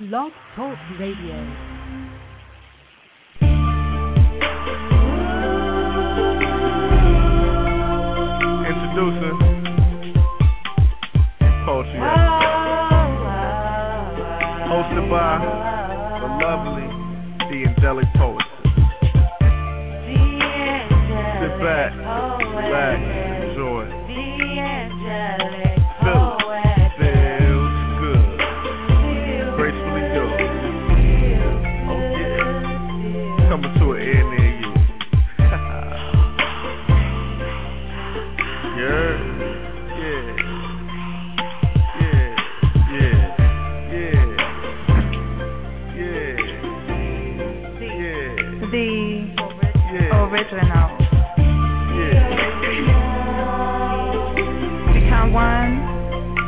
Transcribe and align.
Blog 0.00 0.32
Talk 0.56 0.76
Radio. 0.98 1.36
Introducing 8.66 9.38
Poetry 11.64 12.00
Hosted 14.66 15.06
by 15.08 15.38
the 16.18 16.28
lovely, 16.42 16.88
the 17.50 17.58
angelic 17.68 18.08
poet. 18.16 18.42
Sit 21.38 21.54
back, 21.62 21.92
relax, 22.56 23.13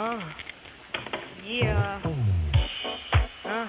Uh, 0.00 0.16
yeah. 1.44 2.00
Uh, 3.44 3.66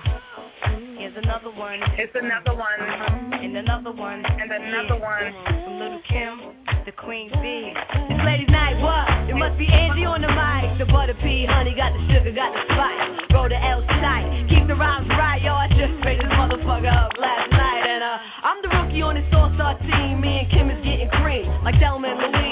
here's 0.95 1.11
another 1.19 1.51
one. 1.51 1.75
It's 1.99 2.15
another 2.15 2.55
one. 2.55 2.79
Uh-huh. 2.79 3.35
And 3.35 3.57
another 3.57 3.91
one. 3.91 4.23
And 4.23 4.47
another 4.47 4.95
one. 4.95 5.27
From 5.43 5.75
Lil' 5.75 5.99
Kim, 6.07 6.55
the 6.87 6.95
Queen 6.95 7.27
Bee. 7.43 7.75
It's 7.75 8.23
ladies' 8.23 8.47
night, 8.47 8.79
what? 8.79 9.27
It 9.27 9.35
must 9.35 9.59
be 9.59 9.67
Angie 9.67 10.07
on 10.07 10.23
the 10.23 10.31
mic. 10.31 10.79
The 10.79 10.87
butter 10.87 11.19
pea, 11.19 11.51
honey, 11.51 11.75
got 11.75 11.91
the 11.91 11.99
sugar, 12.07 12.31
got 12.31 12.55
the 12.55 12.63
spice. 12.63 13.35
Roll 13.35 13.51
the 13.51 13.59
L 13.59 13.83
tonight. 13.91 14.47
Keep 14.47 14.71
the 14.71 14.79
rhymes 14.79 15.11
right, 15.11 15.43
yo. 15.43 15.51
I 15.51 15.67
just 15.67 15.99
made 15.99 16.15
this 16.15 16.31
motherfucker 16.31 16.95
up 16.95 17.11
last 17.19 17.51
night. 17.51 17.83
And 17.91 18.07
uh, 18.07 18.47
I'm 18.47 18.63
the 18.63 18.71
rookie 18.71 19.03
on 19.03 19.19
this 19.19 19.27
all-star 19.35 19.75
team. 19.83 20.23
Me 20.23 20.47
and 20.47 20.47
Kim 20.47 20.71
is 20.71 20.79
getting 20.79 21.11
cream. 21.19 21.51
Like 21.67 21.75
Thelma 21.83 22.07
and 22.07 22.23
Louise, 22.23 22.50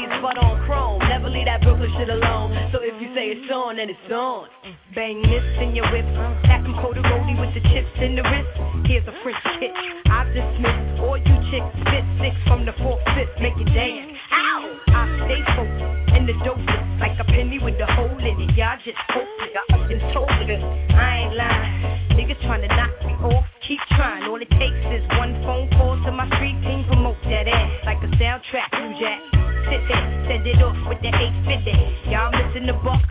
on, 3.70 3.78
then 3.78 3.90
it's 3.94 4.10
on. 4.10 4.50
Bang 4.98 5.22
this 5.22 5.46
in 5.62 5.78
your 5.78 5.86
whip. 5.94 6.06
Act 6.50 6.66
them 6.66 6.74
cold 6.82 6.98
roly 6.98 7.38
with 7.38 7.54
the 7.54 7.62
chips 7.70 7.94
in 8.02 8.18
the 8.18 8.26
wrist. 8.26 8.50
Here's 8.90 9.06
a 9.06 9.14
French 9.22 9.38
kick. 9.62 9.70
I 10.10 10.26
dismiss 10.34 10.98
all 11.06 11.22
you 11.22 11.38
chicks. 11.54 11.70
Spit 11.86 12.06
six 12.18 12.34
from 12.50 12.66
the 12.66 12.74
fourth 12.82 13.06
fifth. 13.14 13.38
Make 13.38 13.54
it 13.62 13.70
dance. 13.70 14.18
Ow! 14.34 14.66
I 14.90 15.02
stay 15.30 15.42
focused. 15.54 16.18
And 16.18 16.26
the 16.26 16.34
dope 16.42 16.58
is 16.58 16.82
like 16.98 17.14
a 17.22 17.26
penny 17.30 17.62
with 17.62 17.78
a 17.78 17.86
hole 17.94 18.18
in 18.18 18.42
it. 18.42 18.58
Y'all 18.58 18.74
just 18.82 18.98
hopeless. 19.14 19.54
I've 19.70 19.86
been 19.86 20.02
told 20.18 20.34
this. 20.50 20.64
I 20.98 21.30
ain't 21.30 21.38
lying. 21.38 22.18
Niggas 22.18 22.42
trying 22.50 22.66
to 22.66 22.72
knock 22.74 22.94
me 23.06 23.14
off. 23.22 23.46
Keep 23.70 23.82
trying. 23.94 24.26
All 24.26 24.42
it 24.42 24.50
takes 24.58 24.82
is 24.98 25.06
one 25.22 25.38
phone 25.46 25.70
call 25.78 25.94
to 25.94 26.10
my 26.10 26.26
street 26.42 26.58
team. 26.66 26.90
Promote 26.90 27.22
that 27.30 27.46
ass 27.46 27.70
like 27.86 28.02
a 28.02 28.10
soundtrack. 28.18 28.70
You 28.82 28.98
jack. 28.98 29.22
Sit 29.70 29.86
there, 29.86 30.06
send 30.26 30.48
it 30.50 30.58
off 30.66 30.74
with 30.90 30.98
the 31.06 31.14
850. 31.14 32.10
Y'all 32.10 32.34
missing 32.34 32.66
the 32.66 32.74
buck. 32.82 33.09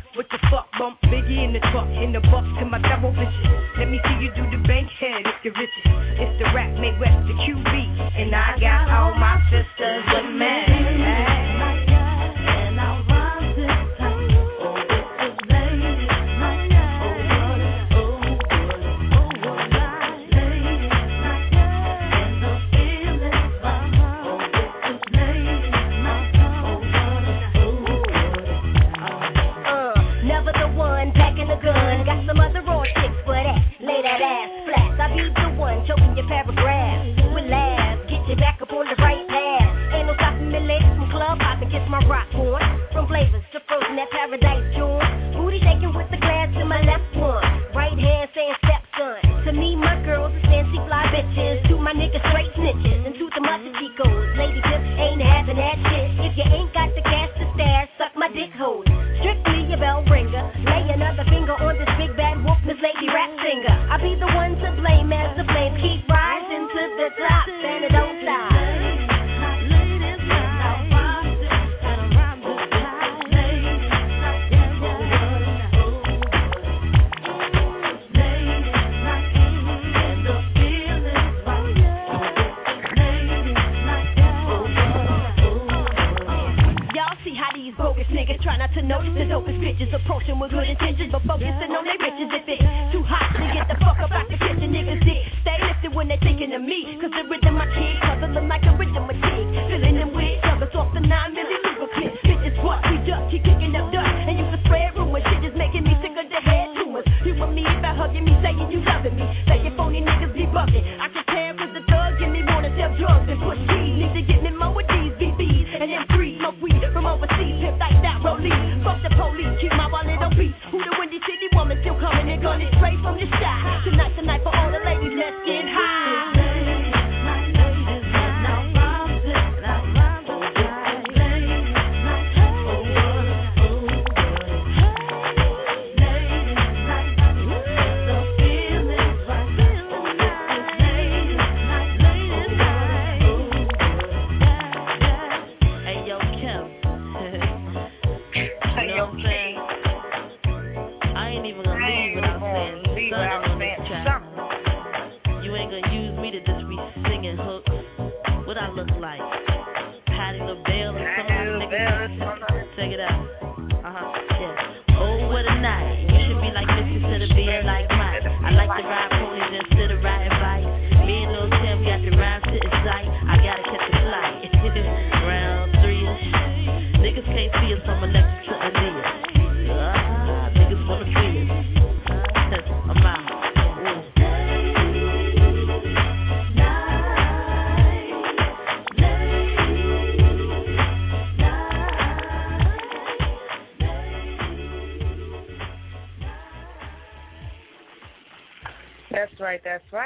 In 1.39 1.53
the 1.55 1.63
truck. 1.71 1.87
In 2.03 2.11
the 2.13 2.21
buck 2.35 2.43
to 2.59 2.65
my 2.67 2.83
double 2.83 3.15
bitches. 3.15 3.79
Let 3.79 3.89
me 3.89 4.01
see 4.03 4.27
you 4.27 4.31
do 4.35 4.43
the 4.51 4.59
bank 4.67 4.91
head 4.99 5.23
if 5.23 5.45
you're 5.47 5.55
riches. 5.55 5.87
It's 6.19 6.35
the 6.43 6.51
rap 6.51 6.75
made 6.83 6.99
west 6.99 7.15
the 7.31 7.35
QB. 7.47 7.71
And 8.19 8.35
I 8.35 8.59
got 8.59 8.91
all 8.91 9.15
my 9.15 9.39
sisters 9.47 10.03
with 10.11 10.35
me. 10.35 10.58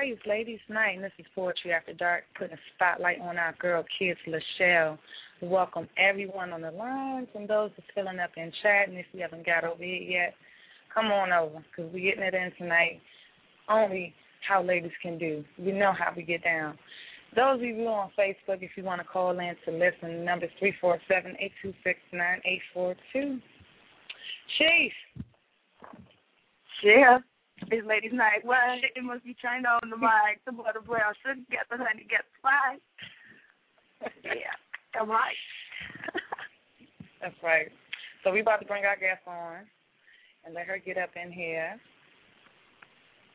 It's 0.04 0.26
Ladies 0.26 0.58
Night, 0.68 0.96
and 0.96 1.04
this 1.04 1.12
is 1.16 1.26
Poetry 1.32 1.72
After 1.72 1.92
Dark, 1.92 2.24
putting 2.36 2.54
a 2.54 2.60
spotlight 2.74 3.20
on 3.20 3.38
our 3.38 3.54
girl, 3.60 3.84
Kedz 3.96 4.16
Lachele. 4.26 4.98
Welcome 5.40 5.88
everyone 5.96 6.52
on 6.52 6.60
the 6.60 6.72
lines 6.72 7.28
and 7.36 7.48
those 7.48 7.70
that's 7.76 7.88
filling 7.94 8.18
up 8.18 8.32
in 8.36 8.50
chat. 8.64 8.88
And 8.88 8.98
if 8.98 9.06
you 9.12 9.22
haven't 9.22 9.46
got 9.46 9.62
over 9.62 9.80
here 9.80 10.02
yet, 10.02 10.34
come 10.92 11.06
on 11.06 11.32
over 11.32 11.64
because 11.70 11.92
we're 11.92 12.10
getting 12.10 12.24
it 12.24 12.34
in 12.34 12.50
tonight. 12.58 13.00
Only 13.68 14.12
how 14.46 14.60
ladies 14.60 14.90
can 15.02 15.18
do. 15.18 15.44
We 15.56 15.70
know 15.70 15.92
how 15.96 16.12
we 16.16 16.24
get 16.24 16.42
down. 16.42 16.76
Those 17.36 17.60
of 17.60 17.62
you 17.62 17.86
on 17.86 18.10
Facebook, 18.18 18.60
if 18.60 18.72
you 18.76 18.82
want 18.82 19.00
to 19.00 19.06
call 19.06 19.30
in 19.30 19.54
to 19.66 19.70
listen, 19.70 20.18
the 20.18 20.24
number 20.24 20.46
is 20.46 20.52
347 20.58 21.36
826 21.38 22.00
9842. 22.12 23.40
Chief. 24.58 24.92
Yeah. 26.82 27.18
It's 27.70 27.86
ladies' 27.86 28.12
night. 28.12 28.44
Well, 28.44 28.58
it 28.82 29.02
must 29.02 29.24
be 29.24 29.34
turned 29.34 29.66
on 29.66 29.90
the 29.90 29.96
mic. 29.96 30.44
The 30.46 30.52
butter 30.52 30.80
brown 30.80 31.14
sugar 31.22 31.40
get 31.50 31.66
the 31.70 31.76
honey 31.78 32.06
get 32.08 32.24
the 32.26 32.34
spice. 32.40 32.84
yeah, 34.24 35.00
all 35.00 35.06
right. 35.06 35.36
That's 37.20 37.34
right. 37.42 37.68
So 38.24 38.32
we 38.32 38.40
about 38.40 38.60
to 38.60 38.66
bring 38.66 38.84
our 38.84 38.96
guest 38.96 39.22
on 39.26 39.66
and 40.44 40.54
let 40.54 40.66
her 40.66 40.78
get 40.78 40.98
up 40.98 41.10
in 41.14 41.30
here. 41.30 41.78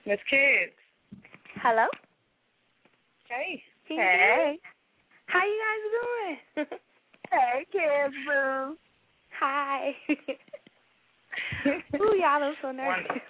Miss 0.06 0.20
Kedz. 0.32 0.72
Hello. 1.62 1.88
Hey. 3.30 3.64
Hey. 3.86 4.60
How 5.26 5.44
you 5.46 5.60
guys 5.64 6.66
doing? 6.66 6.68
hey, 7.32 7.66
Kedz, 7.74 8.14
boo. 8.26 8.78
Hi. 9.40 9.96
Ooh, 11.96 12.16
y'all 12.16 12.44
are 12.44 12.54
so 12.62 12.72
nervous. 12.72 13.22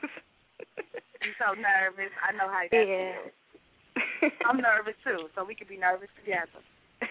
I'm 0.78 1.34
so 1.40 1.54
nervous. 1.60 2.12
I 2.22 2.32
know 2.34 2.48
how 2.52 2.64
that 2.70 2.88
Yeah. 2.88 3.14
feels. 4.22 4.32
I'm 4.46 4.58
nervous 4.58 4.96
too, 5.04 5.28
so 5.36 5.44
we 5.44 5.56
could 5.56 5.68
be 5.68 5.78
nervous 5.78 6.10
together. 6.24 6.62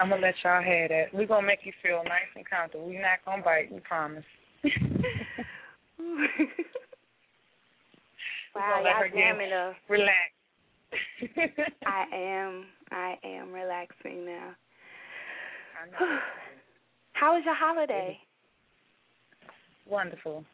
I'm 0.00 0.10
gonna 0.10 0.20
let 0.22 0.34
y'all 0.44 0.62
have 0.62 0.88
that. 0.90 1.06
We're 1.12 1.26
gonna 1.26 1.46
make 1.46 1.64
you 1.64 1.72
feel 1.82 2.02
nice 2.04 2.28
and 2.36 2.44
comfortable. 2.48 2.86
We're 2.88 3.00
not 3.00 3.24
gonna 3.24 3.42
bite, 3.42 3.70
we 3.72 3.80
promise. 3.80 4.24
Wow, 8.54 8.80
gonna 8.82 8.84
let 8.84 8.96
her 8.96 9.06
y'all 9.06 9.14
get 9.14 9.20
jamming 9.20 9.52
up. 9.52 9.74
relax. 9.88 10.32
I 11.86 12.04
am. 12.14 12.64
I 12.90 13.14
am 13.22 13.52
relaxing 13.52 14.24
now. 14.24 14.50
How 17.12 17.34
was 17.34 17.42
your 17.44 17.54
holiday? 17.54 18.18
Wonderful. 19.86 20.44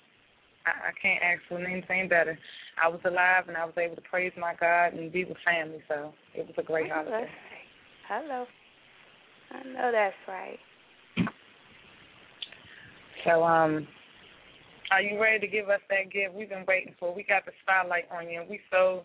I, 0.67 0.89
I 0.89 0.93
can't 1.01 1.23
ask 1.23 1.41
for 1.49 1.59
anything 1.59 2.09
better. 2.09 2.39
I 2.83 2.89
was 2.89 3.01
alive 3.05 3.45
and 3.49 3.57
I 3.57 3.65
was 3.65 3.75
able 3.77 3.97
to 3.97 4.03
praise 4.03 4.33
my 4.39 4.55
God 4.59 4.95
and 4.95 5.13
be 5.13 5.25
with 5.25 5.37
family, 5.45 5.83
so 5.89 6.13
it 6.35 6.47
was 6.47 6.55
a 6.59 6.63
great 6.63 6.91
holiday. 6.91 7.29
Hello. 8.09 8.47
I 9.53 9.69
know 9.69 9.93
that's 9.93 10.17
right. 10.27 10.59
So, 13.25 13.43
um, 13.45 13.87
are 14.91 15.01
you 15.01 15.21
ready 15.21 15.41
to 15.41 15.47
give 15.47 15.69
us 15.69 15.81
that 15.89 16.13
gift 16.13 16.35
we've 16.35 16.49
been 16.49 16.67
waiting 16.67 16.95
for? 16.99 17.15
We 17.15 17.23
got 17.23 17.47
the 17.47 17.53
spotlight 17.63 18.05
on 18.11 18.29
you, 18.29 18.41
and 18.41 18.51
we 18.51 18.61
so. 18.71 19.05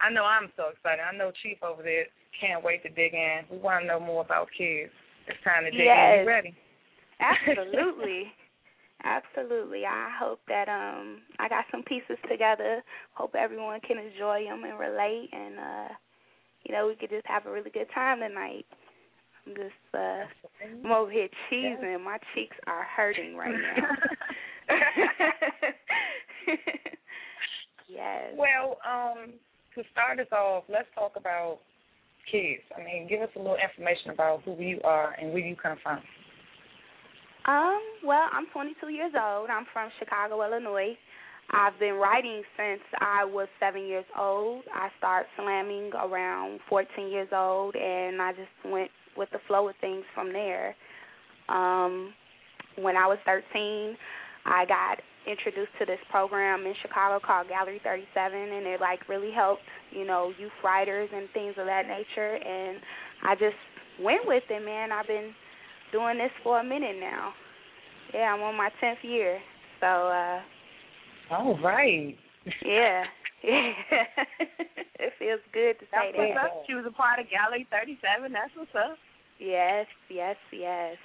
I 0.00 0.12
know 0.12 0.24
I'm 0.24 0.50
so 0.56 0.74
excited. 0.74 1.00
I 1.00 1.16
know 1.16 1.30
Chief 1.42 1.58
over 1.62 1.82
there 1.82 2.06
can't 2.40 2.64
wait 2.64 2.82
to 2.82 2.88
dig 2.88 3.14
in. 3.14 3.42
We 3.50 3.58
want 3.58 3.84
to 3.84 3.86
know 3.86 4.00
more 4.00 4.24
about 4.24 4.48
Kedz. 4.58 4.90
It's 5.28 5.38
time 5.44 5.64
to 5.64 5.70
dig 5.70 5.80
in. 5.80 5.86
Yes. 5.86 6.18
You 6.20 6.26
ready? 6.26 6.54
Absolutely. 7.20 8.24
Absolutely. 9.04 9.84
I 9.84 10.10
hope 10.18 10.40
that 10.48 10.68
um 10.68 11.20
I 11.38 11.48
got 11.48 11.66
some 11.70 11.82
pieces 11.82 12.16
together. 12.30 12.82
Hope 13.12 13.34
everyone 13.34 13.80
can 13.80 13.98
enjoy 13.98 14.44
them 14.44 14.64
and 14.64 14.78
relate 14.78 15.28
and 15.32 15.58
uh 15.58 15.88
you 16.64 16.74
know, 16.74 16.86
we 16.86 16.96
could 16.96 17.10
just 17.10 17.26
have 17.26 17.44
a 17.46 17.52
really 17.52 17.70
good 17.70 17.88
time 17.94 18.20
tonight. 18.20 18.64
I'm 19.46 19.54
just 19.54 19.94
uh 19.94 20.24
I'm 20.84 20.90
over 20.90 21.10
here 21.10 21.28
cheesing. 21.50 22.02
My 22.02 22.18
cheeks 22.34 22.56
are 22.66 22.86
hurting 22.96 23.36
right 23.36 23.54
now. 23.54 23.88
yes. 27.88 28.32
Well, 28.36 28.78
um, 28.88 29.34
to 29.74 29.82
start 29.92 30.20
us 30.20 30.26
off, 30.32 30.64
let's 30.68 30.88
talk 30.94 31.12
about 31.16 31.58
Kedz. 32.32 32.62
I 32.76 32.82
mean, 32.82 33.06
give 33.08 33.20
us 33.20 33.28
a 33.36 33.38
little 33.38 33.56
information 33.56 34.10
about 34.10 34.42
who 34.44 34.56
you 34.58 34.80
are 34.82 35.14
and 35.20 35.32
where 35.32 35.44
you 35.44 35.56
come 35.56 35.76
from. 35.82 36.00
Um, 37.46 37.80
well, 38.02 38.28
I'm 38.32 38.46
22 38.52 38.88
years 38.88 39.12
old. 39.12 39.50
I'm 39.50 39.66
from 39.72 39.90
Chicago, 39.98 40.42
Illinois. 40.42 40.96
I've 41.50 41.78
been 41.78 41.94
writing 41.94 42.42
since 42.56 42.80
I 43.00 43.24
was 43.24 43.48
seven 43.60 43.86
years 43.86 44.06
old. 44.18 44.64
I 44.72 44.88
started 44.96 45.28
slamming 45.36 45.90
around 45.92 46.60
14 46.70 47.08
years 47.08 47.28
old, 47.32 47.76
and 47.76 48.22
I 48.22 48.32
just 48.32 48.72
went 48.72 48.90
with 49.16 49.28
the 49.30 49.38
flow 49.46 49.68
of 49.68 49.74
things 49.80 50.04
from 50.14 50.32
there. 50.32 50.74
Um, 51.50 52.14
when 52.80 52.96
I 52.96 53.06
was 53.06 53.18
13, 53.26 53.96
I 54.46 54.64
got 54.64 55.00
introduced 55.30 55.72
to 55.78 55.84
this 55.84 56.00
program 56.10 56.64
in 56.64 56.74
Chicago 56.80 57.20
called 57.24 57.48
Gallery 57.48 57.80
37, 57.84 58.32
and 58.32 58.66
it 58.66 58.80
like 58.80 59.06
really 59.08 59.32
helped, 59.32 59.62
you 59.90 60.06
know, 60.06 60.32
youth 60.38 60.52
writers 60.64 61.10
and 61.14 61.28
things 61.34 61.54
of 61.58 61.66
that 61.66 61.86
nature. 61.86 62.36
And 62.36 62.78
I 63.22 63.34
just 63.34 63.60
went 64.00 64.22
with 64.24 64.44
it, 64.48 64.64
man. 64.64 64.92
I've 64.92 65.06
been 65.06 65.32
doing 65.94 66.18
this 66.18 66.34
for 66.42 66.58
a 66.58 66.66
minute 66.66 66.98
now. 66.98 67.30
Yeah, 68.10 68.34
I'm 68.34 68.42
on 68.42 68.58
my 68.58 68.70
10th 68.82 69.06
year, 69.06 69.38
so. 69.78 69.86
uh 69.86 70.42
All 71.30 71.54
right. 71.62 72.18
Yeah. 72.66 73.06
Yeah. 73.46 73.72
it 74.98 75.14
feels 75.22 75.40
good 75.54 75.78
to 75.78 75.86
say 75.94 76.10
That's 76.10 76.18
what's 76.18 76.34
that. 76.34 76.50
up. 76.50 76.64
She 76.66 76.74
was 76.74 76.82
a 76.82 76.90
part 76.90 77.22
of 77.22 77.30
Gallery 77.30 77.68
37. 77.70 78.34
That's 78.34 78.50
what's 78.58 78.74
up. 78.74 78.98
Yes, 79.38 79.86
yes, 80.10 80.36
yes. 80.50 80.98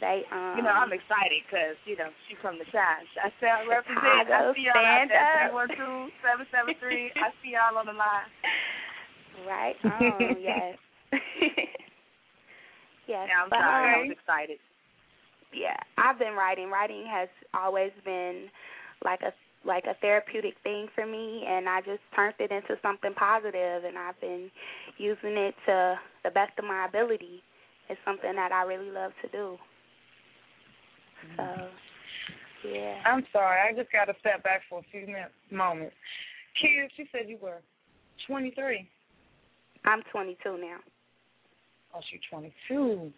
They, 0.00 0.24
um, 0.32 0.56
you 0.56 0.64
know, 0.64 0.72
I'm 0.72 0.96
excited 0.96 1.44
because 1.44 1.76
you 1.84 1.92
know 1.92 2.08
she's 2.24 2.40
from 2.40 2.56
the 2.56 2.64
side. 2.72 3.04
I 3.20 3.28
sound 3.36 3.68
represent. 3.68 4.00
Chicago, 4.00 4.32
I 4.32 4.56
see 4.56 4.64
y'all 4.64 4.80
out 4.80 5.12
there. 5.12 5.44
Three 5.44 5.52
one 5.52 5.68
two 5.76 6.08
seven 6.24 6.48
seven 6.48 6.72
three. 6.80 7.12
I 7.20 7.28
see 7.44 7.52
y'all 7.52 7.76
on 7.76 7.84
the 7.86 7.96
line. 7.96 8.28
Right. 9.46 9.76
Oh 9.84 10.36
yes. 10.36 10.76
yes. 13.10 13.26
Yeah, 13.26 13.42
I'm 13.42 13.50
but, 13.50 13.58
sorry. 13.58 13.90
I 13.90 14.00
um, 14.00 14.08
was 14.08 14.16
excited. 14.16 14.58
yeah, 15.52 15.76
I've 15.98 16.18
been 16.18 16.34
writing. 16.34 16.70
Writing 16.70 17.04
has 17.10 17.28
always 17.52 17.90
been 18.04 18.46
like 19.04 19.20
a 19.22 19.34
like 19.64 19.84
a 19.84 19.94
therapeutic 20.00 20.54
thing 20.62 20.88
for 20.94 21.04
me 21.04 21.44
and 21.46 21.68
I 21.68 21.80
just 21.80 22.00
turned 22.16 22.34
it 22.38 22.50
into 22.50 22.80
something 22.80 23.12
positive 23.12 23.84
and 23.84 23.98
I've 23.98 24.18
been 24.18 24.50
using 24.96 25.36
it 25.36 25.54
to 25.66 26.00
the 26.24 26.30
best 26.30 26.52
of 26.58 26.64
my 26.64 26.86
ability. 26.88 27.42
It's 27.90 28.00
something 28.04 28.34
that 28.36 28.52
I 28.52 28.62
really 28.62 28.90
love 28.90 29.12
to 29.20 29.28
do. 29.28 29.58
So, 31.36 31.44
yeah. 32.72 33.02
I'm 33.04 33.26
sorry. 33.32 33.58
I 33.60 33.76
just 33.76 33.92
got 33.92 34.06
to 34.06 34.14
step 34.20 34.42
back 34.42 34.62
for 34.70 34.78
a 34.78 34.82
few 34.90 35.06
minutes, 35.06 35.36
moments. 35.50 35.94
Kedz, 36.56 36.92
you 36.96 37.04
said 37.12 37.28
you 37.28 37.36
were 37.42 37.60
23. 38.26 38.88
I'm 39.84 40.02
22 40.10 40.56
now. 40.56 40.78
Oh, 41.94 42.00
she's 42.10 42.20
22. 42.30 43.12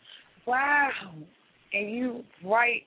Wow. 0.47 0.91
And 1.73 1.91
you 1.91 2.25
write. 2.45 2.85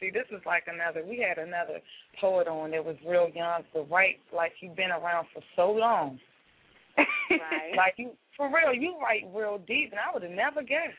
See, 0.00 0.10
this 0.10 0.26
is 0.30 0.42
like 0.44 0.64
another. 0.66 1.04
We 1.06 1.24
had 1.26 1.38
another 1.38 1.80
poet 2.20 2.48
on 2.48 2.72
that 2.72 2.84
was 2.84 2.96
real 3.06 3.30
young, 3.34 3.62
but 3.72 3.88
write 3.90 4.18
like 4.34 4.52
you've 4.60 4.76
been 4.76 4.90
around 4.90 5.26
for 5.32 5.42
so 5.56 5.70
long. 5.70 6.18
right. 6.98 7.08
Like 7.76 7.94
you, 7.96 8.10
for 8.36 8.48
real, 8.48 8.74
you 8.74 8.96
write 9.00 9.24
real 9.34 9.58
deep, 9.66 9.90
and 9.90 10.00
I 10.00 10.12
would 10.12 10.22
have 10.22 10.32
never 10.32 10.62
guessed. 10.62 10.94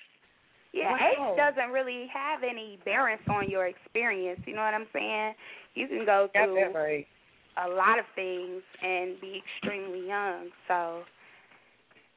Yeah, 0.74 0.91
Wow. 0.91 1.31
age 1.31 1.38
doesn't 1.38 1.71
really 1.71 2.07
have 2.13 2.43
any 2.43 2.77
bearance 2.83 3.21
on 3.29 3.50
your 3.50 3.67
experience. 3.67 4.41
You 4.45 4.55
know 4.55 4.62
what 4.62 4.74
I'm 4.74 4.88
saying? 4.91 5.33
You 5.74 5.88
can 5.88 6.05
go 6.05 6.27
through 6.33 6.74
right. 6.74 7.07
a 7.63 7.69
lot 7.69 7.97
of 7.97 8.05
things 8.13 8.62
and 8.83 9.19
be 9.21 9.41
extremely 9.43 10.05
young. 10.05 10.50
So, 10.67 11.03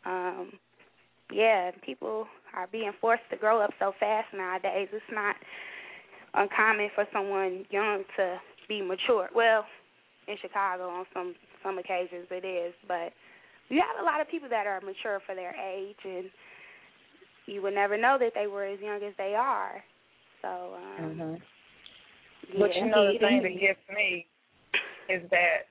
um, 0.05 0.53
yeah, 1.33 1.71
people 1.85 2.27
are 2.55 2.67
being 2.71 2.93
forced 3.01 3.23
to 3.31 3.37
grow 3.37 3.61
up 3.61 3.71
so 3.79 3.93
fast 3.99 4.29
nowadays. 4.35 4.89
It's 4.93 5.05
not 5.13 5.37
uncommon 6.35 6.91
for 6.95 7.07
someone 7.13 7.65
young 7.71 8.05
to 8.17 8.39
be 8.69 8.83
mature. 8.83 9.29
Well, 9.35 9.65
in 10.27 10.37
Chicago 10.41 10.89
on 10.89 11.07
some 11.15 11.35
some 11.63 11.79
occasions 11.79 12.27
it 12.31 12.45
is, 12.45 12.75
but 12.87 13.13
you 13.69 13.81
have 13.81 14.03
a 14.03 14.05
lot 14.05 14.21
of 14.21 14.29
people 14.29 14.49
that 14.49 14.67
are 14.67 14.81
mature 14.81 15.21
for 15.27 15.35
their 15.35 15.55
age 15.57 15.97
and 16.05 16.31
you 17.47 17.63
would 17.63 17.75
never 17.75 17.97
know 17.97 18.17
that 18.21 18.33
they 18.35 18.47
were 18.47 18.65
as 18.65 18.79
young 18.81 19.03
as 19.03 19.15
they 19.17 19.35
are. 19.35 19.83
So, 20.43 20.77
um 20.77 21.17
hmm 21.17 21.35
yeah, 22.53 22.61
But 22.61 22.77
you 22.77 22.87
know 22.87 23.13
the 23.13 23.19
thing 23.19 23.43
that 23.43 23.61
gets 23.61 23.81
me 23.95 24.27
is 25.09 25.23
that 25.31 25.69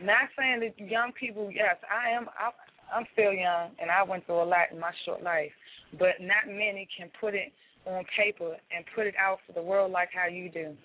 not 0.00 0.28
saying 0.38 0.60
that 0.60 0.78
young 0.78 1.12
people. 1.12 1.50
Yes, 1.52 1.76
I 1.88 2.10
am. 2.10 2.28
I, 2.38 2.50
I'm 2.94 3.06
still 3.12 3.32
young, 3.32 3.70
and 3.80 3.90
I 3.90 4.02
went 4.02 4.26
through 4.26 4.42
a 4.42 4.48
lot 4.48 4.72
in 4.72 4.80
my 4.80 4.92
short 5.04 5.22
life. 5.22 5.52
But 5.98 6.20
not 6.20 6.46
many 6.46 6.88
can 6.96 7.10
put 7.20 7.34
it 7.34 7.52
on 7.86 8.04
paper 8.16 8.56
and 8.74 8.84
put 8.94 9.06
it 9.06 9.14
out 9.16 9.38
for 9.46 9.52
the 9.52 9.62
world 9.62 9.92
like 9.92 10.10
how 10.12 10.28
you 10.28 10.50
do. 10.50 10.76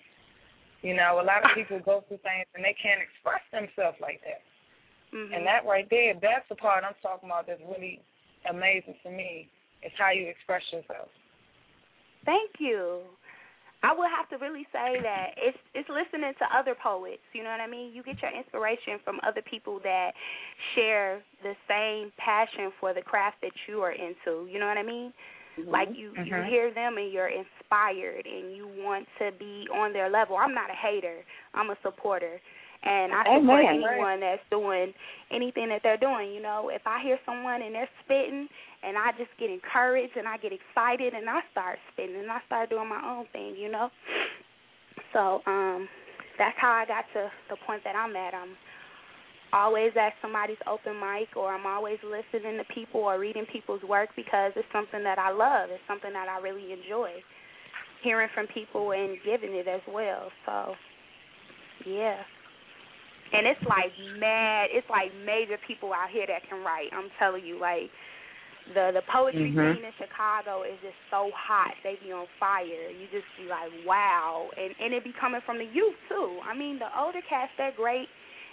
You 0.82 0.94
know, 0.94 1.20
a 1.20 1.24
lot 1.24 1.44
of 1.44 1.50
people 1.56 1.80
go 1.84 2.04
through 2.08 2.24
things 2.24 2.46
and 2.54 2.64
they 2.64 2.76
can't 2.80 3.00
express 3.00 3.44
themselves 3.52 3.98
like 4.00 4.20
that. 4.24 4.40
Mhm. 5.12 5.36
And 5.36 5.46
that 5.46 5.64
right 5.64 5.88
there, 5.90 6.14
that's 6.14 6.48
the 6.48 6.56
part 6.56 6.84
I'm 6.84 6.96
talking 7.02 7.28
about 7.28 7.46
that's 7.46 7.60
really 7.68 8.00
amazing 8.48 8.96
to 9.04 9.10
me. 9.10 9.48
Is 9.84 9.92
how 9.98 10.10
you 10.10 10.26
express 10.28 10.62
yourself. 10.72 11.08
Thank 12.24 12.52
you. 12.58 13.02
I 13.84 13.92
would 13.92 14.08
have 14.08 14.28
to 14.32 14.36
really 14.40 14.66
say 14.72 14.96
that 15.04 15.36
it's 15.36 15.58
it's 15.74 15.88
listening 15.92 16.32
to 16.40 16.46
other 16.56 16.74
poets. 16.74 17.22
You 17.32 17.44
know 17.44 17.50
what 17.50 17.60
I 17.60 17.68
mean? 17.68 17.92
You 17.92 18.02
get 18.02 18.16
your 18.22 18.32
inspiration 18.32 18.98
from 19.04 19.20
other 19.22 19.42
people 19.42 19.78
that 19.84 20.12
share 20.74 21.20
the 21.42 21.52
same 21.68 22.10
passion 22.16 22.72
for 22.80 22.94
the 22.94 23.02
craft 23.02 23.36
that 23.42 23.52
you 23.68 23.82
are 23.82 23.92
into. 23.92 24.48
You 24.50 24.58
know 24.58 24.66
what 24.66 24.78
I 24.78 24.82
mean? 24.82 25.12
Like 25.68 25.88
you 25.94 26.16
you 26.24 26.34
Mhm. 26.34 26.48
hear 26.48 26.70
them 26.72 26.96
and 26.98 27.12
you're 27.12 27.28
inspired 27.28 28.26
and 28.26 28.56
you 28.56 28.66
want 28.66 29.06
to 29.18 29.30
be 29.32 29.68
on 29.72 29.92
their 29.92 30.08
level. 30.08 30.36
I'm 30.36 30.54
not 30.54 30.70
a 30.70 30.74
hater. 30.74 31.24
I'm 31.52 31.70
a 31.70 31.76
supporter. 31.82 32.40
And 32.82 33.14
I 33.14 33.24
support 33.24 33.64
Amen. 33.64 33.80
anyone 33.80 34.20
that's 34.20 34.42
doing 34.50 34.92
anything 35.30 35.68
that 35.68 35.82
they're 35.82 35.96
doing. 35.96 36.32
You 36.32 36.42
know, 36.42 36.68
if 36.68 36.86
I 36.86 37.00
hear 37.00 37.18
someone 37.24 37.62
and 37.62 37.74
they're 37.74 37.88
spitting 38.04 38.48
and 38.86 38.98
I 38.98 39.10
just 39.16 39.30
get 39.38 39.50
encouraged 39.50 40.16
and 40.16 40.28
I 40.28 40.36
get 40.36 40.52
excited 40.52 41.14
and 41.14 41.28
I 41.28 41.40
start 41.52 41.78
spitting 41.92 42.16
and 42.16 42.30
I 42.30 42.38
start 42.46 42.70
doing 42.70 42.88
my 42.88 43.00
own 43.00 43.26
thing, 43.32 43.56
you 43.56 43.70
know. 43.70 43.88
So, 45.12 45.40
um, 45.46 45.88
that's 46.38 46.56
how 46.58 46.72
I 46.72 46.84
got 46.86 47.04
to 47.14 47.30
the 47.50 47.56
point 47.66 47.82
that 47.84 47.94
I'm 47.94 48.14
at. 48.16 48.34
I'm 48.34 48.58
always 49.52 49.92
at 49.94 50.12
somebody's 50.20 50.58
open 50.66 50.98
mic 50.98 51.36
or 51.36 51.54
I'm 51.54 51.66
always 51.66 51.98
listening 52.02 52.58
to 52.58 52.64
people 52.74 53.00
or 53.00 53.18
reading 53.18 53.46
people's 53.52 53.82
work 53.82 54.10
because 54.16 54.52
it's 54.56 54.66
something 54.72 55.02
that 55.04 55.18
I 55.18 55.30
love. 55.30 55.70
It's 55.70 55.86
something 55.86 56.12
that 56.12 56.28
I 56.28 56.42
really 56.42 56.72
enjoy 56.72 57.22
hearing 58.02 58.28
from 58.34 58.46
people 58.48 58.92
and 58.92 59.16
giving 59.24 59.54
it 59.54 59.68
as 59.68 59.80
well. 59.88 60.28
So, 60.44 60.74
yeah. 61.86 62.18
And 63.32 63.46
it's 63.46 63.62
like 63.66 63.90
mad. 64.18 64.68
It's 64.70 64.86
like 64.90 65.10
major 65.24 65.56
people 65.66 65.92
out 65.92 66.10
here 66.12 66.26
that 66.26 66.48
can 66.48 66.62
write. 66.62 66.90
I'm 66.92 67.08
telling 67.18 67.44
you, 67.44 67.58
like 67.58 67.90
the 68.72 68.92
the 68.96 69.02
poetry 69.12 69.52
Mhm. 69.52 69.76
scene 69.76 69.84
in 69.84 69.92
Chicago 70.00 70.62
is 70.62 70.78
just 70.80 70.96
so 71.10 71.30
hot. 71.36 71.74
They 71.82 71.96
be 71.96 72.12
on 72.12 72.26
fire. 72.40 72.88
You 72.88 73.06
just 73.12 73.26
be 73.36 73.44
like, 73.44 73.70
wow. 73.84 74.48
And 74.56 74.74
and 74.80 74.94
it 74.94 75.04
be 75.04 75.12
coming 75.12 75.42
from 75.42 75.58
the 75.58 75.66
youth 75.66 75.96
too. 76.08 76.40
I 76.42 76.54
mean, 76.54 76.78
the 76.78 76.88
older 76.98 77.20
cats 77.28 77.52
they're 77.58 77.72
great 77.72 78.08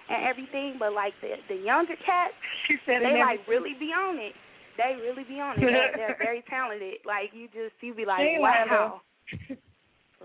and 0.10 0.24
everything, 0.26 0.76
but 0.78 0.92
like 0.94 1.14
the 1.22 1.38
the 1.48 1.56
younger 1.56 1.96
cats, 1.96 2.34
She 2.68 2.78
said 2.86 3.02
they 3.02 3.20
like 3.20 3.48
really 3.48 3.74
be 3.76 3.94
on 3.94 4.20
it. 4.20 4.36
They 4.78 4.96
really 5.00 5.24
be 5.24 5.40
on 5.40 5.60
it. 5.60 5.62
They're, 5.62 5.94
they're 5.96 6.18
very 6.20 6.42
talented. 6.50 7.00
Like 7.06 7.34
you 7.34 7.48
just 7.48 7.76
you 7.82 7.94
be 7.94 8.06
like, 8.06 8.20
Hey, 8.20 8.38
wow. 8.40 9.02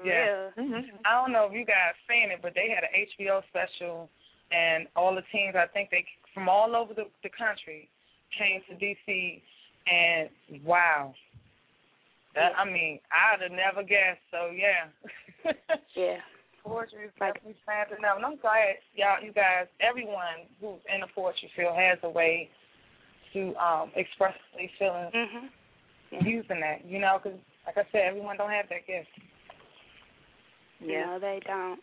Yeah. 0.05 0.50
Mm-hmm. 0.59 1.00
I 1.07 1.12
don't 1.12 1.33
know 1.33 1.47
if 1.47 1.55
you 1.55 1.64
guys 1.64 1.97
seen 2.07 2.31
it, 2.31 2.40
but 2.43 2.52
they 2.55 2.69
had 2.69 2.85
an 2.85 2.93
HBO 2.93 3.40
special, 3.49 4.11
and 4.52 4.87
all 4.95 5.14
the 5.14 5.25
teams 5.33 5.57
I 5.57 5.66
think 5.73 5.88
they 5.90 6.05
from 6.35 6.50
all 6.50 6.76
over 6.76 6.93
the 6.93 7.09
the 7.23 7.31
country 7.31 7.88
came 8.37 8.61
to 8.69 8.75
DC, 8.76 9.40
and 9.87 10.28
wow, 10.64 11.14
that 12.35 12.52
I 12.57 12.64
mean 12.64 13.00
I'd 13.11 13.43
have 13.43 13.52
never 13.52 13.83
guessed. 13.83 14.21
So 14.31 14.50
yeah, 14.50 14.90
Yeah. 15.97 16.19
poetry 16.64 17.07
is 17.07 17.12
definitely 17.19 17.57
standing 17.62 18.05
up, 18.05 18.16
and 18.16 18.26
I'm 18.26 18.37
glad 18.37 18.76
y'all, 18.95 19.23
you 19.25 19.33
guys, 19.33 19.66
everyone 19.81 20.47
who's 20.61 20.81
in 20.93 21.00
the 21.00 21.07
poetry 21.14 21.50
field 21.57 21.76
has 21.76 21.99
a 22.02 22.11
way 22.11 22.49
to 23.33 23.55
um 23.57 23.90
express 23.97 24.35
their 24.57 24.69
feelings 24.78 25.14
Mhm. 25.14 26.26
using 26.26 26.61
that. 26.61 26.85
You 26.85 26.99
know, 26.99 27.21
because 27.23 27.38
like 27.66 27.78
I 27.78 27.85
said, 27.93 28.02
everyone 28.07 28.37
don't 28.37 28.50
have 28.50 28.69
that 28.69 28.87
gift. 28.87 29.09
No, 30.81 31.19
they 31.19 31.40
don't. 31.47 31.81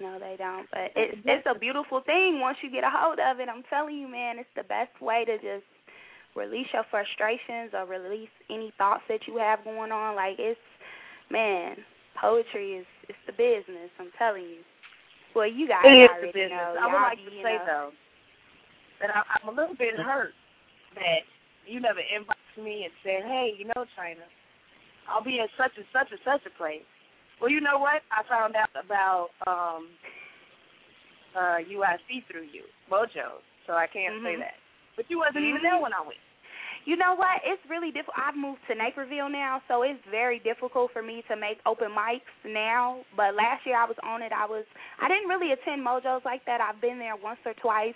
No, 0.00 0.18
they 0.18 0.36
don't. 0.36 0.66
But 0.70 0.92
it, 0.96 1.18
it's 1.24 1.46
a 1.46 1.58
beautiful 1.58 2.00
thing 2.00 2.40
once 2.40 2.58
you 2.62 2.70
get 2.70 2.84
a 2.84 2.90
hold 2.90 3.18
of 3.18 3.40
it. 3.40 3.48
I'm 3.48 3.62
telling 3.70 3.96
you, 3.96 4.08
man, 4.08 4.38
it's 4.38 4.50
the 4.56 4.64
best 4.64 4.90
way 5.00 5.24
to 5.24 5.36
just 5.38 5.64
release 6.34 6.66
your 6.72 6.84
frustrations 6.90 7.72
or 7.74 7.86
release 7.86 8.32
any 8.50 8.72
thoughts 8.78 9.02
that 9.08 9.20
you 9.26 9.36
have 9.38 9.64
going 9.64 9.92
on. 9.92 10.16
Like 10.16 10.36
it's, 10.38 10.60
man, 11.30 11.76
poetry 12.20 12.80
is 12.80 12.86
it's 13.08 13.18
the 13.26 13.32
business. 13.32 13.90
I'm 13.98 14.10
telling 14.18 14.44
you. 14.44 14.62
Well, 15.34 15.48
you 15.48 15.66
guys 15.66 15.88
It 15.88 15.96
is 15.96 16.10
the 16.20 16.26
business. 16.28 16.52
know. 16.52 16.76
I 16.76 16.86
would 16.92 17.00
like 17.00 17.18
to 17.24 17.32
say 17.40 17.56
know, 17.56 17.64
though 17.66 17.90
that 19.00 19.10
I, 19.10 19.22
I'm 19.40 19.48
a 19.48 19.54
little 19.56 19.74
bit 19.74 19.98
hurt 19.98 20.32
that 20.94 21.26
you 21.66 21.80
never 21.80 22.00
inboxed 22.00 22.62
me 22.62 22.84
and 22.84 22.92
said, 23.02 23.24
"Hey, 23.26 23.52
you 23.58 23.66
know, 23.74 23.84
China, 23.96 24.22
I'll 25.08 25.24
be 25.24 25.38
in 25.40 25.48
such 25.58 25.72
and 25.76 25.86
such 25.92 26.08
and 26.10 26.20
such 26.24 26.44
a 26.46 26.52
place." 26.56 26.86
Well, 27.40 27.50
you 27.50 27.60
know 27.60 27.78
what? 27.78 28.02
I 28.14 28.22
found 28.28 28.54
out 28.54 28.70
about 28.78 29.34
um 29.46 29.88
uh 31.34 31.58
UIC 31.64 32.22
through 32.30 32.46
you, 32.52 32.62
Mojo, 32.90 33.42
so 33.66 33.72
I 33.74 33.86
can't 33.90 34.22
say 34.22 34.36
Mhm. 34.36 34.44
that. 34.46 34.61
But 34.96 35.08
you 35.10 35.18
wasn't 35.18 35.44
even 35.44 35.60
Mhm. 35.60 35.62
there 35.62 35.78
when 35.78 35.92
I 35.92 36.00
went. 36.00 36.20
You 36.84 36.96
know 36.96 37.14
what? 37.14 37.40
It's 37.44 37.64
really 37.70 37.92
difficult. 37.92 38.18
I've 38.18 38.34
moved 38.34 38.66
to 38.66 38.74
Naperville 38.74 39.28
now, 39.28 39.62
so 39.68 39.82
it's 39.82 40.04
very 40.10 40.40
difficult 40.40 40.90
for 40.92 41.00
me 41.02 41.22
to 41.28 41.36
make 41.36 41.60
open 41.64 41.92
mics 41.92 42.26
now. 42.44 43.04
But 43.14 43.34
last 43.34 43.64
year 43.64 43.76
I 43.76 43.84
was 43.84 43.96
on 44.02 44.20
it. 44.22 44.32
I 44.32 44.46
was 44.46 44.64
I 44.98 45.06
didn't 45.08 45.28
really 45.28 45.52
attend 45.52 45.84
Mojos 45.86 46.24
like 46.24 46.44
that. 46.46 46.60
I've 46.60 46.80
been 46.80 46.98
there 46.98 47.14
once 47.14 47.38
or 47.46 47.54
twice, 47.54 47.94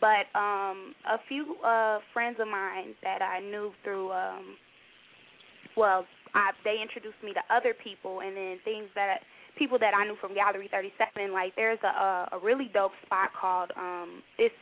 but 0.00 0.30
um 0.38 0.94
a 1.06 1.18
few 1.28 1.56
uh 1.64 1.98
friends 2.12 2.38
of 2.38 2.46
mine 2.46 2.94
that 3.02 3.20
I 3.20 3.40
knew 3.40 3.72
through 3.82 4.12
um 4.12 4.56
well, 5.76 6.06
I 6.34 6.52
they 6.62 6.80
introduced 6.80 7.20
me 7.24 7.32
to 7.34 7.42
other 7.50 7.74
people 7.74 8.20
and 8.20 8.36
then 8.36 8.60
things 8.64 8.88
that 8.94 9.22
people 9.58 9.78
that 9.80 9.92
I 9.94 10.04
knew 10.04 10.16
from 10.20 10.34
Gallery 10.34 10.68
37 10.70 11.32
like 11.32 11.56
there's 11.56 11.82
a 11.82 11.88
a, 11.88 12.28
a 12.32 12.38
really 12.38 12.70
dope 12.72 12.92
spot 13.06 13.30
called 13.34 13.72
um 13.76 14.22
it's 14.38 14.54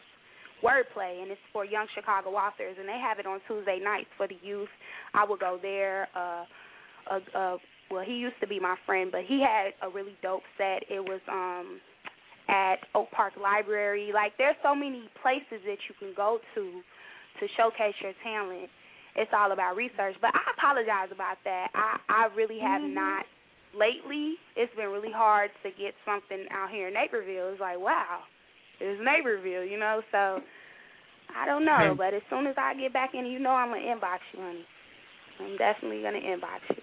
wordplay 0.63 1.23
and 1.23 1.31
it's 1.31 1.41
for 1.53 1.65
young 1.65 1.87
Chicago 1.95 2.31
authors 2.31 2.77
and 2.79 2.89
they 2.89 2.99
have 2.99 3.19
it 3.19 3.27
on 3.27 3.41
Tuesday 3.47 3.79
nights 3.83 4.11
for 4.17 4.27
the 4.27 4.39
youth. 4.43 4.69
I 5.15 5.25
would 5.25 5.41
go 5.41 5.59
there. 5.61 6.09
Uh 6.15 6.45
a, 7.11 7.39
a 7.39 7.57
well, 7.91 8.05
he 8.05 8.21
used 8.21 8.37
to 8.41 8.47
be 8.47 8.61
my 8.61 8.77
friend, 8.85 9.11
but 9.11 9.23
he 9.27 9.41
had 9.41 9.73
a 9.81 9.91
really 9.91 10.17
dope 10.23 10.43
set. 10.59 10.85
It 10.91 11.01
was 11.01 11.21
um 11.29 11.81
at 12.49 12.77
Oak 12.95 13.11
Park 13.13 13.35
Library. 13.41 14.11
Like 14.13 14.33
there's 14.39 14.57
so 14.63 14.75
many 14.75 15.09
places 15.23 15.65
that 15.65 15.79
you 15.89 15.95
can 15.99 16.13
go 16.17 16.39
to 16.55 16.63
to 17.41 17.47
showcase 17.57 17.95
your 18.03 18.13
talent. 18.23 18.69
It's 19.17 19.31
all 19.37 19.53
about 19.53 19.77
research. 19.77 20.17
But 20.21 20.35
I 20.35 20.41
apologize 20.57 21.11
about 21.13 21.39
that. 21.45 21.69
I 21.75 21.99
I 22.09 22.29
really 22.35 22.59
have 22.61 22.83
mm-hmm. 22.83 22.95
not 22.95 23.25
lately. 23.75 24.35
It's 24.57 24.75
been 24.77 24.89
really 24.89 25.13
hard 25.13 25.51
to 25.63 25.71
get 25.71 25.95
something 26.05 26.47
out 26.51 26.71
here 26.71 26.89
in 26.89 26.95
Naperville. 26.95 27.53
It's 27.53 27.61
like, 27.61 27.79
wow, 27.79 28.21
it's 28.81 29.01
Naperville, 29.03 29.65
you 29.65 29.79
know, 29.79 30.03
so 30.13 30.41
I 31.37 31.47
don't 31.47 31.65
know, 31.65 31.95
but 31.97 32.15
as 32.15 32.23
soon 32.31 32.47
as 32.47 32.55
I 32.57 32.75
get 32.75 32.93
back 32.93 33.11
in, 33.15 33.27
you 33.27 33.39
know 33.39 33.51
I'm 33.51 33.69
gonna 33.69 33.83
inbox 33.83 34.19
you, 34.33 34.41
honey. 34.41 34.65
I'm 35.41 35.57
definitely 35.57 36.03
gonna 36.03 36.19
inbox 36.19 36.61
you. 36.71 36.83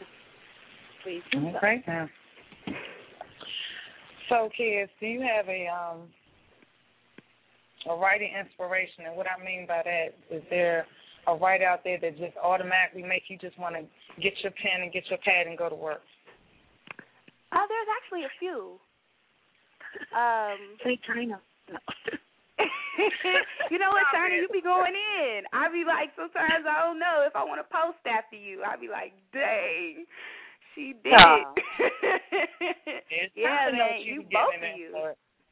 Please. 1.03 1.21
Okay. 1.57 1.83
Now. 1.87 2.09
So, 4.29 4.49
Kedz, 4.57 4.89
do 4.99 5.05
you 5.05 5.21
have 5.21 5.47
a 5.47 5.67
um 5.67 6.07
a 7.89 7.95
writing 7.95 8.31
inspiration? 8.39 9.05
And 9.07 9.15
what 9.15 9.27
I 9.27 9.43
mean 9.43 9.65
by 9.67 9.81
that 9.85 10.35
is 10.35 10.43
there 10.49 10.85
a 11.27 11.35
write 11.35 11.61
out 11.61 11.83
there 11.83 11.99
that 12.01 12.17
just 12.17 12.37
automatically 12.37 13.03
make 13.03 13.23
you 13.27 13.37
just 13.37 13.57
want 13.59 13.75
to 13.75 13.81
get 14.21 14.33
your 14.43 14.51
pen 14.51 14.81
and 14.81 14.91
get 14.91 15.03
your 15.09 15.19
pad 15.19 15.47
and 15.47 15.57
go 15.57 15.69
to 15.69 15.75
work? 15.75 16.01
Oh, 17.53 17.65
there's 17.69 17.87
actually 17.97 18.25
a 18.25 18.33
few. 18.39 18.79
Um, 20.15 20.77
Say 20.83 20.99
China. 21.07 21.39
No. 21.69 21.77
you 23.71 23.79
know 23.79 23.91
what, 23.91 24.05
China? 24.13 24.35
You 24.35 24.47
be 24.51 24.61
going 24.61 24.93
in. 24.95 25.43
I 25.51 25.69
be 25.71 25.83
like, 25.85 26.11
sometimes 26.15 26.63
I 26.63 26.85
don't 26.85 26.99
know 26.99 27.23
if 27.27 27.35
I 27.35 27.43
want 27.43 27.59
to 27.59 27.67
post 27.67 27.99
after 28.07 28.35
you. 28.35 28.63
I 28.63 28.77
be 28.77 28.87
like, 28.87 29.13
dang, 29.33 30.05
she 30.73 30.93
did. 31.03 31.13
Oh. 31.13 31.53
yeah, 33.35 33.71
man, 33.71 34.01
you, 34.03 34.21
you 34.21 34.27
both 34.31 34.55
of 34.55 34.77
you. 34.77 34.95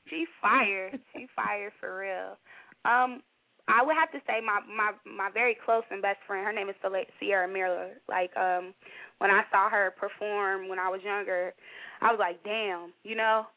She 0.09 0.25
fired. 0.41 0.99
she 1.15 1.27
fired 1.35 1.73
for 1.79 1.97
real. 1.97 2.37
Um, 2.85 3.21
I 3.67 3.81
would 3.81 3.95
have 3.95 4.11
to 4.11 4.19
say 4.27 4.43
my 4.43 4.59
my 4.67 4.91
my 5.07 5.31
very 5.33 5.55
close 5.55 5.83
and 5.89 6.01
best 6.01 6.19
friend. 6.27 6.45
Her 6.45 6.51
name 6.51 6.67
is 6.67 6.75
Sierra 7.19 7.47
Miller. 7.47 7.91
Like 8.09 8.35
um, 8.35 8.73
when 9.19 9.31
I 9.31 9.43
saw 9.51 9.69
her 9.69 9.93
perform 9.97 10.67
when 10.67 10.79
I 10.79 10.89
was 10.89 10.99
younger, 11.03 11.53
I 12.01 12.11
was 12.11 12.19
like, 12.19 12.43
damn, 12.43 12.91
you 13.03 13.15
know 13.15 13.47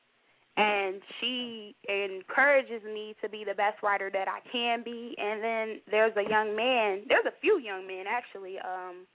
and 0.56 1.02
she 1.20 1.74
encourages 1.88 2.82
me 2.84 3.14
to 3.22 3.28
be 3.28 3.44
the 3.44 3.54
best 3.54 3.82
writer 3.82 4.10
that 4.12 4.26
I 4.26 4.40
can 4.50 4.82
be. 4.82 5.14
And 5.18 5.42
then 5.42 5.80
there's 5.90 6.16
a 6.16 6.28
young 6.28 6.56
man, 6.56 7.02
there's 7.08 7.26
a 7.26 7.40
few 7.40 7.58
young 7.58 7.86
men 7.86 8.04
actually, 8.08 8.56
um, 8.58 9.06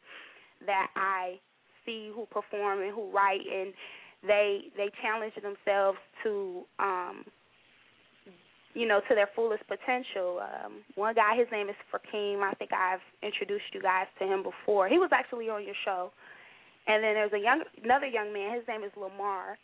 that 0.65 0.87
I 0.95 1.39
see 1.85 2.11
who 2.13 2.27
perform 2.27 2.81
and 2.81 2.93
who 2.93 3.11
write, 3.11 3.41
and 3.51 3.73
they 4.25 4.65
they 4.77 4.91
challenge 5.01 5.33
themselves 5.41 5.97
to, 6.23 6.61
um, 6.77 7.25
you 8.75 8.87
know, 8.87 9.01
to 9.09 9.15
their 9.15 9.29
fullest 9.35 9.63
potential. 9.67 10.39
Um, 10.41 10.83
one 10.93 11.15
guy, 11.15 11.35
his 11.35 11.47
name 11.51 11.69
is 11.69 11.75
Fakeem. 11.91 12.43
I 12.43 12.53
think 12.53 12.71
I've 12.71 13.01
introduced 13.23 13.65
you 13.73 13.81
guys 13.81 14.05
to 14.19 14.25
him 14.25 14.43
before. 14.43 14.87
He 14.87 14.99
was 14.99 15.09
actually 15.11 15.49
on 15.49 15.65
your 15.65 15.75
show. 15.83 16.11
And 16.87 17.03
then 17.03 17.15
there's 17.15 17.33
a 17.33 17.39
young 17.39 17.63
another 17.83 18.05
young 18.05 18.31
man. 18.31 18.55
His 18.55 18.67
name 18.67 18.83
is 18.83 18.91
Lamar, 18.95 19.57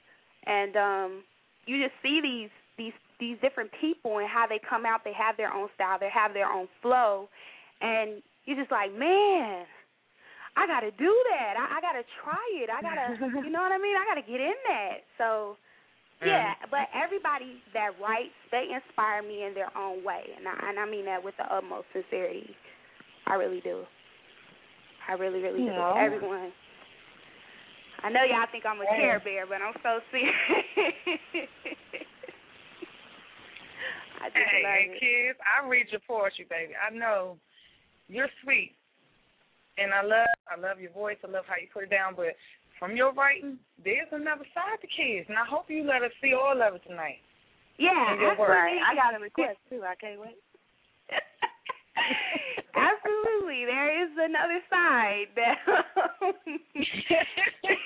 and 0.47 0.75
um 0.75 1.23
you 1.67 1.83
just 1.83 1.93
see 2.01 2.19
these 2.23 2.49
these 2.77 2.93
these 3.19 3.37
different 3.41 3.69
people 3.81 4.17
and 4.17 4.27
how 4.27 4.47
they 4.47 4.59
come 4.63 4.85
out. 4.85 5.03
They 5.03 5.13
have 5.13 5.37
their 5.37 5.53
own 5.53 5.69
style. 5.75 5.97
They 5.99 6.09
have 6.13 6.33
their 6.33 6.49
own 6.49 6.67
flow, 6.81 7.29
and 7.81 8.21
you're 8.45 8.57
just 8.57 8.71
like, 8.71 8.95
man, 8.95 9.67
I 10.55 10.65
got 10.65 10.81
to 10.81 10.91
do 10.91 11.13
that. 11.35 11.53
I, 11.59 11.77
I 11.77 11.81
got 11.81 11.93
to 11.93 12.05
try 12.23 12.45
it. 12.57 12.69
I 12.71 12.81
got 12.81 12.95
to, 12.95 13.07
you 13.45 13.51
know 13.51 13.61
what 13.61 13.75
I 13.75 13.77
mean? 13.77 13.93
I 13.93 14.07
got 14.07 14.15
to 14.15 14.25
get 14.25 14.39
in 14.39 14.57
that. 14.71 15.05
So, 15.17 15.57
yeah. 16.25 16.57
But 16.71 16.89
everybody 16.95 17.61
that 17.77 17.93
writes, 18.01 18.33
they 18.49 18.73
inspire 18.73 19.21
me 19.21 19.45
in 19.45 19.53
their 19.53 19.69
own 19.77 20.03
way, 20.03 20.23
and 20.33 20.47
I, 20.47 20.69
and 20.69 20.79
I 20.79 20.89
mean 20.89 21.05
that 21.05 21.23
with 21.23 21.35
the 21.37 21.45
utmost 21.45 21.85
sincerity. 21.93 22.55
I 23.27 23.35
really 23.35 23.61
do. 23.61 23.83
I 25.07 25.13
really, 25.13 25.41
really 25.41 25.59
do. 25.59 25.71
Everyone. 25.99 26.51
I 28.03 28.09
know 28.09 28.23
y'all 28.23 28.45
think 28.51 28.65
I'm 28.65 28.81
a 28.81 28.85
Care 28.85 29.19
Bear, 29.23 29.45
but 29.47 29.61
I'm 29.61 29.73
so 29.81 29.99
serious. 30.11 30.33
I 34.21 34.29
just 34.29 34.49
hey, 34.49 34.63
love 34.63 34.73
hey, 34.73 34.89
it. 34.91 35.01
Kedz, 35.01 35.37
I 35.41 35.67
read 35.67 35.87
your 35.91 36.01
poetry, 36.07 36.45
baby. 36.49 36.73
I 36.73 36.89
know 36.93 37.37
you're 38.07 38.29
sweet, 38.43 38.73
and 39.77 39.93
I 39.93 40.01
love 40.01 40.27
I 40.49 40.59
love 40.59 40.79
your 40.79 40.91
voice. 40.91 41.17
I 41.23 41.29
love 41.29 41.45
how 41.47 41.55
you 41.61 41.67
put 41.73 41.83
it 41.83 41.89
down. 41.89 42.13
But 42.15 42.35
from 42.79 42.95
your 42.95 43.13
writing, 43.13 43.57
there's 43.83 44.09
another 44.11 44.45
side 44.53 44.81
to 44.81 44.87
Kedz, 44.87 45.29
and 45.29 45.37
I 45.37 45.45
hope 45.45 45.69
you 45.69 45.83
let 45.83 46.01
us 46.03 46.11
see 46.21 46.33
all 46.33 46.61
of 46.61 46.75
it 46.75 46.81
tonight. 46.87 47.21
Yeah, 47.77 48.17
that's 48.19 48.39
right. 48.39 48.81
I 48.81 48.95
got 48.95 49.13
a 49.15 49.21
request 49.21 49.57
too. 49.69 49.81
I 49.85 49.95
can't 49.95 50.19
wait. 50.19 50.37
Absolutely, 52.77 53.65
there 53.65 54.03
is 54.03 54.11
another 54.17 54.59
side 54.69 55.27
that 55.35 55.57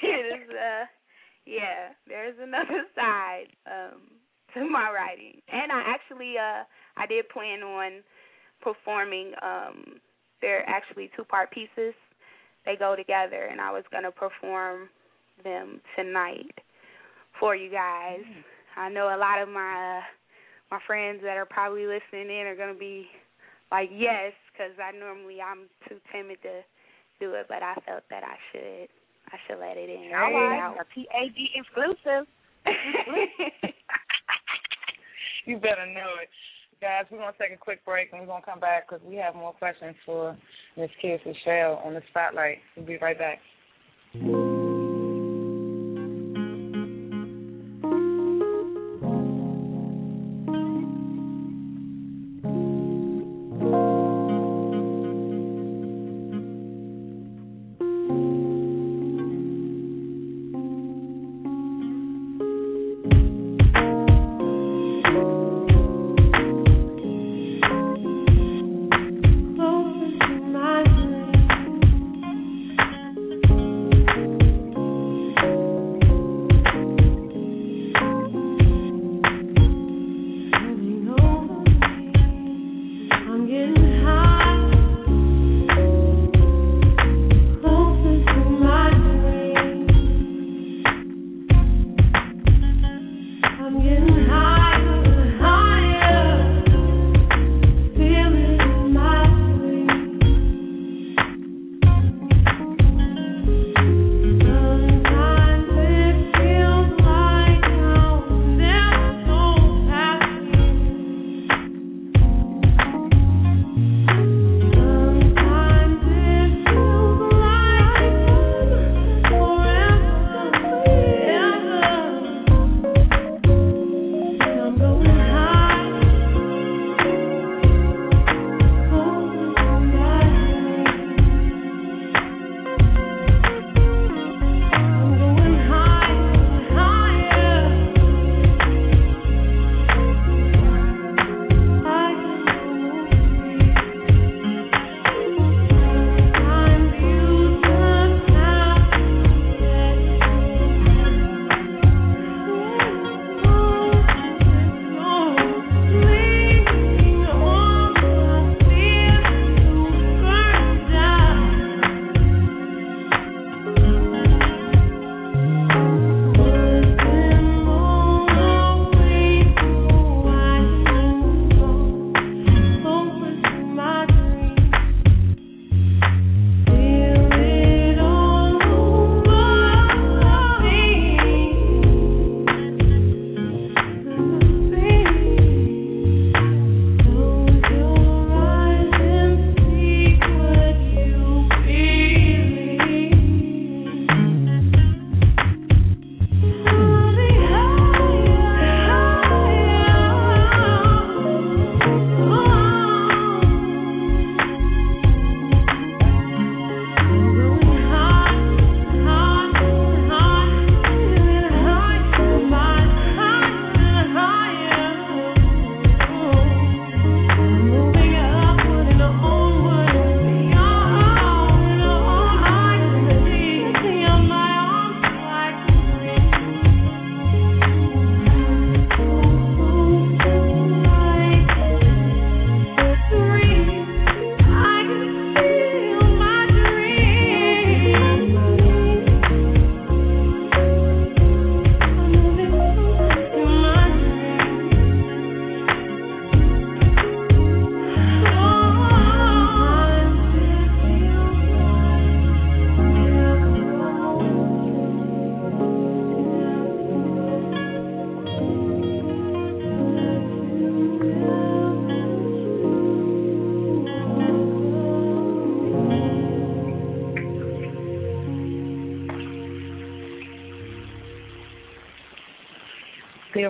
is. 0.03 0.49
Uh, 0.49 0.85
yeah, 1.45 1.89
there's 2.07 2.35
another 2.41 2.85
side 2.95 3.47
um, 3.65 4.01
to 4.53 4.69
my 4.69 4.91
writing, 4.91 5.41
and 5.51 5.71
I 5.71 5.81
actually, 5.87 6.35
uh, 6.37 6.63
I 6.97 7.07
did 7.07 7.29
plan 7.29 7.63
on 7.63 8.03
performing. 8.61 9.31
Um, 9.41 9.99
they're 10.41 10.67
actually 10.69 11.09
two-part 11.15 11.51
pieces. 11.51 11.93
They 12.65 12.75
go 12.75 12.95
together, 12.95 13.47
and 13.51 13.59
I 13.61 13.71
was 13.71 13.83
gonna 13.91 14.11
perform 14.11 14.89
them 15.43 15.81
tonight 15.95 16.53
for 17.39 17.55
you 17.55 17.71
guys. 17.71 18.19
Mm. 18.19 18.43
I 18.77 18.89
know 18.89 19.07
a 19.07 19.17
lot 19.17 19.41
of 19.41 19.49
my 19.49 19.99
uh, 19.99 20.01
my 20.71 20.79
friends 20.85 21.21
that 21.23 21.37
are 21.37 21.45
probably 21.45 21.85
listening 21.85 22.29
in 22.29 22.47
are 22.47 22.55
gonna 22.55 22.73
be 22.73 23.07
like 23.71 23.89
yes, 23.91 24.33
because 24.51 24.71
I 24.77 24.91
normally 24.91 25.41
I'm 25.41 25.69
too 25.87 25.99
timid 26.11 26.41
to 26.43 26.61
do 27.19 27.33
it, 27.33 27.47
but 27.47 27.63
I 27.63 27.75
felt 27.85 28.03
that 28.09 28.23
I 28.23 28.35
should 28.51 28.89
I 29.31 29.37
should 29.47 29.59
let 29.59 29.77
it 29.77 29.89
in. 29.89 30.11
All 30.13 30.33
right, 30.33 30.75
a 30.75 30.85
PAD 30.85 31.37
exclusive. 31.55 32.27
you 35.45 35.57
better 35.57 35.85
know 35.85 36.19
it. 36.21 36.29
Guys, 36.81 37.05
we're 37.11 37.19
going 37.19 37.31
to 37.31 37.37
take 37.37 37.53
a 37.53 37.57
quick 37.57 37.85
break 37.85 38.11
and 38.11 38.21
we're 38.21 38.27
going 38.27 38.41
to 38.41 38.49
come 38.49 38.59
back 38.59 38.89
because 38.89 39.05
we 39.05 39.15
have 39.15 39.35
more 39.35 39.53
questions 39.53 39.95
for 40.03 40.35
Miss 40.75 40.89
Kedz 41.01 41.21
Lachele 41.25 41.85
on 41.85 41.93
the 41.93 42.01
spotlight. 42.09 42.57
We'll 42.75 42.87
be 42.87 42.97
right 42.97 43.17
back. 43.17 43.39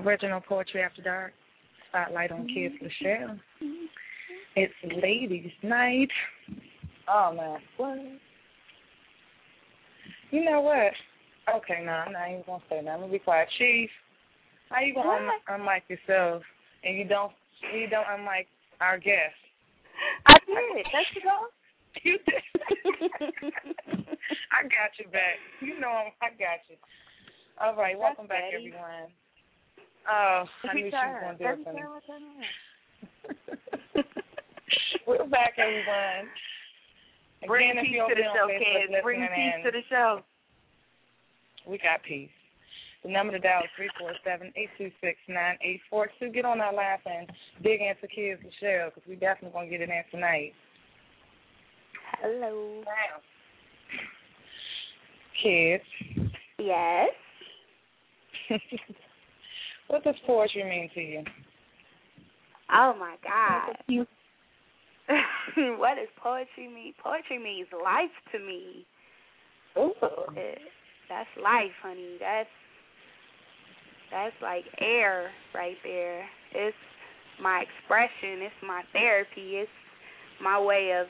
Original 0.06 0.42
Poetry 0.42 0.82
After 0.82 1.02
Dark 1.02 1.34
spotlight 1.90 2.32
on 2.32 2.48
Kedz 2.48 2.74
Lachele. 2.82 3.40
It's 4.56 4.74
ladies' 5.02 5.52
night. 5.64 6.10
Oh 7.08 7.34
man, 7.36 7.60
what? 7.78 7.98
You 10.32 10.46
know 10.46 10.62
what? 10.62 10.94
Okay, 11.56 11.84
no, 11.86 11.92
I'm 11.92 12.14
not 12.14 12.30
even 12.30 12.44
gonna 12.46 12.64
say 12.70 12.82
that. 12.84 12.90
I'm 12.90 13.00
gonna 13.02 13.12
be 13.12 13.20
quiet. 13.20 13.48
Chief, 13.58 13.90
how 14.70 14.82
you 14.82 14.94
gonna 14.94 15.10
un- 15.10 15.60
unmic 15.62 15.82
yourself 15.90 16.44
and 16.84 16.98
you 16.98 17.06
don't 17.06 17.32
you 17.74 17.88
don't 17.90 18.06
unmic 18.06 18.48
our 18.80 18.98
guest? 18.98 19.36
I 20.26 20.34
did. 20.46 20.86
There 20.92 21.02
you 21.16 21.22
go. 21.24 21.48
You 22.04 22.18
did. 22.26 22.42
I 24.50 24.64
got 24.64 24.96
you 24.98 25.06
back. 25.12 25.36
You 25.60 25.78
know 25.78 25.90
I'm, 25.90 26.12
I 26.22 26.30
got 26.30 26.64
you. 26.70 26.78
All 27.60 27.76
right, 27.76 28.00
welcome 28.00 28.28
back, 28.28 28.44
Betty. 28.50 28.72
everyone. 28.72 29.12
Oh, 30.10 30.44
I 30.46 30.70
Every 30.70 30.84
knew 30.84 30.90
she 30.90 30.96
was 30.96 31.02
time. 31.04 31.22
gonna 31.22 31.38
do 31.38 31.44
it 31.44 31.48
Every 31.48 31.64
for 31.64 31.74
me. 31.74 31.82
time 31.82 31.92
I 31.92 32.00
turn 32.08 32.22
around. 32.24 34.06
We're 35.08 35.28
back, 35.28 35.54
everyone. 35.58 36.30
Bring 37.48 37.72
Again, 37.72 37.84
if 37.84 37.86
peace 37.90 37.96
you're 37.96 38.10
to 38.10 38.16
the 38.16 38.28
over 38.30 38.38
show, 38.38 38.48
kids. 38.50 38.94
Bring 39.04 39.22
listening 39.22 39.36
peace 39.36 39.54
in, 39.58 39.64
to 39.66 39.72
the 39.72 39.84
show. 39.90 40.22
We 41.68 41.78
got 41.78 42.04
peace. 42.04 42.30
The 43.04 43.10
number 43.10 43.34
to 43.34 43.40
dial 43.40 43.64
is 43.64 43.70
three 43.76 43.90
four 44.00 44.14
seven 44.24 44.54
eight 44.56 44.70
two 44.78 44.92
six 45.02 45.18
nine 45.28 45.58
eight 45.64 45.82
four 45.90 46.08
two. 46.20 46.30
Get 46.30 46.46
on 46.46 46.62
our 46.62 46.74
laugh 46.74 47.00
and 47.06 47.30
dig 47.64 47.82
into 47.82 48.08
Kedz 48.08 48.38
Lachele 48.46 48.94
because 48.94 49.08
we 49.10 49.16
definitely 49.16 49.54
gonna 49.54 49.70
get 49.70 49.82
it 49.82 49.90
in 49.90 50.04
tonight. 50.12 50.54
Hello. 52.22 52.84
Now, 52.86 53.22
Kedz, 55.44 55.82
Yes. 56.60 57.10
what 59.92 60.04
does 60.06 60.16
poetry 60.26 60.64
mean 60.64 60.90
to 60.96 61.02
you? 61.02 61.24
Oh 62.72 62.96
my 62.98 63.16
God. 63.22 63.76
what 65.78 65.96
does 65.96 66.08
poetry 66.24 66.70
mean? 66.74 66.94
Poetry 67.04 67.38
means 67.38 67.68
life 67.84 68.16
to 68.32 68.40
me. 68.40 68.86
Ooh. 69.78 69.92
That's 71.10 71.30
life, 71.44 71.76
honey. 71.84 72.16
That's 72.20 72.50
that's 74.12 74.36
like 74.42 74.64
air 74.80 75.30
right 75.54 75.76
there. 75.84 76.26
It's 76.54 76.76
my 77.42 77.64
expression. 77.64 78.44
It's 78.44 78.64
my 78.66 78.84
therapy. 78.94 79.60
It's 79.60 79.72
my 80.42 80.60
way 80.60 80.96
of 81.00 81.08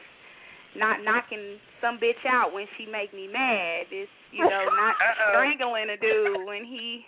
not 0.76 1.04
knocking 1.04 1.58
some 1.82 1.98
bitch 1.98 2.26
out 2.28 2.54
when 2.54 2.66
she 2.78 2.86
make 2.86 3.14
me 3.14 3.28
mad. 3.32 3.86
It's 3.92 4.10
you 4.32 4.44
know 4.44 4.66
not 4.74 4.96
strangling 5.30 5.90
a 5.94 5.98
dude 5.98 6.48
when 6.48 6.66
he 6.66 7.06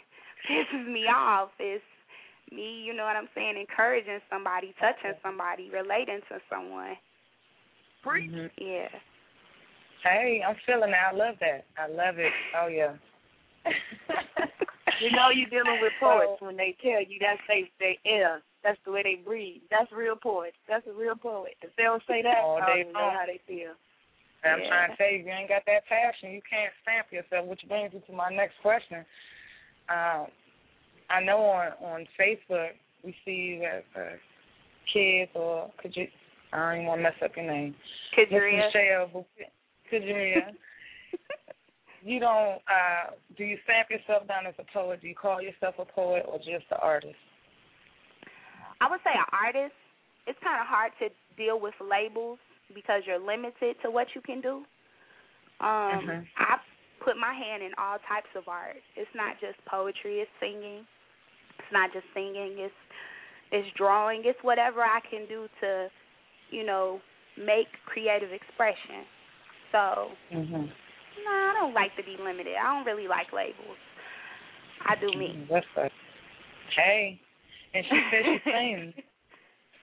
pisses 0.50 0.88
me 0.88 1.06
off. 1.08 1.50
It's 1.60 1.84
me, 2.52 2.84
you 2.86 2.94
know 2.94 3.04
what 3.04 3.16
I'm 3.16 3.30
saying, 3.34 3.58
encouraging 3.58 4.20
somebody, 4.30 4.74
touching 4.80 5.18
somebody, 5.24 5.70
relating 5.72 6.22
to 6.30 6.40
someone. 6.50 6.98
Mhm. 8.06 8.52
Yeah. 8.58 8.90
Hey, 10.04 10.44
I'm 10.46 10.56
feeling 10.66 10.90
it. 10.92 10.96
I 11.00 11.12
love 11.14 11.36
that. 11.40 11.66
I 11.78 11.88
love 11.88 12.20
it. 12.20 12.34
Oh 12.56 12.68
yeah. 12.68 12.96
You 15.02 15.12
know 15.12 15.36
you're 15.36 15.50
dealing 15.50 15.82
with 15.82 15.92
poets 16.00 16.40
when 16.40 16.56
they 16.56 16.78
tell 16.80 17.02
you 17.04 17.20
that's 17.20 17.42
they 17.48 17.68
they 17.80 18.00
air. 18.06 18.42
That's 18.64 18.80
the 18.86 18.92
way 18.92 19.04
they 19.04 19.20
breathe. 19.20 19.62
That's 19.70 19.92
real 19.92 20.16
poets. 20.16 20.56
That's 20.70 20.88
a 20.88 20.94
real 20.94 21.16
poet. 21.16 21.60
If 21.62 21.76
they 21.76 21.84
don't 21.84 22.04
say 22.08 22.22
that, 22.24 22.40
Oh, 22.46 22.56
I 22.56 22.66
don't 22.66 22.76
they 22.76 22.82
even 22.88 22.94
know 22.94 23.12
how 23.12 23.26
they 23.28 23.42
feel. 23.44 23.76
I'm 24.44 24.60
Yeah. 24.60 24.68
trying 24.68 24.92
to 24.92 24.96
tell 24.96 25.12
you, 25.12 25.20
if 25.20 25.26
you 25.26 25.32
ain't 25.32 25.50
got 25.50 25.66
that 25.66 25.86
passion, 25.88 26.32
you 26.32 26.42
can't 26.48 26.72
stamp 26.84 27.12
yourself. 27.12 27.48
Which 27.48 27.64
brings 27.68 27.94
me 27.94 28.00
to 28.08 28.14
my 28.14 28.30
next 28.30 28.56
question. 28.62 29.06
Um, 29.90 30.28
I 31.10 31.22
know 31.24 31.40
on 31.40 31.72
on 31.82 32.08
Facebook 32.20 32.72
we 33.04 33.16
see 33.26 33.62
that 33.62 33.84
uh, 34.00 34.16
Kedz 34.94 35.30
or 35.36 35.72
could 35.82 35.96
you? 35.96 36.08
I 36.52 36.58
don't 36.58 36.76
even 36.76 36.88
want 36.88 37.00
to 37.00 37.04
mess 37.04 37.14
up 37.24 37.32
your 37.36 37.46
name. 37.46 37.76
Kadria. 38.18 38.68
Michelle 38.68 39.26
Kadria. 39.92 40.54
you 42.04 42.20
don't. 42.20 42.62
uh 42.68 43.12
Do 43.38 43.44
you 43.44 43.58
stamp 43.64 43.90
yourself 43.90 44.28
down 44.28 44.48
as 44.48 44.54
a 44.60 44.66
poet? 44.74 45.02
Do 45.02 45.08
you 45.08 45.16
call 45.16 45.42
yourself 45.42 45.76
a 45.80 45.86
poet 45.86 46.24
or 46.28 46.38
just 46.38 46.70
an 46.72 46.78
artist? 46.82 47.16
I 48.82 48.90
would 48.90 49.00
say 49.04 49.12
an 49.14 49.26
artist. 49.32 49.76
It's 50.28 50.40
kind 50.44 50.60
of 50.62 50.68
hard 50.68 50.92
to 51.00 51.10
deal 51.36 51.60
with 51.60 51.74
labels 51.82 52.40
because 52.74 53.04
you're 53.06 53.20
limited 53.20 53.76
to 53.84 53.92
what 53.92 54.08
you 54.16 54.22
can 54.22 54.42
do. 54.42 54.66
Um, 55.60 56.04
Mhm. 56.04 56.28
I 56.38 56.60
put 57.04 57.18
my 57.18 57.34
hand 57.34 57.62
in 57.62 57.72
all 57.78 57.98
types 58.08 58.32
of 58.36 58.48
art. 58.48 58.80
It's 58.96 59.12
not 59.16 59.40
just 59.40 59.60
poetry. 59.66 60.20
It's 60.24 60.32
singing. 60.40 60.88
It's 61.60 61.72
not 61.72 61.92
just 61.94 62.06
singing. 62.14 62.56
It's 62.58 62.82
it's 63.52 63.68
drawing. 63.78 64.24
It's 64.26 64.40
whatever 64.42 64.82
I 64.82 65.00
can 65.10 65.28
do 65.28 65.48
to, 65.62 65.88
you 66.50 66.66
know, 66.66 67.00
make 67.38 67.68
creative 67.86 68.32
expression. 68.32 69.06
So 69.72 70.12
Mhm. 70.32 70.72
no, 71.26 71.32
I 71.32 71.54
don't 71.60 71.74
like 71.74 71.96
to 71.98 72.04
be 72.04 72.18
limited. 72.18 72.56
I 72.56 72.64
don't 72.64 72.86
really 72.86 73.08
like 73.08 73.32
labels. 73.32 73.78
I 74.86 74.96
do 74.96 75.12
me. 75.14 75.46
That's 75.50 75.66
right. 75.78 75.92
Hey, 76.76 77.20
and 77.74 77.86
she 77.86 78.02
said 78.12 78.26
she 78.26 78.40
sings. 78.52 78.94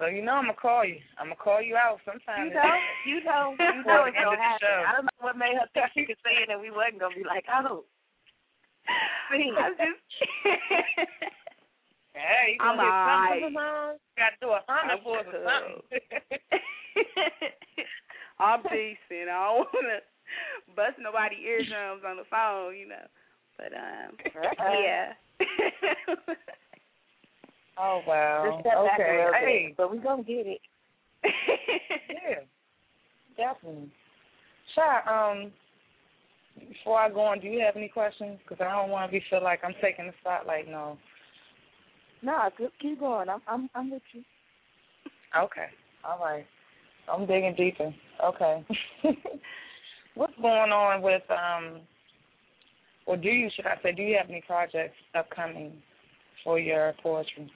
So 0.00 0.08
you 0.08 0.24
know 0.24 0.40
I'm 0.40 0.48
gonna 0.48 0.56
call 0.56 0.80
you. 0.80 0.96
I'm 1.20 1.28
gonna 1.28 1.36
call 1.36 1.60
you 1.60 1.76
out 1.76 2.00
sometime. 2.08 2.48
You 2.48 2.56
know, 2.56 2.72
you 3.04 3.20
know, 3.20 3.52
you 3.60 3.84
know 3.84 4.08
it's 4.08 4.16
gonna 4.16 4.40
happen. 4.40 4.88
I 4.88 4.96
don't 4.96 5.04
know 5.04 5.20
what 5.20 5.36
made 5.36 5.60
her 5.60 5.68
think 5.76 5.92
she 5.92 6.08
could 6.08 6.16
say 6.24 6.40
it 6.40 6.48
and 6.48 6.56
we 6.56 6.72
wasn't 6.72 7.04
gonna 7.04 7.12
be 7.12 7.28
like, 7.28 7.44
oh. 7.52 7.84
Sing. 9.28 9.52
I'm 9.60 9.76
just 9.76 10.00
Hey, 12.16 12.56
you 12.56 12.64
I'm 12.64 12.80
gonna 12.80 12.88
get 12.88 12.96
something 12.96 12.96
alright. 12.96 13.44
from 13.44 13.52
the 13.52 13.60
song? 13.60 14.00
Got 14.16 14.32
to 14.32 14.40
do 14.40 14.48
a 14.56 14.64
hundred 14.64 15.04
for 15.04 15.20
us 15.20 15.28
or 15.28 15.44
something. 15.44 15.84
I'm 18.40 18.64
decent. 18.72 19.28
I 19.28 19.52
don't 19.52 19.68
wanna 19.68 20.00
bust 20.72 20.96
nobody 20.96 21.44
eardrums 21.44 22.08
on 22.08 22.16
the 22.16 22.24
phone, 22.32 22.72
you 22.72 22.88
know. 22.88 23.04
But 23.60 23.76
um 23.76 24.16
yeah. 24.80 25.12
Oh 27.78 28.00
wow. 28.06 28.44
Just 28.50 28.60
step 28.60 28.84
back 28.84 28.98
a 28.98 29.02
okay. 29.02 29.16
little 29.18 29.32
Hey. 29.34 29.66
bit, 29.68 29.76
but 29.76 29.90
we 29.90 29.98
gonna 29.98 30.22
get 30.22 30.46
it. 30.46 30.60
Yeah. 32.08 32.40
Definitely. 33.36 33.90
Shy, 34.74 35.00
um, 35.08 35.52
before 36.68 36.98
I 36.98 37.08
go 37.08 37.20
on, 37.20 37.40
do 37.40 37.48
you 37.48 37.60
have 37.64 37.76
any 37.76 37.88
questions? 37.88 38.38
Because 38.42 38.64
I 38.64 38.70
don't 38.70 38.90
want 38.90 39.10
to 39.10 39.12
be 39.12 39.24
feel 39.30 39.42
like 39.42 39.60
I'm 39.64 39.74
taking 39.80 40.06
the 40.06 40.12
spotlight. 40.20 40.68
No. 40.68 40.98
No, 42.22 42.48
keep- 42.56 42.78
keep 42.80 43.00
going. 43.00 43.28
I'm 43.28 43.40
I'm 43.46 43.70
I'm 43.74 43.90
with 43.90 44.02
you. 44.12 44.22
Okay. 45.36 45.66
All 46.04 46.18
right. 46.18 46.46
I'm 47.10 47.26
digging 47.26 47.54
deeper. 47.56 47.94
Okay. 48.24 48.64
What's 50.14 50.36
going 50.36 50.72
on 50.72 51.02
with 51.02 51.22
um 51.30 51.80
or 53.06 53.16
do 53.16 53.28
you 53.28 53.48
should 53.54 53.66
I 53.66 53.76
say, 53.82 53.92
do 53.92 54.02
you 54.02 54.16
have 54.20 54.28
any 54.28 54.42
projects 54.46 54.96
upcoming 55.14 55.72
for 56.44 56.58
your 56.58 56.94
poetry? 57.02 57.50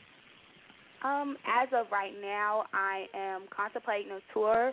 Um, 1.04 1.36
as 1.46 1.68
of 1.74 1.86
right 1.92 2.12
now, 2.20 2.64
I 2.72 3.06
am 3.14 3.42
contemplating 3.54 4.10
a 4.12 4.20
tour 4.32 4.72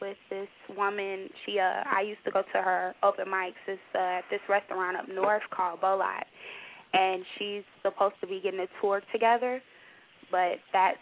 with 0.00 0.16
this 0.30 0.48
woman. 0.76 1.28
She, 1.44 1.58
uh, 1.58 1.82
I 1.90 2.02
used 2.02 2.24
to 2.24 2.30
go 2.30 2.42
to 2.42 2.62
her 2.62 2.94
open 3.02 3.26
mics. 3.26 3.60
It's 3.66 3.80
uh, 3.94 3.98
at 3.98 4.24
this 4.30 4.40
restaurant 4.48 4.96
up 4.96 5.06
north 5.08 5.42
called 5.54 5.80
Bolot, 5.80 6.24
and 6.92 7.22
she's 7.38 7.62
supposed 7.82 8.14
to 8.20 8.26
be 8.26 8.40
getting 8.42 8.60
a 8.60 8.66
tour 8.80 9.02
together, 9.12 9.60
but 10.30 10.56
that's 10.72 10.98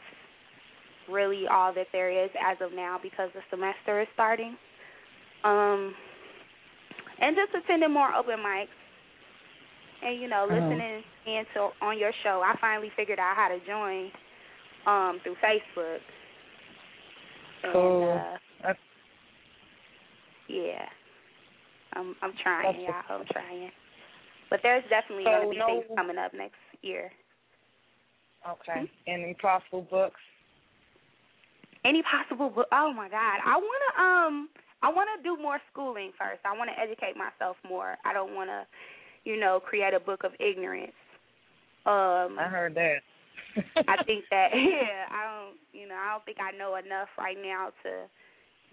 really 1.11 1.45
all 1.51 1.73
that 1.75 1.87
there 1.93 2.11
is 2.11 2.31
as 2.45 2.57
of 2.61 2.73
now 2.73 2.99
because 3.03 3.31
the 3.35 3.41
semester 3.51 4.01
is 4.01 4.09
starting. 4.15 4.57
Um, 5.45 5.95
and 7.21 7.37
just 7.37 7.65
attending 7.65 7.93
more 7.93 8.13
open 8.13 8.39
mics. 8.39 8.69
And 10.05 10.21
you 10.21 10.29
know, 10.29 10.47
Mhm. 10.51 10.61
listening 10.71 11.05
in 11.27 11.45
to 11.55 11.71
on 11.81 11.99
your 11.99 12.13
show, 12.23 12.43
I 12.45 12.55
finally 12.61 12.91
figured 12.97 13.19
out 13.19 13.37
how 13.37 13.49
to 13.49 13.59
join 13.67 14.13
um 14.87 15.21
through 15.23 15.37
Facebook. 15.37 16.01
Cool. 17.73 18.03
And, 18.13 18.35
uh, 18.35 18.39
That's 18.63 18.79
yeah. 20.49 20.87
I'm 21.95 22.15
I'm 22.23 22.33
trying, 22.43 22.81
yeah, 22.81 23.03
I'm 23.09 23.25
trying. 23.33 23.71
But 24.51 24.61
there's 24.63 24.85
definitely 24.91 25.25
So 25.25 25.31
gonna 25.31 25.51
be 25.51 25.57
no- 25.59 25.67
things 25.67 25.85
coming 25.97 26.19
up 26.19 26.35
next 26.35 26.61
year. 26.83 27.11
okay. 28.47 28.91
Any 29.07 29.35
possible 29.35 29.83
books? 29.91 30.21
Any 31.85 32.03
possible 32.03 32.51
book 32.51 32.67
oh 32.73 32.93
my 32.93 33.09
God. 33.09 33.41
I 33.45 33.57
wanna 33.57 33.91
um 34.29 34.49
I 34.83 34.89
wanna 34.93 35.17
do 35.23 35.37
more 35.41 35.61
schooling 35.73 36.13
first. 36.19 36.41
I 36.45 36.57
wanna 36.57 36.73
educate 36.77 37.17
myself 37.17 37.57
more. 37.67 37.97
I 38.05 38.13
don't 38.13 38.35
wanna, 38.35 38.67
you 39.25 39.39
know, 39.39 39.61
create 39.61 39.95
a 39.95 40.01
book 40.01 40.25
of 40.25 40.33
ignorance. 40.41 40.93
Um 41.87 42.39
I 42.39 42.49
heard 42.49 42.75
that. 42.75 42.99
I 43.89 44.03
think 44.05 44.25
that 44.31 44.49
yeah, 44.55 45.07
I 45.11 45.25
don't 45.25 45.57
you 45.73 45.89
know, 45.89 45.97
I 45.97 46.13
don't 46.13 46.25
think 46.25 46.39
I 46.41 46.57
know 46.57 46.77
enough 46.77 47.09
right 47.19 47.37
now 47.41 47.71
to 47.83 48.07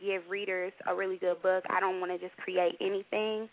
give 0.02 0.24
readers 0.30 0.74
a 0.88 0.96
really 0.96 1.18
good 1.18 1.42
book. 1.42 1.64
I 1.70 1.80
don't 1.80 2.00
want 2.00 2.12
to 2.12 2.18
just 2.18 2.36
create 2.38 2.76
anything, 2.82 3.48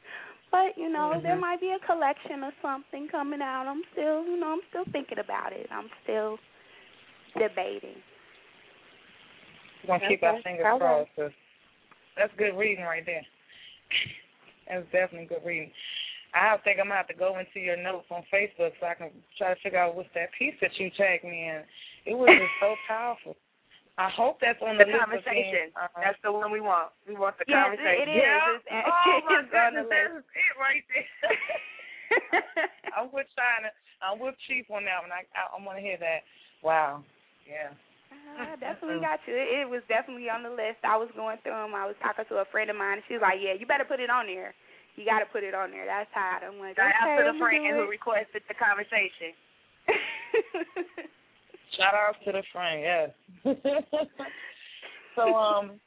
But 0.51 0.77
you 0.77 0.91
know, 0.91 1.13
mm-hmm. 1.15 1.23
there 1.23 1.37
might 1.37 1.61
be 1.61 1.75
a 1.77 1.87
collection 1.87 2.43
or 2.43 2.53
something 2.63 3.09
coming 3.11 3.43
out. 3.43 3.67
I'm 3.69 3.83
still, 3.93 4.25
you 4.25 4.41
know, 4.41 4.53
I'm 4.53 4.65
still 4.71 4.85
thinking 4.93 5.19
about 5.19 5.53
it. 5.53 5.69
I'm 5.71 5.89
still 6.05 6.39
debating. 7.39 8.01
We're 9.87 9.99
gonna 9.99 10.09
keep 10.09 10.23
our 10.23 10.41
fingers 10.43 10.65
crossed. 10.79 11.11
That's 12.17 12.33
good 12.37 12.57
reading 12.57 12.85
right 12.85 13.05
there. 13.05 13.25
That's 14.69 14.85
definitely 14.93 15.29
good 15.29 15.47
reading. 15.47 15.71
I 16.35 16.57
think 16.65 16.77
I'm 16.81 16.93
gonna 16.93 17.01
have 17.01 17.09
to 17.09 17.17
go 17.17 17.39
into 17.41 17.61
your 17.61 17.77
notes 17.81 18.07
on 18.11 18.23
Facebook 18.29 18.77
so 18.81 18.87
I 18.87 18.95
can 18.95 19.11
try 19.37 19.55
to 19.55 19.61
figure 19.61 19.81
out 19.81 19.97
what's 19.97 20.13
that 20.15 20.29
piece 20.37 20.55
that 20.61 20.73
you 20.77 20.91
tagged 20.97 21.25
me 21.25 21.49
in. 21.49 21.65
It 22.05 22.17
was 22.17 22.29
just 22.29 22.57
so 22.61 22.75
powerful. 22.89 23.37
I 23.99 24.07
hope 24.15 24.39
that's 24.39 24.63
on 24.63 24.79
the, 24.79 24.87
the 24.87 24.95
conversation. 24.95 25.75
uh 25.75 25.91
That's 25.99 26.21
the 26.23 26.31
one 26.31 26.55
we 26.55 26.63
want. 26.63 26.95
We 27.09 27.19
want 27.19 27.35
the 27.41 27.49
yes, 27.51 27.59
conversation. 27.59 28.07
It 28.07 28.11
is. 28.15 28.23
Yeah. 28.23 28.55
It's, 28.55 28.65
it's, 28.71 28.87
oh 28.87 29.19
my 29.27 29.43
it's 29.43 29.51
goodness, 29.51 29.89
that's 29.91 30.23
it 30.23 30.55
right 30.55 30.85
there. 30.87 31.11
I'm 32.97 33.11
with 33.11 33.27
China. 33.35 33.75
I'm 33.99 34.23
with 34.23 34.39
Chief 34.47 34.71
on 34.71 34.87
that 34.87 35.03
one. 35.03 35.11
I 35.11 35.27
I, 35.35 35.51
I 35.51 35.57
want 35.59 35.81
to 35.81 35.85
hear 35.85 35.99
that. 35.99 36.23
Wow. 36.63 37.03
Yeah. 37.43 37.75
I 38.39 38.55
definitely 38.63 39.03
got 39.03 39.19
you. 39.27 39.35
It, 39.35 39.65
it 39.65 39.69
was 39.69 39.83
definitely 39.91 40.31
on 40.31 40.47
the 40.47 40.53
list. 40.53 40.85
I 40.85 40.95
was 40.95 41.11
going 41.19 41.43
through 41.43 41.59
them. 41.59 41.75
I 41.75 41.89
was 41.89 41.99
talking 41.99 42.25
to 42.29 42.45
a 42.45 42.49
friend 42.53 42.71
of 42.71 42.79
mine, 42.79 43.03
and 43.03 43.07
she 43.09 43.19
was 43.19 43.25
like, 43.25 43.43
"Yeah, 43.43 43.59
you 43.59 43.67
better 43.67 43.89
put 43.89 43.99
it 43.99 44.13
on 44.13 44.31
there. 44.31 44.55
You 44.99 45.07
got 45.07 45.23
to 45.23 45.31
put 45.31 45.47
it 45.47 45.55
on 45.55 45.71
there." 45.71 45.87
That's 45.87 46.11
how 46.11 46.43
I'm 46.43 46.59
like, 46.59 46.75
Shout 46.75 46.91
okay, 46.91 47.15
out 47.15 47.23
to 47.23 47.33
the 47.33 47.39
friend 47.39 47.63
who 47.71 47.87
requested 47.87 48.43
the 48.51 48.59
conversation. 48.59 49.31
Shout 51.79 51.95
out 51.95 52.19
to 52.27 52.33
the 52.33 52.43
friend. 52.51 52.83
Yes. 52.83 53.11
so 55.17 55.35
um, 55.35 55.79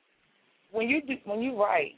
when 0.72 0.88
you 0.88 1.02
do, 1.02 1.16
when 1.26 1.42
you 1.42 1.60
write, 1.60 1.96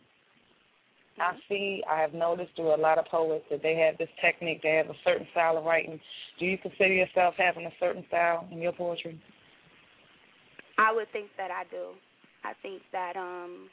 I 1.19 1.34
see. 1.47 1.84
I 1.89 2.02
have 2.02 2.13
noticed 2.13 2.56
through 2.56 2.73
a 2.73 2.82
lot 2.82 2.97
of 2.97 3.06
poets 3.06 3.45
that 3.52 3.62
they 3.62 3.76
have 3.76 3.97
this 3.99 4.10
technique. 4.19 4.62
They 4.63 4.82
have 4.82 4.89
a 4.89 4.97
certain 5.04 5.28
style 5.32 5.58
of 5.58 5.65
writing. 5.65 5.99
Do 6.39 6.45
you 6.45 6.58
consider 6.58 6.93
yourself 6.93 7.36
having 7.38 7.65
a 7.65 7.73
certain 7.80 8.04
style 8.08 8.47
in 8.52 8.60
your 8.60 8.73
poetry? 8.73 9.21
I 10.78 10.91
would 10.91 11.12
think 11.12 11.30
that 11.38 11.52
I 11.52 11.63
do. 11.69 11.93
I 12.43 12.54
think 12.62 12.82
that 12.91 13.15
um 13.15 13.69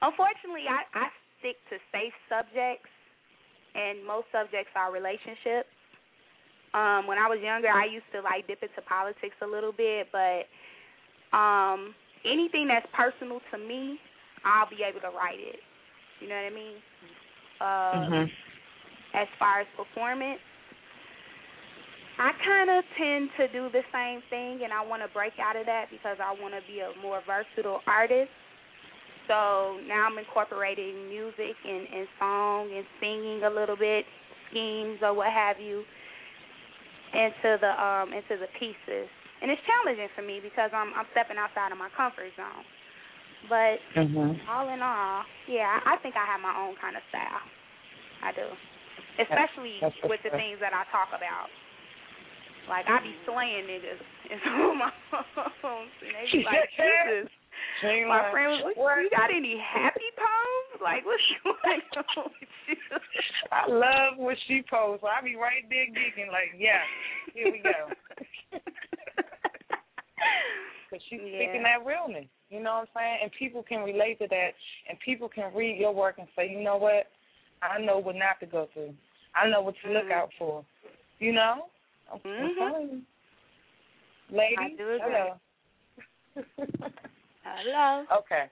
unfortunately 0.00 0.64
I, 0.70 0.86
I 0.96 1.08
stick 1.44 1.60
to 1.68 1.76
safe 1.92 2.16
subjects 2.32 2.88
and 3.76 4.00
most 4.08 4.24
subjects 4.32 4.72
are 4.72 4.88
relationships. 4.88 5.68
Um, 6.72 7.04
when 7.06 7.20
I 7.20 7.28
was 7.28 7.38
younger 7.44 7.68
I 7.68 7.84
used 7.84 8.08
to 8.16 8.24
like 8.24 8.48
dip 8.48 8.64
into 8.64 8.80
politics 8.88 9.36
a 9.44 9.46
little 9.46 9.76
bit, 9.76 10.08
but 10.08 10.48
um 11.36 11.92
anything 12.24 12.64
that's 12.66 12.88
personal 12.96 13.44
to 13.52 13.60
me, 13.60 14.00
I'll 14.48 14.72
be 14.72 14.80
able 14.80 15.04
to 15.04 15.12
write 15.12 15.38
it. 15.38 15.60
You 16.24 16.32
know 16.32 16.40
what 16.40 16.48
I 16.48 16.56
mean? 16.56 16.76
Uh 17.60 17.64
mm-hmm. 18.08 18.26
as 19.12 19.28
far 19.36 19.60
as 19.60 19.68
performance, 19.76 20.40
I 22.16 22.30
kind 22.40 22.70
of 22.72 22.80
tend 22.96 23.30
to 23.36 23.44
do 23.52 23.68
the 23.74 23.82
same 23.92 24.22
thing, 24.30 24.62
and 24.64 24.72
I 24.72 24.80
want 24.86 25.02
to 25.02 25.10
break 25.12 25.34
out 25.42 25.60
of 25.60 25.66
that 25.66 25.90
because 25.90 26.16
I 26.22 26.30
want 26.40 26.54
to 26.54 26.62
be 26.70 26.80
a 26.80 26.94
more 27.02 27.20
versatile 27.26 27.82
artist. 27.86 28.30
So 29.26 29.80
now 29.88 30.08
I'm 30.10 30.18
incorporating 30.20 31.08
music 31.08 31.56
and, 31.64 31.88
and 31.88 32.06
song 32.20 32.68
and 32.68 32.84
singing 33.00 33.40
a 33.44 33.52
little 33.52 33.76
bit, 33.76 34.04
schemes 34.50 35.00
or 35.00 35.16
what 35.16 35.32
have 35.32 35.56
you, 35.56 35.84
into 37.14 37.56
the 37.60 37.72
um 37.78 38.12
into 38.12 38.36
the 38.36 38.50
pieces. 38.60 39.08
And 39.40 39.50
it's 39.50 39.60
challenging 39.64 40.08
for 40.12 40.22
me 40.22 40.40
because 40.44 40.70
I'm 40.76 40.92
I'm 40.92 41.08
stepping 41.16 41.40
outside 41.40 41.72
of 41.72 41.78
my 41.78 41.88
comfort 41.96 42.32
zone. 42.36 42.64
But 43.48 43.76
mm-hmm. 43.92 44.40
all 44.48 44.72
in 44.72 44.80
all, 44.80 45.20
yeah, 45.48 45.68
I, 45.68 45.94
I 45.94 46.00
think 46.00 46.16
I 46.16 46.24
have 46.24 46.40
my 46.40 46.56
own 46.56 46.80
kind 46.80 46.96
of 46.96 47.04
style. 47.12 47.44
I 48.24 48.32
do, 48.32 48.48
especially 49.20 49.84
That's 49.84 50.00
with 50.08 50.24
the 50.24 50.32
things 50.32 50.64
that 50.64 50.72
I 50.72 50.88
talk 50.88 51.12
about. 51.12 51.52
Like 52.68 52.88
I 52.88 53.04
be 53.04 53.12
slaying 53.28 53.68
niggas 53.68 54.00
in 54.32 54.38
some 54.44 54.64
of 54.72 54.76
my 54.80 54.92
poems, 55.60 55.92
and 56.00 56.12
they 56.12 56.24
be 56.32 56.40
like, 56.44 56.72
Jesus. 56.72 57.28
My 58.08 58.30
friend 58.30 58.62
was 58.62 58.74
like, 58.76 59.04
"You 59.04 59.10
got 59.10 59.30
any 59.30 59.58
happy 59.60 60.10
poems? 60.16 60.82
Like, 60.82 61.04
what's 61.04 61.22
going 61.44 61.80
on 62.16 62.30
with 62.40 62.48
you?" 62.68 62.76
I 63.52 63.68
love 63.68 64.16
what 64.16 64.36
she 64.46 64.62
posts. 64.68 65.04
I 65.04 65.22
be 65.22 65.36
right 65.36 65.64
there 65.68 65.86
gigging, 65.86 66.28
like, 66.32 66.54
yeah, 66.58 66.82
here 67.32 67.50
we 67.50 67.58
go. 67.58 67.90
Because 70.90 71.04
she's 71.08 71.20
Yeah. 71.20 71.38
speaking 71.38 71.62
that 71.64 71.84
realness. 71.84 72.26
You 72.50 72.62
know 72.62 72.74
what 72.74 72.88
I'm 72.94 72.94
saying? 72.94 73.18
And 73.22 73.32
people 73.38 73.62
can 73.62 73.80
relate 73.80 74.18
to 74.20 74.28
that, 74.28 74.50
and 74.88 74.98
people 75.00 75.28
can 75.28 75.52
read 75.54 75.78
your 75.78 75.92
work 75.92 76.16
and 76.18 76.28
say, 76.36 76.48
you 76.48 76.60
know 76.62 76.76
what? 76.76 77.10
I 77.62 77.80
know 77.80 77.98
what 77.98 78.16
not 78.16 78.38
to 78.40 78.46
go 78.46 78.68
through. 78.72 78.94
I 79.34 79.48
know 79.48 79.62
what 79.62 79.74
to 79.84 79.90
look 79.90 80.04
Mhm. 80.04 80.12
out 80.12 80.30
for. 80.38 80.64
You 81.18 81.32
know? 81.32 81.70
I'm, 82.12 82.20
I'm 82.38 82.48
Mhm. 82.50 82.58
telling 82.58 82.88
you. 82.90 83.02
Lady, 84.30 84.56
I 84.58 84.68
do 84.76 84.90
agree. 84.90 85.00
hello. 85.00 85.40
Hello. 87.44 88.04
Okay. 88.20 88.44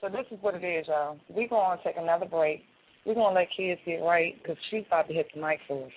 So 0.00 0.08
this 0.08 0.26
is 0.30 0.38
what 0.40 0.54
it 0.54 0.64
is, 0.64 0.86
y'all. 0.88 1.18
We're 1.28 1.48
going 1.48 1.76
to 1.76 1.84
take 1.84 1.96
another 1.98 2.26
break. 2.26 2.62
We're 3.04 3.14
going 3.14 3.34
to 3.34 3.40
let 3.40 3.48
Kedz 3.56 3.78
get 3.84 3.96
right 4.02 4.34
because 4.40 4.56
she's 4.70 4.84
about 4.86 5.08
to 5.08 5.14
hit 5.14 5.28
the 5.34 5.40
mic 5.40 5.58
for 5.66 5.86
us. 5.86 5.92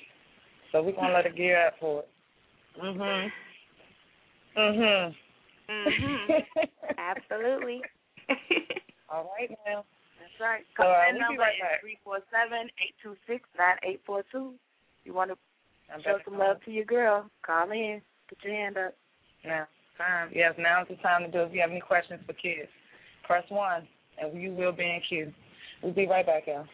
So 0.71 0.81
we're 0.81 0.93
going 0.93 1.07
to 1.07 1.13
let 1.13 1.25
her 1.25 1.31
gear 1.31 1.67
up 1.67 1.73
for 1.79 1.99
it. 1.99 2.09
Mhm. 2.81 3.29
Mhm. 4.57 5.15
Mhm. 5.69 6.45
Absolutely. 6.97 7.81
All 9.09 9.31
right 9.37 9.51
now. 9.65 9.85
That's 10.19 10.39
right. 10.39 10.65
Call 10.75 10.87
uh, 10.87 11.11
be 11.13 11.19
number 11.19 11.41
right 11.41 11.53
is 11.53 11.81
three 11.81 11.99
four 12.03 12.19
seven 12.31 12.67
eight 12.81 12.95
two 13.03 13.15
six 13.27 13.47
nine 13.57 13.77
eight 13.83 14.01
four 14.05 14.23
two. 14.31 14.53
You 15.05 15.13
want 15.13 15.31
to 15.31 15.37
show 16.03 16.17
some 16.25 16.39
love 16.39 16.57
to 16.65 16.71
your 16.71 16.85
girl? 16.85 17.29
Call 17.45 17.69
in. 17.71 18.01
Put 18.27 18.39
your 18.43 18.55
hand 18.55 18.77
up. 18.77 18.95
Now, 19.45 19.67
time. 19.97 20.29
Yes, 20.33 20.53
now's 20.57 20.87
the 20.89 20.95
time 20.95 21.23
to 21.23 21.31
do 21.31 21.39
it. 21.39 21.47
If 21.47 21.53
you 21.53 21.61
have 21.61 21.71
any 21.71 21.81
questions 21.81 22.19
for 22.25 22.33
Kedz, 22.33 22.67
press 23.23 23.43
one, 23.49 23.87
and 24.21 24.39
you 24.41 24.51
will 24.51 24.71
be 24.71 24.83
in 24.83 25.01
queue. 25.07 25.33
We'll 25.81 25.93
be 25.93 26.07
right 26.07 26.25
back, 26.25 26.43
y'all. 26.47 26.65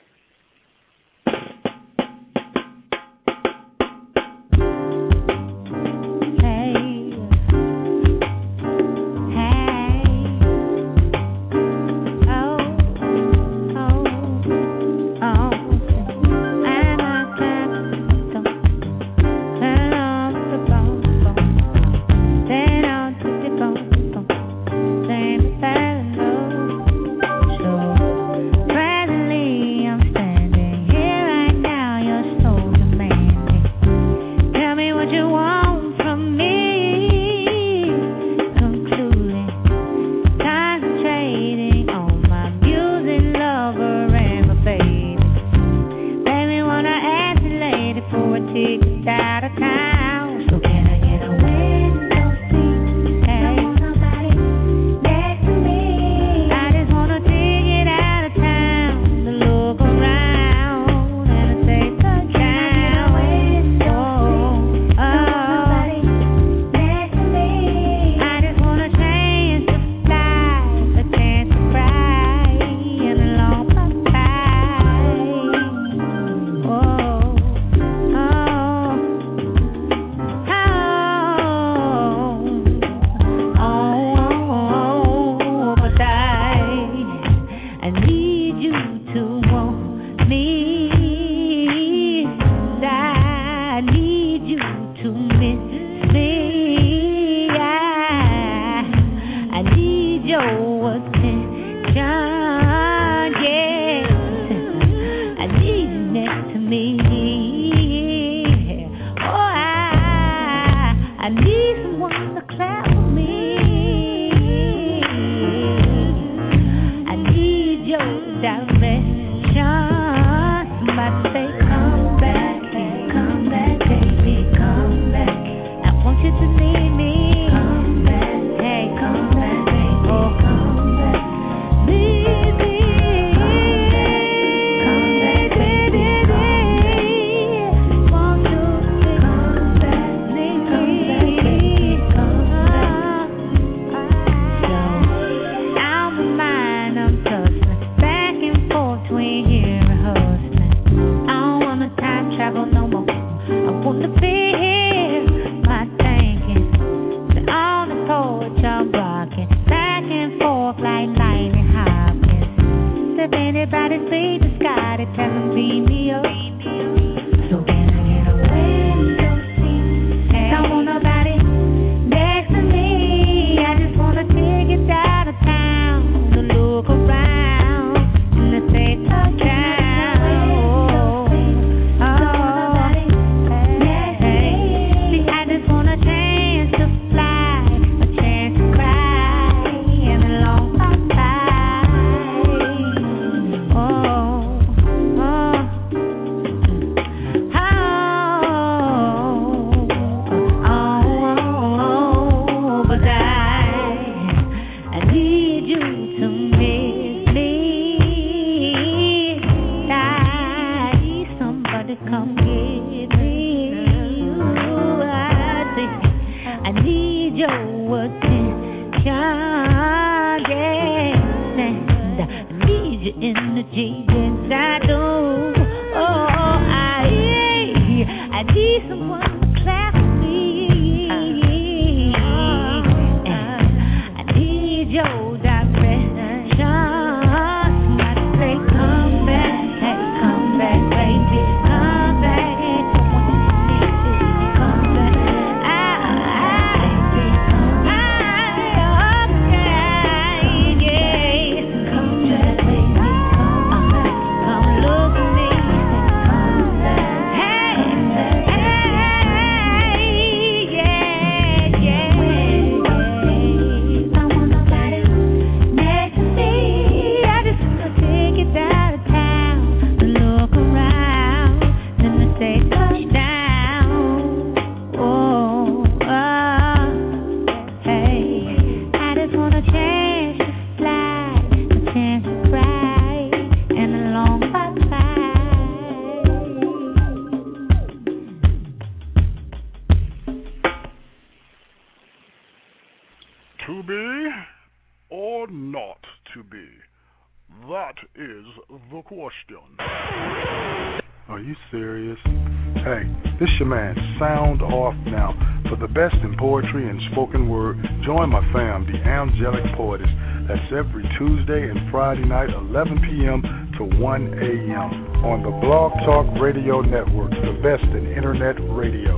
Join 308.09 308.33
my 308.33 308.41
fam, 308.49 308.89
the 308.89 308.97
Angelic 309.05 309.61
Poetess. 309.77 310.09
That's 310.49 310.65
every 310.73 311.05
Tuesday 311.21 311.69
and 311.69 311.77
Friday 311.93 312.25
night, 312.25 312.49
11 312.49 313.05
p.m. 313.05 313.37
to 313.77 313.85
1 313.85 314.01
a.m. 314.33 314.89
on 315.21 315.45
the 315.45 315.53
Blog 315.61 315.93
Talk 316.09 316.25
Radio 316.41 316.81
Network, 316.81 317.29
the 317.29 317.61
best 317.61 317.85
in 317.93 318.09
internet 318.09 318.57
radio. 318.73 319.13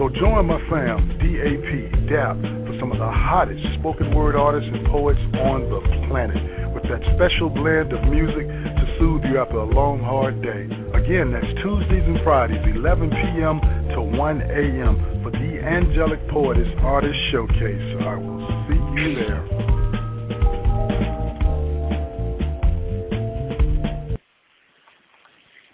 So 0.00 0.08
join 0.16 0.48
my 0.48 0.56
fam, 0.72 1.12
DAP, 1.20 2.08
DAP, 2.08 2.40
for 2.40 2.72
some 2.80 2.88
of 2.88 2.96
the 2.96 3.12
hottest 3.12 3.60
spoken 3.76 4.16
word 4.16 4.32
artists 4.32 4.72
and 4.72 4.80
poets 4.88 5.20
on 5.36 5.68
the 5.68 5.84
planet, 6.08 6.40
with 6.72 6.88
that 6.88 7.04
special 7.12 7.52
blend 7.52 7.92
of 7.92 8.00
music 8.08 8.48
to 8.48 8.84
soothe 8.96 9.28
you 9.28 9.44
after 9.44 9.60
a 9.60 9.68
long, 9.68 10.00
hard 10.00 10.40
day. 10.40 10.72
Again, 10.96 11.36
that's 11.36 11.52
Tuesdays 11.60 12.08
and 12.08 12.16
Fridays, 12.24 12.64
11 12.64 13.12
p.m. 13.12 13.60
to 13.92 14.00
1 14.00 14.40
a.m. 14.40 15.20
for 15.20 15.28
Angelic 15.64 16.18
Poetess 16.28 16.66
Artist 16.80 17.14
Showcase. 17.30 17.96
I 18.02 18.16
will 18.16 18.48
see 18.66 19.00
you 19.00 19.14
there. 19.14 19.42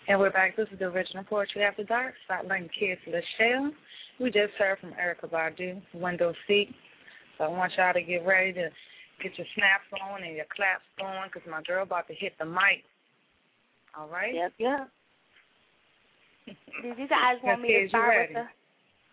And 0.09 0.20
we're 0.20 0.30
back. 0.30 0.57
This 0.57 0.68
is 0.70 0.78
the 0.78 0.84
original 0.86 1.24
Poetry 1.24 1.62
After 1.62 1.84
Dark, 1.84 2.14
Spotlighting 2.28 2.68
Kedz 2.78 2.99
Lachele. 3.09 3.70
We 4.20 4.30
just 4.30 4.53
heard 4.59 4.78
from 4.78 4.93
Erykah 4.93 5.30
Badu, 5.30 5.80
Window 5.95 6.34
Seat. 6.47 6.68
So 7.39 7.45
I 7.45 7.49
want 7.49 7.72
y'all 7.78 7.95
to 7.95 8.03
get 8.03 8.26
ready 8.26 8.53
to 8.53 8.68
get 9.22 9.39
your 9.39 9.47
snaps 9.55 9.89
on 10.05 10.22
and 10.22 10.36
your 10.36 10.47
claps 10.55 10.84
going 10.99 11.30
because 11.32 11.49
my 11.51 11.62
girl 11.62 11.84
about 11.84 12.09
to 12.09 12.14
hit 12.14 12.34
the 12.39 12.45
mic. 12.45 12.84
All 13.99 14.09
right? 14.09 14.34
Yep, 14.34 14.53
yep. 14.59 14.91
Did 16.82 16.99
you 16.99 17.09
guys 17.09 17.36
want 17.43 17.62
me 17.62 17.68
to 17.68 17.89
start 17.89 18.28
with 18.28 18.36
the? 18.36 18.58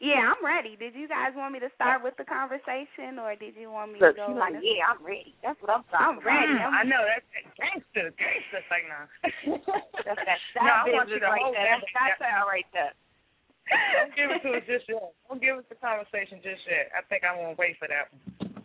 Yeah, 0.06 0.30
I'm 0.30 0.38
ready. 0.46 0.78
Did 0.78 0.94
you 0.94 1.10
guys 1.10 1.34
want 1.34 1.50
me 1.58 1.60
to 1.66 1.72
start 1.74 2.06
with 2.06 2.14
the 2.22 2.30
conversation, 2.30 3.18
or 3.18 3.34
did 3.34 3.58
you 3.58 3.74
want 3.74 3.90
me 3.90 3.98
Look, 3.98 4.14
to 4.14 4.22
go? 4.22 4.28
she's 4.30 4.38
like, 4.38 4.54
yeah, 4.62 4.86
I'm 4.94 5.02
ready. 5.02 5.34
That's 5.42 5.58
what 5.66 5.74
I'm 5.74 5.82
I'm 5.90 6.22
talking 6.22 6.22
ready. 6.22 6.54
about. 6.54 6.70
I'm- 6.70 6.78
ready. 6.78 6.86
I 6.86 6.92
know 6.94 7.02
that's 7.10 7.26
gangster, 7.58 8.06
gangster 8.14 8.62
like 8.70 8.86
now. 8.86 9.10
That's 10.06 10.22
that 10.30 10.38
No, 10.62 10.70
I 10.70 10.86
want 10.94 11.10
you 11.10 11.18
business 11.18 11.26
to 11.26 11.34
right 11.34 11.42
hold 11.42 11.58
there. 11.58 11.66
that. 11.66 11.82
That's 11.82 12.22
that 12.22 12.22
sound 12.22 12.46
right 12.46 12.70
there. 12.70 12.94
Don't 13.98 14.14
give 14.14 14.30
it 14.30 14.42
to 14.46 14.50
us 14.62 14.66
just 14.70 14.86
yet. 14.86 15.10
Don't 15.26 15.42
give 15.42 15.58
us 15.58 15.66
the 15.74 15.80
conversation 15.82 16.38
just 16.46 16.62
yet. 16.70 16.94
I 16.94 17.02
think 17.10 17.26
I 17.26 17.34
won't 17.34 17.58
wait 17.58 17.82
for 17.82 17.90
that 17.90 18.14
one. 18.14 18.22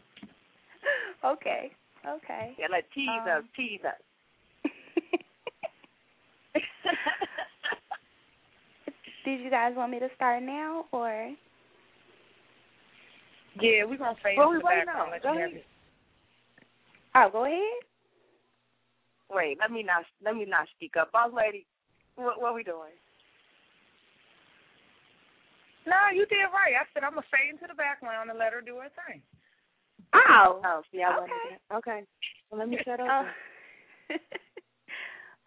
Okay. 1.24 1.72
Okay. 2.04 2.56
Yeah, 2.58 2.68
like 2.72 2.84
tease 2.92 3.08
Um, 3.24 3.28
us, 3.28 3.44
tease 3.56 3.80
us. 3.84 4.00
Did 9.24 9.40
you 9.40 9.50
guys 9.50 9.72
want 9.76 9.92
me 9.92 9.98
to 9.98 10.08
start 10.16 10.42
now, 10.42 10.86
or? 10.92 11.34
Yeah, 13.60 13.84
we're 13.84 13.98
gonna 13.98 14.16
fade 14.22 14.38
Well, 14.38 14.52
into 14.52 14.62
the 14.62 14.64
we 14.64 14.70
background. 14.70 15.10
now. 15.10 15.12
Let 15.12 15.22
Go 15.22 15.32
you 15.32 15.38
ahead. 15.38 15.64
Oh, 17.16 17.28
go 17.30 17.44
ahead. 17.44 17.82
Wait, 19.30 19.58
let 19.60 19.70
me 19.70 19.82
not 19.82 20.04
let 20.24 20.36
me 20.36 20.44
not 20.46 20.68
speak 20.76 20.96
up. 20.96 21.12
Boss 21.12 21.30
lady, 21.34 21.66
what 22.16 22.40
what 22.40 22.54
we 22.54 22.62
doing? 22.62 22.94
No, 25.86 25.96
you 26.14 26.26
did 26.26 26.44
right. 26.52 26.74
I 26.78 26.84
said 26.94 27.04
I'm 27.04 27.12
gonna 27.12 27.26
fade 27.30 27.50
into 27.52 27.66
the 27.66 27.74
background 27.74 28.30
and 28.30 28.38
let 28.38 28.52
her 28.52 28.60
do 28.60 28.76
her 28.76 28.88
thing. 29.06 29.22
Oh. 30.14 30.60
Oh, 30.64 30.82
see, 30.90 31.02
I 31.02 31.10
Okay. 31.10 31.20
wasn't 31.20 31.60
Okay. 31.74 32.02
Well, 32.50 32.60
let 32.60 32.68
me 32.68 32.78
shut 32.84 33.00
up. 33.00 33.26
Uh, 34.10 34.16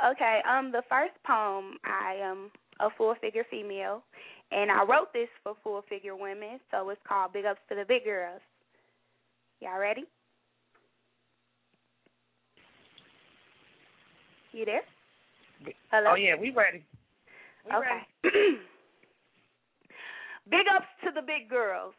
okay. 0.11 0.41
Um, 0.49 0.71
the 0.71 0.83
first 0.89 1.13
poem 1.25 1.77
I 1.83 2.15
am 2.21 2.51
a 2.79 2.89
full 2.97 3.15
figure 3.21 3.45
female, 3.49 4.03
and 4.51 4.71
I 4.71 4.83
wrote 4.83 5.13
this 5.13 5.29
for 5.43 5.55
full 5.63 5.83
figure 5.89 6.15
women, 6.15 6.59
so 6.71 6.89
it's 6.89 7.01
called 7.07 7.33
Big 7.33 7.45
Ups 7.45 7.61
to 7.69 7.75
the 7.75 7.85
Big 7.87 8.05
Girls. 8.05 8.41
Y'all 9.59 9.79
ready? 9.79 10.05
You 14.51 14.65
there? 14.65 14.81
Hello. 15.91 16.11
Oh 16.11 16.15
yeah, 16.15 16.35
we 16.39 16.51
ready. 16.51 16.83
We 17.65 17.75
Okay. 17.75 18.05
ready. 18.23 18.57
big 20.49 20.65
ups 20.75 20.87
to 21.03 21.11
the 21.15 21.21
big 21.21 21.49
girls. 21.49 21.93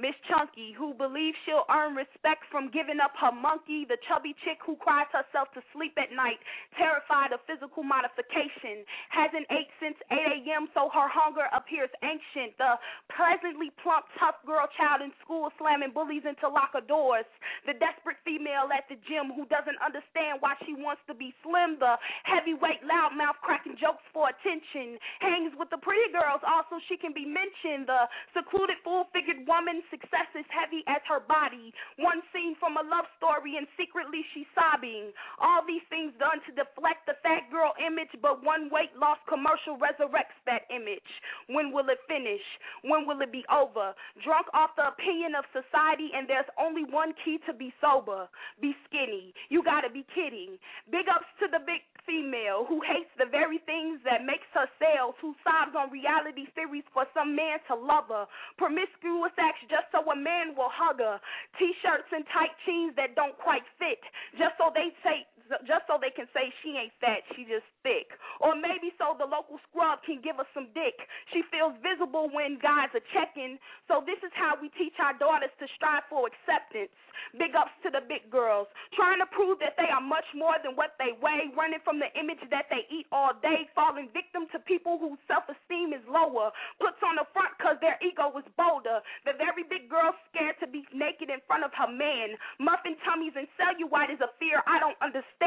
Miss 0.00 0.16
Chunky, 0.24 0.72
who 0.72 0.96
believes 0.96 1.36
she'll 1.44 1.68
earn 1.68 1.92
respect 1.92 2.48
from 2.48 2.72
giving 2.72 3.04
up 3.04 3.12
her 3.20 3.28
monkey, 3.36 3.84
the 3.84 4.00
chubby 4.08 4.32
chick 4.48 4.56
who 4.64 4.72
cries 4.80 5.12
herself 5.12 5.52
to 5.52 5.60
sleep 5.76 5.92
at 6.00 6.08
night, 6.08 6.40
terrified 6.80 7.36
of 7.36 7.44
physical 7.44 7.84
modification, 7.84 8.80
hasn't 9.12 9.44
ate 9.52 9.68
since 9.76 10.00
8 10.08 10.40
a.m., 10.40 10.72
so 10.72 10.88
her 10.88 11.04
hunger 11.04 11.44
appears 11.52 11.92
ancient. 12.00 12.56
The 12.56 12.80
pleasantly 13.12 13.68
plump, 13.84 14.08
tough 14.16 14.40
girl 14.48 14.64
child 14.80 15.04
in 15.04 15.12
school 15.20 15.52
slamming 15.60 15.92
bullies 15.92 16.24
into 16.24 16.48
locker 16.48 16.80
doors. 16.80 17.28
The 17.68 17.76
desperate 17.76 18.16
female 18.24 18.72
at 18.72 18.88
the 18.88 18.96
gym 19.04 19.36
who 19.36 19.44
doesn't 19.52 19.76
understand 19.84 20.40
why 20.40 20.56
she 20.64 20.72
wants 20.72 21.04
to 21.12 21.14
be 21.14 21.36
slim. 21.44 21.76
The 21.76 22.00
heavyweight, 22.24 22.88
loudmouth, 22.88 23.36
cracking 23.44 23.76
jokes 23.76 24.02
for 24.16 24.32
attention. 24.32 24.96
Hangs 25.20 25.52
with 25.60 25.68
the 25.68 25.80
pretty 25.84 26.08
girls, 26.08 26.40
also 26.40 26.80
she 26.88 26.96
can 26.96 27.12
be 27.12 27.28
mentioned. 27.28 27.84
The 27.84 28.08
secluded, 28.32 28.80
full-figured 28.80 29.44
woman, 29.44 29.84
success 29.90 30.30
is 30.38 30.46
heavy 30.48 30.82
as 30.86 31.02
her 31.10 31.20
body. 31.20 31.74
One 31.98 32.22
scene 32.32 32.56
from 32.58 32.78
a 32.78 32.84
love 32.86 33.06
story 33.18 33.58
and 33.58 33.66
secretly 33.76 34.24
she's 34.32 34.48
sobbing. 34.54 35.12
All 35.42 35.62
these 35.66 35.84
things 35.90 36.14
done 36.18 36.40
to 36.46 36.50
deflect 36.54 37.04
the 37.06 37.18
fat 37.22 37.50
girl 37.50 37.74
image, 37.78 38.10
but 38.22 38.42
one 38.42 38.70
weight 38.70 38.94
loss 38.96 39.18
commercial 39.28 39.76
resurrects 39.76 40.38
that 40.46 40.66
image. 40.70 41.06
When 41.50 41.72
will 41.74 41.88
it 41.90 42.00
finish? 42.08 42.42
When 42.82 43.06
will 43.06 43.20
it 43.20 43.32
be 43.32 43.44
over? 43.50 43.94
Drunk 44.24 44.46
off 44.54 44.74
the 44.78 44.88
opinion 44.88 45.34
of 45.34 45.44
society, 45.52 46.10
and 46.14 46.28
there's 46.28 46.48
only 46.58 46.84
one 46.88 47.12
key 47.24 47.38
to 47.46 47.52
be 47.52 47.74
sober. 47.80 48.28
Be 48.60 48.74
skinny. 48.88 49.34
You 49.50 49.62
gotta 49.62 49.90
be 49.90 50.06
kidding. 50.14 50.58
Big 50.90 51.06
ups 51.10 51.28
to 51.40 51.46
the 51.50 51.60
big 51.62 51.82
female 52.06 52.66
who 52.66 52.80
hates 52.82 53.10
the 53.18 53.28
very 53.30 53.58
things 53.66 54.00
that 54.04 54.26
makes 54.26 54.46
her 54.54 54.66
sales, 54.80 55.14
who 55.20 55.34
sobs 55.44 55.76
on 55.76 55.90
reality 55.90 56.46
series 56.54 56.84
for 56.92 57.06
some 57.14 57.36
man 57.36 57.58
to 57.68 57.74
love 57.74 58.08
her. 58.10 58.26
Promiscuous 58.58 59.32
acts 59.38 59.62
just 59.70 59.86
so 59.94 60.02
a 60.10 60.16
man 60.18 60.58
will 60.58 60.70
hug 60.70 60.98
her. 60.98 61.22
T-shirts 61.58 62.10
and 62.12 62.26
tight 62.34 62.52
jeans 62.66 62.94
that 62.98 63.14
don't 63.14 63.38
quite 63.38 63.64
fit, 63.78 64.02
just 64.36 64.58
so 64.58 64.74
they 64.74 64.90
say 65.06 65.24
just 65.66 65.84
so 65.90 65.98
they 65.98 66.14
can 66.14 66.30
say 66.30 66.54
she 66.62 66.78
ain't 66.78 66.94
fat, 67.02 67.26
she 67.34 67.42
just 67.42 67.66
thick. 67.82 68.14
Or 68.38 68.54
maybe 68.54 68.94
so 68.94 69.18
the 69.18 69.26
local 69.26 69.58
scrub 69.66 69.98
can 70.06 70.22
give 70.22 70.38
her 70.38 70.46
some 70.54 70.70
dick. 70.70 70.94
She 71.34 71.42
feels 71.50 71.74
visible 71.82 72.30
when 72.30 72.62
guys 72.62 72.94
are 72.94 73.04
checking. 73.10 73.58
So 73.90 74.06
this 74.06 74.18
is 74.22 74.30
how 74.38 74.54
we 74.54 74.70
teach 74.78 74.94
our 75.02 75.18
daughters 75.18 75.50
to 75.58 75.66
strive 75.74 76.06
for 76.06 76.30
acceptance. 76.30 76.94
Big 77.34 77.52
ups 77.58 77.74
to 77.82 77.90
the 77.90 78.00
big 78.06 78.30
girls, 78.30 78.70
trying 78.94 79.18
to 79.20 79.28
prove 79.28 79.58
that 79.60 79.76
they 79.76 79.90
are 79.90 80.00
much 80.00 80.24
more 80.32 80.56
than 80.62 80.72
what 80.78 80.96
they 80.96 81.12
weigh, 81.18 81.52
running 81.52 81.82
from 81.84 81.98
the 82.00 82.08
image 82.16 82.40
that 82.48 82.70
they 82.70 82.88
eat 82.88 83.04
all 83.12 83.34
day, 83.42 83.68
falling 83.74 84.08
victim 84.14 84.48
to 84.50 84.58
people 84.64 84.96
whose 84.96 85.20
self 85.28 85.44
esteem 85.50 85.92
is 85.92 86.02
lower, 86.08 86.50
puts 86.80 86.98
on 87.04 87.18
the 87.20 87.26
front 87.34 87.52
because 87.58 87.76
their 87.82 87.98
ego 88.00 88.32
is 88.38 88.46
bolder. 88.56 89.02
The 89.26 89.36
very 89.36 89.66
big 89.66 89.90
girl 89.90 90.14
scared 90.30 90.56
to 90.62 90.66
be 90.66 90.86
naked 90.94 91.28
in 91.28 91.42
front 91.44 91.62
of 91.62 91.74
her 91.76 91.90
man. 91.90 92.38
Muffin 92.58 92.96
tummies 93.04 93.36
and 93.36 93.46
cellulite 93.58 94.14
is 94.14 94.22
a 94.22 94.30
fear 94.40 94.62
I 94.66 94.80
don't 94.80 94.98
understand. 95.02 95.39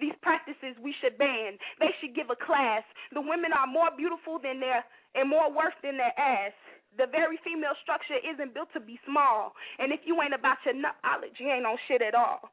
These 0.00 0.14
practices 0.22 0.76
we 0.82 0.94
should 1.00 1.18
ban. 1.18 1.58
They 1.80 1.90
should 2.00 2.14
give 2.14 2.30
a 2.30 2.36
class. 2.36 2.82
The 3.12 3.20
women 3.20 3.52
are 3.52 3.66
more 3.66 3.90
beautiful 3.96 4.38
than 4.42 4.60
their 4.60 4.84
and 5.14 5.30
more 5.30 5.50
worth 5.50 5.74
than 5.82 5.96
their 5.96 6.12
ass. 6.18 6.52
The 6.98 7.06
very 7.10 7.38
female 7.44 7.74
structure 7.82 8.18
isn't 8.18 8.54
built 8.54 8.68
to 8.74 8.80
be 8.80 8.98
small. 9.06 9.52
And 9.78 9.92
if 9.92 10.00
you 10.04 10.20
ain't 10.22 10.34
about 10.34 10.58
your 10.64 10.74
knowledge, 10.74 11.38
you 11.38 11.48
ain't 11.48 11.66
on 11.66 11.76
shit 11.88 12.02
at 12.02 12.14
all. 12.14 12.50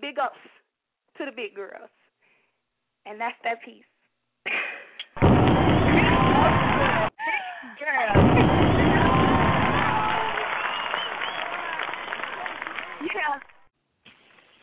Big 0.00 0.18
ups 0.18 0.38
to 1.18 1.26
the 1.26 1.32
big 1.32 1.54
girls. 1.54 1.90
And 3.06 3.20
that's 3.20 3.36
that 3.44 3.62
piece. 3.62 3.84
yeah. 13.04 13.38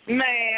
Man. 0.08 0.51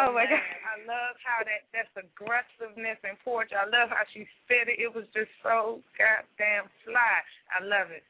Oh, 0.00 0.12
my 0.16 0.24
man. 0.24 0.32
God. 0.32 0.40
I 0.40 0.76
love 0.88 1.14
how 1.20 1.44
that 1.44 1.68
that's 1.76 1.92
aggressiveness 1.92 2.96
and 3.04 3.20
poetry. 3.20 3.56
I 3.60 3.68
love 3.68 3.92
how 3.92 4.04
she 4.16 4.24
said 4.48 4.72
it. 4.72 4.80
It 4.80 4.88
was 4.88 5.04
just 5.12 5.28
so 5.44 5.84
goddamn 5.98 6.72
fly. 6.88 7.20
I 7.52 7.60
love 7.60 7.92
it. 7.92 8.04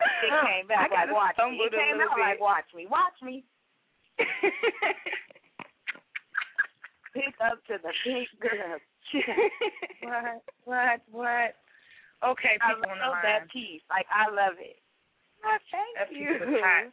It 0.00 0.32
came 0.48 0.64
back 0.64 0.88
I 0.88 1.04
like 1.04 1.12
watch 1.12 1.36
me. 1.36 1.60
it 1.60 1.76
came 1.76 2.00
out 2.00 2.16
like 2.16 2.40
watch 2.40 2.64
me. 2.72 2.88
Watch 2.88 3.20
me. 3.20 3.44
Pick 7.12 7.34
up 7.44 7.60
to 7.68 7.76
the 7.82 7.92
big 8.06 8.28
girl. 8.40 8.78
what? 10.00 10.40
What? 10.64 11.00
What? 11.10 11.52
Okay, 12.24 12.56
I 12.60 12.74
people 12.76 12.96
the 12.96 13.00
love 13.00 13.20
that 13.24 13.50
piece. 13.52 13.82
Like 13.90 14.06
I 14.08 14.30
love 14.30 14.56
it. 14.60 14.76
Oh, 15.44 15.56
thank 15.72 15.96
That 15.98 16.12
you. 16.12 16.28
piece 16.32 16.40
was 16.48 16.60
hot. 16.60 16.92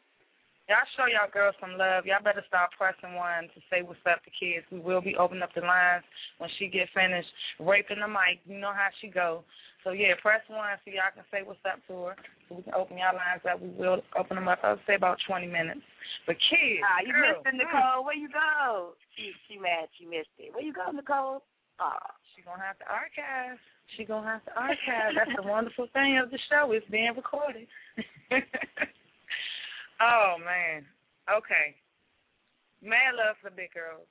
Y'all 0.68 0.84
show 1.00 1.08
y'all 1.08 1.32
girls 1.32 1.56
some 1.64 1.80
love. 1.80 2.04
Y'all 2.04 2.20
better 2.20 2.44
start 2.44 2.76
pressing 2.76 3.16
one 3.16 3.48
to 3.56 3.60
say 3.72 3.88
what's 3.88 4.04
up 4.04 4.20
to 4.28 4.32
Kedz. 4.36 4.68
We 4.68 4.84
will 4.84 5.00
be 5.00 5.16
opening 5.16 5.40
up 5.40 5.56
the 5.56 5.64
lines 5.64 6.04
when 6.44 6.52
she 6.60 6.68
get 6.68 6.92
finished 6.92 7.32
raping 7.56 8.04
the 8.04 8.08
mic. 8.12 8.44
You 8.44 8.60
know 8.60 8.76
how 8.76 8.92
she 9.00 9.08
go. 9.08 9.48
So 9.88 9.96
yeah, 9.96 10.20
press 10.20 10.44
one 10.52 10.76
so 10.84 10.92
y'all 10.92 11.16
can 11.16 11.24
say 11.32 11.48
what's 11.48 11.64
up 11.64 11.80
to 11.88 12.12
her. 12.12 12.16
So 12.52 12.60
we 12.60 12.68
can 12.68 12.76
open 12.76 13.00
y'all 13.00 13.16
lines 13.16 13.48
up. 13.48 13.64
We 13.64 13.72
will 13.80 14.04
open 14.20 14.36
them 14.36 14.52
up. 14.52 14.60
I'll 14.60 14.76
say 14.84 15.00
about 15.00 15.24
twenty 15.24 15.48
minutes. 15.48 15.88
But 16.28 16.36
Kedz, 16.36 16.84
Ah, 16.84 17.00
you 17.00 17.16
girl, 17.16 17.40
missed 17.40 17.48
it, 17.48 17.56
Nicole. 17.56 18.04
Where 18.04 18.20
you 18.20 18.28
go? 18.28 19.00
She 19.16 19.32
she 19.48 19.56
mad 19.56 19.88
she 19.96 20.04
missed 20.04 20.36
it. 20.36 20.52
Where 20.52 20.68
you 20.68 20.76
go, 20.76 20.92
Nicole? 20.92 21.48
Oh. 21.80 22.08
She 22.36 22.44
gonna 22.44 22.60
have 22.60 22.76
to 22.84 22.88
archive. 22.92 23.56
She 23.96 24.04
gonna 24.04 24.28
have 24.28 24.44
to 24.52 24.54
archive. 24.60 25.16
That's 25.16 25.32
the 25.32 25.48
wonderful 25.48 25.88
thing 25.96 26.20
of 26.20 26.28
the 26.28 26.40
show. 26.52 26.76
It's 26.76 26.84
being 26.92 27.16
recorded. 27.16 27.72
oh 30.02 30.36
man. 30.44 30.86
Okay. 31.28 31.76
Mad 32.82 33.18
love 33.18 33.36
for 33.42 33.50
big 33.50 33.74
girls. 33.74 34.06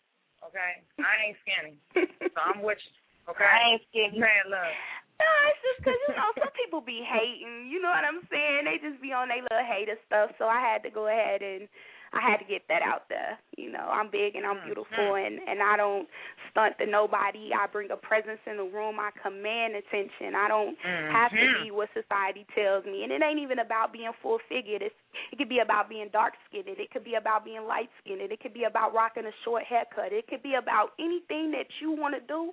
Okay. 0.44 0.82
I 1.00 1.14
ain't 1.26 1.38
skinny, 1.42 1.74
so 1.94 2.40
I'm 2.42 2.62
with 2.62 2.78
you. 2.82 2.94
Okay. 3.32 3.46
I 3.46 3.72
ain't 3.72 3.82
skinny. 3.90 4.18
Mad 4.18 4.46
love. 4.50 4.74
No, 5.16 5.30
it's 5.48 5.62
just 5.64 5.80
'cause 5.82 5.96
you 5.96 6.14
know 6.14 6.30
some 6.36 6.52
people 6.52 6.80
be 6.84 7.00
hating. 7.00 7.70
You 7.72 7.80
know 7.80 7.88
what 7.88 8.04
I'm 8.04 8.20
saying? 8.28 8.68
They 8.68 8.76
just 8.78 9.00
be 9.00 9.12
on 9.16 9.28
their 9.28 9.40
little 9.40 9.64
hater 9.64 9.96
stuff. 10.06 10.30
So 10.36 10.44
I 10.46 10.60
had 10.60 10.82
to 10.84 10.90
go 10.90 11.08
ahead 11.08 11.40
and 11.40 11.68
I 12.16 12.24
had 12.24 12.38
to 12.38 12.48
get 12.48 12.64
that 12.68 12.80
out 12.80 13.08
there. 13.08 13.38
You 13.56 13.70
know, 13.70 13.84
I'm 13.84 14.10
big 14.10 14.34
and 14.36 14.44
I'm 14.44 14.64
beautiful, 14.64 14.88
mm-hmm. 14.96 15.20
and 15.20 15.36
and 15.44 15.62
I 15.62 15.76
don't 15.76 16.08
stunt 16.50 16.80
to 16.80 16.86
nobody. 16.86 17.52
I 17.52 17.66
bring 17.68 17.90
a 17.90 17.96
presence 17.96 18.40
in 18.46 18.56
the 18.56 18.64
room. 18.64 18.96
I 18.98 19.12
command 19.20 19.76
attention. 19.76 20.34
I 20.34 20.48
don't 20.48 20.76
have 21.12 21.30
to 21.30 21.36
mm-hmm. 21.36 21.64
be 21.64 21.70
what 21.70 21.88
society 21.92 22.46
tells 22.56 22.84
me, 22.84 23.04
and 23.04 23.12
it 23.12 23.20
ain't 23.22 23.40
even 23.40 23.60
about 23.60 23.92
being 23.92 24.12
full 24.22 24.38
figured. 24.48 24.82
It's 24.82 24.96
it 25.32 25.36
could 25.36 25.48
be 25.48 25.60
about 25.60 25.88
being 25.88 26.08
dark 26.12 26.34
skinned. 26.48 26.68
It 26.68 26.90
could 26.90 27.04
be 27.04 27.14
about 27.14 27.44
being 27.44 27.64
light 27.64 27.88
skinned. 28.00 28.20
It 28.20 28.40
could 28.40 28.54
be 28.54 28.64
about 28.64 28.94
rocking 28.94 29.24
a 29.24 29.34
short 29.44 29.64
haircut. 29.64 30.12
It 30.12 30.26
could 30.28 30.42
be 30.42 30.54
about 30.54 30.96
anything 30.98 31.52
that 31.52 31.68
you 31.80 31.92
want 31.92 32.14
to 32.14 32.22
do 32.24 32.52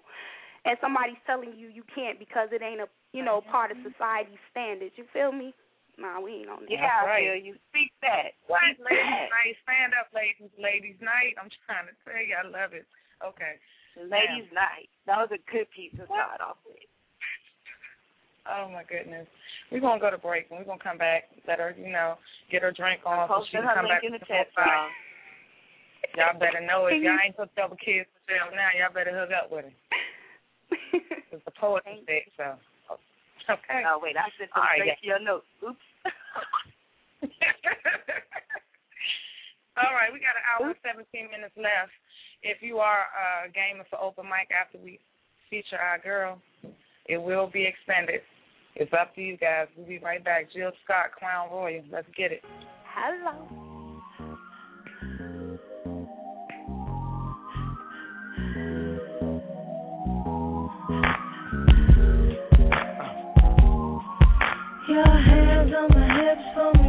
and 0.65 0.77
somebody's 0.79 1.19
telling 1.27 1.53
you 1.57 1.67
you 1.67 1.83
can't 1.93 2.19
because 2.19 2.49
it 2.51 2.61
ain't 2.61 2.79
a 2.79 2.87
you 3.11 3.23
know 3.23 3.41
part 3.51 3.71
of 3.71 3.77
mm-hmm. 3.77 3.91
society's 3.91 4.39
standards. 4.51 4.93
You 4.95 5.05
feel 5.11 5.31
me? 5.31 5.53
Nah, 5.97 6.17
we 6.17 6.41
ain't 6.41 6.49
on 6.49 6.65
that. 6.65 6.73
Yeah, 6.73 7.05
I 7.05 7.21
feel 7.21 7.37
you. 7.37 7.53
Speak 7.69 7.93
that. 8.01 8.33
What? 8.49 8.65
Speak 8.73 8.89
Ladies 8.89 9.13
that. 9.13 9.29
night. 9.29 9.55
Stand 9.61 9.91
up, 9.93 10.09
ladies. 10.09 10.53
Ladies 10.57 10.97
night. 10.99 11.37
I'm 11.37 11.53
trying 11.69 11.85
to 11.85 11.95
tell 12.01 12.17
you, 12.17 12.33
I 12.33 12.45
love 12.49 12.73
it. 12.73 12.89
Okay. 13.21 13.61
Ladies' 13.95 14.49
night. 14.49 14.89
That 15.05 15.21
was 15.21 15.29
a 15.29 15.41
good 15.53 15.69
piece 15.69 15.93
to 16.01 16.05
start 16.09 16.41
off 16.41 16.57
with. 16.65 16.81
Oh 18.49 18.67
my 18.73 18.83
goodness. 18.83 19.29
We're 19.71 19.79
gonna 19.79 20.01
go 20.01 20.11
to 20.11 20.17
break 20.17 20.49
and 20.49 20.59
we're 20.59 20.67
gonna 20.67 20.83
come 20.83 20.97
back, 20.97 21.29
let 21.47 21.59
her, 21.59 21.73
you 21.77 21.91
know, 21.93 22.17
get 22.51 22.61
her 22.61 22.73
drink 22.73 23.01
on 23.05 23.29
so 23.29 23.45
she 23.47 23.55
Posted 23.57 23.63
can 23.63 23.75
come 23.75 23.87
back 23.87 24.03
in 24.03 24.11
the 24.11 24.19
to 24.19 24.25
chat 24.25 24.51
full 24.51 24.65
y'all. 24.65 24.89
Y'all 26.17 26.39
better 26.39 26.59
know 26.59 26.85
if 26.91 27.01
y'all 27.01 27.17
ain't 27.23 27.37
hooked 27.37 27.57
up 27.57 27.71
with 27.71 27.79
Kedz 27.79 28.09
for 28.11 28.21
sale 28.27 28.51
now, 28.51 28.69
y'all 28.75 28.91
better 28.93 29.15
hook 29.15 29.31
up 29.31 29.49
with 29.49 29.65
her. 29.65 29.73
It's 31.33 31.41
the 31.45 31.55
poetry 31.57 32.05
said 32.05 32.29
so. 32.37 32.72
Okay. 33.49 33.83
Oh 33.87 33.99
wait, 34.01 34.15
I 34.15 34.29
sent 34.39 34.51
them 34.55 34.63
right, 34.63 34.79
straight 34.79 34.99
to 35.01 35.07
your 35.07 35.19
note. 35.19 35.43
Oops. 35.63 35.75
All 39.75 39.93
right, 39.93 40.13
we 40.13 40.19
got 40.21 40.37
an 40.37 40.45
hour 40.45 40.69
and 40.69 40.77
17 40.85 41.31
minutes 41.33 41.57
left. 41.57 41.91
If 42.43 42.61
you 42.61 42.77
are 42.77 43.09
a 43.09 43.49
gamer 43.49 43.85
for 43.89 43.99
open 43.99 44.25
mic 44.25 44.51
after 44.53 44.77
we 44.77 44.99
feature 45.49 45.81
our 45.81 45.97
girl, 45.97 46.39
it 47.07 47.17
will 47.17 47.49
be 47.49 47.65
extended. 47.65 48.21
It's 48.75 48.93
up 48.93 49.15
to 49.15 49.21
you 49.21 49.37
guys. 49.37 49.67
We'll 49.77 49.87
be 49.87 49.99
right 49.99 50.23
back. 50.23 50.51
Jill 50.53 50.71
Scott, 50.83 51.11
Crown 51.17 51.49
Royal. 51.51 51.83
Let's 51.91 52.07
get 52.15 52.31
it. 52.31 52.41
Hello. 52.85 53.62
Your 64.93 65.05
hands 65.05 65.73
on 65.73 65.89
my 65.89 66.05
hips, 66.21 66.45
pull 66.53 66.82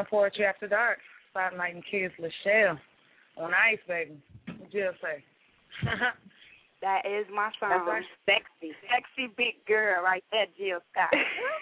original 0.00 0.20
Poetry 0.20 0.44
After 0.44 0.68
Dark, 0.68 0.98
spotlighting 1.34 1.82
Kedz 1.90 2.12
Lachele 2.20 2.78
on 3.36 3.52
ice, 3.54 3.78
baby. 3.86 4.18
What 4.46 4.72
Jill 4.72 4.92
say? 5.02 5.24
that 6.82 7.06
is 7.06 7.26
my 7.34 7.50
song. 7.60 7.86
That's 7.86 8.04
sexy, 8.26 8.74
sexy 8.88 9.32
big 9.36 9.54
girl 9.66 10.02
right 10.02 10.24
there, 10.30 10.46
Jill 10.58 10.80
Scott. 10.92 11.10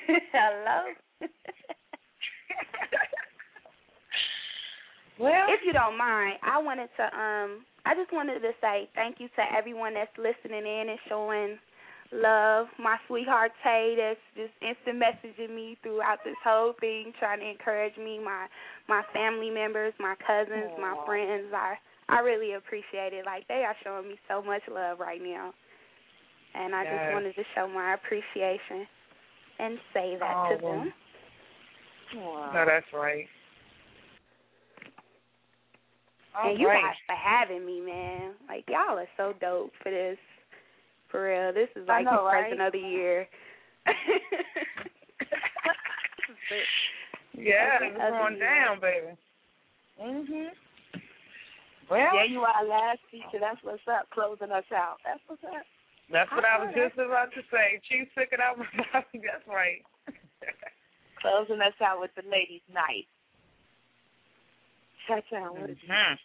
Hello. 0.33 0.95
well, 5.19 5.47
if 5.49 5.61
you 5.65 5.73
don't 5.73 5.99
mind, 5.99 6.39
I 6.43 6.59
wanted 6.59 6.91
to 6.97 7.05
um 7.05 7.65
I 7.85 7.95
just 7.95 8.13
wanted 8.13 8.41
to 8.41 8.51
say 8.61 8.89
thank 8.95 9.17
you 9.19 9.29
to 9.29 9.43
everyone 9.57 9.95
that's 9.95 10.11
listening 10.19 10.67
in 10.67 10.89
and 10.91 10.99
showing 11.09 11.59
love. 12.13 12.67
My 12.79 12.97
sweetheart 13.07 13.53
Tay 13.63 13.95
that's 13.97 14.21
just 14.37 14.53
instant 14.63 15.03
messaging 15.03 15.55
me 15.55 15.77
throughout 15.83 16.19
this 16.25 16.37
whole 16.45 16.75
thing, 16.81 17.13
trying 17.19 17.41
to 17.41 17.49
encourage 17.49 17.97
me, 17.97 18.19
my 18.19 18.47
my 18.89 19.03
family 19.13 19.51
members, 19.51 19.93
my 20.01 20.15
cousins, 20.27 20.71
Aww. 20.77 20.81
my 20.81 20.95
friends. 21.07 21.53
I 21.55 21.75
I 22.09 22.21
really 22.21 22.55
appreciate 22.55 23.13
it. 23.13 23.27
Like 23.27 23.47
they 23.49 23.65
are 23.67 23.77
showing 23.85 24.09
me 24.09 24.19
so 24.29 24.43
much 24.43 24.63
love 24.71 24.99
right 25.01 25.21
now. 25.23 25.53
And 26.55 26.75
I 26.75 26.85
Yes. 26.85 26.93
just 26.99 27.13
wanted 27.15 27.35
to 27.37 27.43
show 27.55 27.69
my 27.69 27.95
appreciation 27.95 28.87
and 29.59 29.79
say 29.93 30.17
that 30.19 30.35
Oh, 30.37 30.57
to 30.57 30.63
well. 30.63 30.79
them. 30.79 30.93
No, 32.55 32.65
that's 32.67 32.87
right. 32.95 33.27
and 36.45 36.59
you 36.59 36.67
All 36.67 36.73
right. 36.73 36.83
guys 36.83 36.97
for 37.07 37.15
having 37.17 37.67
me, 37.67 37.81
man. 37.81 38.35
Like 38.49 38.65
y'all 38.69 38.99
are 38.99 39.09
so 39.17 39.35
dope 39.41 39.73
for 39.83 39.91
this. 39.91 40.17
For 41.11 41.25
real, 41.25 41.53
this 41.53 41.69
is 41.75 41.89
I 41.89 42.03
like 42.03 42.05
know, 42.05 42.19
the 42.19 42.25
right? 42.25 42.45
person 42.51 42.61
of 42.61 42.73
the 42.73 42.79
year. 42.79 43.29
Yeah, 47.39 47.79
Every 47.79 47.89
it's 47.95 48.01
other 48.03 48.19
going 48.19 48.37
year. 48.37 48.51
down, 48.51 48.81
baby. 48.81 49.13
Mhm. 50.01 50.51
Well, 51.89 52.11
there 52.13 52.25
you 52.27 52.41
are, 52.43 52.65
last 52.65 52.99
teacher. 53.11 53.39
That's 53.41 53.63
what's 53.63 53.87
up, 53.87 54.11
closing 54.11 54.51
us 54.51 54.65
out. 54.75 54.99
That's 55.05 55.21
what's 55.29 55.45
up. 55.45 55.63
that's 56.11 56.31
what 56.33 56.45
I 56.45 56.59
was 56.59 56.69
I 56.75 56.77
know 56.77 56.89
just 56.89 56.99
about 56.99 57.33
to 57.35 57.43
say. 57.51 57.81
Chief 57.89 58.09
took 58.17 58.33
it 58.33 58.41
out 58.41 58.59
my 58.59 58.65
mouth. 58.93 59.05
That's 59.15 59.47
right. 59.47 59.85
Closing 61.23 61.61
us 61.63 61.75
out 61.81 62.01
with 62.01 62.11
the 62.17 62.23
ladies' 62.29 62.61
night. 62.73 63.07
Cha-cha, 65.07 65.51
what 65.53 65.71
is 65.71 65.79
Mhm. 65.89 66.19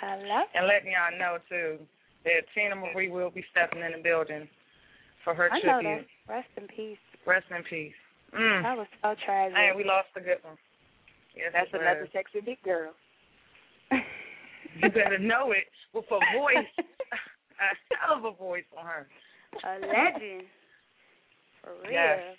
Hello. 0.00 0.42
And 0.54 0.66
letting 0.66 0.90
y'all 0.92 1.16
know 1.18 1.38
too 1.48 1.78
that 2.24 2.46
Teena 2.56 2.76
Marie 2.78 3.10
will 3.10 3.30
be 3.30 3.44
stepping 3.50 3.80
in 3.82 3.92
the 3.92 4.02
building 4.02 4.48
for 5.24 5.34
her 5.34 5.50
I 5.52 5.58
know 5.58 5.80
tribute. 5.80 6.06
that. 6.26 6.32
Rest 6.32 6.48
in 6.56 6.66
peace. 6.68 6.98
Rest 7.26 7.46
in 7.50 7.62
peace. 7.68 7.94
Mm. 8.34 8.62
That 8.62 8.76
was 8.78 8.86
so 9.02 9.14
tragic. 9.24 9.56
Hey, 9.56 9.70
we 9.76 9.84
lost 9.84 10.08
a 10.16 10.20
good 10.20 10.38
one. 10.42 10.56
Yes, 11.36 11.50
That's 11.52 11.68
another 11.72 12.00
was. 12.02 12.10
sexy 12.12 12.40
big 12.40 12.62
girl. 12.62 12.92
You 14.80 14.88
better 14.88 15.18
know 15.18 15.52
it 15.52 15.68
with 15.92 16.06
a 16.10 16.18
voice, 16.38 16.64
a 16.78 17.96
hell 18.00 18.16
of 18.16 18.24
a 18.24 18.32
voice 18.34 18.64
on 18.78 18.86
her. 18.86 19.06
a 19.64 19.72
legend. 19.80 20.44
For 21.60 21.72
real. 21.82 21.92
Yes. 21.92 22.36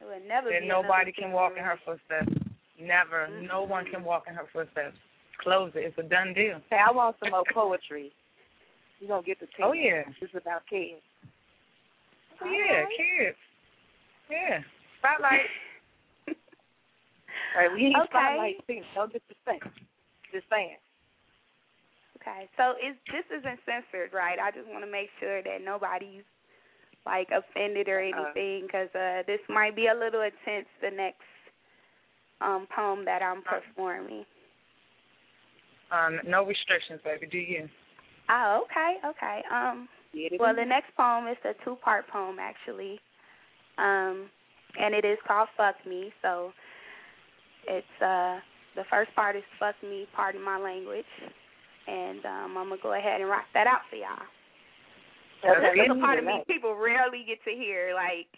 It 0.00 0.04
would 0.06 0.26
never 0.26 0.48
That 0.48 0.62
be 0.62 0.66
nobody 0.68 1.12
can 1.12 1.30
walk 1.30 1.52
in 1.58 1.64
her 1.64 1.78
footsteps. 1.84 2.32
Never. 2.80 3.28
No 3.42 3.64
one 3.64 3.84
can 3.92 4.02
walk 4.02 4.24
in 4.28 4.34
her 4.34 4.46
footsteps. 4.50 4.96
Close 5.42 5.70
it. 5.74 5.80
It's 5.80 5.98
a 5.98 6.02
done 6.08 6.32
deal. 6.32 6.60
Hey, 6.70 6.78
I 6.88 6.90
want 6.90 7.16
some 7.22 7.32
more 7.32 7.44
poetry. 7.52 8.12
You're 9.00 9.08
going 9.08 9.22
to 9.22 9.26
get 9.26 9.40
the 9.40 9.46
tape. 9.46 9.64
Oh 9.64 9.72
yeah. 9.72 10.02
It's 10.20 10.34
about 10.34 10.62
Kedz. 10.70 11.02
Oh 12.42 12.50
yeah, 12.50 12.84
Kedz. 12.98 13.36
Yeah. 14.30 14.60
Spotlight. 14.98 15.46
All 16.28 17.62
right, 17.62 17.72
we 17.72 17.88
need 17.88 17.96
Okay. 17.96 18.06
spotlight 18.10 18.66
too. 18.66 18.82
No 18.94 19.06
disrespect. 19.06 19.66
Just 20.32 20.46
saying. 20.50 20.76
Okay, 22.20 22.48
so 22.58 22.74
is 22.82 22.98
this 23.08 23.24
isn't 23.30 23.60
censored, 23.64 24.12
right? 24.12 24.38
I 24.38 24.50
just 24.50 24.66
want 24.68 24.84
to 24.84 24.90
make 24.90 25.08
sure 25.20 25.42
that 25.42 25.62
nobody's 25.64 26.26
like 27.06 27.28
offended 27.30 27.88
or 27.88 28.00
anything, 28.00 28.66
because 28.66 28.90
uh, 28.94 29.22
this 29.26 29.40
might 29.48 29.74
be 29.74 29.86
a 29.86 29.94
little 29.94 30.20
intense. 30.20 30.66
The 30.82 30.90
next 30.90 31.22
um 32.40 32.66
poem 32.74 33.04
that 33.04 33.22
I'm 33.22 33.42
performing. 33.42 34.24
Um, 35.90 36.20
no 36.26 36.44
restrictions, 36.44 37.00
baby. 37.04 37.26
Do 37.30 37.38
you? 37.38 37.68
Oh, 38.30 38.64
okay, 38.64 38.96
okay. 39.06 39.42
Um, 39.50 39.88
well, 40.38 40.54
the 40.54 40.64
next 40.64 40.94
poem 40.96 41.26
is 41.28 41.36
a 41.44 41.52
two-part 41.64 42.08
poem 42.08 42.36
actually, 42.40 43.00
um, 43.78 44.28
and 44.78 44.94
it 44.94 45.04
is 45.04 45.18
called 45.26 45.48
"Fuck 45.56 45.76
Me." 45.86 46.12
So 46.22 46.52
it's 47.66 48.02
uh 48.02 48.40
the 48.76 48.84
first 48.90 49.14
part 49.14 49.36
is 49.36 49.42
"Fuck 49.58 49.76
Me," 49.82 50.06
pardon 50.14 50.42
my 50.42 50.58
language, 50.58 51.08
and 51.86 52.24
um, 52.24 52.56
I'm 52.58 52.68
gonna 52.68 52.82
go 52.82 52.94
ahead 52.94 53.20
and 53.20 53.30
rock 53.30 53.44
that 53.54 53.66
out 53.66 53.80
for 53.88 53.96
y'all. 53.96 54.28
That's 55.42 55.90
a 55.90 56.00
part 56.00 56.18
of 56.18 56.24
me 56.24 56.42
people 56.46 56.74
rarely 56.74 57.24
get 57.26 57.42
to 57.44 57.56
hear. 57.56 57.94
Like 57.94 58.28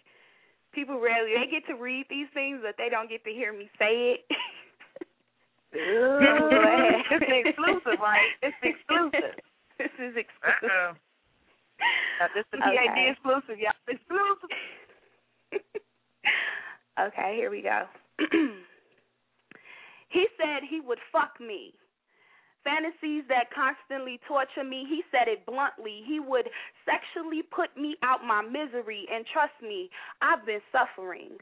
people 0.72 1.00
rarely 1.00 1.32
they 1.34 1.50
get 1.50 1.66
to 1.66 1.80
read 1.80 2.06
these 2.10 2.28
things, 2.34 2.60
but 2.62 2.74
they 2.78 2.88
don't 2.88 3.08
get 3.08 3.24
to 3.24 3.30
hear 3.30 3.52
me 3.52 3.70
say 3.78 4.14
it. 4.14 4.20
It's 7.10 7.46
exclusive, 7.46 8.00
right? 8.00 8.26
It's 8.42 8.56
exclusive. 8.62 9.38
This 9.80 9.92
is 9.96 10.12
exclusive. 10.16 10.68
Uh-oh. 10.68 12.28
This 12.36 12.44
is 12.52 12.60
Okay. 12.60 12.86
PAD 12.86 13.16
exclusive, 13.16 13.56
y'all. 13.58 13.72
Exclusive. 13.88 14.50
Okay, 17.00 17.34
here 17.34 17.50
we 17.50 17.62
go. 17.62 17.86
he 20.10 20.26
said 20.36 20.60
he 20.68 20.80
would 20.80 20.98
fuck 21.10 21.40
me. 21.40 21.72
Fantasies 22.62 23.24
that 23.28 23.48
constantly 23.54 24.20
torture 24.28 24.64
me, 24.68 24.84
he 24.86 25.00
said 25.10 25.26
it 25.26 25.46
bluntly. 25.46 26.02
He 26.04 26.20
would 26.20 26.50
sexually 26.84 27.40
put 27.40 27.74
me 27.74 27.96
out 28.02 28.20
my 28.26 28.42
misery, 28.42 29.06
and 29.10 29.24
trust 29.32 29.56
me, 29.62 29.88
I've 30.20 30.44
been 30.44 30.60
suffering. 30.70 31.38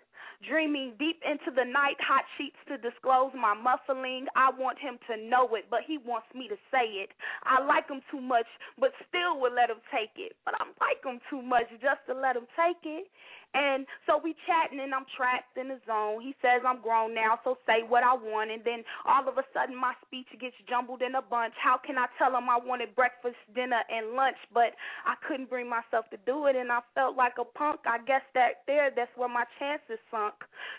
Dreaming 0.47 0.95
deep 0.99 1.19
into 1.27 1.51
the 1.51 1.67
night, 1.67 1.99
hot 1.99 2.23
sheets 2.39 2.57
to 2.69 2.79
disclose 2.79 3.35
my 3.35 3.55
muffling. 3.59 4.27
I 4.37 4.55
want 4.55 4.79
him 4.79 4.95
to 5.11 5.19
know 5.19 5.51
it, 5.59 5.67
but 5.69 5.81
he 5.83 5.99
wants 5.99 6.29
me 6.33 6.47
to 6.47 6.55
say 6.71 7.03
it. 7.03 7.11
I 7.43 7.59
like 7.59 7.91
him 7.91 8.03
too 8.11 8.21
much, 8.21 8.47
but 8.79 8.95
still 9.09 9.41
would 9.41 9.53
let 9.53 9.69
him 9.69 9.83
take 9.91 10.15
it. 10.15 10.39
But 10.45 10.55
I 10.63 10.65
like 10.79 11.03
him 11.03 11.19
too 11.29 11.43
much 11.43 11.67
just 11.83 12.07
to 12.07 12.15
let 12.15 12.37
him 12.37 12.47
take 12.55 12.79
it. 12.87 13.11
And 13.55 13.87
so 14.05 14.21
we 14.23 14.37
chatting 14.45 14.81
and 14.81 14.93
I'm 14.93 15.09
trapped 15.17 15.57
in 15.57 15.69
the 15.73 15.81
zone. 15.89 16.21
He 16.21 16.37
says 16.45 16.61
I'm 16.67 16.85
grown 16.85 17.15
now, 17.15 17.41
so 17.45 17.57
say 17.65 17.81
what 17.81 18.05
I 18.05 18.13
want. 18.13 18.51
And 18.53 18.61
then 18.65 18.85
all 19.09 19.25
of 19.25 19.41
a 19.41 19.45
sudden 19.57 19.73
my 19.73 19.97
speech 20.05 20.29
gets 20.37 20.57
jumbled 20.69 21.01
in 21.01 21.17
a 21.17 21.23
bunch. 21.25 21.55
How 21.57 21.81
can 21.81 21.97
I 21.97 22.07
tell 22.21 22.37
him 22.37 22.49
I 22.53 22.61
wanted 22.61 22.95
breakfast, 22.95 23.41
dinner, 23.55 23.81
and 23.89 24.13
lunch? 24.13 24.37
But 24.53 24.77
I 25.09 25.17
couldn't 25.27 25.49
bring 25.49 25.69
myself 25.69 26.05
to 26.13 26.19
do 26.29 26.47
it, 26.47 26.57
and 26.57 26.71
I 26.71 26.81
felt 26.95 27.17
like 27.17 27.41
a 27.41 27.45
punk. 27.45 27.81
I 27.89 27.99
guess 28.05 28.23
that 28.35 28.69
there, 28.69 28.93
that's 28.95 29.13
where 29.17 29.33
my 29.33 29.45
chances 29.59 29.99
sunk. 30.11 30.35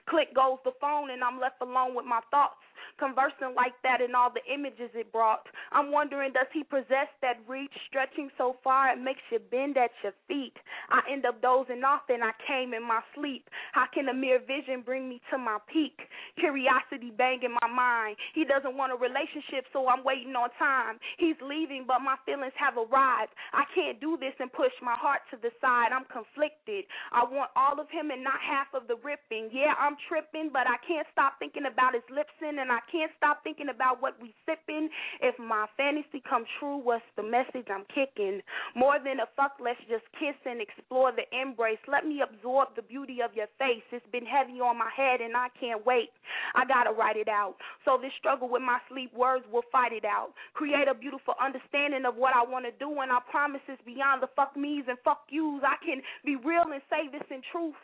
Click 0.05 0.35
goes 0.35 0.61
the 0.63 0.77
phone, 0.79 1.09
and 1.09 1.23
I'm 1.23 1.41
left 1.41 1.61
alone 1.61 1.95
with 1.97 2.05
my 2.05 2.21
thoughts. 2.29 2.61
Conversing 2.97 3.55
like 3.55 3.73
that 3.83 4.01
and 4.01 4.15
all 4.15 4.31
the 4.31 4.43
images 4.51 4.91
it 4.93 5.11
brought. 5.11 5.47
I'm 5.71 5.91
wondering, 5.91 6.33
does 6.33 6.47
he 6.53 6.63
possess 6.63 7.07
that 7.21 7.39
reach, 7.47 7.73
stretching 7.87 8.29
so 8.37 8.57
far 8.63 8.91
it 8.91 9.01
makes 9.01 9.21
you 9.31 9.39
bend 9.39 9.77
at 9.77 9.91
your 10.03 10.13
feet? 10.27 10.55
I 10.89 11.01
end 11.11 11.25
up 11.25 11.41
dozing 11.41 11.83
off 11.83 12.03
and 12.09 12.23
I 12.23 12.31
came 12.47 12.73
in 12.73 12.83
my 12.83 13.01
sleep. 13.15 13.49
How 13.73 13.85
can 13.93 14.09
a 14.09 14.13
mere 14.13 14.39
vision 14.39 14.81
bring 14.83 15.07
me 15.07 15.21
to 15.31 15.37
my 15.37 15.57
peak? 15.71 15.97
Curiosity 16.39 17.11
banging 17.15 17.55
my 17.61 17.67
mind. 17.67 18.17
He 18.33 18.45
doesn't 18.45 18.75
want 18.75 18.93
a 18.93 18.99
relationship, 18.99 19.65
so 19.71 19.87
I'm 19.87 20.03
waiting 20.03 20.35
on 20.35 20.49
time. 20.57 20.99
He's 21.17 21.37
leaving, 21.41 21.85
but 21.87 21.99
my 21.99 22.15
feelings 22.25 22.53
have 22.57 22.77
arrived. 22.77 23.31
I 23.53 23.63
can't 23.75 23.99
do 23.99 24.17
this 24.19 24.33
and 24.39 24.51
push 24.51 24.73
my 24.81 24.95
heart 24.95 25.21
to 25.31 25.37
the 25.37 25.51
side. 25.61 25.91
I'm 25.93 26.05
conflicted. 26.11 26.85
I 27.11 27.23
want 27.23 27.51
all 27.55 27.79
of 27.79 27.89
him 27.89 28.11
and 28.11 28.23
not 28.23 28.39
half 28.41 28.67
of 28.73 28.87
the 28.87 28.97
ripping. 29.03 29.49
Yeah, 29.51 29.73
I'm 29.77 29.97
tripping, 30.07 30.49
but 30.51 30.65
I 30.67 30.77
can't 30.85 31.07
stop 31.11 31.39
thinking 31.39 31.65
about 31.65 31.93
his 31.93 32.05
lips 32.09 32.33
in, 32.41 32.59
and 32.59 32.68
I 32.71 32.79
can't 32.91 33.11
stop 33.17 33.43
thinking 33.43 33.69
about 33.69 34.01
what 34.01 34.15
we 34.21 34.33
sipping. 34.45 34.89
If 35.21 35.37
my 35.39 35.65
fantasy 35.77 36.21
come 36.27 36.45
true, 36.59 36.77
what's 36.77 37.05
the 37.15 37.23
message 37.23 37.67
I'm 37.69 37.85
kicking? 37.93 38.41
More 38.75 38.97
than 39.03 39.19
a 39.19 39.27
fuck, 39.35 39.57
let's 39.59 39.79
just 39.89 40.05
kiss 40.19 40.35
and 40.45 40.61
explore 40.61 41.11
the 41.11 41.25
embrace. 41.35 41.81
Let 41.87 42.05
me 42.05 42.21
absorb 42.21 42.75
the 42.75 42.81
beauty 42.81 43.21
of 43.21 43.33
your 43.33 43.47
face. 43.57 43.83
It's 43.91 44.05
been 44.11 44.25
heavy 44.25 44.59
on 44.61 44.77
my 44.77 44.89
head, 44.95 45.21
and 45.21 45.35
I 45.35 45.47
can't 45.59 45.85
wait. 45.85 46.09
I 46.55 46.65
gotta 46.65 46.91
write 46.91 47.17
it 47.17 47.27
out. 47.29 47.55
So 47.85 47.97
this 48.01 48.13
struggle 48.17 48.49
with 48.49 48.61
my 48.61 48.79
sleep 48.89 49.13
words 49.13 49.45
will 49.51 49.65
fight 49.71 49.93
it 49.93 50.05
out. 50.05 50.33
Create 50.53 50.87
a 50.87 50.93
beautiful 50.93 51.33
understanding 51.41 52.05
of 52.05 52.15
what 52.15 52.35
I 52.35 52.43
want 52.43 52.65
to 52.65 52.73
do, 52.77 53.01
and 53.01 53.11
I 53.11 53.19
promise 53.29 53.61
it's 53.67 53.81
beyond 53.85 54.21
the 54.21 54.29
fuck 54.35 54.55
me's 54.55 54.85
and 54.87 54.97
fuck 55.03 55.25
yous. 55.29 55.63
I 55.65 55.77
can 55.83 56.01
be 56.25 56.35
real 56.35 56.63
and 56.71 56.81
say 56.89 57.07
this 57.11 57.25
in 57.31 57.41
truth. 57.51 57.75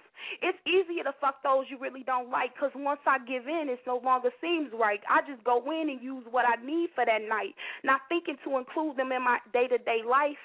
It's 0.42 0.58
easier 0.68 1.04
to 1.04 1.14
fuck 1.20 1.44
those 1.44 1.66
you 1.70 1.78
really 1.78 2.04
don't 2.04 2.30
like, 2.30 2.58
cause 2.58 2.72
once 2.76 3.02
I 3.06 3.20
give 3.20 3.48
in, 3.48 3.68
it 3.70 3.80
no 3.86 4.02
longer 4.04 4.30
seems 4.42 4.70
right. 4.74 5.02
I 5.10 5.22
just 5.30 5.44
go 5.44 5.64
in 5.72 5.90
and 5.90 6.02
use 6.02 6.26
what 6.30 6.46
I 6.46 6.62
need 6.64 6.90
for 6.96 7.06
that 7.06 7.22
night, 7.28 7.56
not 7.84 8.02
thinking 8.10 8.38
to 8.46 8.58
include 8.58 8.98
them 8.98 9.12
in 9.12 9.24
my 9.24 9.40
day 9.54 9.68
to 9.68 9.78
day 9.78 10.02
life. 10.08 10.42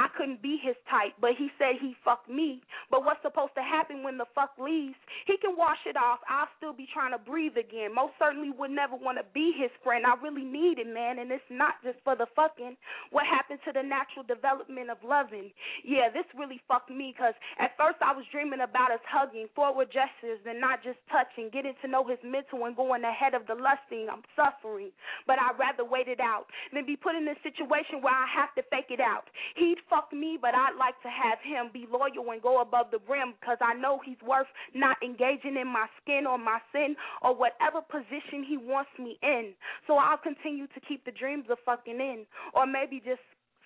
I 0.00 0.08
couldn't 0.16 0.40
be 0.40 0.56
his 0.56 0.80
type, 0.88 1.12
but 1.20 1.36
he 1.36 1.52
said 1.60 1.76
he 1.76 1.92
fucked 2.00 2.32
me. 2.32 2.64
But 2.88 3.04
what's 3.04 3.20
supposed 3.20 3.52
to 3.60 3.60
happen 3.60 4.00
when 4.00 4.16
the 4.16 4.24
fuck 4.32 4.56
leaves? 4.56 4.96
He 5.28 5.36
can 5.36 5.60
wash 5.60 5.84
it 5.84 5.92
off. 5.92 6.24
I'll 6.24 6.48
still 6.56 6.72
be 6.72 6.88
trying 6.88 7.12
to 7.12 7.20
breathe 7.20 7.60
again. 7.60 7.92
Most 7.92 8.16
certainly 8.16 8.48
would 8.48 8.72
never 8.72 8.96
want 8.96 9.20
to 9.20 9.26
be 9.36 9.52
his 9.52 9.68
friend. 9.84 10.08
I 10.08 10.16
really 10.24 10.44
need 10.44 10.80
him, 10.80 10.96
man, 10.96 11.20
and 11.20 11.28
it's 11.28 11.44
not 11.52 11.76
just 11.84 12.00
for 12.00 12.16
the 12.16 12.24
fucking. 12.32 12.80
What 13.12 13.28
happened 13.28 13.60
to 13.68 13.76
the 13.76 13.84
natural 13.84 14.24
development 14.24 14.88
of 14.88 14.96
loving? 15.04 15.52
Yeah, 15.84 16.08
this 16.08 16.24
really 16.32 16.64
fucked 16.64 16.88
me 16.88 17.12
because 17.12 17.36
at 17.60 17.76
first 17.76 18.00
I 18.00 18.16
was 18.16 18.24
dreaming 18.32 18.64
about 18.64 18.88
us 18.88 19.04
hugging, 19.04 19.52
forward 19.52 19.92
gestures, 19.92 20.40
and 20.48 20.64
not 20.64 20.80
just 20.80 20.96
touching, 21.12 21.52
getting 21.52 21.76
to 21.84 21.92
know 21.92 22.08
his 22.08 22.18
mental 22.24 22.64
and 22.64 22.72
going 22.72 23.04
ahead 23.04 23.36
of 23.36 23.44
the 23.44 23.52
lusting. 23.52 24.08
I'm 24.08 24.24
suffering, 24.32 24.96
but 25.28 25.36
I'd 25.36 25.60
rather 25.60 25.84
wait 25.84 26.08
it 26.08 26.24
out 26.24 26.48
than 26.72 26.88
be 26.88 26.96
put 26.96 27.12
in 27.12 27.28
a 27.28 27.36
situation 27.44 28.00
where 28.00 28.16
I 28.16 28.24
have 28.32 28.56
to 28.56 28.64
fake 28.72 28.88
it 28.88 29.04
out. 29.04 29.28
He'd 29.60 29.76
fuck 29.90 30.14
me, 30.14 30.38
but 30.40 30.54
I'd 30.54 30.78
like 30.78 30.94
to 31.02 31.10
have 31.10 31.42
him 31.42 31.68
be 31.74 31.86
loyal 31.90 32.30
and 32.30 32.40
go 32.40 32.62
above 32.62 32.92
the 32.92 33.00
rim 33.10 33.34
because 33.40 33.58
I 33.60 33.74
know 33.74 33.98
he's 34.02 34.22
worth 34.24 34.46
not 34.72 34.96
engaging 35.02 35.56
in 35.60 35.66
my 35.66 35.86
skin 36.00 36.24
or 36.26 36.38
my 36.38 36.60
sin 36.72 36.96
or 37.20 37.34
whatever 37.34 37.82
position 37.82 38.42
he 38.46 38.56
wants 38.56 38.90
me 38.98 39.18
in. 39.22 39.52
So 39.86 39.98
I'll 39.98 40.16
continue 40.16 40.66
to 40.68 40.80
keep 40.80 41.04
the 41.04 41.10
dreams 41.10 41.50
of 41.50 41.58
fucking 41.66 41.98
in 41.98 42.24
or 42.54 42.64
maybe 42.64 43.02
just 43.04 43.20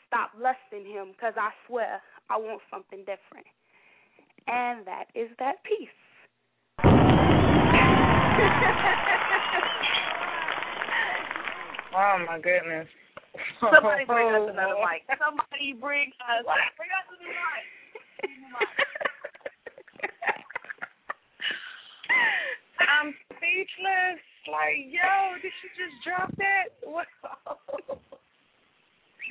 stop 0.09 0.33
lusting 0.35 0.85
him 0.91 1.13
because 1.13 1.35
I 1.37 1.51
swear 1.69 2.03
I 2.31 2.39
want 2.39 2.63
something 2.73 3.01
different. 3.01 3.47
And 4.49 4.87
that 4.87 5.09
is 5.15 5.29
that 5.39 5.63
piece. 5.65 5.89
oh 11.97 12.25
my 12.27 12.41
goodness. 12.43 12.89
Somebody 13.61 14.05
bring 14.05 14.29
us 14.35 14.49
another 14.51 14.75
mic. 14.87 15.03
Somebody 15.19 15.73
bring 15.75 16.13
us. 16.23 16.45
Bring 16.77 16.91
us 16.95 17.07
another 17.11 17.35
mic. 17.35 17.67
I'm 22.85 23.15
speechless. 23.35 24.21
Like, 24.47 24.93
yo, 24.93 25.41
did 25.41 25.53
she 25.63 25.69
just 25.75 25.95
drop 26.05 26.29
that? 26.37 26.69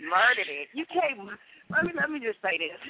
Murdered 0.04 0.50
it. 0.50 0.68
You 0.74 0.86
came. 0.90 1.30
Let 1.72 1.86
me 1.86 1.92
let 1.96 2.10
me 2.10 2.20
just 2.20 2.42
say 2.42 2.58
this. 2.58 2.82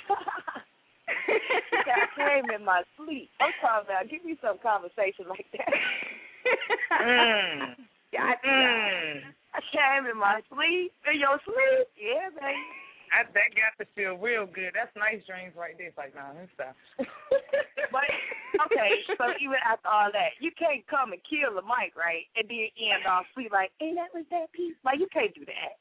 I 1.28 2.08
came 2.16 2.50
in 2.50 2.64
my 2.66 2.82
sleep. 2.98 3.30
I'm 3.40 3.52
talking 3.62 3.86
about. 3.92 4.10
Give 4.10 4.24
me 4.26 4.36
some 4.42 4.58
conversation 4.64 5.28
like 5.30 5.46
that. 5.54 5.74
mm. 7.04 7.76
Gotcha. 8.12 8.48
Mm. 8.48 9.22
I 9.54 9.62
came 9.70 10.10
in 10.10 10.18
my 10.18 10.42
sleep. 10.50 10.92
In 11.06 11.22
your 11.22 11.38
sleep? 11.46 11.88
Yeah, 11.94 12.34
baby. 12.34 12.58
I, 13.14 13.30
that 13.30 13.54
got 13.54 13.78
to 13.78 13.86
feel 13.94 14.18
real 14.18 14.50
good. 14.50 14.74
That's 14.74 14.90
nice 14.98 15.22
dreams 15.30 15.54
right 15.54 15.78
there. 15.78 15.94
It's 15.94 16.02
like, 16.02 16.18
nah, 16.18 16.34
let 16.34 16.50
stuff. 16.58 16.74
but 17.94 18.10
okay, 18.66 18.90
so 19.14 19.38
even 19.38 19.62
after 19.62 19.86
all 19.86 20.10
that, 20.10 20.34
you 20.42 20.50
can't 20.58 20.82
come 20.90 21.14
and 21.14 21.22
kill 21.22 21.54
the 21.54 21.62
mic, 21.62 21.94
right? 21.94 22.26
And 22.34 22.50
then 22.50 22.74
end 22.74 23.06
off 23.06 23.30
sweet 23.38 23.54
like, 23.54 23.70
and 23.78 24.02
that 24.02 24.10
was 24.18 24.26
that 24.34 24.50
piece. 24.50 24.74
Like 24.82 24.98
you 24.98 25.06
can't 25.14 25.30
do 25.38 25.46
that. 25.46 25.78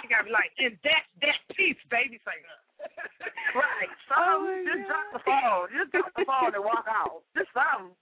you 0.00 0.08
gotta 0.08 0.24
be 0.24 0.32
like, 0.32 0.48
and 0.56 0.80
that's 0.80 1.12
that 1.20 1.44
piece, 1.52 1.76
baby. 1.92 2.16
It's 2.16 2.24
like, 2.24 2.40
uh. 2.40 2.64
right. 3.60 3.92
So 4.08 4.16
oh 4.16 4.48
just 4.64 4.88
God. 4.88 4.88
drop 4.88 5.08
the 5.12 5.22
phone. 5.28 5.66
Just 5.76 5.92
drop 5.92 6.12
the 6.16 6.24
phone 6.24 6.56
and 6.56 6.64
walk 6.64 6.88
out. 6.88 7.20
Just 7.36 7.52
something. 7.52 7.92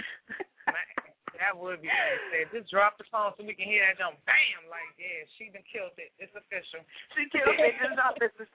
That 1.38 1.54
would 1.54 1.78
be 1.82 1.86
nice. 1.86 2.50
Just 2.50 2.70
drop 2.70 2.98
the 2.98 3.06
phone 3.14 3.30
so 3.38 3.46
we 3.46 3.54
can 3.54 3.70
hear 3.70 3.86
that 3.86 4.02
jump. 4.02 4.18
Bam! 4.26 4.66
Like, 4.66 4.90
yeah, 4.98 5.22
she 5.38 5.54
done 5.54 5.62
killed 5.70 5.94
it. 5.94 6.10
It's 6.18 6.34
official. 6.34 6.82
She 7.14 7.30
killed 7.30 7.54
it. 7.54 7.78
It's 7.78 7.94
not 7.94 8.18
this 8.18 8.34
is 8.42 8.50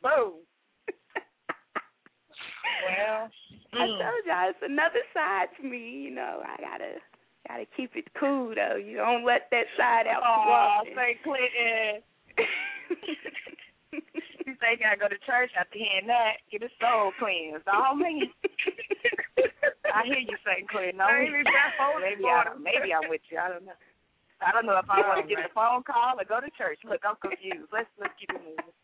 boom. 0.00 0.40
Well, 2.88 3.28
mm. 3.76 3.80
I 3.80 3.84
told 3.84 4.24
y'all 4.24 4.48
it's 4.48 4.64
another 4.64 5.04
side 5.12 5.52
to 5.60 5.62
me. 5.62 6.08
You 6.08 6.16
know, 6.16 6.40
I 6.40 6.56
gotta 6.56 7.04
gotta 7.44 7.68
keep 7.76 7.92
it 8.00 8.08
cool 8.16 8.56
though. 8.56 8.80
You 8.80 8.96
don't 8.96 9.28
let 9.28 9.52
that 9.52 9.68
side 9.76 10.08
out. 10.08 10.24
Oh, 10.24 10.88
St. 10.88 11.20
Clinton. 11.20 12.00
you 13.92 14.56
think 14.56 14.80
I 14.88 14.96
go 14.96 15.08
to 15.08 15.20
church 15.28 15.52
after 15.52 15.76
hearing 15.76 16.08
that? 16.08 16.40
Get 16.50 16.64
his 16.64 16.72
soul 16.80 17.12
cleansed. 17.20 17.68
Oh 17.68 17.92
man. 17.92 18.24
I 19.92 20.02
hear 20.08 20.18
you 20.18 20.36
saying, 20.42 20.66
Claire. 20.72 20.96
No, 20.96 21.06
maybe, 21.12 21.44
I, 22.26 22.56
maybe 22.56 22.90
I'm 22.90 23.08
with 23.12 23.22
you. 23.28 23.36
I 23.36 23.52
don't 23.52 23.68
know. 23.68 23.76
I 24.42 24.50
don't 24.50 24.66
know 24.66 24.80
if 24.80 24.90
I 24.90 24.98
want 25.06 25.22
to 25.22 25.28
get 25.28 25.44
a 25.44 25.52
phone 25.54 25.86
call 25.86 26.18
or 26.18 26.26
go 26.26 26.42
to 26.42 26.50
church. 26.58 26.82
Look, 26.82 27.04
I'm 27.06 27.20
confused. 27.22 27.70
Let's 27.70 27.90
let's 28.00 28.16
keep 28.18 28.32
it 28.34 28.42
moving. 28.42 28.74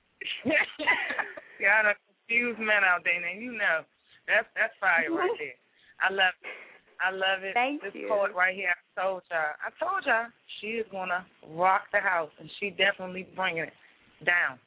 Got 1.58 1.90
a 1.90 1.98
confused 2.06 2.62
man 2.62 2.86
out 2.86 3.02
there, 3.02 3.18
and 3.18 3.42
you 3.42 3.56
know 3.56 3.82
that's 4.30 4.46
that's 4.54 4.76
fire 4.78 5.10
right 5.10 5.34
there. 5.40 5.58
I 5.98 6.14
love 6.14 6.36
it. 6.44 6.54
I 7.02 7.10
love 7.10 7.42
it. 7.42 7.54
Thank 7.54 7.82
you. 7.82 7.90
this 7.90 7.98
you. 7.98 8.06
poet 8.06 8.30
right 8.34 8.54
here. 8.54 8.70
I 8.70 8.78
told 8.94 9.22
y'all. 9.30 9.58
I 9.58 9.70
told 9.82 10.06
y'all 10.06 10.30
she 10.60 10.78
is 10.78 10.86
gonna 10.94 11.26
rock 11.50 11.90
the 11.90 11.98
house, 11.98 12.30
and 12.38 12.46
she 12.60 12.70
definitely 12.70 13.26
bringing 13.34 13.66
it 13.66 13.74
down. 14.22 14.58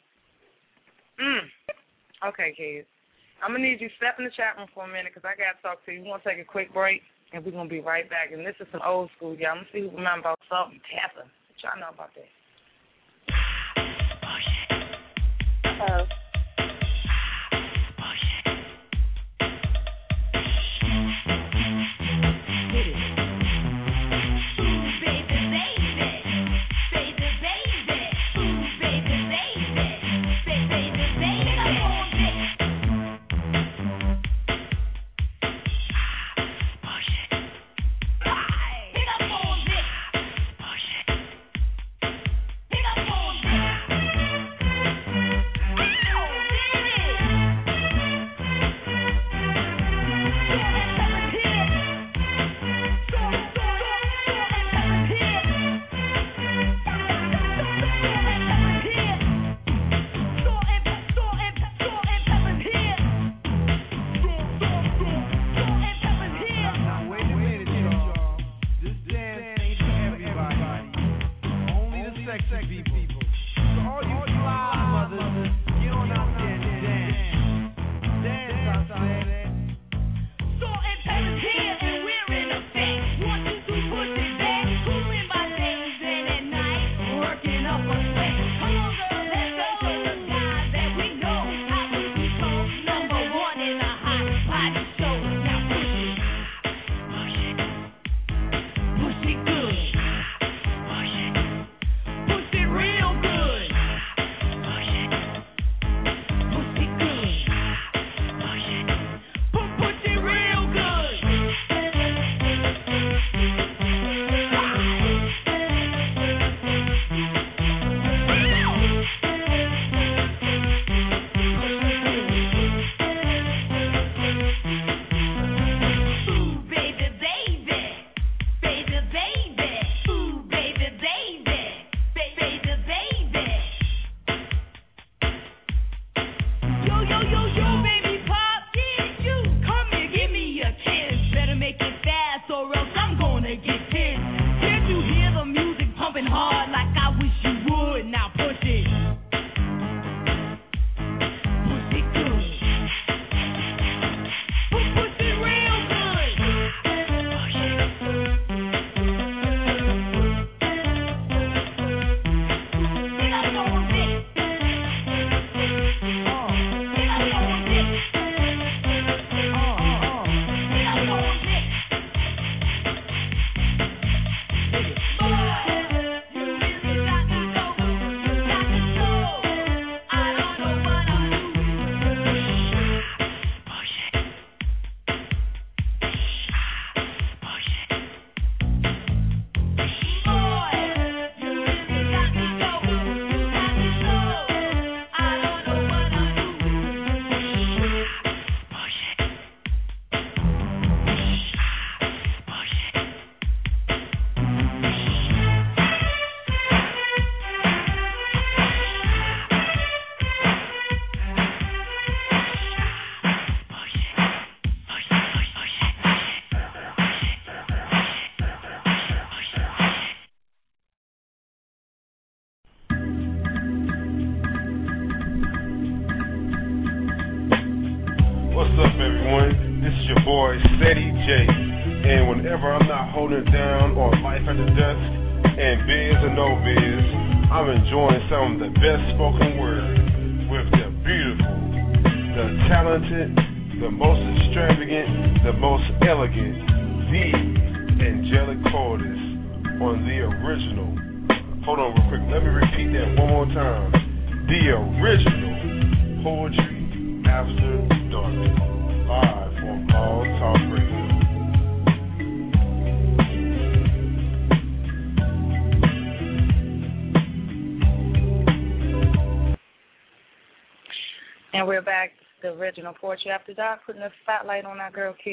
Mm. 1.20 1.48
Okay, 2.28 2.52
Kedz. 2.52 2.86
I'm 3.42 3.52
gonna 3.52 3.66
need 3.66 3.82
you 3.82 3.90
to 3.90 3.96
step 3.98 4.16
in 4.20 4.26
the 4.26 4.32
chat 4.32 4.56
room 4.58 4.70
for 4.74 4.86
a 4.86 4.88
minute 4.88 5.14
because 5.14 5.26
I 5.26 5.34
gotta 5.34 5.58
talk 5.66 5.84
to 5.86 5.92
you. 5.92 6.02
We're 6.06 6.14
gonna 6.18 6.24
take 6.24 6.40
a 6.40 6.46
quick 6.46 6.72
break 6.74 7.02
and 7.34 7.44
we're 7.44 7.52
gonna 7.52 7.68
be 7.68 7.82
right 7.82 8.08
back. 8.10 8.32
And 8.32 8.46
this 8.46 8.56
is 8.60 8.68
some 8.72 8.82
old 8.86 9.10
school, 9.18 9.34
y'all. 9.34 9.58
I'm 9.58 9.66
gonna 9.66 9.74
see 9.74 9.82
who 9.82 9.90
remember 9.98 10.30
about 10.30 10.40
Salt-N-Pepa. 10.48 11.26
What 11.26 11.58
y'all 11.64 11.80
know 11.82 11.90
about 11.90 12.14
that? 12.14 12.30
Uh-oh. 15.66 16.31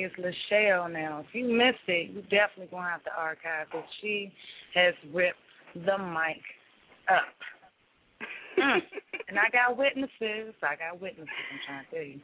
Our 0.04 0.10
Lachele. 0.24 0.92
Now, 0.92 1.20
if 1.20 1.34
you 1.34 1.46
missed 1.48 1.88
it, 1.88 2.10
you 2.10 2.22
definitely 2.22 2.68
gonna 2.70 2.90
have 2.90 3.04
to 3.04 3.10
archive 3.16 3.66
it. 3.72 3.84
She 4.00 4.32
has 4.74 4.94
ripped 5.12 5.38
the 5.74 5.98
mic 5.98 6.42
up. 7.08 7.24
Mm. 8.58 8.78
and 9.28 9.38
I 9.38 9.48
got 9.52 9.76
witnesses. 9.76 10.54
I 10.62 10.76
got 10.76 11.00
witnesses. 11.00 11.28
I'm 11.28 11.60
trying 11.66 11.84
to 11.84 11.90
tell 11.90 12.04
you. 12.04 12.20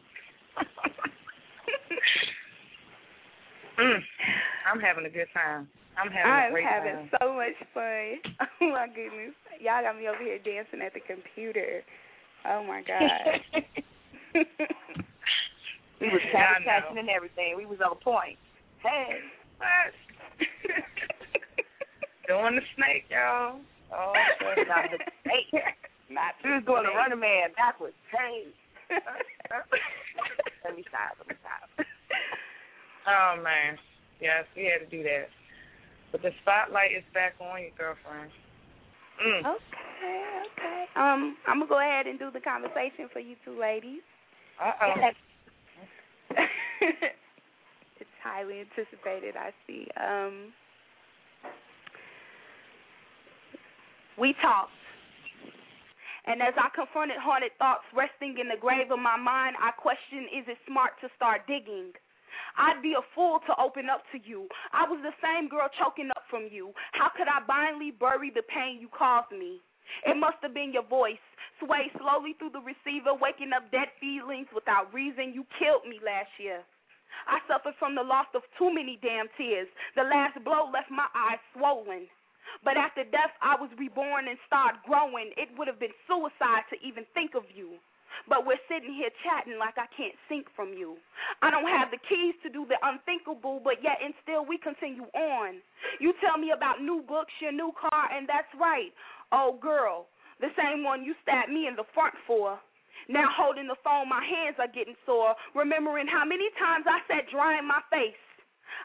mm. 3.79 4.01
I'm 4.71 4.81
having 4.81 5.07
a 5.07 5.11
good 5.11 5.29
time. 5.33 5.69
I'm 5.97 6.11
having 6.11 6.33
I'm 6.33 6.49
a 6.49 6.53
great 6.53 6.65
having 6.65 7.09
time. 7.09 7.11
so 7.21 7.35
much 7.35 7.55
fun. 7.73 8.19
Oh 8.61 8.71
my 8.71 8.87
goodness. 8.89 9.35
Y'all 9.61 9.83
got 9.83 9.97
me 9.97 10.09
over 10.09 10.19
here 10.19 10.39
dancing 10.39 10.81
at 10.85 10.95
the 10.95 11.01
computer. 11.01 11.83
Oh 12.47 12.65
my 12.65 12.83
god. 12.83 13.65
We 16.05 16.13
was 16.13 16.21
Yeah, 16.33 16.61
catching 16.65 16.99
and 16.99 17.09
everything. 17.09 17.57
We 17.57 17.65
was 17.65 17.81
on 17.81 17.97
point. 18.05 18.37
Hey. 18.85 19.25
What? 19.57 19.97
Doing 22.29 22.57
the 22.57 22.67
snake, 22.77 23.09
y'all. 23.09 23.61
Oh, 23.89 24.13
Not 24.69 24.93
the 24.93 25.01
snake. 25.25 25.49
Not 26.13 26.37
She 26.45 26.49
was 26.53 26.65
going 26.67 26.85
to 26.85 26.93
run 26.93 27.13
a 27.13 27.17
man 27.17 27.57
backwards. 27.57 27.97
Hey. 28.13 28.53
let 28.93 30.77
me 30.77 30.85
stop. 30.89 31.17
Let 31.17 31.29
me 31.29 31.37
stop. 31.41 31.87
Oh 33.05 33.37
man, 33.43 33.77
yes, 34.21 34.45
we 34.57 34.65
had 34.65 34.81
to 34.81 34.89
do 34.89 35.03
that. 35.05 35.29
But 36.13 36.23
the 36.23 36.31
spotlight 36.41 36.93
is 36.97 37.05
back 37.13 37.35
on 37.41 37.61
you, 37.61 37.71
girlfriend. 37.77 38.33
Mm. 39.21 39.41
Okay, 39.41 40.21
okay. 40.53 40.85
Um, 40.97 41.37
I'm 41.47 41.61
gonna 41.61 41.69
go 41.69 41.81
ahead 41.81 42.07
and 42.07 42.19
do 42.19 42.31
the 42.33 42.41
conversation 42.41 43.09
for 43.13 43.21
you 43.21 43.37
two 43.45 43.59
ladies. 43.61 44.01
Uh 44.57 44.73
oh. 44.81 44.95
it's 48.01 48.17
highly 48.23 48.61
anticipated, 48.61 49.37
I 49.37 49.51
see. 49.67 49.87
Um 49.97 50.53
We 54.17 54.35
talked. 54.41 54.71
And 56.27 56.41
as 56.41 56.55
I 56.57 56.73
confronted 56.73 57.19
haunted 57.21 57.53
thoughts 57.59 57.85
resting 57.93 58.39
in 58.41 58.49
the 58.49 58.57
grave 58.57 58.89
of 58.91 58.99
my 58.99 59.17
mind, 59.17 59.57
I 59.61 59.73
questioned 59.77 60.33
is 60.33 60.49
it 60.49 60.57
smart 60.67 60.97
to 61.03 61.09
start 61.17 61.45
digging? 61.47 61.93
I'd 62.57 62.81
be 62.83 62.95
a 62.95 63.05
fool 63.15 63.41
to 63.47 63.53
open 63.61 63.91
up 63.91 64.03
to 64.15 64.19
you. 64.23 64.49
I 64.73 64.87
was 64.89 65.03
the 65.03 65.15
same 65.21 65.49
girl 65.49 65.69
choking 65.79 66.11
up 66.15 66.25
from 66.31 66.49
you. 66.51 66.73
How 66.93 67.11
could 67.11 67.29
I 67.29 67.43
blindly 67.45 67.91
bury 67.91 68.31
the 68.31 68.47
pain 68.47 68.79
you 68.81 68.89
caused 68.89 69.31
me? 69.33 69.61
It 70.07 70.17
must 70.17 70.39
have 70.43 70.55
been 70.55 70.73
your 70.73 70.87
voice, 70.87 71.23
sway 71.61 71.91
slowly 71.99 72.35
through 72.39 72.55
the 72.55 72.65
receiver, 72.65 73.15
waking 73.15 73.53
up 73.55 73.71
dead 73.71 73.91
feelings 74.01 74.49
without 74.55 74.93
reason. 74.93 75.35
You 75.35 75.47
killed 75.59 75.87
me 75.89 76.01
last 76.03 76.31
year. 76.39 76.63
I 77.27 77.39
suffered 77.47 77.79
from 77.79 77.95
the 77.95 78.03
loss 78.03 78.27
of 78.35 78.43
too 78.59 78.75
many 78.75 78.99
damn 79.01 79.31
tears. 79.39 79.69
The 79.95 80.05
last 80.05 80.39
blow 80.43 80.69
left 80.71 80.91
my 80.91 81.07
eyes 81.15 81.41
swollen. 81.55 82.11
But 82.63 82.77
after 82.77 83.05
death, 83.05 83.33
I 83.43 83.57
was 83.57 83.71
reborn 83.79 84.29
and 84.29 84.39
started 84.47 84.83
growing. 84.87 85.33
It 85.37 85.51
would 85.57 85.69
have 85.69 85.81
been 85.81 85.95
suicide 86.07 86.67
to 86.71 86.77
even 86.85 87.07
think 87.15 87.35
of 87.35 87.45
you. 87.55 87.79
But 88.29 88.47
we're 88.47 88.63
sitting 88.71 88.95
here 88.95 89.11
chatting 89.27 89.59
like 89.59 89.75
I 89.75 89.91
can't 89.91 90.15
sink 90.31 90.47
from 90.55 90.71
you. 90.73 90.97
I 91.43 91.51
don't 91.51 91.67
have 91.67 91.91
the 91.91 91.99
keys 91.99 92.39
to 92.47 92.49
do 92.49 92.65
the 92.65 92.79
unthinkable, 92.79 93.59
but 93.59 93.83
yet 93.83 93.99
and 93.99 94.15
still 94.23 94.47
we 94.47 94.57
continue 94.57 95.11
on. 95.13 95.59
You 95.99 96.15
tell 96.23 96.39
me 96.39 96.55
about 96.55 96.81
new 96.81 97.03
books, 97.03 97.35
your 97.43 97.53
new 97.53 97.75
car, 97.75 98.07
and 98.15 98.29
that's 98.29 98.51
right. 98.55 98.95
Oh, 99.33 99.59
girl, 99.61 100.07
the 100.41 100.51
same 100.59 100.83
one 100.83 101.05
you 101.05 101.15
stabbed 101.23 101.53
me 101.53 101.67
in 101.67 101.77
the 101.77 101.87
front 101.95 102.15
for. 102.27 102.59
Now 103.09 103.29
holding 103.29 103.69
the 103.69 103.79
phone, 103.85 104.09
my 104.09 104.25
hands 104.25 104.57
are 104.59 104.71
getting 104.71 104.97
sore, 105.05 105.35
remembering 105.55 106.07
how 106.07 106.25
many 106.25 106.49
times 106.59 106.87
I 106.89 107.05
sat 107.07 107.29
drying 107.31 107.67
my 107.69 107.83
face. 107.91 108.19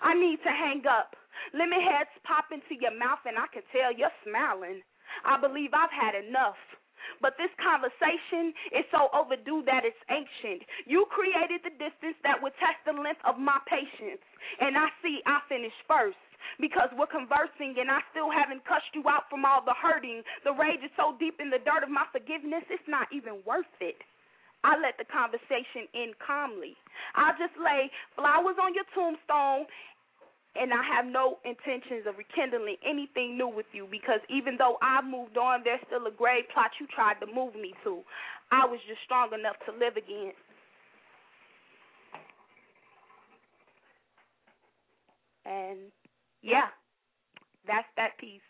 I 0.01 0.13
need 0.13 0.43
to 0.43 0.51
hang 0.51 0.83
up. 0.85 1.15
Lemon 1.53 1.79
heads 1.79 2.11
pop 2.27 2.51
into 2.51 2.75
your 2.79 2.95
mouth, 2.97 3.23
and 3.25 3.39
I 3.39 3.47
can 3.51 3.63
tell 3.71 3.95
you're 3.95 4.13
smiling. 4.27 4.83
I 5.23 5.39
believe 5.39 5.71
I've 5.73 5.93
had 5.93 6.15
enough. 6.15 6.59
But 7.21 7.35
this 7.41 7.51
conversation 7.57 8.53
is 8.73 8.85
so 8.93 9.09
overdue 9.11 9.65
that 9.65 9.83
it's 9.83 9.99
ancient. 10.09 10.63
You 10.85 11.09
created 11.09 11.65
the 11.65 11.73
distance 11.75 12.17
that 12.23 12.37
would 12.39 12.53
test 12.61 12.79
the 12.85 12.95
length 12.95 13.21
of 13.25 13.41
my 13.41 13.57
patience. 13.65 14.21
And 14.61 14.77
I 14.77 14.87
see 15.01 15.19
I 15.25 15.41
finished 15.49 15.81
first 15.89 16.19
because 16.57 16.89
we're 16.95 17.11
conversing 17.11 17.75
and 17.77 17.91
I 17.91 18.01
still 18.11 18.31
haven't 18.31 18.65
cussed 18.65 18.91
you 18.95 19.05
out 19.07 19.29
from 19.29 19.45
all 19.45 19.61
the 19.61 19.75
hurting. 19.75 20.23
The 20.43 20.55
rage 20.55 20.81
is 20.81 20.93
so 20.97 21.15
deep 21.19 21.37
in 21.37 21.49
the 21.49 21.61
dirt 21.61 21.83
of 21.83 21.91
my 21.91 22.07
forgiveness, 22.11 22.63
it's 22.69 22.87
not 22.87 23.11
even 23.11 23.43
worth 23.45 23.69
it. 23.79 23.99
I 24.63 24.75
let 24.75 24.99
the 24.99 25.07
conversation 25.07 25.87
end 25.95 26.19
calmly. 26.19 26.75
I'll 27.15 27.37
just 27.39 27.55
lay 27.55 27.87
flowers 28.19 28.59
on 28.59 28.75
your 28.75 28.83
tombstone 28.91 29.63
and 30.55 30.73
I 30.73 30.81
have 30.83 31.05
no 31.05 31.37
intentions 31.45 32.05
of 32.07 32.15
rekindling 32.17 32.77
anything 32.85 33.37
new 33.37 33.47
with 33.47 33.67
you 33.71 33.87
because 33.89 34.19
even 34.29 34.57
though 34.57 34.77
I've 34.81 35.05
moved 35.05 35.37
on, 35.37 35.61
there's 35.63 35.79
still 35.87 36.05
a 36.07 36.11
grave 36.11 36.45
plot 36.53 36.71
you 36.79 36.87
tried 36.87 37.19
to 37.21 37.27
move 37.27 37.53
me 37.55 37.73
to. 37.83 38.01
I 38.51 38.65
was 38.65 38.79
just 38.87 39.01
strong 39.05 39.29
enough 39.33 39.55
to 39.67 39.71
live 39.71 39.95
again. 39.95 40.33
And 45.45 45.91
yeah, 46.41 46.67
that's 47.67 47.87
that 47.95 48.17
piece. 48.19 48.41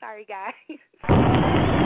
Sorry, 0.00 0.26
guys. 0.26 1.78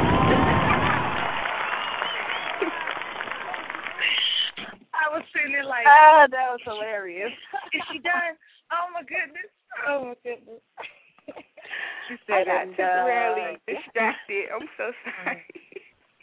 I 4.97 5.13
was 5.13 5.25
sitting 5.33 5.53
there 5.53 5.69
like, 5.69 5.87
Ah, 5.87 6.27
that 6.31 6.47
was 6.57 6.63
hilarious. 6.65 7.33
is 7.77 7.85
she 7.93 7.99
done? 8.01 8.35
Oh 8.73 8.91
my 8.93 9.05
goodness. 9.05 9.51
Oh 9.87 10.13
my 10.13 10.19
goodness. 10.25 10.63
She 12.09 12.15
I 12.33 12.43
said 12.43 12.47
got 12.47 12.67
it, 12.71 12.79
uh, 12.79 13.59
distracted. 13.71 14.47
I'm 14.55 14.69
so 14.79 14.95
sorry. 15.05 15.43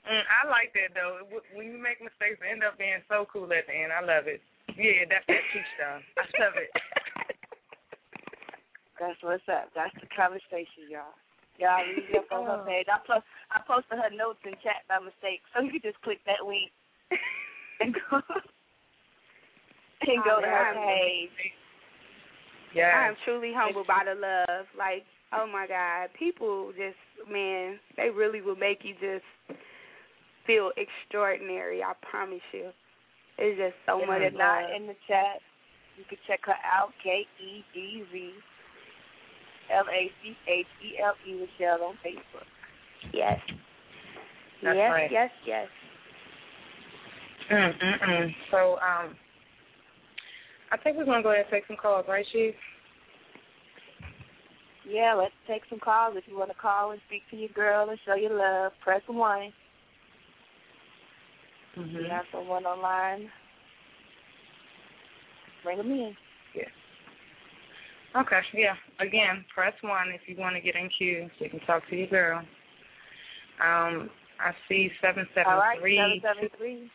Mm, 0.03 0.25
I 0.27 0.41
like 0.51 0.75
that 0.75 0.91
though. 0.95 1.23
When 1.55 1.71
you 1.71 1.79
make 1.79 2.03
mistakes, 2.03 2.39
it 2.43 2.47
end 2.51 2.63
up 2.63 2.75
being 2.79 2.99
so 3.07 3.27
cool 3.31 3.47
at 3.51 3.67
the 3.67 3.75
end. 3.75 3.91
I 3.95 4.03
love 4.03 4.27
it. 4.27 4.43
Yeah, 4.75 5.07
that's 5.07 5.27
that 5.27 5.43
cheap 5.51 5.67
stuff. 5.75 6.01
I 6.19 6.23
love 6.43 6.55
it. 6.57 6.71
That's 8.99 9.17
what's 9.25 9.43
up. 9.49 9.73
That's 9.75 9.91
the 9.99 10.07
conversation, 10.15 10.85
y'all. 10.87 11.17
Y'all 11.57 11.81
read 11.81 12.15
up 12.15 12.29
on 12.31 12.45
her 12.45 12.63
page. 12.65 12.87
I 12.87 13.01
post 13.05 13.25
I 13.51 13.59
posted 13.65 13.99
her 13.99 14.13
notes 14.15 14.39
in 14.45 14.53
chat 14.63 14.85
by 14.87 15.01
mistake, 15.01 15.41
so 15.51 15.61
you 15.65 15.81
just 15.81 15.99
click 16.01 16.21
that 16.25 16.45
link 16.45 16.71
and 17.81 17.93
go 17.93 18.21
and 20.07 20.23
go 20.23 20.41
to 20.41 20.47
her 20.47 20.73
page. 20.75 21.29
Yeah. 22.75 22.91
I 22.95 23.07
am 23.07 23.15
truly 23.23 23.51
humbled 23.55 23.87
by 23.87 24.03
the 24.05 24.19
love. 24.19 24.65
Like, 24.77 25.05
oh 25.31 25.47
my 25.47 25.67
God, 25.67 26.09
people 26.17 26.71
just, 26.73 26.97
man, 27.29 27.79
they 27.97 28.09
really 28.09 28.41
will 28.41 28.55
make 28.55 28.79
you 28.83 28.93
just 28.93 29.59
feel 30.45 30.71
extraordinary. 30.77 31.83
I 31.83 31.93
promise 32.09 32.43
you. 32.51 32.69
It's 33.37 33.57
just 33.57 33.75
so 33.85 34.05
much 34.05 34.21
love. 34.21 34.33
not 34.33 34.75
in 34.75 34.87
the 34.87 34.95
chat, 35.07 35.41
you 35.97 36.03
can 36.09 36.17
check 36.27 36.41
her 36.45 36.57
out. 36.65 36.89
K 37.03 37.25
E 37.41 37.63
D 37.73 38.03
Z 38.11 38.31
L 39.73 39.85
A 39.89 40.11
C 40.21 40.35
H 40.47 40.65
E 40.85 40.99
L 41.01 41.13
E 41.27 41.33
Michelle 41.33 41.83
on 41.83 41.95
Facebook. 42.05 42.45
Yes. 43.13 43.39
That's 44.63 44.77
yes, 44.77 44.91
right. 44.91 45.11
yes, 45.11 45.29
yes. 45.45 45.67
Mm, 47.51 47.71
mm, 47.83 48.09
mm. 48.09 48.35
So, 48.51 48.77
um, 48.79 49.15
I 50.73 50.77
think 50.77 50.97
we're 50.97 51.05
gonna 51.05 51.21
go 51.21 51.29
ahead 51.29 51.45
and 51.45 51.51
take 51.51 51.67
some 51.67 51.77
calls, 51.77 52.05
right, 52.09 52.25
Chief? 52.31 52.55
Yeah, 54.89 55.13
let's 55.13 55.33
take 55.47 55.61
some 55.69 55.79
calls. 55.79 56.15
If 56.17 56.23
you 56.27 56.35
want 56.35 56.49
to 56.49 56.57
call 56.57 56.91
and 56.91 57.01
speak 57.07 57.21
to 57.29 57.37
your 57.37 57.49
girl 57.49 57.89
and 57.89 57.99
show 58.05 58.15
your 58.15 58.33
love, 58.33 58.71
press 58.83 59.01
one. 59.05 59.53
Mm-hmm. 61.77 61.97
We 61.97 62.09
have 62.09 62.25
someone 62.31 62.65
online. 62.65 63.29
Bring 65.63 65.77
them 65.77 65.91
in. 65.91 66.15
Yeah. 66.55 68.21
Okay, 68.21 68.39
yeah. 68.55 68.73
Again, 68.99 69.45
press 69.53 69.73
one 69.81 70.07
if 70.09 70.21
you 70.25 70.35
want 70.41 70.55
to 70.55 70.61
get 70.61 70.75
in 70.75 70.89
queue 70.97 71.29
so 71.37 71.45
you 71.45 71.51
can 71.51 71.59
talk 71.61 71.83
to 71.89 71.95
your 71.95 72.07
girl. 72.07 72.39
Um, 73.63 74.09
I 74.41 74.51
see 74.67 74.89
seven 75.01 75.27
seven 75.35 75.53
All 75.53 75.59
right, 75.59 75.79
three 75.79 76.19
seven 76.23 76.35
seven 76.35 76.49
three. 76.57 76.91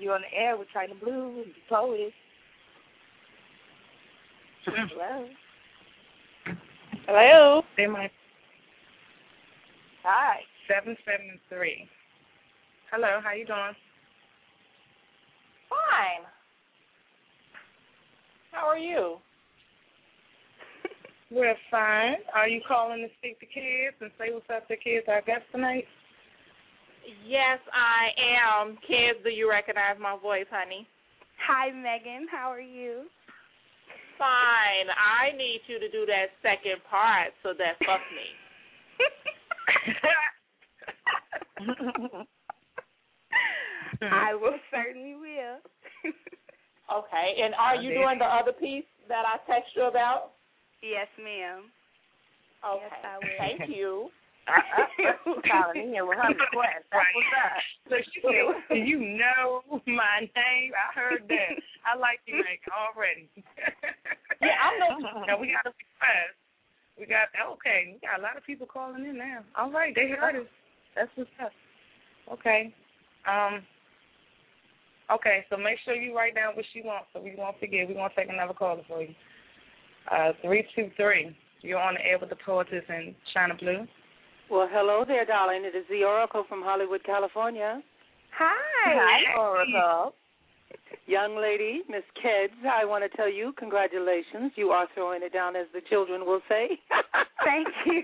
You 0.00 0.12
on 0.12 0.22
the 0.22 0.34
air 0.34 0.56
with 0.56 0.68
China 0.72 0.94
Blue 0.98 1.42
and 1.44 1.52
the 1.52 1.60
poet. 1.68 2.12
Hello. 4.64 5.28
Hello. 7.06 7.62
They 7.76 7.86
might 7.86 8.10
Hi. 10.02 10.36
seven 10.66 10.96
seven 11.04 11.38
three. 11.50 11.86
Hello, 12.90 13.20
how 13.22 13.34
you 13.34 13.44
doing? 13.44 13.76
Fine. 15.68 16.24
How 18.52 18.66
are 18.68 18.78
you? 18.78 19.18
We're 21.30 21.54
fine. 21.70 22.16
Are 22.34 22.48
you 22.48 22.62
calling 22.66 23.06
to 23.06 23.08
speak 23.18 23.38
to 23.40 23.46
Kedz 23.46 24.00
and 24.00 24.10
say 24.18 24.32
what's 24.32 24.48
up 24.48 24.66
to 24.68 24.76
Kedz 24.76 25.08
our 25.08 25.20
guest 25.20 25.42
tonight? 25.52 25.84
Yes, 27.26 27.58
I 27.72 28.10
am. 28.18 28.76
Kedz, 28.88 29.22
do 29.24 29.30
you 29.30 29.48
recognize 29.48 29.96
my 30.00 30.16
voice, 30.20 30.46
honey? 30.50 30.86
Hi, 31.46 31.70
Megan. 31.70 32.26
How 32.30 32.50
are 32.52 32.60
you? 32.60 33.08
Fine. 34.18 34.88
I 34.92 35.36
need 35.36 35.60
you 35.66 35.78
to 35.80 35.88
do 35.90 36.04
that 36.06 36.26
second 36.42 36.82
part, 36.90 37.32
so 37.42 37.54
that 37.56 37.78
fuck 37.86 38.00
me. 38.12 38.28
I 44.12 44.34
will 44.34 44.58
certainly 44.70 45.14
will. 45.14 45.58
Okay. 46.90 47.38
And 47.38 47.54
are 47.54 47.76
you 47.76 47.94
doing 47.94 48.18
the 48.18 48.26
other 48.26 48.50
piece 48.50 48.84
that 49.06 49.22
I 49.22 49.38
text 49.46 49.70
you 49.76 49.86
about? 49.86 50.34
Yes, 50.82 51.06
ma'am. 51.22 51.70
Okay. 52.66 52.82
Yes, 52.82 52.98
I 53.06 53.18
will. 53.22 53.38
Thank 53.38 53.70
you. 53.70 54.10
Calling 55.50 55.94
in 55.94 56.06
with 56.08 56.18
her 56.18 56.32
request. 56.32 56.84
That's 56.90 57.06
what's 57.14 57.34
up. 57.38 57.52
Look, 57.90 58.02
she 58.10 58.18
said, 58.24 58.76
you 58.76 58.98
know 58.98 59.62
my 59.86 60.26
name. 60.26 60.72
I 60.74 60.88
heard 60.94 61.22
that. 61.28 61.54
I 61.86 61.96
like 61.98 62.20
you, 62.26 62.40
Megan, 62.40 62.72
already. 62.74 63.28
Yeah, 64.40 64.56
I 64.56 64.72
know. 64.80 64.96
now 65.28 65.36
we 65.38 65.52
got 65.52 65.68
a 65.68 65.76
request. 65.76 66.32
We 66.96 67.04
got 67.04 67.28
okay. 67.60 67.92
We 67.92 68.00
got 68.00 68.20
a 68.20 68.22
lot 68.22 68.36
of 68.36 68.44
people 68.44 68.66
calling 68.66 69.04
in 69.04 69.18
now. 69.18 69.44
All 69.52 69.70
right, 69.70 69.94
they 69.94 70.08
heard 70.08 70.36
us. 70.36 70.48
That's 70.96 71.10
what's 71.14 71.30
up. 71.44 71.52
Okay. 72.32 72.74
Um. 73.28 73.60
Okay, 75.12 75.44
so 75.50 75.56
make 75.56 75.76
sure 75.84 75.94
you 75.94 76.16
write 76.16 76.36
down 76.36 76.56
what 76.56 76.64
she 76.72 76.80
wants, 76.80 77.08
so 77.12 77.20
we 77.20 77.34
won't 77.36 77.58
forget. 77.60 77.88
We're 77.88 78.00
gonna 78.00 78.16
take 78.16 78.30
another 78.30 78.54
caller 78.54 78.82
for 78.88 79.02
you. 79.02 79.14
Uh, 80.10 80.32
three 80.40 80.64
two 80.74 80.90
three. 80.96 81.36
You're 81.60 81.78
on 81.78 81.94
the 81.94 82.00
air 82.00 82.18
with 82.18 82.30
the 82.30 82.36
poetess 82.36 82.84
in 82.88 83.14
China 83.34 83.54
Blue. 83.60 83.86
Well, 84.50 84.66
hello 84.68 85.04
there, 85.06 85.24
darling. 85.24 85.62
It 85.64 85.76
is 85.78 85.84
the 85.88 86.02
Oracle 86.02 86.42
from 86.48 86.60
Hollywood, 86.60 87.04
California. 87.04 87.80
Hi. 88.36 88.50
Hi, 88.82 89.38
Oracle. 89.38 90.14
Young 91.06 91.36
lady, 91.36 91.82
Miss 91.88 92.02
Kedz, 92.18 92.52
I 92.66 92.84
want 92.84 93.04
to 93.08 93.16
tell 93.16 93.30
you 93.30 93.52
congratulations. 93.56 94.50
You 94.56 94.70
are 94.70 94.88
throwing 94.92 95.22
it 95.22 95.32
down, 95.32 95.54
as 95.54 95.66
the 95.72 95.80
children 95.88 96.26
will 96.26 96.40
say. 96.48 96.66
Thank 97.44 97.68
you. 97.86 98.02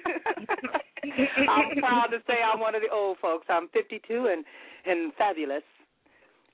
I'm 1.51 1.79
proud 1.79 2.15
to 2.15 2.19
say 2.29 2.35
I'm 2.43 2.61
one 2.61 2.77
of 2.77 2.83
the 2.83 2.95
old 2.95 3.19
folks. 3.19 3.47
I'm 3.49 3.67
52 3.75 4.29
and 4.31 4.45
and 4.87 5.13
fabulous. 5.15 5.67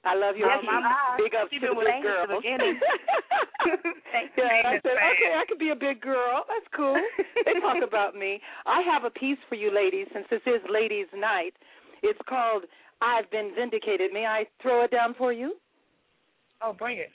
I 0.05 0.15
love 0.17 0.37
your 0.37 0.49
Yes, 0.51 0.61
team. 0.63 0.83
Big 1.17 1.35
ups 1.35 1.51
She 1.53 1.59
to 1.61 1.67
the 1.67 1.67
been 1.71 1.77
with 1.79 1.87
big 1.87 1.95
Amy 1.95 2.03
from 2.03 2.27
the 2.27 2.43
girls. 2.43 2.43
yeah, 4.37 4.67
I 4.67 4.75
said, 4.83 4.99
okay, 4.99 5.33
I 5.39 5.45
could 5.49 5.59
be 5.59 5.71
a 5.71 5.77
big 5.79 6.01
girl. 6.01 6.43
That's 6.49 6.67
cool. 6.75 6.99
they 7.47 7.55
talk 7.61 7.83
about 7.87 8.17
me. 8.17 8.41
I 8.67 8.83
have 8.83 9.05
a 9.05 9.11
piece 9.11 9.39
for 9.49 9.55
you 9.55 9.71
ladies, 9.73 10.09
since 10.13 10.27
this 10.31 10.43
is 10.47 10.61
Ladies' 10.69 11.07
Night. 11.15 11.55
It's 12.03 12.19
called 12.29 12.65
I've 13.01 13.31
Been 13.31 13.53
Vindicated. 13.57 14.13
May 14.13 14.27
I 14.27 14.45
throw 14.61 14.85
it 14.85 14.91
down 14.91 15.15
for 15.17 15.33
you? 15.33 15.55
Oh, 16.63 16.73
bring 16.73 16.99
it. 16.99 17.11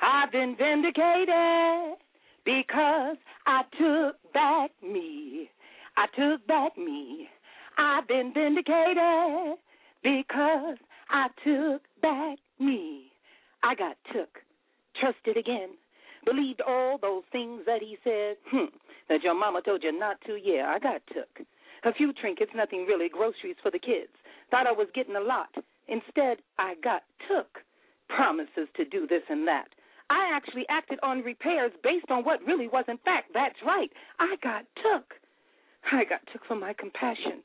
I've 0.00 0.30
been 0.32 0.56
vindicated 0.56 1.98
because 2.44 3.16
I 3.46 3.62
took 3.78 4.32
back 4.32 4.70
me. 4.82 5.50
I 5.96 6.06
took 6.16 6.46
back 6.46 6.76
me. 6.78 7.28
I've 7.76 8.06
been 8.06 8.32
vindicated 8.32 9.58
because 10.02 10.76
I 11.10 11.28
took 11.44 11.82
back 12.02 12.38
me. 12.58 13.12
I 13.62 13.74
got 13.74 13.96
took, 14.12 14.38
trusted 15.00 15.36
again, 15.36 15.70
believed 16.24 16.60
all 16.60 16.98
those 17.00 17.24
things 17.32 17.62
that 17.66 17.80
he 17.80 17.96
said. 18.04 18.36
Hmm, 18.50 18.76
that 19.08 19.22
your 19.22 19.34
mama 19.34 19.62
told 19.62 19.82
you 19.82 19.98
not 19.98 20.20
to. 20.26 20.36
Yeah, 20.36 20.66
I 20.68 20.78
got 20.78 21.00
took. 21.08 21.46
A 21.84 21.94
few 21.94 22.12
trinkets, 22.12 22.52
nothing 22.54 22.84
really, 22.86 23.08
groceries 23.08 23.56
for 23.62 23.70
the 23.70 23.78
kids. 23.78 24.12
Thought 24.50 24.66
I 24.66 24.72
was 24.72 24.88
getting 24.94 25.16
a 25.16 25.20
lot. 25.20 25.48
Instead, 25.88 26.38
I 26.58 26.74
got 26.82 27.02
took. 27.28 27.62
Promises 28.08 28.68
to 28.76 28.84
do 28.84 29.06
this 29.06 29.22
and 29.28 29.46
that. 29.46 29.68
I 30.10 30.30
actually 30.34 30.64
acted 30.70 30.98
on 31.02 31.20
repairs 31.22 31.72
based 31.82 32.10
on 32.10 32.24
what 32.24 32.44
really 32.46 32.68
wasn't 32.68 33.02
fact. 33.04 33.30
That's 33.34 33.58
right. 33.66 33.90
I 34.18 34.36
got 34.42 34.64
took. 34.76 35.14
I 35.92 36.04
got 36.04 36.20
took 36.32 36.44
for 36.46 36.56
my 36.56 36.72
compassion. 36.72 37.42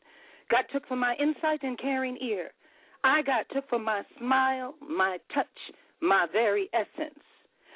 Got 0.49 0.65
took 0.71 0.87
for 0.87 0.95
my 0.95 1.15
insight 1.19 1.63
and 1.63 1.77
caring 1.77 2.17
ear. 2.21 2.51
I 3.03 3.21
got 3.21 3.45
took 3.53 3.69
for 3.69 3.79
my 3.79 4.03
smile, 4.17 4.75
my 4.81 5.17
touch, 5.33 5.45
my 6.01 6.25
very 6.31 6.69
essence. 6.73 7.19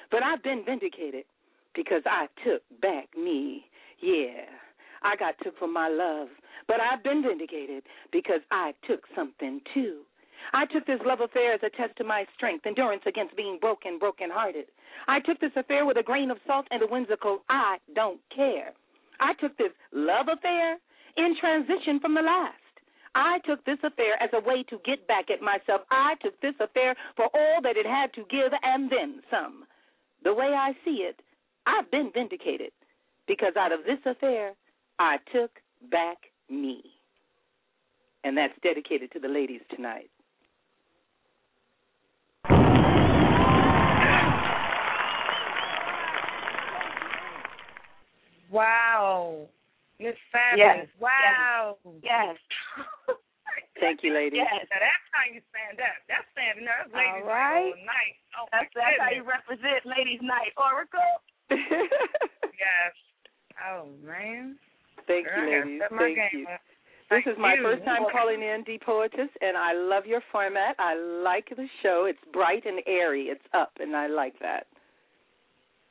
But 0.09 0.23
I've 0.23 0.43
been 0.43 0.63
vindicated 0.65 1.25
because 1.75 2.01
I 2.05 2.27
took 2.45 2.61
back 2.81 3.09
me. 3.17 3.65
Yeah. 4.01 4.45
I 5.03 5.15
got 5.15 5.35
took 5.43 5.57
for 5.59 5.67
my 5.67 5.89
love, 5.89 6.29
but 6.67 6.77
I've 6.79 7.03
been 7.03 7.21
vindicated 7.21 7.83
because 8.11 8.41
I 8.51 8.73
took 8.87 9.01
something 9.15 9.61
too. 9.73 10.01
I 10.53 10.65
took 10.65 10.85
this 10.85 10.99
love 11.05 11.19
affair 11.21 11.53
as 11.53 11.61
a 11.63 11.69
test 11.69 11.97
to 11.97 12.03
my 12.03 12.25
strength, 12.35 12.65
endurance 12.65 13.03
against 13.05 13.35
being 13.35 13.57
broken, 13.59 13.99
broken 13.99 14.29
hearted. 14.31 14.65
I 15.07 15.19
took 15.19 15.39
this 15.39 15.51
affair 15.55 15.85
with 15.85 15.97
a 15.97 16.03
grain 16.03 16.31
of 16.31 16.37
salt 16.47 16.67
and 16.71 16.81
a 16.81 16.87
whimsical 16.87 17.43
I 17.49 17.77
don't 17.95 18.19
care. 18.33 18.71
I 19.19 19.33
took 19.33 19.57
this 19.57 19.71
love 19.91 20.27
affair 20.31 20.77
in 21.17 21.35
transition 21.39 21.99
from 21.99 22.15
the 22.15 22.21
last. 22.21 22.55
I 23.17 23.39
took 23.47 23.65
this 23.65 23.79
affair 23.83 24.21
as 24.21 24.29
a 24.31 24.47
way 24.47 24.61
to 24.69 24.77
get 24.85 25.07
back 25.07 25.31
at 25.31 25.41
myself. 25.41 25.81
I 25.89 26.13
took 26.21 26.39
this 26.39 26.53
affair 26.59 26.95
for 27.15 27.25
all 27.33 27.61
that 27.63 27.75
it 27.75 27.87
had 27.87 28.13
to 28.13 28.21
give 28.29 28.51
and 28.61 28.91
then 28.91 29.23
some. 29.31 29.65
The 30.23 30.35
way 30.35 30.53
I 30.55 30.73
see 30.85 31.01
it, 31.01 31.19
I've 31.65 31.89
been 31.89 32.11
vindicated 32.13 32.71
because 33.27 33.53
out 33.57 33.71
of 33.71 33.79
this 33.85 33.97
affair, 34.05 34.53
I 34.99 35.17
took 35.33 35.49
back 35.89 36.17
me. 36.47 36.83
And 38.23 38.37
that's 38.37 38.53
dedicated 38.61 39.11
to 39.13 39.19
the 39.19 39.27
ladies 39.27 39.61
tonight. 39.75 40.11
Wow. 48.51 49.47
Miss 49.99 50.15
Fabulous. 50.31 50.85
Yes. 50.85 51.01
Wow. 51.01 51.77
Yes. 52.03 52.37
Thank 53.81 54.01
you, 54.01 54.13
ladies. 54.13 54.41
Yes. 54.41 54.65
Now 54.69 54.81
that's 54.81 55.07
how 55.13 55.25
you 55.29 55.41
stand 55.53 55.77
up. 55.81 55.97
That's 56.09 56.25
standing 56.33 56.65
up. 56.69 56.89
Ladies 56.93 57.25
All 57.25 57.29
right. 57.29 57.73
all 57.73 57.85
night. 57.85 58.15
Oh, 58.37 58.45
That's, 58.53 58.69
that's 58.73 58.97
how 59.01 59.09
you 59.13 59.25
represent 59.25 59.85
Ladies' 59.85 60.21
Night, 60.21 60.53
Oracle. 60.57 61.13
Yes. 62.57 62.93
Oh 63.69 63.85
man. 64.01 64.57
Thank 65.05 65.27
Girl, 65.27 65.45
you, 65.45 65.61
ladies. 65.61 65.79
step 65.79 65.91
my 65.93 66.09
Thank 66.09 66.17
game 66.17 66.39
you. 66.41 66.45
up. 66.49 66.61
This 67.09 67.21
Thank 67.23 67.27
is 67.27 67.37
my 67.39 67.53
you. 67.53 67.61
first 67.63 67.85
time 67.85 68.01
calling 68.11 68.41
in, 68.41 68.63
D 68.65 68.79
Poetess, 68.83 69.29
and 69.41 69.55
I 69.55 69.73
love 69.73 70.05
your 70.05 70.21
format. 70.31 70.75
I 70.79 70.97
like 71.23 71.49
the 71.49 71.67
show. 71.83 72.05
It's 72.09 72.19
bright 72.33 72.65
and 72.65 72.81
airy. 72.87 73.29
It's 73.29 73.45
up, 73.53 73.73
and 73.79 73.95
I 73.95 74.07
like 74.07 74.39
that. 74.41 74.65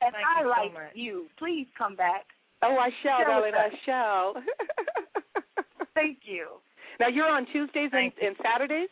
And 0.01 0.11
Thank 0.13 0.27
I 0.27 0.41
you 0.41 0.45
so 0.45 0.49
like 0.49 0.73
much. 0.73 0.91
you. 0.93 1.25
Please 1.39 1.67
come 1.77 1.95
back. 1.95 2.27
Oh, 2.67 2.77
I 2.77 2.89
shall, 3.01 3.17
Share 3.19 3.27
darling. 3.27 3.53
I 3.55 3.69
shall. 3.85 4.33
Thank 5.95 6.19
you. 6.25 6.59
now 6.99 7.07
you're 7.07 7.29
on 7.29 7.45
Tuesdays 7.47 7.89
and, 7.93 8.11
you. 8.19 8.27
and 8.27 8.35
Saturdays. 8.43 8.89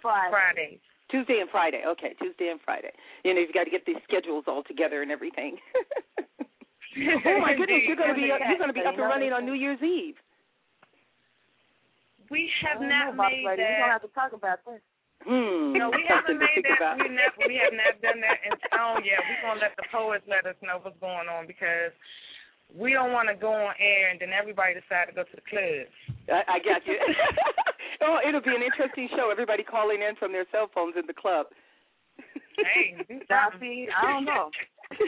Friday. 0.00 0.30
Fridays. 0.30 0.80
Tuesday 1.10 1.38
and 1.40 1.50
Friday. 1.50 1.82
Okay, 1.86 2.14
Tuesday 2.20 2.48
and 2.48 2.60
Friday. 2.64 2.90
You 3.24 3.34
know, 3.34 3.40
you've 3.40 3.52
got 3.52 3.64
to 3.64 3.70
get 3.70 3.84
these 3.86 4.00
schedules 4.08 4.44
all 4.48 4.62
together 4.64 5.02
and 5.02 5.12
everything. 5.12 5.56
oh 7.28 7.38
my 7.40 7.54
goodness, 7.54 7.84
you're 7.86 7.96
going 7.96 8.10
to 8.10 8.18
be 8.18 8.32
Indeed. 8.32 8.48
you're 8.48 8.58
going 8.58 8.72
to 8.72 8.74
be 8.74 8.82
up 8.82 8.96
and 8.96 9.04
running 9.04 9.32
on 9.32 9.44
New 9.44 9.54
Year's 9.54 9.82
Eve. 9.82 10.16
We 12.30 12.50
have 12.64 12.80
don't 12.80 12.88
know, 12.88 13.12
made 13.14 13.44
Lady. 13.44 13.44
We're 13.44 13.56
that. 13.62 13.78
gonna 13.78 13.92
have 13.92 14.02
to 14.02 14.12
talk 14.16 14.32
about 14.32 14.58
this. 14.64 14.80
Hmm. 15.22 15.76
No, 15.76 15.92
we 15.92 16.04
haven't 16.10 16.40
made 16.40 16.64
that. 16.66 16.96
We 16.98 17.08
never, 17.12 17.36
we 17.46 17.60
have 17.60 17.76
not 17.76 18.00
done 18.00 18.20
that 18.24 18.40
in 18.42 18.52
stone 18.66 19.04
yet. 19.04 19.20
We're 19.22 19.44
gonna 19.44 19.60
let 19.60 19.76
the 19.76 19.86
poets 19.92 20.24
let 20.26 20.48
us 20.48 20.56
know 20.64 20.80
what's 20.80 20.98
going 21.00 21.28
on 21.28 21.46
because 21.46 21.92
we 22.72 22.92
don't 22.92 23.12
want 23.12 23.28
to 23.28 23.34
go 23.34 23.52
on 23.52 23.74
air 23.78 24.10
and 24.10 24.20
then 24.20 24.30
everybody 24.30 24.74
decide 24.74 25.06
to 25.06 25.14
go 25.14 25.22
to 25.22 25.34
the 25.36 25.46
club. 25.46 25.86
I, 26.28 26.56
I 26.56 26.58
got 26.62 26.86
you. 26.86 26.98
Oh, 28.04 28.18
it'll 28.26 28.42
be 28.42 28.50
an 28.54 28.62
interesting 28.62 29.08
show. 29.16 29.30
Everybody 29.30 29.62
calling 29.62 30.02
in 30.02 30.16
from 30.16 30.32
their 30.32 30.44
cell 30.52 30.68
phones 30.74 30.94
in 30.98 31.06
the 31.06 31.14
club. 31.14 31.46
Hey, 32.58 32.96
Darcy, 33.28 33.88
I 33.88 34.12
don't 34.12 34.24
know. 34.24 34.50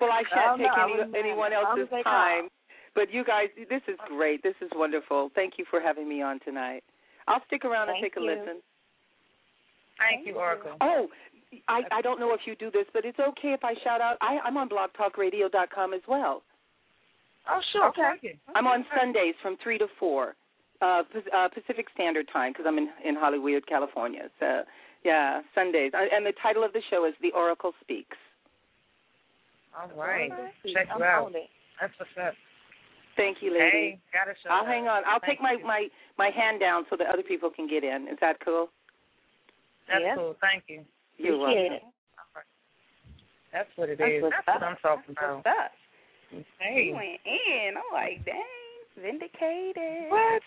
well, 0.00 0.10
I 0.12 0.22
I 0.22 0.24
shan't. 0.30 0.60
I 0.60 0.64
take 0.64 0.70
wouldn't 0.90 1.16
any, 1.16 1.30
anyone 1.30 1.50
mind. 1.50 1.54
As 1.54 1.64
long 1.64 1.78
else's 1.80 1.90
as 1.90 1.98
they 1.98 2.02
time. 2.02 2.48
But 2.94 3.12
you 3.12 3.24
guys, 3.24 3.48
this 3.56 3.82
is 3.88 3.98
great. 4.06 4.42
This 4.42 4.54
is 4.60 4.70
wonderful. 4.74 5.30
Thank 5.34 5.54
you 5.58 5.64
for 5.70 5.80
having 5.80 6.08
me 6.08 6.22
on 6.22 6.40
tonight. 6.44 6.84
I'll 7.26 7.42
stick 7.46 7.64
around 7.64 7.88
and 7.88 7.96
Thank 8.00 8.14
take 8.14 8.16
a 8.16 8.24
you. 8.24 8.30
listen. 8.30 8.62
Thank 9.98 10.26
you, 10.26 10.34
Oracle. 10.36 10.76
Oh, 10.80 11.08
I 11.68 11.82
I 11.90 12.00
don't 12.02 12.20
know 12.20 12.34
if 12.34 12.40
you 12.46 12.54
do 12.56 12.70
this, 12.70 12.86
but 12.92 13.04
it's 13.04 13.18
okay 13.18 13.52
if 13.52 13.64
I 13.64 13.74
shout 13.84 14.00
out. 14.00 14.16
I, 14.20 14.38
I'm 14.44 14.56
on 14.56 14.68
blogtalkradio.com 14.68 15.94
as 15.94 16.02
well. 16.08 16.42
Oh, 17.50 17.60
sure. 17.72 17.88
Okay. 17.88 18.38
I'm 18.54 18.66
on 18.66 18.84
Sundays 18.96 19.34
from 19.40 19.56
three 19.62 19.78
to 19.78 19.86
four, 19.98 20.34
uh, 20.82 21.02
uh, 21.34 21.48
Pacific 21.48 21.86
Standard 21.94 22.28
Time 22.32 22.52
because 22.52 22.66
I'm 22.68 22.76
in 22.76 22.88
in 23.04 23.14
Hollywood, 23.16 23.66
California. 23.66 24.28
So 24.38 24.62
yeah, 25.04 25.40
Sundays. 25.54 25.92
And 25.94 26.26
the 26.26 26.34
title 26.42 26.64
of 26.64 26.72
the 26.72 26.82
show 26.90 27.06
is 27.06 27.14
The 27.22 27.32
Oracle 27.32 27.72
Speaks. 27.80 28.16
All 29.78 29.88
right. 29.96 30.30
Check 30.74 30.88
I'm 30.92 30.98
you 30.98 31.04
out. 31.04 31.32
That's 31.80 31.92
what's 31.98 32.10
up. 32.20 32.34
Thank 33.16 33.38
you, 33.40 33.50
lady. 33.50 33.98
Hey, 33.98 33.98
gotta 34.12 34.34
show 34.42 34.50
I'll 34.50 34.62
up. 34.62 34.66
hang 34.68 34.86
on. 34.86 35.02
I'll 35.06 35.20
Thank 35.20 35.38
take 35.38 35.42
my 35.42 35.56
you. 35.58 35.66
my 35.66 35.86
my 36.18 36.30
hand 36.30 36.60
down 36.60 36.84
so 36.90 36.96
that 36.96 37.08
other 37.08 37.22
people 37.22 37.50
can 37.50 37.66
get 37.68 37.82
in. 37.84 38.06
Is 38.10 38.18
that 38.20 38.38
cool? 38.44 38.68
That's 39.88 40.02
Yeah. 40.04 40.14
cool. 40.14 40.36
Thank 40.40 40.64
you. 40.68 40.84
You're 41.18 41.34
Appreciate 41.42 41.70
welcome. 41.70 41.92
That's 43.52 43.68
what 43.76 43.88
it 43.88 43.98
That's 43.98 44.10
is. 44.12 44.22
what's 44.22 44.36
That's 44.46 44.60
what. 44.60 44.68
I'm 44.68 44.76
talking 44.82 45.14
about. 45.16 45.36
What's 45.42 45.48
up? 45.48 45.72
Hey. 46.60 46.92
You 46.92 46.94
went 46.94 47.20
in. 47.24 47.74
I'm 47.80 47.90
like, 47.92 48.20
dang, 48.24 48.44
vindicated. 49.00 50.12
What? 50.12 50.42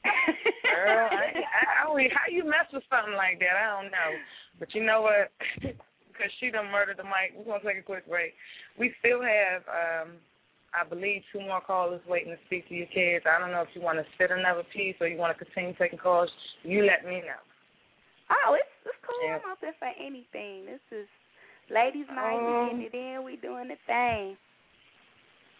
Girl, 0.64 1.08
I, 1.10 1.42
I, 1.42 1.84
I, 1.84 1.88
always- 1.88 2.14
how 2.14 2.30
you 2.32 2.44
mess 2.44 2.70
with 2.72 2.86
something 2.88 3.12
like 3.18 3.38
that? 3.42 3.58
I 3.58 3.66
don't 3.82 3.90
know. 3.90 4.10
But 4.58 4.72
you 4.74 4.84
know 4.84 5.02
what? 5.02 5.30
Because 6.20 6.36
she 6.38 6.50
done 6.52 6.68
murdered 6.70 6.98
the 7.00 7.08
mic. 7.08 7.32
We're 7.32 7.48
gonna 7.56 7.64
take 7.64 7.80
a 7.80 7.82
quick 7.82 8.04
break. 8.04 8.34
We 8.76 8.92
still 9.00 9.24
have, 9.24 9.64
um, 9.72 10.20
I 10.76 10.84
believe, 10.84 11.24
two 11.32 11.40
more 11.40 11.62
callers 11.64 12.04
waiting 12.06 12.28
to 12.36 12.36
speak 12.44 12.68
to 12.68 12.74
your 12.76 12.92
Kedz. 12.92 13.24
I 13.24 13.40
don't 13.40 13.48
know 13.56 13.62
if 13.64 13.72
you 13.72 13.80
want 13.80 13.96
to 13.96 14.04
sit 14.20 14.28
another 14.30 14.60
piece 14.68 14.96
or 15.00 15.08
you 15.08 15.16
want 15.16 15.32
to 15.32 15.42
continue 15.42 15.72
taking 15.80 15.96
calls. 15.98 16.28
You 16.62 16.84
let 16.84 17.08
me 17.08 17.24
know. 17.24 17.40
Oh, 18.28 18.52
it's 18.52 18.68
it's 18.86 19.00
cool. 19.04 19.20
Yeah. 19.24 19.38
I'm 19.44 19.52
open 19.52 19.72
for 19.78 19.90
anything. 19.98 20.66
This 20.66 20.82
is 20.92 21.08
ladies' 21.68 22.08
night. 22.08 22.38
Um, 22.38 22.46
we 22.46 22.52
getting 22.70 22.84
it 22.88 22.94
in. 22.96 23.24
We 23.24 23.36
doing 23.36 23.68
the 23.68 23.78
thing. 23.86 24.36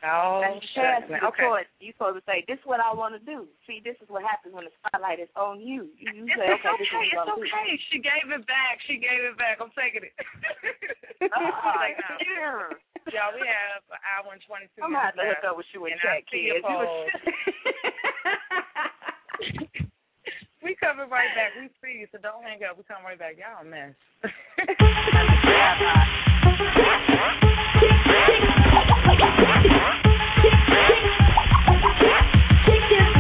Oh, 0.01 0.41
That's 0.41 0.65
shucks, 0.73 1.05
the 1.13 1.21
man. 1.21 1.29
Okay. 1.29 1.45
okay. 1.45 1.69
You 1.77 1.93
supposed 1.93 2.17
to 2.17 2.25
say, 2.25 2.41
"This 2.49 2.57
is 2.57 2.65
what 2.65 2.81
I 2.81 2.89
want 2.97 3.13
to 3.13 3.21
do." 3.21 3.45
See, 3.69 3.85
this 3.85 4.01
is 4.01 4.09
what 4.09 4.25
happens 4.25 4.57
when 4.57 4.65
the 4.65 4.73
spotlight 4.81 5.21
is 5.21 5.29
on 5.37 5.61
you. 5.61 5.93
You, 6.01 6.25
you 6.25 6.25
It's, 6.25 6.41
say, 6.41 6.49
it's 6.57 6.65
"Okay, 6.65 6.73
okay. 6.73 6.81
this 6.81 6.89
is 6.89 6.97
what 6.97 7.05
It's 7.05 7.21
I'm 7.21 7.37
gonna 7.37 7.45
okay. 7.45 7.77
She 7.93 7.99
gave 8.01 8.27
it 8.33 8.45
back. 8.49 8.81
She 8.89 8.97
gave 8.97 9.21
it 9.29 9.37
back. 9.37 9.61
I'm 9.61 9.69
taking 9.77 10.09
it. 10.09 10.17
Ah, 11.37 11.77
Like, 11.77 12.01
yeah. 12.17 12.73
Y'all, 13.13 13.37
we 13.37 13.45
have 13.45 13.85
an 13.93 14.01
hour 14.09 14.33
and 14.33 14.41
22 14.41 14.73
minutes. 14.73 14.81
I'm 14.81 14.89
gonna 14.97 15.05
have 15.05 15.13
to 15.13 15.21
minutes 15.21 15.45
hook 15.45 15.53
up 15.53 15.57
with 15.61 15.69
you 15.77 15.85
and 15.85 15.93
and 15.93 16.01
I 16.01 16.17
Jack 16.17 16.25
see 16.33 16.49
your 16.49 16.65
kids. 16.65 16.73
We 20.63 20.77
coming 20.77 21.09
right 21.09 21.29
back. 21.35 21.53
We 21.59 21.69
see 21.81 22.01
you, 22.01 22.07
so 22.13 22.19
don't 22.19 22.43
hang 22.43 22.61
up. 22.69 22.77
We 22.77 22.85
come 22.85 23.03
right 23.05 23.19
back. 23.19 23.37
Y'all 23.39 23.65
mess. 23.65 23.95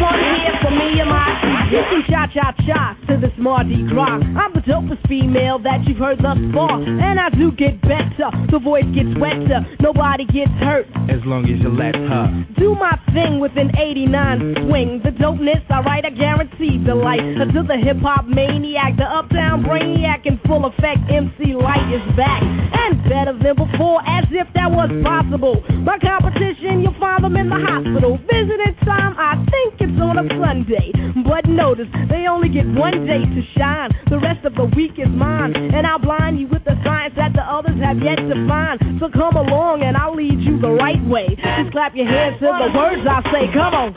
One 0.01 0.16
here 0.16 0.57
for 0.64 0.72
me 0.72 1.01
and 1.01 1.11
my 1.11 1.28
You 1.70 1.82
can 1.86 2.03
cha 2.09 2.26
cha 2.32 2.53
cha 2.66 2.96
to 3.09 3.20
this 3.20 3.36
Mardi 3.36 3.84
Gras. 3.88 4.20
I'm 4.36 4.53
the 4.57 4.64
dopest 4.64 5.07
female 5.09 5.59
that 5.61 5.84
you've 5.86 5.98
heard 5.98 6.18
thus 6.18 6.40
far, 6.55 6.80
and 6.80 7.20
I 7.20 7.28
do 7.30 7.53
get 7.53 7.80
better. 7.82 8.32
The 8.51 8.59
voice 8.59 8.88
gets 8.96 9.12
wetter, 9.20 9.61
nobody 9.80 10.24
gets 10.24 10.53
hurt. 10.62 10.88
As 11.12 11.20
long 11.26 11.44
as 11.44 11.61
you 11.61 11.70
let 11.70 11.94
her. 11.94 12.24
Do 12.57 12.74
my 12.74 12.96
thing 13.12 13.40
with 13.40 13.53
an 13.57 13.70
89 13.76 14.66
swing. 14.66 15.01
The 15.05 15.12
dopeness, 15.14 15.62
I 15.68 15.80
write, 15.84 16.05
I 16.05 16.11
guarantee 16.11 16.80
the 16.80 16.96
delight. 16.96 17.22
To 17.51 17.62
the 17.62 17.78
hip 17.78 17.98
hop 18.03 18.26
maniac, 18.26 18.96
the 18.96 19.07
uptown 19.07 19.62
brainiac 19.62 20.27
in 20.27 20.40
full 20.47 20.64
effect. 20.66 21.06
MC 21.10 21.55
Lyte 21.55 21.90
is 21.93 22.05
back 22.16 22.43
and 22.43 22.98
better 23.05 23.35
than 23.36 23.55
before, 23.55 24.01
as 24.06 24.27
if 24.31 24.47
that 24.55 24.70
was 24.70 24.90
possible. 25.02 25.62
My 25.85 25.98
competition, 25.98 26.82
you'll 26.82 26.98
find 26.98 27.22
them 27.22 27.36
in 27.36 27.48
the 27.51 27.59
hospital. 27.59 28.18
Visiting 28.27 28.74
time, 28.86 29.14
I 29.18 29.39
think 29.51 29.81
it's 29.81 29.90
on 29.99 30.21
a 30.21 30.27
Sunday. 30.39 30.93
But 31.27 31.49
notice, 31.51 31.91
they 32.07 32.29
only 32.31 32.49
get 32.53 32.67
one 32.67 33.07
day 33.07 33.25
to 33.25 33.41
shine. 33.59 33.91
The 34.11 34.19
rest 34.19 34.45
of 34.45 34.55
the 34.55 34.71
week 34.77 34.99
is 34.99 35.11
mine. 35.11 35.57
And 35.57 35.87
I'll 35.87 35.99
blind 35.99 36.39
you 36.39 36.47
with 36.47 36.65
the 36.65 36.77
science 36.85 37.15
that 37.17 37.33
the 37.35 37.43
others 37.43 37.81
have 37.83 37.99
yet 37.99 38.21
to 38.21 38.37
find. 38.47 38.79
So 39.01 39.09
come 39.11 39.35
along 39.35 39.83
and 39.83 39.97
I'll 39.97 40.15
lead 40.15 40.39
you 40.39 40.61
the 40.61 40.71
right 40.71 41.01
way. 41.09 41.35
Just 41.35 41.73
clap 41.73 41.97
your 41.97 42.07
hands 42.07 42.39
to 42.39 42.47
the 42.47 42.71
words 42.77 43.03
I 43.09 43.23
say. 43.33 43.51
Come 43.51 43.75
on. 43.75 43.91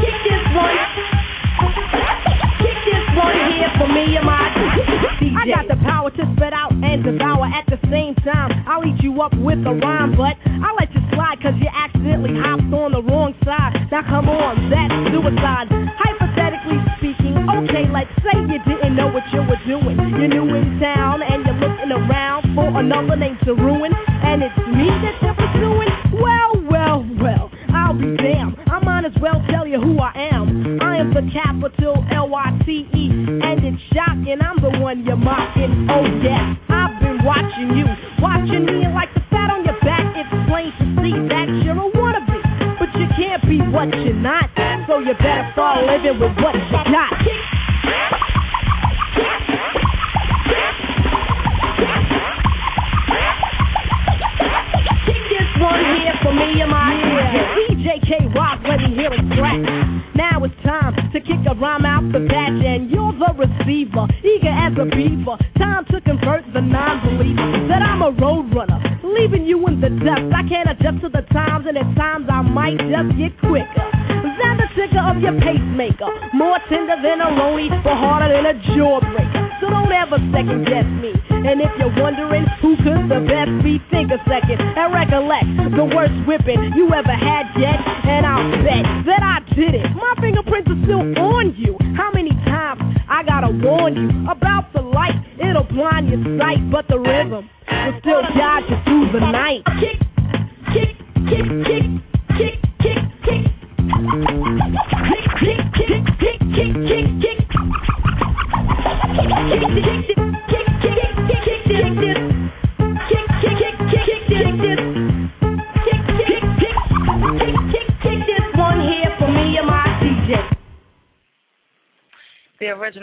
Kick 0.00 0.16
this 0.24 0.46
one. 0.54 0.76
Kick 2.62 2.78
this 2.86 3.06
one 3.16 3.36
here 3.52 3.72
for 3.76 3.88
me 3.90 4.16
and 4.16 4.26
my 4.26 4.65
I 4.96 5.44
got 5.48 5.68
the 5.68 5.78
power 5.84 6.10
to 6.10 6.22
spit 6.36 6.52
out 6.52 6.72
and 6.72 7.04
devour 7.04 7.46
at 7.46 7.68
the 7.68 7.78
same 7.92 8.16
time. 8.24 8.64
I'll 8.66 8.84
eat 8.84 8.98
you 9.02 9.20
up 9.20 9.32
with 9.36 9.60
a 9.64 9.74
rhyme, 9.76 10.16
but 10.16 10.34
I 10.44 10.68
let 10.78 10.88
you 10.96 11.02
slide 11.12 11.38
cause 11.44 11.56
you 11.60 11.68
accidentally 11.68 12.34
hopped 12.40 12.68
on 12.72 12.92
the 12.96 13.02
wrong 13.04 13.36
side. 13.44 13.76
Now 13.92 14.02
come 14.08 14.28
on, 14.28 14.70
that's 14.72 14.92
suicide. 15.12 15.68
Hypothetically 15.70 16.80
speaking, 16.98 17.36
okay, 17.36 17.84
let's 17.92 18.12
say 18.24 18.36
you 18.48 18.58
didn't 18.64 18.96
know 18.96 19.12
what 19.12 19.24
you 19.32 19.44
were 19.44 19.60
doing. 19.68 19.96
You're 20.16 20.32
new 20.32 20.48
in 20.56 20.80
town 20.80 21.20
and 21.22 21.44
you're 21.44 21.60
looking 21.60 21.92
around 21.92 22.56
for 22.56 22.68
another 22.72 23.16
name 23.16 23.36
to 23.44 23.52
ruin. 23.54 23.92
And 23.92 24.42
it's 24.42 24.58
me 24.72 24.88
that 25.04 25.16
you're 25.20 25.36
pursuing? 25.36 25.92
Well, 26.16 26.52
well, 26.66 26.98
well, 27.20 27.44
I'll 27.86 27.94
be 27.94 28.18
damned. 28.18 28.58
I 28.66 28.82
might 28.82 29.06
as 29.06 29.14
well 29.22 29.38
tell 29.46 29.62
you 29.62 29.78
who 29.78 30.02
I 30.02 30.10
am. 30.34 30.82
I 30.82 30.98
am 30.98 31.14
the 31.14 31.22
capital 31.30 32.02
L-Y-T-E, 32.10 33.04
and 33.46 33.62
it's 33.62 33.78
shocking. 33.94 34.42
I'm 34.42 34.58
the 34.58 34.74
one 34.82 35.06
you're 35.06 35.14
mocking. 35.14 35.86
Oh, 35.86 36.02
yeah, 36.18 36.58
I've 36.66 36.98
been 36.98 37.22
watching 37.22 37.78
you. 37.78 37.86
Watching 38.18 38.66
me 38.66 38.82
and 38.82 38.90
like 38.90 39.14
the 39.14 39.22
fat 39.30 39.54
on 39.54 39.62
your 39.62 39.78
back. 39.86 40.02
It's 40.18 40.34
plain 40.50 40.74
to 40.82 40.86
see 40.98 41.14
that 41.30 41.46
you're 41.62 41.78
a 41.78 41.86
wannabe. 41.94 42.42
But 42.82 42.90
you 42.98 43.06
can't 43.14 43.46
be 43.46 43.62
what 43.70 43.86
you're 44.02 44.18
not. 44.18 44.50
So 44.90 44.98
you 44.98 45.14
better 45.22 45.46
start 45.54 45.86
living 45.86 46.18
with 46.18 46.34
what 46.42 46.58
you 46.58 46.82
got. 46.90 47.14
One 55.60 55.80
here 56.00 56.16
for 56.22 56.32
me 56.32 56.60
and 56.60 56.70
my 56.70 56.92
DJ 57.56 58.00
K 58.04 58.26
Rock, 58.34 58.60
let 58.68 58.80
me 58.80 58.94
hear 58.94 59.12
it 59.12 59.24
crack. 59.36 59.60
Now 60.14 60.44
it's 60.44 60.54
time 60.64 60.94
to 61.12 61.18
kick 61.20 61.40
a 61.48 61.54
rhyme 61.54 61.84
out 61.84 62.04
the 62.12 62.20
batch, 62.20 62.60
and 62.60 62.90
you're 62.90 63.12
the 63.16 63.32
receiver, 63.36 64.06
eager 64.20 64.52
as 64.52 64.72
a 64.76 64.86
beaver. 64.86 65.36
Time 65.58 65.84
to 65.92 66.00
convert 66.00 66.44
the 66.52 66.60
non-believer 66.60 67.68
that 67.68 67.82
I'm 67.82 68.02
a 68.02 68.12
road 68.20 68.52
runner, 68.54 68.80
leaving 69.02 69.46
you 69.46 69.66
in 69.66 69.80
the 69.80 69.90
dust. 69.90 70.28
I 70.34 70.42
can't 70.48 70.68
adjust 70.70 71.00
to 71.02 71.08
the 71.08 71.24
times, 71.32 71.66
and 71.68 71.76
at 71.76 71.88
times 71.96 72.26
I 72.30 72.42
might 72.42 72.78
just 72.78 73.16
get 73.16 73.32
quicker 73.40 74.05
than 74.34 74.54
the 74.58 74.68
ticker 74.74 75.02
of 75.02 75.22
your 75.22 75.36
pacemaker. 75.38 76.10
More 76.34 76.58
tender 76.68 76.98
than 76.98 77.22
a 77.22 77.30
roni, 77.30 77.70
but 77.84 77.94
harder 77.94 78.30
than 78.34 78.46
a 78.50 78.54
jawbreaker. 78.74 79.46
So 79.60 79.70
don't 79.70 79.92
ever 79.92 80.18
second 80.34 80.66
guess 80.66 80.88
me. 81.00 81.14
And 81.30 81.62
if 81.62 81.70
you're 81.78 81.94
wondering 82.02 82.44
who 82.60 82.76
could 82.82 83.08
the 83.08 83.22
best 83.24 83.52
be, 83.62 83.78
think 83.88 84.10
a 84.10 84.18
second 84.26 84.58
and 84.60 84.88
recollect 84.92 85.48
the 85.78 85.86
worst 85.94 86.16
whipping 86.26 86.74
you 86.74 86.90
ever 86.92 87.14
had 87.14 87.46
yet. 87.56 87.78
And 87.78 88.26
I'll 88.26 88.50
bet 88.66 88.84
that 89.06 89.22
I 89.22 89.36
did 89.54 89.72
it. 89.78 89.86
My 89.94 90.12
fingerprints 90.20 90.68
are 90.68 90.80
still 90.84 91.04
on 91.22 91.54
you. 91.56 91.78
How 91.96 92.10
many 92.12 92.34
times 92.44 92.82
I 93.08 93.22
gotta 93.22 93.48
warn 93.48 93.96
you 93.96 94.08
about 94.28 94.72
the 94.74 94.82
light? 94.82 95.16
It'll 95.38 95.64
blind 95.64 96.10
your 96.10 96.20
sight, 96.36 96.60
but 96.70 96.84
the 96.88 96.98
rhythm 96.98 97.48
will 97.48 97.96
still 98.02 98.22
guide 98.36 98.64
you 98.68 98.76
through 98.84 99.06
the 99.14 99.24
night. 99.24 99.62
Kick, 99.80 99.98
kick, 100.74 100.92
kick, 101.30 101.46
kick, 101.64 101.86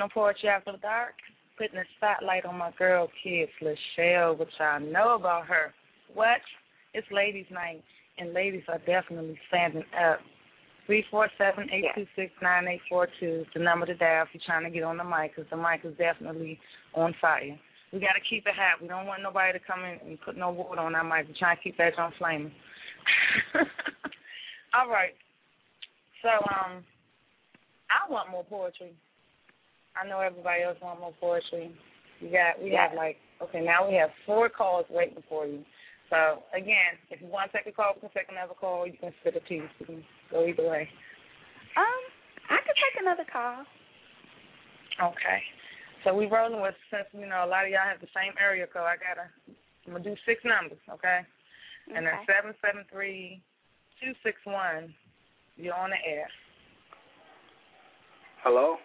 Original 0.03 0.23
Poetry 0.23 0.49
After 0.49 0.73
the 0.73 0.77
Dark, 0.79 1.13
putting 1.57 1.77
a 1.77 1.83
spotlight 1.97 2.45
on 2.45 2.57
my 2.57 2.71
girl, 2.77 3.09
Kedz 3.23 3.47
Lachele, 3.61 4.37
which 4.37 4.49
I 4.59 4.79
know 4.79 5.15
about 5.15 5.47
her. 5.47 5.73
What? 6.13 6.41
It's 6.93 7.07
ladies' 7.11 7.45
night. 7.51 7.83
and 8.17 8.33
ladies 8.33 8.63
are 8.67 8.79
definitely 8.79 9.39
standing 9.47 9.83
up. 9.97 10.19
Three 10.85 11.05
four 11.09 11.29
seven 11.37 11.69
eight 11.71 11.85
two 11.95 12.05
six 12.17 12.33
nine 12.41 12.67
eight 12.67 12.81
four 12.89 13.07
two 13.19 13.41
is 13.41 13.47
the 13.53 13.61
number 13.61 13.85
to 13.85 13.95
dial 13.95 14.23
if 14.23 14.29
you're 14.33 14.43
trying 14.45 14.65
to 14.65 14.69
get 14.69 14.83
on 14.83 14.97
the 14.97 15.03
mic, 15.03 15.33
because 15.35 15.49
the 15.49 15.55
mic 15.55 15.79
is 15.85 15.97
definitely 15.97 16.59
on 16.93 17.15
fire. 17.21 17.57
We 17.93 17.99
got 17.99 18.13
to 18.13 18.29
keep 18.29 18.45
it 18.45 18.53
hot. 18.55 18.81
We 18.81 18.89
don't 18.89 19.05
want 19.05 19.23
nobody 19.23 19.57
to 19.57 19.65
come 19.65 19.85
in 19.85 20.05
and 20.05 20.19
put 20.21 20.35
no 20.35 20.51
water 20.51 20.81
on 20.81 20.95
our 20.95 21.03
mic. 21.03 21.27
We're 21.29 21.39
trying 21.39 21.55
to 21.55 21.63
keep 21.63 21.77
that 21.77 21.97
on 21.97 22.11
flaming. 22.17 22.51
All 24.73 24.89
right. 24.89 25.13
So, 26.21 26.29
um, 26.29 26.83
I 27.89 28.11
want 28.11 28.31
more 28.31 28.43
poetry. 28.43 28.93
I 29.99 30.07
know 30.07 30.19
everybody 30.19 30.63
else 30.63 30.77
want 30.81 30.99
more 30.99 31.13
poetry. 31.19 31.71
We 32.21 32.29
got 32.29 32.61
we 32.61 32.71
Yeah. 32.71 32.89
have 32.89 32.97
like 32.97 33.17
okay 33.41 33.61
now 33.61 33.87
we 33.87 33.95
have 33.95 34.09
four 34.25 34.49
calls 34.49 34.85
waiting 34.89 35.23
for 35.29 35.45
you. 35.45 35.63
So 36.09 36.43
again, 36.53 36.97
if 37.09 37.21
you 37.21 37.27
want 37.27 37.51
to 37.51 37.57
take 37.57 37.67
a 37.67 37.71
call, 37.75 37.93
we 37.95 38.01
can 38.01 38.09
take 38.13 38.29
another 38.29 38.53
call. 38.53 38.85
You 38.85 38.97
can 38.97 39.13
spit 39.21 39.35
a 39.35 39.41
piece. 39.41 39.69
You 39.79 39.85
can 39.85 40.03
go 40.31 40.45
either 40.45 40.69
way. 40.69 40.87
Um, 41.77 42.01
I 42.49 42.57
could 42.57 42.77
take 42.77 43.01
another 43.01 43.25
call. 43.31 43.65
Okay. 45.01 45.41
So 46.03 46.13
we 46.13 46.27
rolling 46.27 46.61
with 46.61 46.75
since 46.91 47.07
you 47.13 47.25
know 47.25 47.45
a 47.45 47.49
lot 47.49 47.65
of 47.65 47.71
y'all 47.71 47.87
have 47.89 48.01
the 48.01 48.11
same 48.13 48.33
area 48.41 48.67
code. 48.67 48.83
I 48.83 48.95
gotta 48.97 49.29
I'm 49.87 49.93
gonna 49.93 50.03
do 50.03 50.15
six 50.25 50.41
numbers, 50.45 50.79
okay? 50.89 51.21
okay. 51.89 51.97
And 51.97 52.05
then 52.05 52.13
Okay. 52.13 52.25
seven 52.33 52.53
seven 52.61 52.85
three 52.91 53.41
two 54.01 54.13
six 54.23 54.37
one. 54.45 54.93
You're 55.55 55.75
on 55.75 55.91
the 55.91 56.01
air. 56.05 56.27
Hello? 58.43 58.77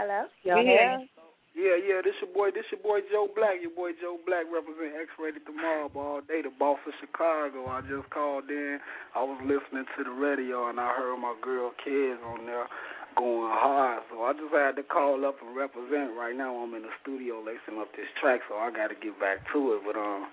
Hello. 0.00 0.24
We 0.48 0.64
hear 0.64 0.96
you. 0.96 1.12
Yeah, 1.52 1.76
yeah, 1.76 2.00
this 2.00 2.16
your 2.24 2.32
boy, 2.32 2.48
this 2.56 2.64
is 2.72 2.80
your 2.80 2.80
boy 2.80 3.04
Joe 3.12 3.28
Black. 3.36 3.60
Your 3.60 3.76
boy 3.76 3.92
Joe 4.00 4.16
Black 4.24 4.48
represent 4.48 4.96
X-Rated 4.96 5.44
the 5.44 5.52
Mob 5.52 5.92
all 5.92 6.24
day, 6.24 6.40
the 6.40 6.48
boss 6.48 6.80
of 6.88 6.96
Chicago. 7.04 7.68
I 7.68 7.84
just 7.84 8.08
called 8.08 8.48
in. 8.48 8.80
I 9.12 9.20
was 9.20 9.36
listening 9.44 9.84
to 9.84 10.00
the 10.00 10.14
radio 10.16 10.72
and 10.72 10.80
I 10.80 10.88
heard 10.96 11.20
my 11.20 11.36
girl 11.44 11.76
Kedz 11.84 12.16
on 12.24 12.48
there 12.48 12.64
going 13.12 13.52
hard. 13.52 14.00
So 14.08 14.24
I 14.24 14.32
just 14.32 14.48
had 14.56 14.80
to 14.80 14.86
call 14.88 15.20
up 15.28 15.36
and 15.44 15.52
represent. 15.52 16.16
Right 16.16 16.32
now 16.32 16.56
I'm 16.56 16.72
in 16.72 16.80
the 16.80 16.94
studio 17.04 17.44
lacing 17.44 17.76
up 17.76 17.92
this 17.92 18.08
track, 18.24 18.40
so 18.48 18.56
I 18.56 18.72
got 18.72 18.88
to 18.88 18.96
get 18.96 19.20
back 19.20 19.44
to 19.52 19.76
it. 19.76 19.84
But 19.84 20.00
um, 20.00 20.32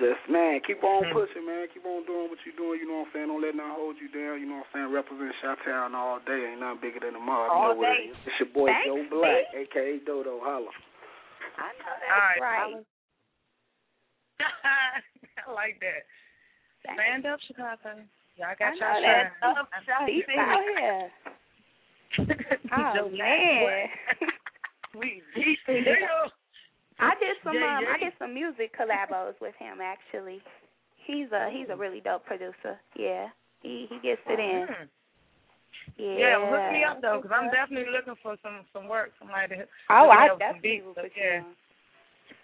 just 0.00 0.24
man, 0.32 0.58
keep 0.64 0.80
on 0.82 1.04
Hmm. 1.06 1.12
pushing, 1.14 1.44
man. 1.46 1.68
Keep 1.70 1.84
on 1.84 2.02
doing 2.08 2.26
what 2.32 2.40
you're 2.48 2.56
doing. 2.56 2.80
You 2.80 2.88
know 2.88 3.04
what 3.04 3.12
I'm 3.12 3.12
saying? 3.14 3.28
Don't 3.28 3.44
let 3.44 3.54
nothing 3.54 3.76
hold 3.76 3.96
you 4.00 4.08
down. 4.08 4.40
You 4.40 4.48
know 4.48 4.64
what 4.64 4.72
I'm 4.72 4.88
saying? 4.88 4.96
Represent 4.96 5.32
Chi-Town 5.44 5.94
all 5.94 6.18
day. 6.24 6.50
Ain't 6.50 6.60
nothing 6.64 6.80
bigger 6.80 7.00
than 7.04 7.14
the 7.14 7.22
mob. 7.22 7.52
All 7.52 7.54
you 7.54 7.60
know 7.60 7.78
what 7.78 7.92
day. 7.92 8.08
it 8.08 8.16
is. 8.16 8.20
It's 8.26 8.38
your 8.40 8.50
boy 8.56 8.72
Thanks, 8.72 8.88
Joe 8.88 9.04
Black, 9.12 9.44
B. 9.52 9.68
aka 9.68 10.00
Dodo. 10.08 10.40
Holla. 10.42 10.72
I 11.60 11.70
know 11.76 11.92
that's 12.00 12.10
All 12.10 12.40
right. 12.40 12.40
right. 12.40 12.84
I 15.46 15.52
like 15.52 15.76
that. 15.84 16.02
Stand 16.96 17.26
up, 17.28 17.38
Chicago. 17.46 18.00
Y'all 18.40 18.56
got 18.58 18.72
know 18.80 18.88
y'all 18.88 19.04
that. 19.04 19.36
shine. 19.36 19.52
Up, 19.52 19.68
I'm 19.68 20.06
Deep 20.08 20.24
serious. 20.24 20.40
out 20.40 20.64
here. 20.64 21.10
Oh 22.72 23.08
man. 23.10 23.88
we 24.98 25.22
deep 25.34 25.58
in 25.68 25.84
here. 25.84 26.08
I 27.00 27.14
did 27.18 27.36
some 27.42 27.54
Yeah, 27.54 27.78
um 27.78 27.84
yeah. 27.84 27.94
I 27.94 27.98
did 27.98 28.12
some 28.18 28.34
music 28.34 28.72
collabos 28.76 29.34
with 29.40 29.54
him 29.58 29.80
actually. 29.80 30.40
He's 31.06 31.32
a 31.32 31.48
he's 31.50 31.68
a 31.70 31.76
really 31.76 32.00
dope 32.00 32.24
producer. 32.24 32.78
Yeah. 32.96 33.28
He 33.62 33.86
he 33.88 33.98
gets 34.00 34.20
it 34.26 34.38
in. 34.38 34.68
Mm. 34.68 34.88
Yeah. 35.96 36.16
Yeah, 36.16 36.36
hook 36.40 36.72
me 36.72 36.84
up 36.84 37.00
though, 37.02 37.20
because 37.20 37.34
I'm 37.34 37.50
definitely 37.50 37.92
looking 37.92 38.16
for 38.22 38.36
some 38.42 38.64
some 38.72 38.88
work. 38.88 39.12
Somebody 39.18 39.56
to 39.56 39.68
Oh, 39.88 40.08
I 40.08 40.28
definitely 40.38 40.60
beats. 40.62 40.86
will 40.86 40.94
put 40.94 41.12
you 41.16 41.24
yeah, 41.24 41.44
on. 41.44 41.54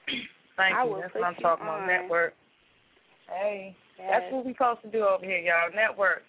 thank 0.56 0.74
I 0.76 0.84
you. 0.84 0.98
That's 1.00 1.14
what 1.14 1.24
I'm 1.24 1.36
you 1.36 1.44
talking 1.44 1.66
about. 1.66 1.86
Network. 1.86 2.34
Hey, 3.28 3.74
that's 3.98 4.30
what 4.30 4.44
we 4.46 4.52
supposed 4.52 4.82
to 4.82 4.90
do 4.90 5.04
over 5.04 5.24
here, 5.24 5.40
y'all. 5.40 5.74
Network. 5.74 6.22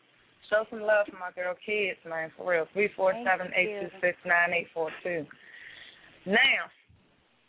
Show 0.49 0.63
some 0.69 0.81
love 0.81 1.07
for 1.11 1.19
my 1.19 1.31
girl 1.35 1.55
Kedz, 1.59 1.99
man, 2.07 2.31
for 2.37 2.49
real. 2.51 2.67
Three 2.71 2.89
four 2.95 3.13
seven 3.27 3.51
eight 3.55 3.81
two 3.81 3.91
six 3.99 4.17
nine 4.25 4.53
eight 4.55 4.67
four 4.73 4.89
two. 5.03 5.25
Now, 6.25 6.71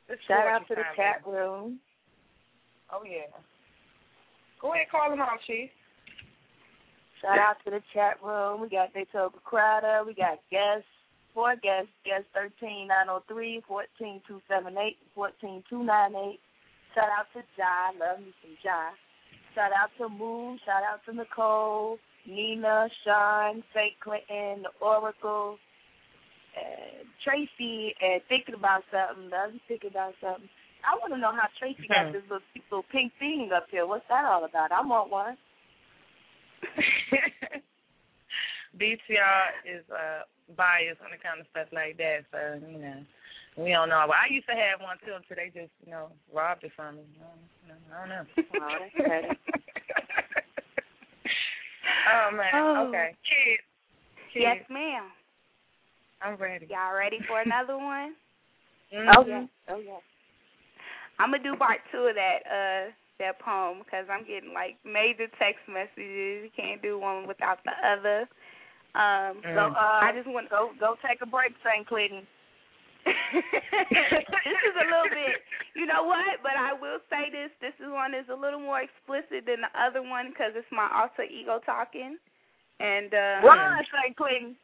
this 0.09 0.19
Shout 0.27 0.47
out 0.47 0.67
to 0.69 0.75
the 0.75 0.83
chat 0.97 1.23
room. 1.27 1.79
Oh 2.93 3.03
yeah. 3.05 3.29
Go 4.61 4.73
ahead, 4.73 4.87
call 4.91 5.11
them 5.11 5.21
out, 5.21 5.39
Chief. 5.47 5.71
Shout 7.21 7.39
out 7.39 7.57
to 7.65 7.71
the 7.71 7.83
chat 7.93 8.17
room. 8.23 8.61
We 8.61 8.69
got 8.69 8.95
Daytoga 8.95 9.43
Crowder. 9.45 10.03
We 10.07 10.15
got 10.15 10.39
guests. 10.51 10.89
Four 11.35 11.55
guests. 11.57 11.91
Guest 12.05 12.25
thirteen 12.33 12.89
nine 12.89 13.09
oh 13.09 13.23
three, 13.29 13.63
fourteen 13.67 14.21
two 14.27 14.41
seven 14.49 14.77
eight, 14.79 14.97
fourteen 15.15 15.63
two 15.69 15.85
nine 15.85 16.15
eight. 16.17 16.41
Shout 16.95 17.11
out 17.19 17.27
to 17.35 17.43
Jai. 17.57 17.93
Love 17.99 18.21
me 18.21 18.33
some 18.43 18.57
Jai. 18.63 18.91
Shout 19.55 19.73
out 19.73 19.91
to 19.99 20.09
Moon. 20.09 20.59
Shout 20.65 20.83
out 20.83 21.01
to 21.07 21.13
Nicole, 21.13 21.99
Nina, 22.27 22.89
Sean, 23.05 23.63
Fake 23.75 23.99
Clinton, 24.01 24.63
the 24.63 24.71
Oracle, 24.81 25.59
and 26.59 27.07
Tracy, 27.23 27.95
and 28.03 28.21
thinking 28.29 28.55
about 28.55 28.83
something. 28.91 29.31
The 29.31 29.37
other 29.37 29.61
thinking 29.67 29.91
about 29.91 30.15
something. 30.21 30.49
I 30.83 30.95
want 30.99 31.13
to 31.15 31.19
know 31.19 31.33
how 31.33 31.49
Tracy 31.59 31.87
got 31.89 32.13
this 32.13 32.23
little, 32.31 32.43
little 32.71 32.87
pink 32.91 33.13
thing 33.19 33.51
up 33.55 33.67
here. 33.71 33.87
What's 33.87 34.07
that 34.09 34.25
all 34.25 34.45
about? 34.45 34.73
I 34.73 34.83
want 34.83 35.11
one. 35.11 35.37
BTR 38.79 39.45
is 39.67 39.85
uh 39.91 40.23
biased 40.57 41.03
on 41.03 41.11
the 41.11 41.19
kind 41.19 41.41
of 41.41 41.47
stuff 41.51 41.69
like 41.73 41.97
that, 41.99 42.25
so 42.31 42.59
you 42.67 42.79
know. 42.79 43.03
We 43.59 43.75
don't 43.75 43.89
know. 43.91 44.07
But 44.07 44.23
I 44.23 44.31
used 44.31 44.47
to 44.47 44.55
have 44.55 44.79
one 44.79 45.03
too 45.03 45.19
until 45.19 45.35
they 45.35 45.51
just, 45.51 45.75
you 45.83 45.91
know, 45.91 46.15
robbed 46.33 46.63
it 46.63 46.71
from 46.77 47.03
me. 47.03 47.03
I 47.19 47.27
don't, 47.27 47.83
I 47.91 47.99
don't 47.99 48.09
know. 48.15 48.23
Oh, 48.55 48.79
oh 52.15 52.37
man. 52.37 52.55
Oh. 52.55 52.87
Okay. 52.87 53.19
Kedz. 53.27 53.67
Kedz. 54.31 54.47
Yes, 54.47 54.63
ma'am. 54.71 55.11
I'm 56.23 56.37
ready. 56.37 56.67
Y'all 56.71 56.95
ready 56.95 57.19
for 57.27 57.41
another 57.41 57.77
one? 57.77 58.15
Mhm. 58.89 59.29
yeah. 59.29 59.45
Oh 59.69 59.77
yeah. 59.77 60.01
I'm 61.19 61.31
gonna 61.31 61.43
do 61.43 61.57
part 61.57 61.81
two 61.93 62.09
of 62.09 62.15
that 62.15 62.41
uh 62.49 62.91
that 63.19 63.39
poem 63.39 63.85
because 63.85 64.07
I'm 64.09 64.25
getting 64.25 64.55
like 64.55 64.81
major 64.81 65.29
text 65.39 65.61
messages. 65.69 66.49
You 66.49 66.51
can't 66.57 66.81
do 66.81 66.99
one 66.99 67.27
without 67.29 67.59
the 67.69 67.77
other. 67.85 68.25
Um, 68.97 69.43
So 69.45 69.77
uh, 69.77 70.01
I 70.01 70.13
just 70.17 70.27
want 70.27 70.47
to 70.49 70.51
go 70.51 70.71
go 70.81 70.97
take 71.05 71.21
a 71.21 71.27
break, 71.27 71.53
St. 71.61 71.87
Clinton. 71.87 72.25
this 73.05 74.61
is 74.65 74.77
a 74.81 74.87
little 74.89 75.11
bit, 75.13 75.41
you 75.77 75.85
know 75.87 76.05
what? 76.05 76.41
But 76.43 76.57
I 76.57 76.73
will 76.73 77.01
say 77.11 77.29
this: 77.29 77.51
this 77.61 77.77
is 77.85 77.93
one 77.93 78.15
is 78.15 78.27
a 78.33 78.35
little 78.35 78.61
more 78.61 78.81
explicit 78.81 79.45
than 79.45 79.61
the 79.61 79.73
other 79.77 80.01
one 80.01 80.31
because 80.31 80.57
it's 80.57 80.71
my 80.73 80.89
alter 80.89 81.29
ego 81.29 81.61
talking. 81.65 82.17
And 82.81 83.13
uh, 83.13 83.45
Run, 83.45 83.85
St. 83.93 84.17
Clinton. 84.17 84.57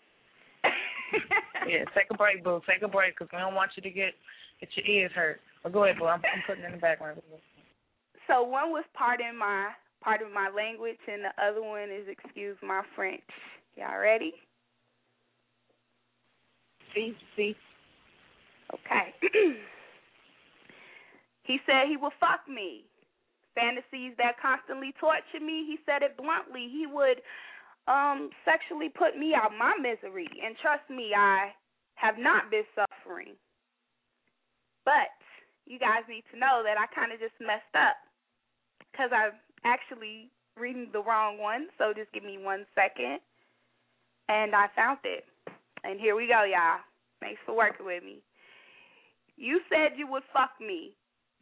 Yeah, 1.66 1.84
take 1.94 2.10
a 2.10 2.14
break, 2.14 2.44
boo. 2.44 2.60
Take 2.68 2.82
a 2.82 2.88
break 2.88 3.18
because 3.18 3.32
we 3.32 3.38
don't 3.38 3.54
want 3.54 3.70
you 3.76 3.82
to 3.82 3.90
get 3.90 4.12
get 4.60 4.68
your 4.76 4.86
ears 4.86 5.12
hurt. 5.14 5.40
But 5.62 5.72
go 5.72 5.84
ahead, 5.84 5.98
boo. 5.98 6.06
I'm, 6.06 6.20
I'm 6.20 6.42
putting 6.46 6.62
it 6.62 6.66
in 6.66 6.72
the 6.72 6.78
background. 6.78 7.22
So 8.28 8.42
one 8.42 8.70
was 8.70 8.84
part 8.92 9.20
pardon 9.20 9.38
my 9.38 9.70
pardon 10.02 10.32
my 10.32 10.50
language, 10.54 10.98
and 11.10 11.22
the 11.24 11.32
other 11.42 11.62
one 11.62 11.88
is 11.90 12.06
excuse 12.08 12.56
my 12.62 12.82
French. 12.94 13.22
Y'all 13.76 13.98
ready? 13.98 14.34
See, 16.94 17.16
see. 17.36 17.56
Okay. 18.72 19.14
he 21.42 21.58
said 21.66 21.88
he 21.88 21.96
would 21.96 22.12
fuck 22.20 22.46
me. 22.48 22.84
Fantasies 23.54 24.14
that 24.18 24.34
constantly 24.40 24.92
torture 25.00 25.44
me. 25.44 25.64
He 25.66 25.78
said 25.86 26.02
it 26.02 26.16
bluntly. 26.16 26.68
He 26.70 26.86
would 26.86 27.22
um 27.86 28.30
sexually 28.44 28.88
put 28.88 29.16
me 29.16 29.34
out 29.34 29.52
my 29.58 29.74
misery. 29.76 30.28
And 30.44 30.56
trust 30.60 30.88
me, 30.88 31.12
I 31.16 31.52
have 31.96 32.18
not 32.18 32.50
been 32.50 32.64
suffering. 32.74 33.36
But 34.84 35.12
you 35.66 35.78
guys 35.78 36.04
need 36.08 36.24
to 36.32 36.38
know 36.38 36.62
that 36.64 36.76
I 36.76 36.86
kind 36.94 37.12
of 37.12 37.20
just 37.20 37.34
messed 37.40 37.72
up 37.74 37.96
because 38.92 39.10
I'm 39.12 39.32
actually 39.64 40.30
reading 40.56 40.88
the 40.92 41.02
wrong 41.02 41.38
one. 41.38 41.68
So 41.78 41.92
just 41.96 42.12
give 42.12 42.24
me 42.24 42.38
one 42.38 42.66
second. 42.74 43.20
And 44.28 44.54
I 44.54 44.68
found 44.76 44.98
it. 45.04 45.24
And 45.84 46.00
here 46.00 46.16
we 46.16 46.26
go, 46.26 46.44
y'all. 46.44 46.80
Thanks 47.20 47.40
for 47.44 47.56
working 47.56 47.86
with 47.86 48.02
me. 48.02 48.20
You 49.36 49.60
said 49.68 49.98
you 49.98 50.06
would 50.06 50.22
fuck 50.32 50.50
me. 50.60 50.92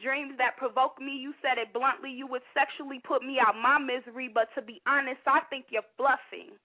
Dreams 0.02 0.34
that 0.38 0.56
provoke 0.58 1.00
me, 1.00 1.12
you 1.14 1.32
said 1.40 1.58
it 1.58 1.72
bluntly. 1.72 2.10
You 2.10 2.26
would 2.26 2.42
sexually 2.52 3.00
put 3.06 3.22
me 3.22 3.38
out 3.38 3.54
my 3.54 3.78
misery, 3.78 4.28
but 4.32 4.48
to 4.56 4.62
be 4.62 4.82
honest, 4.86 5.22
I 5.26 5.40
think 5.48 5.66
you're 5.70 5.86
bluffing. 5.96 6.58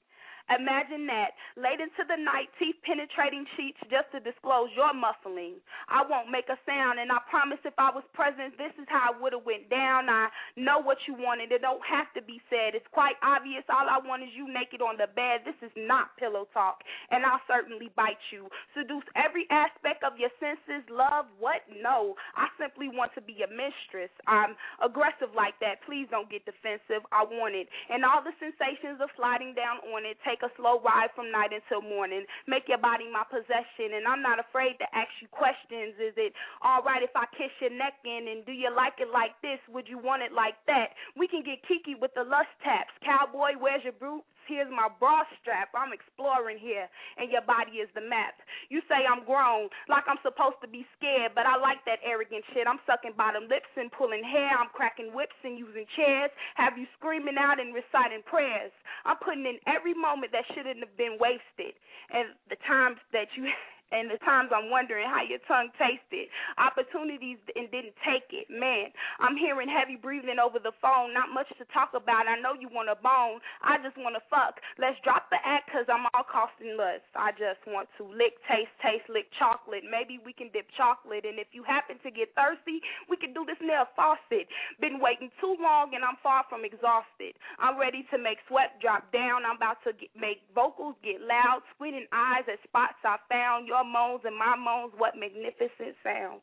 Imagine 0.47 1.07
that. 1.11 1.35
Late 1.59 1.83
into 1.83 2.07
the 2.07 2.15
night, 2.15 2.47
teeth 2.55 2.79
penetrating 2.87 3.43
cheeks 3.59 3.79
just 3.91 4.07
to 4.15 4.23
disclose 4.23 4.71
your 4.75 4.95
muffling. 4.95 5.59
I 5.91 6.07
won't 6.07 6.31
make 6.31 6.47
a 6.47 6.59
sound 6.63 6.99
and 6.99 7.11
I 7.11 7.19
promise 7.29 7.59
if 7.67 7.75
I 7.77 7.91
was 7.91 8.03
present, 8.15 8.55
this 8.55 8.71
is 8.79 8.87
how 8.87 9.11
it 9.11 9.19
would 9.19 9.35
have 9.35 9.43
went 9.43 9.67
down. 9.69 10.07
I 10.07 10.31
know 10.55 10.79
what 10.79 10.97
you 11.07 11.15
wanted. 11.19 11.51
It 11.51 11.61
don't 11.61 11.83
have 11.83 12.07
to 12.15 12.21
be 12.23 12.39
said. 12.47 12.75
It's 12.75 12.87
quite 12.95 13.19
obvious. 13.19 13.63
All 13.67 13.87
I 13.87 13.99
want 13.99 14.23
is 14.23 14.31
you 14.31 14.47
naked 14.47 14.79
on 14.79 14.95
the 14.95 15.11
bed. 15.11 15.43
This 15.43 15.59
is 15.59 15.73
not 15.75 16.15
pillow 16.15 16.47
talk, 16.55 16.79
and 17.11 17.27
I'll 17.27 17.43
certainly 17.47 17.91
bite 17.95 18.21
you. 18.31 18.47
Seduce 18.71 19.07
every 19.15 19.45
aspect 19.51 20.03
of 20.03 20.15
your 20.15 20.31
senses. 20.39 20.83
Love 20.87 21.27
what? 21.39 21.67
No. 21.69 22.15
I 22.35 22.47
simply 22.55 22.87
want 22.87 23.11
to 23.15 23.21
be 23.21 23.43
a 23.43 23.49
mistress. 23.51 24.11
I'm 24.27 24.55
aggressive 24.79 25.35
like 25.35 25.59
that. 25.59 25.83
Please 25.83 26.07
don't 26.09 26.31
get 26.31 26.47
defensive. 26.47 27.03
I 27.11 27.27
want 27.27 27.55
it. 27.55 27.67
And 27.91 28.07
all 28.07 28.23
the 28.23 28.35
sensations 28.39 29.03
of 29.03 29.11
sliding 29.15 29.53
down 29.53 29.83
on 29.91 30.07
it. 30.07 30.17
Take 30.37 30.51
a 30.51 30.53
slow 30.57 30.79
ride 30.85 31.09
from 31.15 31.31
night 31.31 31.49
until 31.49 31.81
morning. 31.81 32.25
Make 32.45 32.69
your 32.69 32.77
body 32.77 33.09
my 33.09 33.23
possession. 33.25 33.97
And 33.97 34.05
I'm 34.05 34.21
not 34.21 34.37
afraid 34.37 34.77
to 34.77 34.85
ask 34.93 35.09
you 35.21 35.27
questions. 35.33 35.97
Is 35.97 36.13
it 36.13 36.33
all 36.61 36.83
right 36.83 37.01
if 37.01 37.09
I 37.15 37.25
kiss 37.33 37.49
your 37.59 37.73
neck 37.73 37.97
in? 38.05 38.29
And 38.29 38.45
do 38.45 38.51
you 38.51 38.69
like 38.69 39.01
it 39.01 39.09
like 39.09 39.33
this? 39.41 39.57
Would 39.73 39.89
you 39.89 39.97
want 39.97 40.21
it 40.21 40.31
like 40.31 40.53
that? 40.67 40.93
We 41.17 41.27
can 41.27 41.41
get 41.41 41.65
kiki 41.65 41.95
with 41.97 42.13
the 42.13 42.21
lust 42.21 42.53
taps. 42.61 42.93
Cowboy, 43.01 43.57
where's 43.57 43.81
your 43.81 43.97
boots? 43.97 44.29
Here's 44.47 44.71
my 44.71 44.87
bra 44.87 45.27
strap. 45.39 45.75
I'm 45.75 45.91
exploring 45.91 46.57
here, 46.57 46.87
and 47.19 47.27
your 47.29 47.43
body 47.43 47.83
is 47.83 47.91
the 47.93 48.01
map. 48.01 48.39
You 48.71 48.81
say 48.87 49.03
I'm 49.03 49.27
grown, 49.27 49.67
like 49.91 50.07
I'm 50.07 50.19
supposed 50.23 50.57
to 50.63 50.69
be 50.71 50.87
scared, 50.97 51.35
but 51.35 51.45
I 51.45 51.59
like 51.59 51.83
that 51.85 51.99
arrogant 52.01 52.47
shit. 52.55 52.65
I'm 52.65 52.79
sucking 52.87 53.19
bottom 53.19 53.51
lips 53.51 53.69
and 53.75 53.91
pulling 53.91 54.23
hair. 54.23 54.55
I'm 54.55 54.71
cracking 54.71 55.11
whips 55.11 55.37
and 55.43 55.59
using 55.59 55.85
chairs. 55.95 56.31
Have 56.55 56.79
you 56.79 56.87
screaming 56.97 57.35
out 57.37 57.59
and 57.59 57.75
reciting 57.75 58.23
prayers? 58.23 58.71
I'm 59.05 59.19
putting 59.19 59.45
in 59.45 59.59
every 59.67 59.93
moment 59.93 60.31
that 60.31 60.47
shouldn't 60.55 60.79
have 60.79 60.95
been 60.95 61.19
wasted, 61.19 61.75
and 62.09 62.33
the 62.49 62.57
times 62.63 62.97
that 63.11 63.27
you 63.35 63.51
and 63.91 64.11
the 64.11 64.19
times 64.23 64.51
I'm 64.51 64.69
wondering 64.69 65.07
how 65.07 65.23
your 65.23 65.39
tongue 65.47 65.69
tasted. 65.79 66.27
Opportunities 66.57 67.37
and 67.55 67.71
didn't 67.71 67.95
take 68.03 68.27
it. 68.35 68.47
Man, 68.51 68.91
I'm 69.19 69.37
hearing 69.37 69.69
heavy 69.69 69.95
breathing 69.95 70.39
over 70.39 70.59
the 70.59 70.75
phone. 70.81 71.13
Not 71.13 71.31
much 71.31 71.47
to 71.57 71.65
talk 71.71 71.95
about. 71.95 72.27
I 72.27 72.39
know 72.39 72.55
you 72.57 72.67
want 72.67 72.91
a 72.91 72.99
bone. 72.99 73.39
I 73.63 73.79
just 73.79 73.95
want 73.95 74.15
to 74.19 74.23
fuck. 74.27 74.59
Let's 74.75 74.99
drop 75.03 75.26
the 75.29 75.39
act 75.43 75.69
because 75.71 75.87
I'm 75.87 76.07
all 76.13 76.25
costing 76.25 76.75
lust. 76.75 77.07
I 77.15 77.31
just 77.35 77.61
want 77.67 77.87
to 77.97 78.03
lick, 78.07 78.39
taste, 78.47 78.73
taste, 78.83 79.07
lick 79.09 79.27
chocolate. 79.37 79.83
Maybe 79.83 80.19
we 80.23 80.31
can 80.31 80.49
dip 80.51 80.67
chocolate. 80.75 81.25
And 81.25 81.39
if 81.39 81.51
you 81.51 81.63
happen 81.63 81.99
to 82.03 82.09
get 82.11 82.31
thirsty, 82.35 82.79
we 83.09 83.17
can 83.17 83.33
do 83.33 83.45
this 83.45 83.59
a 83.61 83.85
faucet. 83.95 84.47
Been 84.81 84.97
waiting 84.97 85.29
too 85.39 85.55
long 85.61 85.93
and 85.93 86.01
I'm 86.03 86.17
far 86.23 86.45
from 86.49 86.65
exhausted. 86.65 87.37
I'm 87.59 87.77
ready 87.77 88.07
to 88.09 88.17
make 88.17 88.41
sweat 88.47 88.79
drop 88.81 89.11
down. 89.11 89.45
I'm 89.45 89.57
about 89.57 89.77
to 89.85 89.93
get, 89.93 90.09
make 90.17 90.41
vocals 90.55 90.95
get 91.03 91.21
loud, 91.21 91.61
squinting 91.75 92.07
eyes 92.09 92.47
at 92.49 92.57
spots 92.65 92.97
I 93.05 93.21
found. 93.29 93.67
Your 93.67 93.83
moans 93.83 94.25
and 94.25 94.33
my 94.33 94.57
moans, 94.57 94.93
what 94.97 95.13
magnificent 95.13 95.93
sounds. 96.01 96.41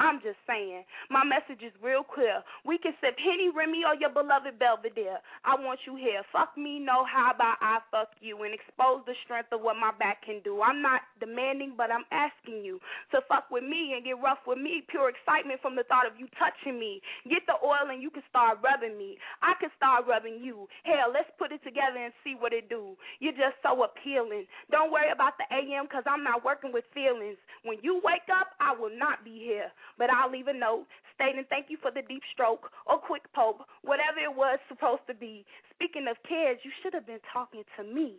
I'm 0.00 0.24
just 0.24 0.40
saying, 0.48 0.84
my 1.12 1.24
message 1.24 1.60
is 1.60 1.74
real 1.84 2.00
clear. 2.04 2.40
We 2.64 2.78
can 2.78 2.96
sip 3.04 3.20
Henny, 3.20 3.52
Remy, 3.52 3.84
or 3.84 3.94
your 4.00 4.10
beloved 4.10 4.56
Belvedere. 4.56 5.20
I 5.44 5.60
want 5.60 5.80
you 5.84 5.96
here. 5.96 6.24
Fuck 6.32 6.56
me, 6.56 6.80
no, 6.80 7.04
how 7.04 7.32
about 7.34 7.60
I 7.60 7.84
fuck 7.92 8.08
you 8.20 8.40
and 8.44 8.54
expose 8.54 9.02
the 9.08 9.16
strength 9.24 9.52
of 9.52 9.60
what 9.60 9.76
my 9.76 9.92
back 9.98 10.22
can 10.24 10.40
do. 10.44 10.62
I'm 10.62 10.80
not 10.80 11.02
demanding, 11.18 11.74
but 11.76 11.90
I'm 11.90 12.04
asking 12.12 12.64
you 12.64 12.80
to 13.12 13.20
fuck 13.28 13.50
with 13.50 13.64
me 13.64 13.96
and 13.96 14.04
get 14.04 14.20
rough 14.20 14.44
with 14.46 14.58
me. 14.58 14.84
Pure 14.88 15.12
excitement 15.16 15.60
from 15.60 15.74
the 15.74 15.84
thought 15.88 16.06
of 16.06 16.16
you 16.20 16.28
touching 16.36 16.78
me. 16.78 17.00
Get 17.28 17.44
the 17.46 17.58
oil 17.64 17.88
and 17.88 18.02
you 18.02 18.10
can 18.10 18.22
start 18.28 18.58
rubbing 18.62 18.96
me. 18.96 19.16
I 19.42 19.54
can 19.60 19.70
start 19.76 20.06
rubbing 20.06 20.40
you. 20.40 20.68
Hell, 20.84 21.12
let's 21.12 21.30
put 21.38 21.52
it 21.52 21.62
together 21.64 21.98
and 21.98 22.12
see 22.22 22.36
what 22.38 22.52
it 22.52 22.68
do. 22.68 22.96
You're 23.18 23.36
just 23.36 23.58
so 23.62 23.82
appealing. 23.82 24.46
Don't 24.70 24.92
worry 24.92 25.10
about 25.12 25.40
the 25.40 25.48
AM 25.48 25.88
because 25.88 26.04
I'm 26.06 26.24
not 26.24 26.44
working 26.44 26.72
with 26.72 26.84
feelings. 26.92 27.36
When 27.64 27.78
you 27.82 28.00
wake 28.04 28.28
up, 28.30 28.54
I 28.60 28.72
will 28.76 28.92
not 28.92 29.24
be 29.24 29.40
here, 29.40 29.72
but 29.98 30.10
I'll 30.10 30.30
leave 30.30 30.48
a 30.48 30.56
note 30.56 30.86
stating 31.20 31.44
thank 31.52 31.68
you 31.68 31.76
for 31.84 31.92
the 31.92 32.00
deep 32.08 32.22
stroke 32.32 32.72
or 32.88 32.96
quick 32.96 33.28
poke, 33.36 33.68
whatever 33.84 34.16
it 34.16 34.32
was 34.32 34.58
supposed 34.72 35.04
to 35.06 35.12
be. 35.12 35.44
Speaking 35.80 36.08
of 36.10 36.16
kids, 36.28 36.60
you 36.62 36.70
should 36.82 36.92
have 36.92 37.06
been 37.06 37.24
talking 37.32 37.62
to 37.78 37.84
me. 37.84 38.16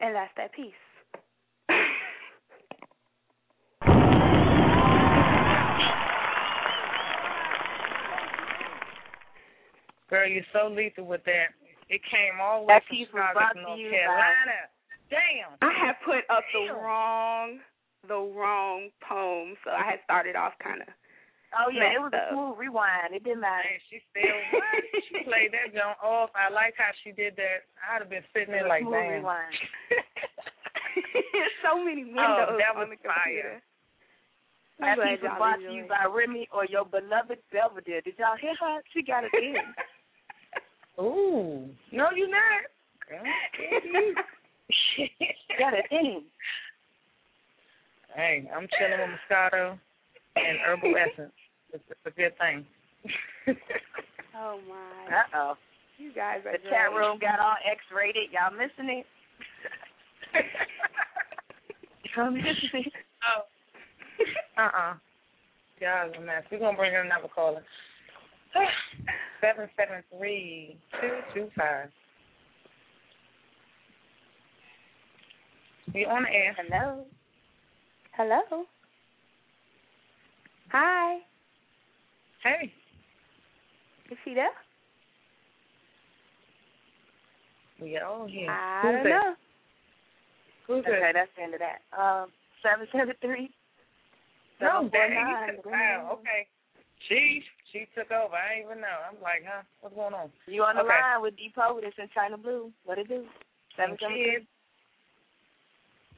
And 0.00 0.14
that's 0.14 0.32
that 0.38 0.50
piece. 0.54 0.72
Girl, 10.08 10.26
you're 10.26 10.42
so 10.54 10.72
lethal 10.72 11.04
with 11.04 11.22
that. 11.26 11.52
It 11.90 12.00
came 12.08 12.40
all 12.40 12.62
the 12.62 12.66
way 12.66 12.74
That 12.74 12.82
from 12.88 12.96
Chicago 12.96 13.40
to 13.40 13.54
to 13.54 13.60
North 13.60 13.78
you 13.78 13.90
Carolina. 13.90 14.72
Damn. 15.10 15.60
I 15.60 15.86
had 15.86 15.96
put 16.02 16.24
up 16.32 16.44
the 16.54 16.72
wrong 16.72 17.58
the 18.08 18.16
wrong 18.16 18.88
poem, 19.06 19.54
so 19.62 19.70
I 19.70 19.84
had 19.84 20.00
started 20.04 20.34
off 20.34 20.54
kind 20.62 20.80
of. 20.80 20.88
Oh 21.58 21.66
yeah, 21.70 21.98
it 21.98 22.00
was 22.00 22.14
messed 22.14 22.30
a 22.30 22.30
up. 22.30 22.32
smooth 22.34 22.58
rewind. 22.62 23.10
It 23.10 23.26
didn't 23.26 23.42
matter. 23.42 23.66
And 23.66 23.82
she 23.90 23.98
still 24.14 24.38
what? 24.54 24.82
she 25.10 25.26
played 25.26 25.50
that 25.50 25.74
joint 25.74 25.98
off. 25.98 26.30
I 26.38 26.46
like 26.52 26.78
how 26.78 26.94
she 27.02 27.10
did 27.10 27.34
that. 27.42 27.66
I'd 27.82 28.06
have 28.06 28.10
been 28.10 28.22
sitting 28.30 28.54
there 28.54 28.70
like, 28.70 28.86
smooth 28.86 28.94
damn. 28.94 29.18
rewind. 29.18 29.54
so 31.66 31.82
many 31.82 32.06
oh, 32.06 32.14
windows 32.14 32.54
Oh, 32.54 32.58
that 32.58 32.78
on 32.78 32.86
was 32.86 32.94
the 32.94 33.02
computer. 33.02 33.58
That 34.78 34.94
I'm 34.94 34.96
glad 34.96 35.10
piece 35.10 35.22
was 35.26 35.34
brought 35.36 35.58
to 35.58 35.66
enjoyed 35.66 35.74
you 35.74 35.90
by 35.90 36.06
Remy 36.06 36.48
or 36.54 36.64
your 36.70 36.86
beloved 36.86 37.42
Belvedere. 37.52 38.00
Did 38.00 38.14
y'all 38.18 38.38
hear 38.40 38.54
her? 38.62 38.80
She 38.94 39.02
got 39.02 39.24
it 39.24 39.34
in. 39.34 39.58
Ooh. 41.04 41.68
No, 41.92 42.08
you 42.14 42.30
not. 42.30 42.62
Girl, 43.08 43.26
she 44.94 45.10
got 45.58 45.74
it 45.74 45.86
in. 45.90 46.22
Hey, 48.14 48.48
I'm 48.54 48.66
chilling 48.78 49.00
with 49.00 49.18
Moscato 49.18 49.78
and 50.36 50.58
herbal 50.64 50.94
essence. 50.96 51.32
It's, 51.72 51.84
a 52.06 52.10
good 52.10 52.32
thing. 52.38 52.66
Oh 54.42 54.58
my! 54.68 55.16
Uh 55.16 55.22
oh. 55.34 55.54
You 55.98 56.12
guys 56.14 56.38
are 56.46 56.52
The 56.52 56.58
chat 56.70 56.92
room 56.96 57.18
got 57.20 57.40
all 57.40 57.56
X 57.70 57.80
rated. 57.94 58.30
Y'all 58.32 58.52
missing 58.56 58.88
it? 59.02 59.06
Y'all 62.16 62.30
missing 62.30 62.54
it? 62.72 62.92
Oh. 63.20 63.42
Uh-uh. 64.62 64.94
Y'all 65.80 66.10
a 66.16 66.20
mess. 66.24 66.44
We're 66.50 66.58
going 66.58 66.74
to 66.74 66.78
bring 66.78 66.94
in 66.94 67.00
another 67.00 67.28
caller. 67.34 67.62
773-225. 69.42 70.76
You 75.92 76.06
on 76.06 76.22
the 76.22 76.28
air. 76.30 76.56
Hello. 76.56 77.04
Hello. 78.16 78.64
Hi. 80.72 81.18
Hey. 82.42 82.72
Is 84.10 84.18
she 84.24 84.34
there? 84.34 84.50
We 87.80 87.92
got 87.92 88.02
all 88.02 88.26
here. 88.26 88.50
I 88.50 88.82
Who's 88.82 88.92
don't 88.92 89.02
that? 89.04 89.08
know. 89.10 89.34
Who's 90.66 90.84
Okay, 90.86 91.00
that? 91.00 91.12
that's 91.14 91.30
the 91.36 91.42
end 91.42 91.54
of 91.54 91.60
that. 91.60 91.80
Um, 91.96 92.28
seven 92.62 92.86
seven 92.92 93.14
three. 93.20 93.50
No, 94.60 94.88
seven 94.88 94.90
four 94.90 95.08
dang, 95.08 95.56
took 95.56 95.66
wow, 95.66 96.18
okay. 96.20 96.46
She 97.08 97.42
she 97.72 97.88
took 97.96 98.10
over. 98.10 98.34
I 98.36 98.56
didn't 98.60 98.70
even 98.70 98.80
know. 98.82 98.98
I'm 99.08 99.16
like, 99.22 99.44
huh? 99.46 99.62
What's 99.80 99.94
going 99.94 100.12
on? 100.12 100.30
You 100.46 100.62
on 100.64 100.76
the 100.76 100.82
Okay. 100.82 100.90
line 100.90 101.22
with 101.22 101.36
Deep 101.36 101.54
Poetess 101.54 101.94
and 101.98 102.10
China 102.12 102.36
Blue. 102.36 102.70
What 102.84 102.98
it 102.98 103.08
do? 103.08 103.24
Seven 103.76 103.90
And 103.92 103.98
seven 104.00 104.16
kids, 104.16 104.46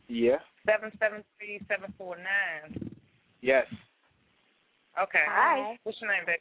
three. 0.08 0.26
Yeah. 0.26 0.42
seven 0.66 0.90
seven 0.98 1.22
three 1.38 1.60
seven 1.68 1.94
four 1.96 2.16
nine. 2.16 2.90
Yes. 3.40 3.66
Okay. 5.00 5.24
Hi. 5.26 5.78
What's 5.84 6.00
your 6.00 6.10
name, 6.10 6.24
babe? 6.26 6.36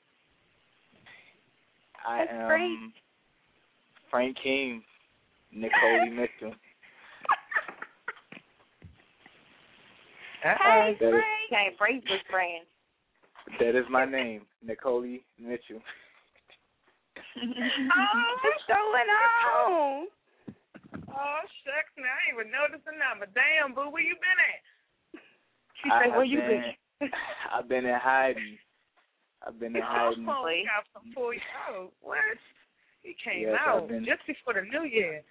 I 2.05 2.19
That's 2.19 2.31
am 2.33 2.47
great. 2.47 2.79
Frank 4.09 4.37
King, 4.43 4.83
Nicole 5.53 6.05
Mitchell. 6.11 6.55
Hey, 10.43 10.57
That 10.59 10.89
is, 10.89 10.97
Frank. 10.99 11.49
Can't 11.49 11.77
break 11.77 12.03
this 12.03 12.19
brand. 12.29 12.65
that 13.59 13.75
is 13.77 13.85
my 13.89 14.05
name, 14.05 14.41
Nicole 14.63 15.01
Mitchell. 15.39 15.81
Oh, 17.41 18.35
what's 18.43 18.65
going 18.67 19.09
on? 19.09 20.07
Oh 21.09 21.39
shucks, 21.63 21.93
now 21.97 22.05
I 22.05 22.19
ain't 22.29 22.39
even 22.39 22.51
noticed 22.51 22.85
the 22.85 22.91
number. 22.95 23.25
Damn, 23.33 23.73
boo, 23.73 23.89
where 23.89 24.03
you 24.03 24.15
been 24.15 24.39
at? 24.39 24.61
She 25.81 25.89
I 25.89 25.99
said, 26.01 26.09
have 26.11 26.17
"Where 26.17 26.25
you 26.25 26.37
been, 26.39 26.61
been?" 26.61 26.73
I've 27.53 27.67
been 27.67 27.85
in 27.85 27.95
hiding. 27.99 28.57
I've 29.45 29.59
been 29.59 29.75
in 29.75 29.81
hiding. 29.83 30.25
Oh, 30.29 30.45
we 30.45 30.67
got 30.67 31.13
for 31.13 31.33
you. 31.33 31.39
Oh, 31.69 31.91
what? 32.01 32.17
He 33.03 33.15
came 33.23 33.43
Yes, 33.43 33.57
out 33.59 33.87
been- 33.87 34.05
just 34.05 34.25
before 34.27 34.53
the 34.53 34.61
new 34.61 34.85
year. 34.87 35.23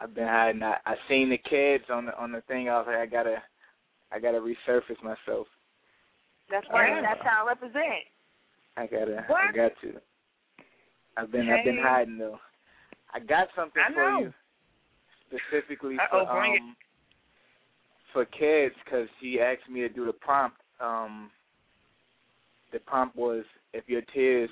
I've 0.00 0.14
been 0.14 0.28
hiding. 0.28 0.62
I, 0.62 0.76
I 0.86 0.94
seen 1.08 1.30
the 1.30 1.38
Kedz 1.38 1.84
on 1.90 2.06
the 2.06 2.16
on 2.18 2.30
the 2.32 2.40
thing. 2.42 2.68
I 2.68 2.78
was 2.78 2.86
like, 2.86 2.96
I 2.96 3.06
gotta, 3.06 3.42
I 4.12 4.18
gotta 4.18 4.38
resurface 4.38 5.02
myself. 5.02 5.46
That's 6.50 6.66
right. 6.72 7.02
That's 7.02 7.20
how 7.24 7.44
I 7.44 7.48
represent. 7.48 8.04
I 8.76 8.86
gotta, 8.86 9.26
I 9.28 9.52
got 9.54 9.72
to. 9.82 10.00
I've 11.16 11.32
been, 11.32 11.48
I've 11.48 11.64
been 11.64 11.78
hiding 11.82 12.16
though. 12.18 12.38
I 13.12 13.18
got 13.20 13.48
something 13.56 13.82
I 13.82 13.92
for 13.92 14.10
you, 14.20 14.32
specifically 15.26 15.96
Uh-oh, 15.96 16.26
for 16.26 16.30
um 16.30 16.76
for 18.12 18.24
Kedz, 18.24 18.74
because 18.84 19.08
he 19.20 19.40
asked 19.40 19.68
me 19.70 19.80
to 19.80 19.88
do 19.88 20.06
the 20.06 20.12
prompt. 20.12 20.58
Um, 20.80 21.30
the 22.72 22.78
prompt 22.80 23.16
was 23.16 23.44
if 23.72 23.88
your 23.88 24.02
tears 24.14 24.50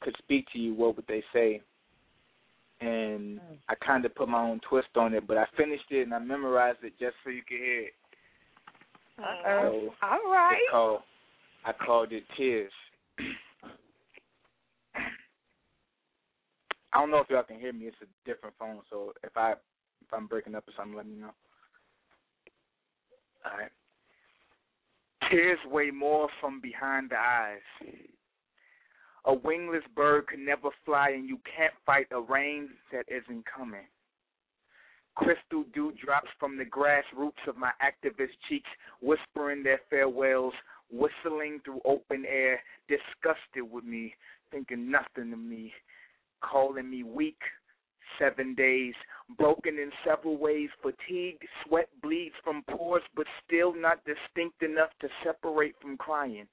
could 0.00 0.14
speak 0.18 0.46
to 0.52 0.58
you, 0.58 0.74
what 0.74 0.96
would 0.96 1.06
they 1.06 1.22
say? 1.32 1.62
And 2.80 3.40
I 3.68 3.74
kind 3.74 4.04
of 4.04 4.14
put 4.14 4.28
my 4.28 4.40
own 4.40 4.60
twist 4.68 4.88
on 4.96 5.14
it, 5.14 5.26
but 5.26 5.36
I 5.36 5.46
finished 5.56 5.90
it 5.90 6.02
and 6.02 6.14
I 6.14 6.18
memorized 6.18 6.78
it 6.82 6.92
just 6.98 7.16
so 7.24 7.30
you 7.30 7.42
could 7.42 7.58
hear 7.58 7.80
it. 7.80 7.94
Uh-oh. 9.18 9.92
So 10.00 10.06
All 10.06 10.32
right. 10.32 10.62
called, 10.70 11.00
I 11.64 11.72
called 11.72 12.12
it 12.12 12.22
Tears. 12.36 12.72
I 16.92 17.00
don't 17.00 17.10
know 17.10 17.18
if 17.18 17.28
y'all 17.28 17.42
can 17.42 17.58
hear 17.60 17.72
me. 17.72 17.86
It's 17.86 17.96
a 18.00 18.28
different 18.28 18.54
phone, 18.58 18.80
so 18.90 19.12
if 19.22 19.36
I 19.36 19.52
if 19.52 20.12
I'm 20.12 20.26
breaking 20.26 20.54
up 20.54 20.66
or 20.66 20.72
something, 20.76 20.96
let 20.96 21.06
me 21.06 21.16
know. 21.16 21.32
All 23.44 23.58
right. 23.58 23.70
Tears 25.30 25.58
weigh 25.70 25.90
more 25.90 26.28
from 26.40 26.60
behind 26.60 27.10
the 27.10 27.18
eyes. 27.18 27.60
A 29.26 29.34
wingless 29.34 29.82
bird 29.94 30.28
can 30.28 30.44
never 30.44 30.70
fly, 30.84 31.10
and 31.10 31.28
you 31.28 31.38
can't 31.56 31.74
fight 31.84 32.06
a 32.12 32.20
rain 32.20 32.70
that 32.92 33.04
isn't 33.08 33.44
coming. 33.44 33.86
Crystal 35.16 35.64
dewdrops 35.74 36.28
from 36.38 36.56
the 36.56 36.64
grass 36.64 37.04
roots 37.14 37.40
of 37.46 37.56
my 37.56 37.72
activist 37.82 38.38
cheeks, 38.48 38.70
whispering 39.02 39.62
their 39.62 39.80
farewells, 39.90 40.54
whistling 40.90 41.60
through 41.64 41.80
open 41.84 42.24
air, 42.26 42.60
disgusted 42.88 43.70
with 43.70 43.84
me, 43.84 44.14
thinking 44.50 44.90
nothing 44.90 45.32
of 45.32 45.38
me, 45.38 45.72
calling 46.40 46.88
me 46.88 47.02
weak. 47.02 47.40
Seven 48.18 48.54
days, 48.54 48.94
broken 49.36 49.78
in 49.78 49.90
several 50.04 50.36
ways, 50.36 50.70
fatigued, 50.82 51.44
sweat 51.64 51.88
bleeds 52.02 52.34
from 52.42 52.62
pores, 52.70 53.02
but 53.14 53.26
still 53.44 53.74
not 53.74 54.04
distinct 54.04 54.62
enough 54.62 54.90
to 55.00 55.08
separate 55.24 55.74
from 55.80 55.96
crying. 55.96 56.46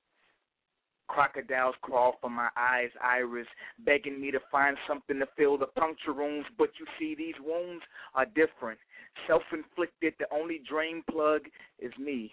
Crocodiles 1.08 1.76
crawl 1.82 2.18
from 2.20 2.34
my 2.34 2.50
eyes, 2.58 2.90
iris, 3.02 3.48
begging 3.80 4.20
me 4.20 4.32
to 4.32 4.40
find 4.52 4.76
something 4.88 5.20
to 5.20 5.28
fill 5.38 5.58
the 5.58 5.68
puncture 5.68 6.14
wounds. 6.14 6.48
But 6.58 6.70
you 6.80 6.86
see, 6.98 7.16
these 7.16 7.36
wounds 7.40 7.84
are 8.16 8.26
different. 8.26 8.80
Self 9.28 9.44
inflicted, 9.54 10.16
the 10.20 10.26
only 10.34 10.62
drain 10.68 11.04
plug 11.10 11.44
is 11.80 11.94
me. 12.00 12.32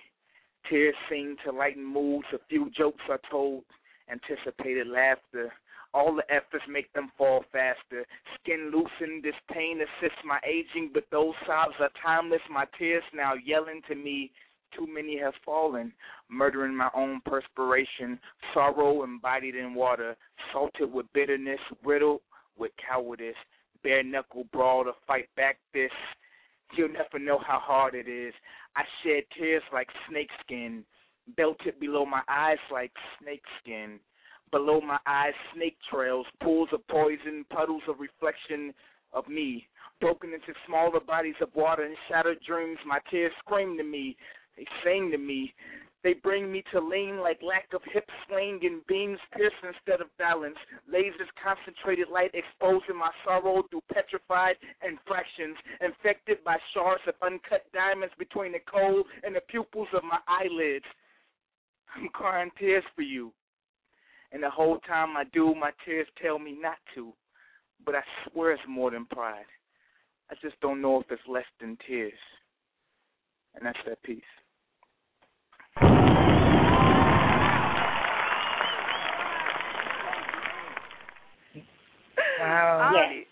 Tears 0.68 0.94
seem 1.10 1.36
to 1.44 1.52
lighten 1.52 1.84
moods, 1.84 2.26
a 2.32 2.38
few 2.48 2.70
jokes 2.70 3.02
are 3.08 3.20
told, 3.30 3.64
anticipated 4.10 4.86
laughter. 4.86 5.52
All 5.94 6.14
the 6.14 6.24
efforts 6.32 6.64
make 6.68 6.92
them 6.94 7.10
fall 7.18 7.44
faster. 7.52 8.06
Skin 8.40 8.72
loosened, 8.72 9.22
this 9.22 9.34
pain 9.52 9.80
assists 9.80 10.18
my 10.24 10.38
aging, 10.46 10.90
but 10.94 11.04
those 11.10 11.34
sobs 11.46 11.74
are 11.80 11.90
timeless. 12.02 12.40
My 12.50 12.64
tears 12.78 13.04
now 13.14 13.34
yelling 13.34 13.82
to 13.88 13.94
me 13.94 14.32
too 14.76 14.86
many 14.86 15.18
have 15.18 15.34
fallen, 15.44 15.92
murdering 16.30 16.74
my 16.74 16.88
own 16.96 17.20
perspiration, 17.26 18.18
sorrow 18.54 19.04
embodied 19.04 19.54
in 19.54 19.74
water, 19.74 20.16
salted 20.52 20.90
with 20.90 21.06
bitterness, 21.12 21.60
riddled 21.84 22.22
with 22.56 22.72
cowardice, 22.86 23.34
bare 23.82 24.02
knuckle 24.02 24.44
brawl 24.52 24.84
to 24.84 24.92
fight 25.06 25.28
back 25.36 25.58
this. 25.74 25.90
You'll 26.74 26.88
never 26.88 27.18
know 27.18 27.38
how 27.38 27.58
hard 27.60 27.94
it 27.94 28.08
is. 28.08 28.32
I 28.76 28.82
shed 29.02 29.24
tears 29.38 29.62
like 29.72 29.88
snakeskin, 30.08 30.84
belted 31.36 31.78
below 31.78 32.06
my 32.06 32.22
eyes 32.28 32.58
like 32.70 32.92
snakeskin. 33.20 34.00
Below 34.52 34.80
my 34.82 34.98
eyes, 35.06 35.32
snake 35.54 35.76
trails, 35.90 36.26
pools 36.42 36.68
of 36.72 36.86
poison, 36.88 37.44
puddles 37.50 37.82
of 37.88 37.98
reflection 37.98 38.72
of 39.12 39.26
me, 39.26 39.66
broken 40.00 40.32
into 40.34 40.52
smaller 40.66 41.00
bodies 41.00 41.34
of 41.40 41.48
water 41.54 41.84
and 41.84 41.96
shattered 42.08 42.38
dreams. 42.46 42.78
My 42.86 42.98
tears 43.10 43.32
scream 43.44 43.76
to 43.78 43.84
me, 43.84 44.16
they 44.56 44.66
sing 44.84 45.10
to 45.10 45.18
me. 45.18 45.54
They 46.04 46.14
bring 46.14 46.50
me 46.50 46.64
to 46.72 46.80
lean 46.80 47.18
like 47.20 47.40
lack 47.42 47.72
of 47.72 47.80
hip 47.92 48.08
swing 48.26 48.58
and 48.62 48.84
beams 48.88 49.20
pierce 49.36 49.52
instead 49.62 50.00
of 50.00 50.08
balance. 50.18 50.56
Lasers 50.92 51.30
concentrated 51.42 52.08
light 52.08 52.34
exposing 52.34 52.98
my 52.98 53.10
sorrow 53.24 53.62
through 53.70 53.82
petrified 53.92 54.56
and 54.82 54.98
fractions, 55.06 55.56
infected 55.80 56.42
by 56.44 56.56
shards 56.74 57.02
of 57.06 57.14
uncut 57.22 57.64
diamonds 57.72 58.14
between 58.18 58.52
the 58.52 58.58
coal 58.70 59.04
and 59.22 59.36
the 59.36 59.40
pupils 59.48 59.88
of 59.94 60.02
my 60.02 60.18
eyelids. 60.26 60.84
I'm 61.94 62.08
crying 62.08 62.50
tears 62.58 62.84
for 62.96 63.02
you. 63.02 63.32
And 64.32 64.42
the 64.42 64.50
whole 64.50 64.78
time 64.78 65.16
I 65.16 65.24
do, 65.32 65.54
my 65.54 65.70
tears 65.84 66.06
tell 66.22 66.38
me 66.38 66.56
not 66.60 66.76
to. 66.94 67.12
But 67.84 67.94
I 67.94 68.00
swear 68.30 68.52
it's 68.52 68.62
more 68.68 68.90
than 68.90 69.04
pride. 69.06 69.44
I 70.30 70.34
just 70.40 70.58
don't 70.60 70.80
know 70.80 71.00
if 71.00 71.10
it's 71.10 71.20
less 71.28 71.44
than 71.60 71.76
tears. 71.86 72.12
And 73.54 73.66
that's 73.66 73.78
that 73.86 74.02
piece. 74.02 74.22
Wow. 82.40 82.92
Yes. 82.94 83.26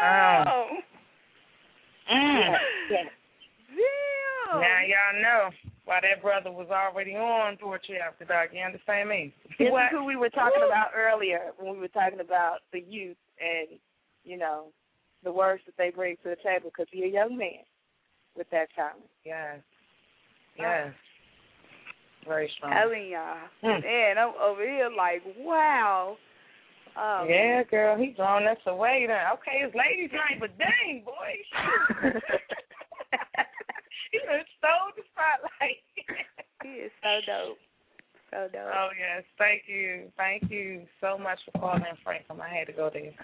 Wow. 0.00 0.66
Damn. 2.08 2.16
Mm. 2.16 2.54
Yes. 2.90 3.06
Now 4.52 4.80
y'all 4.86 5.22
know 5.22 5.50
why 5.86 6.00
that 6.02 6.20
brother 6.20 6.50
was 6.50 6.66
already 6.68 7.14
on 7.14 7.56
Torture 7.56 7.96
After 8.06 8.24
Dark. 8.24 8.50
You 8.52 8.60
understand 8.60 9.08
me? 9.08 9.32
This 9.58 9.70
What? 9.70 9.84
is 9.84 9.90
who 9.92 10.04
we 10.04 10.16
were 10.16 10.28
talking 10.28 10.60
Woo. 10.60 10.66
about 10.66 10.90
earlier 10.94 11.52
when 11.58 11.74
we 11.74 11.80
were 11.80 11.88
talking 11.88 12.20
about 12.20 12.58
the 12.72 12.80
youth 12.80 13.16
and, 13.40 13.78
you 14.24 14.36
know, 14.36 14.66
the 15.22 15.32
words 15.32 15.62
that 15.66 15.76
they 15.78 15.90
bring 15.90 16.16
to 16.22 16.30
the 16.30 16.36
table 16.42 16.70
because 16.70 16.86
you're 16.92 17.06
a 17.06 17.10
young 17.10 17.36
man 17.38 17.64
with 18.36 18.50
that 18.50 18.66
talent. 18.74 19.06
Yes. 19.24 19.60
Yes. 20.58 20.92
Very 22.26 22.50
strong. 22.56 22.72
Telling 22.72 23.08
y'all. 23.08 23.36
Hmm. 23.62 23.80
Man, 23.80 24.18
I'm 24.18 24.34
over 24.42 24.62
here 24.62 24.90
like, 24.94 25.22
wow. 25.38 26.16
Um, 26.96 27.28
yeah, 27.28 27.62
girl, 27.62 27.96
he 27.96 28.12
throwing 28.16 28.46
us 28.46 28.56
away 28.66 29.04
then. 29.06 29.16
Okay, 29.34 29.62
it's 29.62 29.76
ladies' 29.76 30.10
night, 30.12 30.40
but 30.40 30.50
dang, 30.58 31.04
boy. 31.04 32.10
he 34.12 34.18
done 34.24 34.44
stole 34.58 34.92
the 34.96 35.04
spotlight. 35.12 35.80
he 36.62 36.86
is 36.86 36.94
so 37.02 37.12
dope. 37.26 37.58
So 38.30 38.48
dope. 38.52 38.72
Oh 38.74 38.90
yes, 38.98 39.24
thank 39.38 39.64
you, 39.66 40.10
thank 40.16 40.50
you 40.50 40.82
so 41.00 41.16
much 41.16 41.38
for 41.46 41.58
calling, 41.58 41.84
Franklin. 42.02 42.40
I 42.40 42.50
had 42.52 42.66
to 42.66 42.72
go 42.72 42.90
there. 42.92 43.14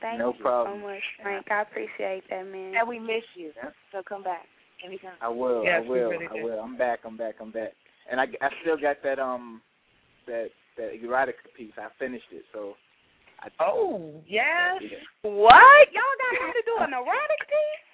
Thank 0.00 0.18
No 0.20 0.32
you 0.32 0.42
problem. 0.42 0.80
so 0.80 0.86
much, 0.86 1.02
Frank. 1.22 1.50
I 1.50 1.62
appreciate 1.62 2.22
that, 2.30 2.46
man. 2.46 2.74
And 2.78 2.88
we 2.88 2.98
miss 2.98 3.26
you. 3.34 3.50
So 3.90 4.02
come 4.08 4.22
back 4.22 4.46
anytime. 4.84 5.18
I 5.20 5.28
will. 5.28 5.64
Yes, 5.64 5.82
I 5.84 5.88
will. 5.88 6.10
really 6.10 6.26
I 6.30 6.42
will. 6.42 6.60
I'm 6.60 6.78
back. 6.78 7.00
I'm 7.04 7.16
back. 7.16 7.34
I'm 7.40 7.50
back. 7.50 7.72
And 8.10 8.20
I, 8.20 8.24
I 8.40 8.48
still 8.62 8.78
got 8.78 9.02
that 9.02 9.18
um 9.18 9.60
that 10.26 10.48
that 10.76 10.92
erotica 11.02 11.42
piece. 11.56 11.74
I 11.76 11.88
finished 11.98 12.30
it. 12.32 12.44
So. 12.52 12.74
I, 13.40 13.48
Oh 13.60 14.22
yes. 14.26 14.82
Yeah. 14.82 14.98
What? 15.22 15.86
Y'all 15.90 16.18
got 16.18 16.46
him 16.46 16.52
to 16.54 16.62
do 16.66 16.74
an 16.78 16.92
erotic 16.92 17.42
piece? 17.46 17.87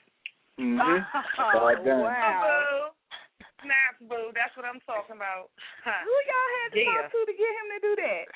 Mhm. 0.60 1.02
That's 1.12 1.34
all 1.38 1.74
done. 1.74 2.00
wow. 2.06 2.46
Boo. 2.46 2.94
Snaps, 3.66 4.00
boo. 4.06 4.30
That's 4.38 4.54
what 4.56 4.64
I'm 4.66 4.78
talking 4.86 5.16
about. 5.18 5.50
Who 5.82 6.14
y'all 6.30 6.50
had 6.62 6.68
to 6.72 6.78
Yeah. 6.78 7.02
talk 7.02 7.10
to 7.10 7.18
to 7.26 7.34
get 7.34 7.52
him 7.58 7.66
to 7.74 7.78
do 7.82 7.92
that? 8.06 8.26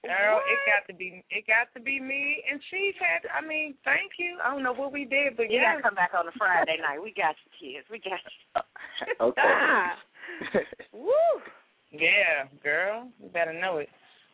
Girl, 0.00 0.40
it 0.48 0.58
got 0.64 0.86
to 0.88 0.94
be 0.96 1.22
it 1.28 1.44
got 1.46 1.68
to 1.76 1.80
be 1.80 2.00
me 2.00 2.42
and 2.50 2.60
Chief 2.70 2.94
had 2.96 3.28
I 3.36 3.44
mean, 3.44 3.74
thank 3.84 4.12
you. 4.18 4.38
I 4.42 4.50
don't 4.50 4.62
know 4.62 4.72
what 4.72 4.92
we 4.92 5.04
did, 5.04 5.36
but 5.36 5.50
You 5.50 5.58
yeah. 5.60 5.72
gotta 5.76 5.82
come 5.82 5.94
back 5.94 6.12
on 6.16 6.26
a 6.26 6.32
Friday 6.38 6.78
night. 6.80 7.02
We 7.02 7.12
got 7.12 7.36
you, 7.44 7.50
Kedz. 7.58 7.84
We 7.90 7.98
got 7.98 8.20
you. 8.22 8.62
Okay. 9.20 9.42
Ah. 9.44 9.96
Woo. 10.92 11.10
Yeah, 11.90 12.46
girl. 12.62 13.08
You 13.20 13.28
better 13.28 13.52
know 13.52 13.78
it. 13.78 13.88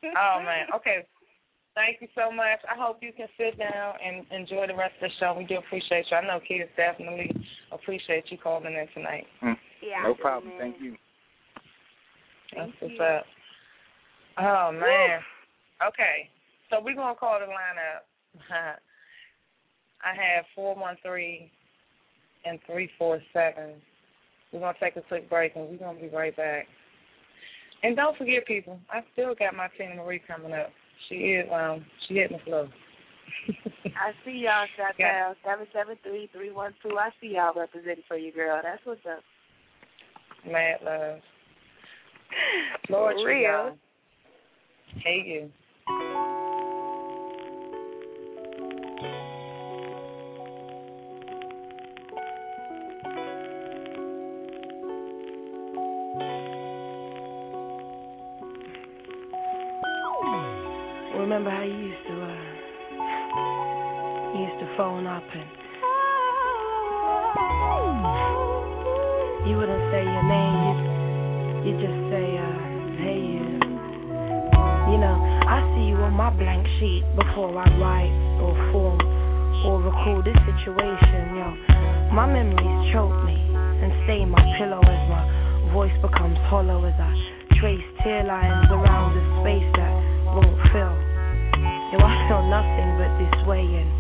Oh 0.04 0.40
man. 0.44 0.66
Okay. 0.76 1.04
Thank 1.76 2.00
you 2.00 2.08
so 2.16 2.32
much. 2.32 2.64
I 2.64 2.74
hope 2.74 3.04
you 3.04 3.12
can 3.12 3.28
sit 3.36 3.58
down 3.58 3.94
and 4.00 4.24
enjoy 4.32 4.66
the 4.66 4.74
rest 4.74 4.96
of 4.96 5.10
the 5.10 5.14
show. 5.20 5.36
We 5.36 5.44
do 5.44 5.58
appreciate 5.58 6.06
you. 6.10 6.16
I 6.16 6.26
know 6.26 6.40
Kedz 6.40 6.72
definitely 6.74 7.30
appreciate 7.70 8.24
you 8.30 8.38
calling 8.42 8.72
in 8.72 8.88
tonight. 8.94 9.26
Mm. 9.44 9.56
Yeah. 9.84 10.02
No 10.02 10.08
I 10.08 10.16
do, 10.16 10.22
problem. 10.22 10.48
man. 10.56 10.58
Thank 10.58 10.76
you. 10.80 10.96
That's 12.56 12.72
Thank 12.80 12.80
what's 12.80 12.94
you. 12.96 13.04
up. 13.04 13.24
Oh 14.38 14.72
man. 14.72 15.20
Okay. 15.86 16.30
So 16.70 16.80
we're 16.82 16.96
gonna 16.96 17.14
call 17.14 17.38
the 17.40 17.46
line 17.46 17.76
up. 17.92 18.06
I 20.02 20.14
have 20.16 20.46
four 20.54 20.74
one 20.74 20.96
three 21.04 21.52
and 22.46 22.58
three 22.66 22.88
four 22.98 23.20
seven. 23.34 23.74
We're 24.50 24.60
gonna 24.60 24.78
take 24.80 24.96
a 24.96 25.02
quick 25.02 25.28
break 25.28 25.56
and 25.56 25.68
we're 25.68 25.76
gonna 25.76 26.00
be 26.00 26.08
right 26.08 26.34
back. 26.34 26.66
And 27.82 27.94
don't 27.96 28.16
forget 28.16 28.46
people, 28.46 28.80
I 28.90 29.00
still 29.12 29.34
got 29.34 29.54
my 29.54 29.68
Teena 29.78 29.96
Marie 29.96 30.22
coming 30.26 30.54
up. 30.54 30.70
She 31.08 31.14
is 31.14 31.48
um 31.52 31.84
she 32.06 32.14
hitting 32.14 32.38
the 32.38 32.44
flow. 32.44 32.68
I 33.84 34.12
see 34.24 34.42
y'all 34.44 34.66
shot 34.76 34.94
Yeah. 34.98 35.12
down 35.12 35.36
seven 35.44 35.66
seven 35.72 35.96
three 36.02 36.28
three 36.32 36.50
one 36.50 36.74
two. 36.82 36.98
I 36.98 37.10
see 37.20 37.34
y'all 37.34 37.52
representing 37.54 38.04
for 38.08 38.16
you, 38.16 38.32
girl. 38.32 38.60
That's 38.62 38.84
what's 38.84 39.00
up. 39.06 39.22
Mad 40.50 40.78
love. 40.84 41.20
Lord 42.88 43.16
real. 43.24 43.76
Hey 45.04 45.22
you. 45.26 46.35
Remember 61.46 61.66
you 61.66 61.86
used 61.86 62.06
to, 62.06 62.14
uh, 62.14 62.28
used 64.34 64.58
to 64.58 64.66
phone 64.76 65.06
up 65.06 65.22
and 65.22 65.46
you 69.48 69.56
wouldn't 69.56 69.86
say 69.94 70.02
your 70.02 70.26
name, 70.26 70.58
you 70.66 70.74
you 71.66 71.72
just 71.78 71.98
say, 72.10 72.26
uh, 72.38 72.58
hey 72.98 73.18
you. 73.22 73.46
You 74.90 74.98
know, 74.98 75.16
I 75.46 75.62
see 75.74 75.86
you 75.90 75.96
on 76.02 76.14
my 76.14 76.30
blank 76.30 76.66
sheet 76.78 77.02
before 77.14 77.54
I 77.58 77.66
write 77.78 78.14
or 78.42 78.54
form 78.72 79.00
or 79.66 79.82
recall 79.82 80.22
this 80.22 80.38
situation, 80.46 81.36
yo. 81.38 81.54
My 82.14 82.26
memories 82.26 82.92
choke 82.92 83.24
me 83.24 83.38
and 83.54 83.92
stain 84.04 84.30
my 84.30 84.42
pillow 84.58 84.80
as 84.82 85.02
my 85.10 85.22
voice 85.72 85.94
becomes 86.02 86.38
hollow 86.50 86.84
as 86.84 86.94
I 86.98 87.14
trace 87.60 87.86
tear 88.02 88.24
lines 88.24 88.70
around 88.70 89.14
the 89.14 89.22
space 89.42 89.70
that 89.76 89.92
won't 90.34 90.58
fill. 90.72 91.05
I 92.00 92.12
feel 92.28 92.44
nothing 92.48 92.88
but 92.98 93.12
this 93.20 93.36
way, 93.46 93.64
and 93.64 93.90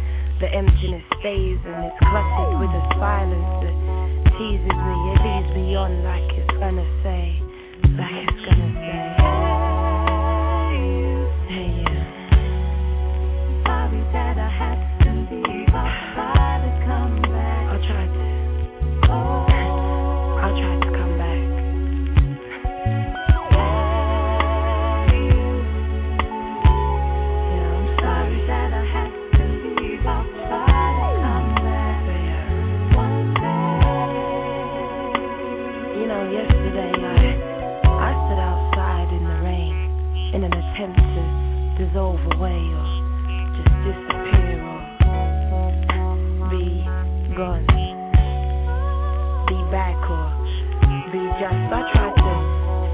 the 0.40 0.48
emptiness 0.52 1.04
stays, 1.20 1.58
and 1.64 1.86
it's 1.86 2.00
cluttered 2.00 2.60
with 2.60 2.72
a 2.72 2.84
silence 2.98 3.52
that 3.64 3.76
teases 4.36 4.76
me. 4.76 4.96
It 5.12 5.18
leaves 5.24 5.50
me 5.56 5.66
on 5.76 6.04
like 6.04 6.28
it's 6.36 6.56
gonna 6.58 6.84
say, 7.02 7.35
away 42.34 42.58
or 42.74 42.86
just 43.54 43.72
disappear 43.86 44.58
or 44.66 44.80
be 46.50 46.82
gone, 47.36 47.66
be 49.46 49.58
back 49.70 49.98
or 50.10 50.26
be 51.12 51.22
just. 51.38 51.60
I 51.70 51.82
tried 51.94 52.16
to 52.18 52.34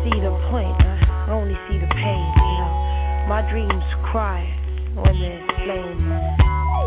see 0.04 0.16
the 0.20 0.34
point. 0.50 0.76
I 0.76 1.32
only 1.32 1.56
see 1.68 1.78
the 1.78 1.88
pain. 1.88 2.26
You 2.36 2.56
know, 2.60 2.72
my 3.28 3.40
dreams 3.48 3.84
cry 4.10 4.44
when 4.94 5.16
there's 5.20 5.46
flame. 5.64 6.12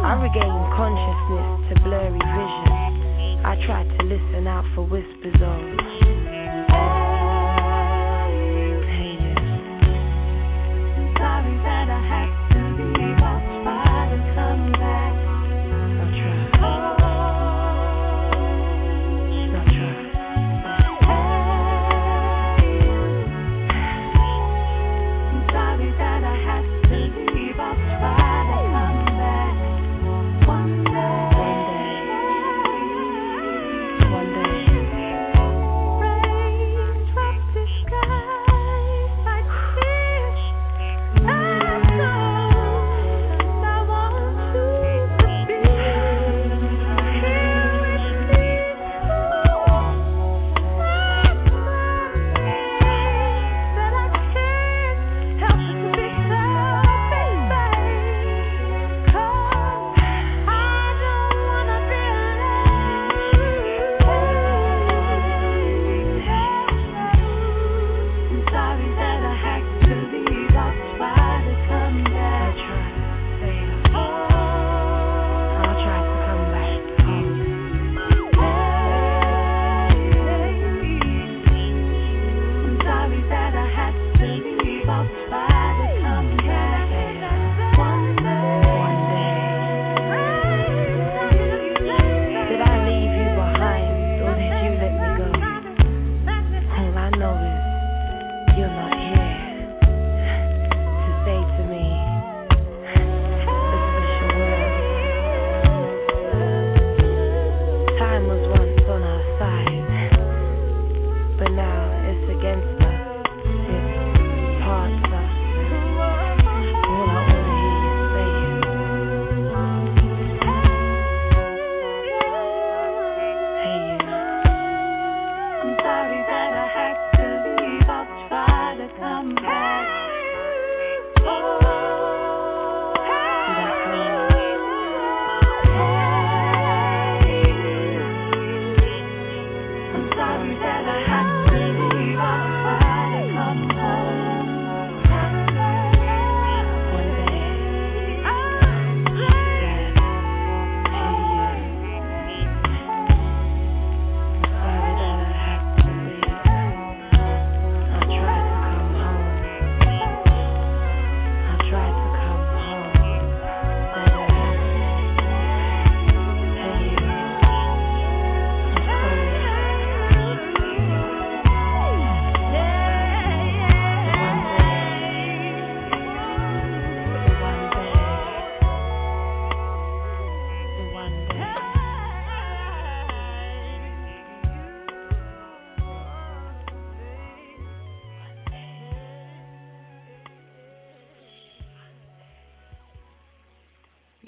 I 0.05 0.13
regain 0.21 0.61
consciousness 0.77 1.49
to 1.69 1.73
blurry 1.83 2.19
vision. 2.19 2.71
I 3.45 3.57
try 3.65 3.83
to 3.83 4.03
listen 4.05 4.47
out 4.47 4.65
for 4.75 4.83
whispers 4.83 5.41
of. 5.41 5.94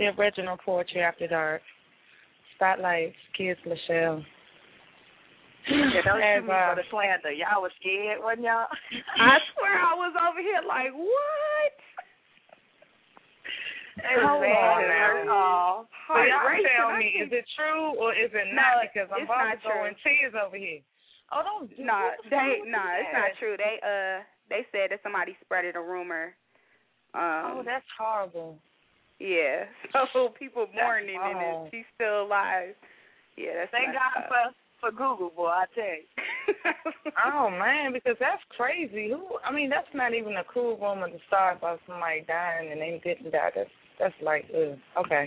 The 0.07 0.15
original 0.21 0.55
Poetry 0.63 1.01
After 1.01 1.27
Dark. 1.27 1.61
Spotlights, 2.55 3.19
Kedz 3.37 3.59
Lachele. 3.67 4.23
Yeah, 5.67 5.99
don't 6.07 6.23
shoot 6.23 6.47
me 6.47 6.53
uh, 6.55 6.71
for 6.71 6.79
the 6.79 6.87
slander. 6.89 7.35
Y'all 7.35 7.59
was 7.61 7.75
scared, 7.83 8.23
wasn't 8.23 8.47
y'all? 8.47 8.71
I 9.19 9.35
swear 9.51 9.75
I 9.75 9.93
was 9.99 10.15
over 10.15 10.39
here 10.39 10.63
like, 10.63 10.95
what? 10.95 11.75
Hold 13.99 14.47
on 14.47 14.81
now. 14.87 15.11
So 16.07 16.15
y'all 16.23 16.39
Heartbreak. 16.39 16.63
tell 16.71 16.95
me, 16.95 17.07
is 17.19 17.29
it 17.35 17.43
true 17.59 17.99
or 17.99 18.13
is 18.15 18.31
it 18.31 18.47
No, 18.55 18.63
not? 18.63 18.87
Because 18.87 19.09
I'm 19.11 19.27
about 19.27 19.43
not 19.43 19.59
to 19.59 19.67
go 19.67 19.75
true. 19.75 19.87
in 19.91 19.93
tears 20.07 20.33
over 20.39 20.55
here. 20.55 20.79
Oh, 21.35 21.43
don't 21.43 21.67
do 21.67 21.83
No, 21.83 22.15
what 22.15 22.23
they 22.31 22.63
no, 22.63 22.79
is 22.79 23.03
it's 23.03 23.11
not 23.11 23.31
true. 23.43 23.55
They 23.59 23.75
uh 23.83 24.23
they 24.47 24.63
said 24.71 24.95
that 24.95 25.03
somebody 25.03 25.35
spreaded 25.43 25.75
a 25.75 25.83
rumor. 25.83 26.31
Um 27.11 27.59
Oh, 27.59 27.61
that's 27.65 27.83
horrible. 27.99 28.55
Yeah. 29.19 29.65
So 30.13 30.29
people 30.37 30.67
mourning 30.73 31.17
and 31.21 31.35
wrong. 31.35 31.69
she's 31.71 31.85
still 31.95 32.23
alive. 32.23 32.75
Yeah, 33.35 33.53
that's 33.65 33.71
Thank 33.71 33.89
messed 33.89 33.99
God 34.01 34.23
up. 34.23 34.29
for 34.29 34.43
for 34.79 34.91
Google, 34.91 35.31
boy. 35.35 35.49
I 35.49 35.65
tell 35.73 35.83
you. 35.83 36.05
Oh 37.25 37.49
man, 37.49 37.93
because 37.93 38.15
that's 38.19 38.41
crazy. 38.55 39.09
Who? 39.09 39.25
I 39.43 39.51
mean, 39.51 39.69
that's 39.69 39.89
not 39.93 40.13
even 40.13 40.37
a 40.37 40.45
cool 40.53 40.77
rumor 40.77 41.09
to 41.09 41.17
start 41.27 41.57
about 41.57 41.79
somebody 41.87 42.23
dying 42.27 42.71
and 42.71 42.79
they 42.79 43.01
didn't 43.03 43.31
die. 43.31 43.49
That's 43.55 43.69
that's 43.99 44.13
like, 44.21 44.45
ugh. 44.53 44.77
okay. 45.05 45.25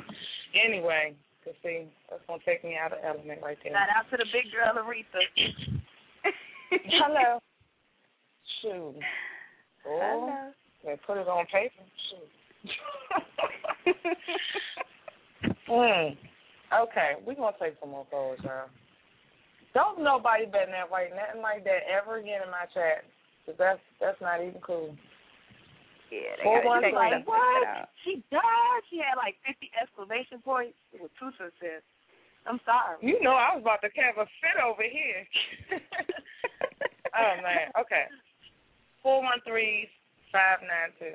Anyway, 0.55 1.15
to 1.45 1.51
see, 1.63 1.87
that's 2.09 2.23
gonna 2.27 2.41
take 2.47 2.63
me 2.65 2.77
out 2.79 2.93
of 2.93 2.99
element 3.05 3.41
right 3.43 3.59
there. 3.63 3.73
Shout 3.73 3.91
out 3.91 4.07
to 4.11 4.17
the 4.17 4.27
big 4.33 4.51
girl 4.53 4.75
Aretha. 4.79 5.23
Hello. 6.71 7.39
Shoot. 8.63 8.95
Oh, 9.87 9.99
Hello. 9.99 10.51
they 10.85 11.01
put 11.07 11.19
it 11.19 11.29
on 11.29 11.45
paper. 11.47 11.83
Shoot. 12.11 12.29
mm. 15.69 16.17
Okay, 16.71 17.11
we're 17.27 17.35
gonna 17.35 17.57
take 17.61 17.75
some 17.81 17.91
more 17.91 18.07
calls, 18.11 18.39
y'all. 18.45 18.69
Don't 19.75 20.03
nobody 20.03 20.47
better 20.47 20.67
than 20.67 20.91
write 20.91 21.15
nothing 21.15 21.43
like 21.43 21.63
that 21.65 21.87
ever 21.87 22.19
again 22.19 22.43
in 22.43 22.51
my 22.51 22.67
chat. 22.75 23.05
Cause 23.47 23.55
that's 23.59 23.81
that's 24.01 24.21
not 24.21 24.41
even 24.43 24.61
cool. 24.61 24.95
Yeah, 26.11 26.35
they 26.39 26.43
Four 26.43 26.57
gotta 26.59 26.69
one 26.69 26.83
check 26.83 26.91
three. 26.93 26.99
like 26.99 27.27
What? 27.27 27.89
She 28.05 28.23
died. 28.35 28.83
She 28.91 28.99
had 28.99 29.15
like 29.15 29.39
50 29.47 29.71
exclamation 29.79 30.43
points 30.43 30.75
with 30.95 31.11
two 31.19 31.31
success. 31.39 31.83
I'm 32.47 32.59
sorry. 32.67 32.99
You 33.03 33.23
know 33.23 33.35
I 33.35 33.55
was 33.55 33.63
about 33.63 33.83
to 33.87 33.91
have 33.95 34.19
a 34.19 34.27
fit 34.43 34.59
over 34.59 34.83
here. 34.83 35.23
oh 37.19 37.35
man. 37.43 37.71
Okay. 37.79 38.07
Four 39.03 39.23
one 39.23 39.39
three 39.47 39.89
five 40.35 40.61
nine 40.67 40.91
two. 40.99 41.15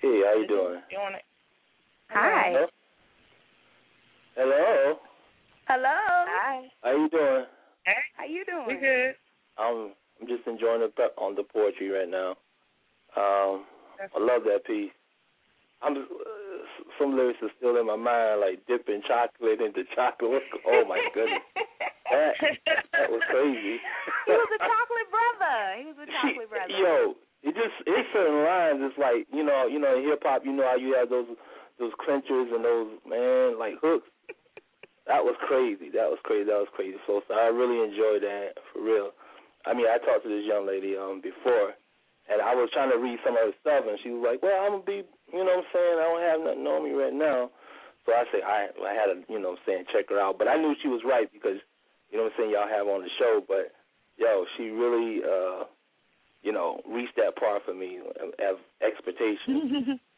Hey, 0.00 0.22
how 0.24 0.34
you 0.38 0.46
doing? 0.46 0.80
You 0.90 0.98
want 0.98 1.16
it? 1.16 1.22
Hi. 2.10 2.50
Hello? 2.52 2.66
Hello. 4.36 4.98
Hello. 5.66 5.98
Hi. 6.30 6.68
How 6.82 6.90
you 6.92 7.08
doing? 7.10 7.44
Hey. 7.84 7.92
How 8.16 8.24
you 8.24 8.44
doing? 8.46 8.66
We 8.68 8.74
good. 8.80 9.14
I'm 9.58 9.92
I'm 10.20 10.26
just 10.28 10.46
enjoying 10.46 10.80
the 10.82 10.88
pe- 10.88 11.14
on 11.18 11.34
the 11.34 11.42
poetry 11.44 11.88
right 11.90 12.08
now. 12.08 12.30
Um, 13.16 13.64
I 14.14 14.18
love 14.18 14.42
that 14.44 14.64
piece. 14.66 14.90
I'm 15.82 15.94
just, 15.94 16.10
uh, 16.10 16.82
some 16.98 17.14
lyrics 17.16 17.38
are 17.42 17.50
still 17.58 17.76
in 17.78 17.86
my 17.86 17.96
mind, 17.96 18.40
like 18.40 18.66
dipping 18.66 19.02
chocolate 19.06 19.60
into 19.60 19.82
chocolate. 19.94 20.42
Oh 20.66 20.84
my 20.86 21.00
goodness, 21.14 21.42
that 22.10 22.34
that 22.92 23.10
was 23.10 23.22
crazy. 23.30 23.78
He 24.26 24.32
was 24.32 24.50
a 24.54 24.60
chocolate 24.70 25.10
brother. 25.10 25.58
He 25.78 25.84
was 25.86 25.96
a 26.02 26.06
chocolate 26.06 26.50
brother. 26.50 26.74
Yo, 26.78 27.14
it 27.42 27.54
just 27.54 27.76
it's 27.86 28.08
certain 28.12 28.42
lines. 28.42 28.80
It's 28.82 28.98
like 28.98 29.26
you 29.30 29.44
know, 29.44 29.66
you 29.70 29.78
know, 29.78 29.94
in 29.96 30.04
hip 30.04 30.22
hop, 30.22 30.42
you 30.44 30.52
know 30.52 30.66
how 30.66 30.76
you 30.76 30.94
have 30.98 31.10
those 31.10 31.28
those 31.78 31.94
clinchers 32.02 32.50
and 32.50 32.64
those 32.64 32.90
man 33.06 33.58
like 33.58 33.78
hooks. 33.80 34.10
That 35.06 35.24
was 35.24 35.38
crazy. 35.40 35.88
That 35.94 36.10
was 36.12 36.20
crazy. 36.22 36.50
That 36.50 36.60
was 36.60 36.72
crazy. 36.74 36.98
So, 37.06 37.24
so 37.24 37.32
I 37.32 37.48
really 37.48 37.80
enjoyed 37.80 38.20
that 38.26 38.60
for 38.72 38.84
real. 38.84 39.16
I 39.64 39.72
mean, 39.72 39.88
I 39.88 39.96
talked 40.02 40.26
to 40.26 40.30
this 40.30 40.44
young 40.44 40.66
lady 40.66 40.98
um 40.98 41.22
before, 41.22 41.78
and 42.28 42.42
I 42.42 42.52
was 42.58 42.68
trying 42.74 42.90
to 42.90 42.98
read 42.98 43.22
some 43.24 43.38
of 43.38 43.46
her 43.46 43.54
stuff, 43.62 43.86
and 43.86 43.96
she 44.02 44.10
was 44.10 44.20
like, 44.20 44.42
"Well, 44.42 44.58
I'm 44.58 44.82
gonna 44.82 44.88
be, 44.88 45.06
you 45.32 45.42
know, 45.46 45.62
what 45.62 45.64
I'm 45.64 45.72
saying 45.72 45.96
I 45.96 46.06
don't 46.10 46.26
have 46.26 46.40
nothing 46.42 46.66
on 46.66 46.84
me 46.84 46.92
right 46.92 47.14
now." 47.14 47.54
So 48.04 48.12
I 48.12 48.24
say 48.34 48.42
I 48.42 48.68
I 48.82 48.92
had 48.98 49.08
to, 49.14 49.16
you 49.30 49.38
know, 49.38 49.54
what 49.54 49.62
I'm 49.62 49.86
saying 49.86 49.92
check 49.94 50.10
her 50.10 50.18
out, 50.18 50.36
but 50.36 50.50
I 50.50 50.58
knew 50.58 50.74
she 50.82 50.90
was 50.90 51.06
right 51.06 51.30
because, 51.30 51.62
you 52.10 52.18
know, 52.18 52.28
what 52.28 52.34
I'm 52.34 52.50
saying 52.50 52.50
y'all 52.50 52.68
have 52.68 52.90
on 52.90 53.06
the 53.06 53.12
show, 53.16 53.40
but 53.46 53.72
yo, 54.18 54.44
she 54.56 54.68
really, 54.68 55.22
uh, 55.22 55.64
you 56.42 56.52
know, 56.52 56.80
reached 56.86 57.16
that 57.16 57.36
part 57.36 57.62
for 57.64 57.74
me 57.74 57.98
of 57.98 58.56
expectation. 58.82 59.98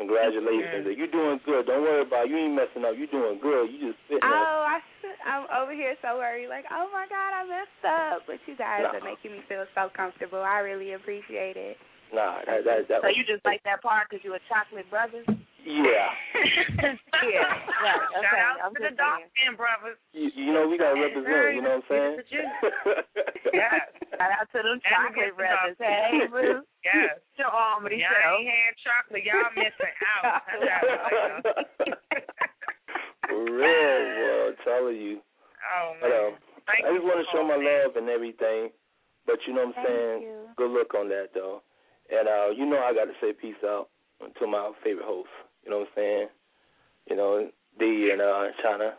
Congratulations, 0.00 0.88
you're 0.96 1.12
doing 1.12 1.38
good. 1.44 1.66
Don't 1.68 1.84
worry 1.84 2.00
about 2.02 2.24
it. 2.24 2.30
you 2.32 2.38
ain't 2.40 2.56
messing 2.56 2.82
up. 2.82 2.96
You're 2.96 3.12
doing 3.12 3.38
good. 3.38 3.68
You 3.68 3.92
just 3.92 4.00
sitting 4.08 4.24
there. 4.24 4.32
Oh, 4.48 4.64
I, 4.64 4.80
I'm 5.28 5.44
over 5.52 5.76
here 5.76 5.94
so 6.00 6.16
worried, 6.16 6.48
like, 6.48 6.64
oh 6.72 6.88
my 6.90 7.04
God, 7.12 7.30
I 7.36 7.44
messed 7.44 7.84
up. 7.84 8.24
But 8.26 8.40
you 8.48 8.56
guys 8.56 8.88
Nah. 8.88 8.98
are 8.98 9.04
making 9.04 9.36
me 9.36 9.44
feel 9.48 9.68
so 9.76 9.92
comfortable. 9.94 10.40
I 10.40 10.64
really 10.64 10.94
appreciate 10.96 11.60
it. 11.60 11.76
Nah, 12.12 12.40
that 12.48 12.64
that 12.64 12.88
that 12.88 13.00
So 13.04 13.08
was 13.08 13.16
you 13.16 13.24
just 13.28 13.44
like 13.44 13.62
that 13.64 13.80
part 13.84 14.08
because 14.08 14.24
you 14.24 14.32
a 14.34 14.40
chocolate 14.48 14.88
brother? 14.90 15.24
Yeah. 15.66 16.08
yeah. 17.22 17.48
Right. 17.82 18.02
Okay. 18.18 18.26
Shout 18.26 18.38
out 18.38 18.58
I'm 18.66 18.74
to 18.74 18.82
the 18.82 18.88
just 18.90 18.98
dark 18.98 19.20
saying. 19.36 19.56
brothers. 19.56 19.98
You, 20.12 20.28
you 20.34 20.50
know 20.52 20.66
we 20.68 20.76
gotta 20.78 20.98
represent. 21.00 21.54
You 21.56 21.62
know 21.62 21.80
what 21.82 21.86
I'm 21.90 21.90
saying? 21.90 22.16
Yes. 23.52 23.84
Shout 24.16 24.32
out 24.32 24.48
to 24.56 24.58
them 24.64 24.80
chocolate 24.88 25.36
brothers. 25.36 25.76
Hey, 25.76 26.24
skin. 26.24 26.32
Boo. 26.32 26.64
Yes. 26.88 27.20
Your 27.36 27.52
almond 27.52 27.92
Y'all 27.92 28.08
show. 28.08 28.32
ain't 28.40 28.48
had 28.48 28.74
chocolate. 28.80 29.24
Y'all 29.28 29.52
missing 29.52 29.96
out. 30.16 30.40
I 30.40 30.56
gotta 30.56 30.96
tell 31.12 31.84
you. 31.84 31.94
For 33.28 33.44
real, 33.44 34.02
boy, 34.16 34.40
I'm 34.48 34.56
telling 34.64 34.96
you. 34.96 35.20
Oh 35.20 35.92
But 36.00 36.08
man. 36.10 36.24
um, 36.26 36.32
Thank 36.64 36.86
I 36.86 36.88
just 36.96 37.04
want 37.04 37.18
to 37.20 37.28
show 37.34 37.42
my 37.44 37.60
calling. 37.60 37.68
love 37.68 37.92
and 38.00 38.08
everything. 38.08 38.70
But 39.26 39.38
you 39.46 39.52
know 39.54 39.66
what 39.68 39.76
I'm 39.78 39.84
Thank 39.84 39.88
saying? 39.88 40.22
you. 40.22 40.38
Good 40.56 40.70
look 40.72 40.94
on 40.94 41.08
that 41.12 41.30
though. 41.34 41.62
And 42.10 42.26
uh, 42.28 42.48
you 42.56 42.64
know 42.66 42.80
I 42.80 42.94
got 42.96 43.04
to 43.06 43.16
say 43.20 43.32
peace 43.36 43.60
out 43.64 43.88
to 44.40 44.46
my 44.46 44.72
favorite 44.82 45.04
hosts. 45.06 45.30
You 45.64 45.70
know 45.70 45.78
what 45.80 45.88
I'm 45.88 45.94
saying? 45.96 46.26
You 47.10 47.16
know, 47.16 47.48
D 47.78 48.10
and 48.12 48.20
uh, 48.20 48.44
China. 48.62 48.94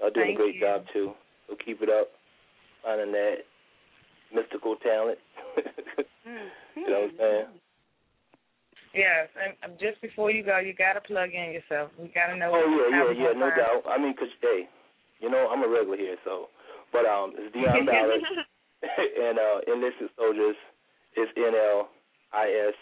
Y'all 0.00 0.10
doing 0.10 0.26
Thank 0.26 0.38
a 0.38 0.42
great 0.42 0.54
you. 0.56 0.60
job 0.60 0.84
too. 0.92 1.12
So 1.48 1.56
keep 1.64 1.82
it 1.82 1.88
up. 1.88 2.08
Finding 2.84 3.12
that 3.12 3.36
mystical 4.34 4.76
talent. 4.76 5.18
you 6.76 6.88
know 6.90 7.00
what 7.00 7.10
I'm 7.10 7.16
saying? 7.18 7.46
Yes, 8.94 9.28
and 9.36 9.52
um, 9.64 9.76
just 9.78 10.00
before 10.00 10.30
you 10.30 10.42
go, 10.42 10.58
you 10.58 10.72
gotta 10.72 11.00
plug 11.02 11.30
in 11.34 11.52
yourself. 11.52 11.90
We 12.00 12.08
gotta 12.14 12.36
know. 12.36 12.50
Oh 12.54 12.64
yeah, 12.64 13.12
yeah, 13.12 13.12
yeah, 13.12 13.32
no 13.36 13.50
find- 13.52 13.56
doubt. 13.60 13.82
I 13.88 13.98
mean, 13.98 14.14
'cause 14.16 14.32
hey, 14.40 14.64
you 15.20 15.28
know 15.30 15.48
I'm 15.52 15.62
a 15.62 15.68
regular 15.68 15.96
here, 15.98 16.16
so. 16.24 16.48
But 16.92 17.04
um, 17.04 17.32
it's 17.36 17.52
Dion 17.52 17.84
Ballard, 17.84 18.22
and 19.20 19.38
uh, 19.38 19.58
enlisted 19.68 20.08
soldiers 20.16 20.56
is 21.16 21.28
N 21.36 21.52
L 21.52 21.88
I 22.32 22.48
S 22.72 22.74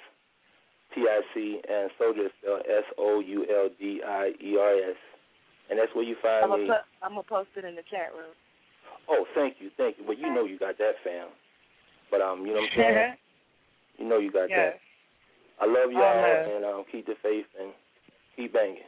T 0.95 1.03
I 1.09 1.21
C, 1.35 1.61
and 1.69 1.91
soldiers 1.99 2.31
spelled 2.41 2.63
S 2.67 2.85
O 2.99 3.21
U 3.21 3.47
L 3.51 3.69
D 3.79 4.01
I 4.07 4.33
E 4.43 4.57
R 4.59 4.75
S, 4.91 4.97
and 5.71 5.79
that's 5.79 5.95
where 5.95 6.05
you 6.05 6.17
find 6.23 6.45
I'm 6.45 6.59
me. 6.59 6.67
gonna 6.67 6.81
I'm 7.03 7.11
gonna 7.13 7.23
post 7.23 7.51
it 7.57 7.65
in 7.65 7.75
the 7.75 7.83
chat 7.91 8.13
room. 8.15 8.35
Oh, 9.09 9.27
thank 9.35 9.57
you, 9.61 9.71
thank 9.77 9.99
you. 9.99 10.05
But 10.07 10.19
you 10.19 10.33
know 10.33 10.45
you 10.45 10.59
got 10.59 10.79
that, 10.79 10.95
fam. 11.03 11.29
But 12.11 12.21
um, 12.21 12.47
you 12.47 12.55
know 12.55 12.61
what 12.63 12.71
I'm 12.73 12.95
saying? 12.95 13.15
you 13.99 14.09
know 14.09 14.19
you 14.19 14.33
got 14.33 14.49
yes. 14.49 14.75
that. 14.75 14.81
I 15.61 15.67
love 15.67 15.93
y'all, 15.93 16.03
All 16.03 16.23
love. 16.23 16.47
and 16.49 16.65
um, 16.65 16.85
keep 16.91 17.07
the 17.07 17.15
faith 17.23 17.47
and 17.61 17.73
keep 18.37 18.53
banging. 18.53 18.79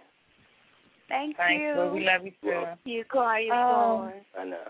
Thank 1.08 1.36
Thanks. 1.36 1.62
you. 1.62 1.74
Well, 1.76 1.90
we 1.90 2.04
love 2.04 2.24
you 2.24 2.32
too. 2.42 2.48
Well, 2.48 2.78
You 2.84 3.04
call 3.04 3.40
your 3.40 3.54
Oh. 3.54 4.10
phone. 4.10 4.42
I 4.42 4.44
know. 4.44 4.68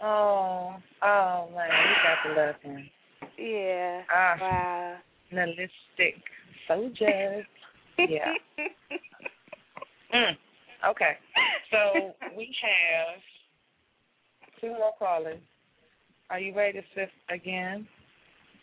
Oh, 0.00 0.76
oh 1.02 1.48
man, 1.54 1.70
you 1.88 1.94
got 2.02 2.22
to 2.28 2.46
love 2.46 2.54
him. 2.62 2.90
Yeah. 3.38 4.02
Ah, 4.12 4.36
Wow. 4.40 4.96
Realistic 6.68 6.98
soldiers. 6.98 7.44
yeah. 7.98 8.32
Mm. 10.08 10.32
Okay. 10.88 11.18
So 11.70 12.14
we 12.34 12.48
have 12.62 13.20
two 14.58 14.68
more 14.68 14.92
callers. 14.98 15.40
Are 16.30 16.40
you 16.40 16.54
ready 16.54 16.80
to 16.80 16.84
sift 16.94 17.12
again? 17.28 17.86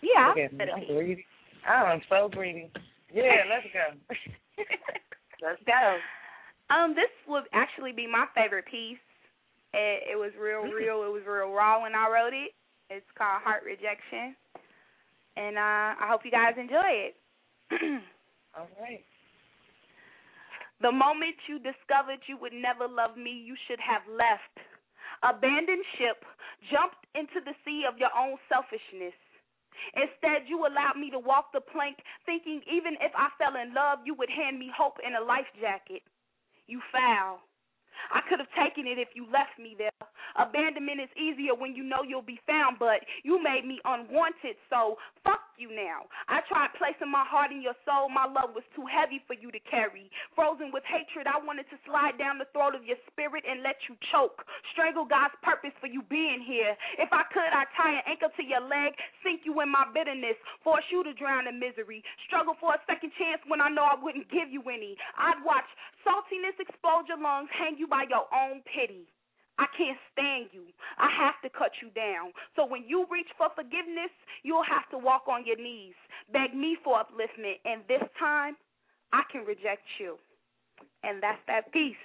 Yeah. 0.01 0.29
Look 0.29 0.37
at 0.39 0.53
me. 0.53 0.65
I'm 0.73 0.87
greedy. 0.87 1.25
I'm 1.67 2.01
so 2.09 2.29
greedy. 2.31 2.71
Yeah, 3.13 3.45
let's 3.49 3.67
go. 3.71 4.15
Let's 5.43 5.61
go. 5.67 5.97
Um, 6.73 6.95
this 6.95 7.11
would 7.27 7.43
actually 7.53 7.91
be 7.91 8.07
my 8.07 8.25
favorite 8.33 8.65
piece. 8.65 8.97
It, 9.73 10.13
it 10.13 10.17
was 10.17 10.31
real, 10.41 10.63
real. 10.63 11.03
It 11.03 11.11
was 11.13 11.21
real 11.27 11.53
raw 11.53 11.83
when 11.83 11.93
I 11.93 12.09
wrote 12.09 12.33
it. 12.33 12.51
It's 12.89 13.05
called 13.17 13.43
Heart 13.43 13.63
Rejection, 13.65 14.35
and 15.37 15.57
uh, 15.57 16.01
I 16.01 16.07
hope 16.09 16.21
you 16.25 16.31
guys 16.31 16.55
enjoy 16.57 16.89
it. 17.11 17.15
All 18.57 18.69
right. 18.79 19.03
The 20.81 20.91
moment 20.91 21.35
you 21.47 21.57
discovered 21.59 22.19
you 22.27 22.37
would 22.37 22.53
never 22.53 22.87
love 22.87 23.17
me, 23.17 23.31
you 23.31 23.55
should 23.67 23.79
have 23.79 24.03
left. 24.11 24.53
Abandoned 25.23 25.85
ship, 25.97 26.21
jumped 26.69 26.99
into 27.15 27.39
the 27.43 27.55
sea 27.63 27.87
of 27.87 27.97
your 27.97 28.11
own 28.13 28.37
selfishness. 28.51 29.15
Instead, 29.95 30.47
you 30.47 30.65
allowed 30.67 30.99
me 30.99 31.09
to 31.11 31.19
walk 31.19 31.51
the 31.53 31.61
plank, 31.61 31.97
thinking 32.25 32.61
even 32.67 32.95
if 32.99 33.11
I 33.15 33.29
fell 33.39 33.55
in 33.55 33.73
love, 33.73 33.99
you 34.05 34.13
would 34.15 34.29
hand 34.29 34.59
me 34.59 34.69
hope 34.71 34.97
in 35.05 35.15
a 35.15 35.23
life 35.23 35.47
jacket. 35.59 36.03
You 36.67 36.81
foul. 36.91 37.39
I 38.13 38.21
could 38.27 38.39
have 38.39 38.51
taken 38.55 38.87
it 38.87 38.97
if 38.97 39.09
you 39.15 39.25
left 39.31 39.57
me 39.59 39.75
there. 39.77 39.93
Abandonment 40.35 40.99
is 40.99 41.11
easier 41.15 41.55
when 41.55 41.75
you 41.75 41.83
know 41.83 42.03
you'll 42.03 42.25
be 42.25 42.39
found, 42.43 42.77
but 42.79 42.99
you 43.23 43.39
made 43.41 43.63
me 43.63 43.79
unwanted, 43.85 44.59
so 44.69 44.99
fuck 45.23 45.39
you 45.55 45.71
now. 45.71 46.03
I 46.27 46.43
tried 46.51 46.75
placing 46.75 47.07
my 47.07 47.23
heart 47.23 47.55
in 47.55 47.63
your 47.63 47.77
soul. 47.87 48.11
My 48.11 48.27
love 48.27 48.51
was 48.51 48.67
too 48.75 48.83
heavy 48.83 49.23
for 49.23 49.33
you 49.33 49.47
to 49.55 49.61
carry. 49.63 50.11
Frozen 50.35 50.75
with 50.75 50.83
hatred, 50.83 51.27
I 51.27 51.39
wanted 51.39 51.71
to 51.71 51.79
slide 51.87 52.19
down 52.19 52.35
the 52.35 52.51
throat 52.51 52.75
of 52.75 52.83
your 52.83 52.99
spirit 53.07 53.47
and 53.47 53.63
let 53.63 53.79
you 53.87 53.95
choke. 54.11 54.43
Strangle 54.75 55.07
God's 55.07 55.35
purpose 55.39 55.71
for 55.79 55.87
you 55.87 56.03
being 56.11 56.43
here. 56.43 56.75
If 56.99 57.07
I 57.15 57.23
could, 57.31 57.47
I'd 57.47 57.71
tie 57.79 58.03
an 58.03 58.05
ankle 58.05 58.35
to 58.35 58.43
your 58.43 58.63
leg, 58.67 58.91
sink 59.23 59.47
you 59.47 59.55
in 59.63 59.71
my 59.71 59.87
bitterness, 59.95 60.35
force 60.59 60.83
you 60.91 61.07
to 61.07 61.15
drown 61.15 61.47
in 61.47 61.55
misery. 61.55 62.03
Struggle 62.27 62.59
for 62.59 62.75
a 62.75 62.81
second 62.83 63.15
chance 63.15 63.39
when 63.47 63.63
I 63.63 63.71
know 63.71 63.87
I 63.87 63.95
wouldn't 63.95 64.27
give 64.27 64.51
you 64.51 64.59
any. 64.67 64.99
I'd 65.15 65.39
watch 65.47 65.67
saltiness 66.03 66.59
explode 66.59 67.07
your 67.07 67.17
lungs, 67.17 67.49
hang 67.55 67.79
you 67.79 67.84
by 67.87 68.05
your 68.09 68.25
own 68.33 68.61
pity. 68.65 69.07
I 69.57 69.65
can't 69.77 69.97
stand 70.11 70.47
you. 70.51 70.63
I 70.97 71.07
have 71.23 71.35
to 71.43 71.57
cut 71.57 71.71
you 71.81 71.89
down. 71.91 72.33
So 72.55 72.65
when 72.65 72.83
you 72.87 73.05
reach 73.09 73.29
for 73.37 73.47
forgiveness, 73.55 74.11
you'll 74.43 74.67
have 74.67 74.89
to 74.91 74.97
walk 74.97 75.23
on 75.29 75.45
your 75.45 75.57
knees, 75.57 75.95
beg 76.33 76.53
me 76.53 76.75
for 76.83 76.97
upliftment, 76.97 77.63
and 77.63 77.81
this 77.87 78.03
time 78.19 78.57
I 79.13 79.21
can 79.31 79.45
reject 79.45 79.83
you. 79.99 80.17
And 81.03 81.23
that's 81.23 81.39
that 81.47 81.71
peace. 81.71 81.95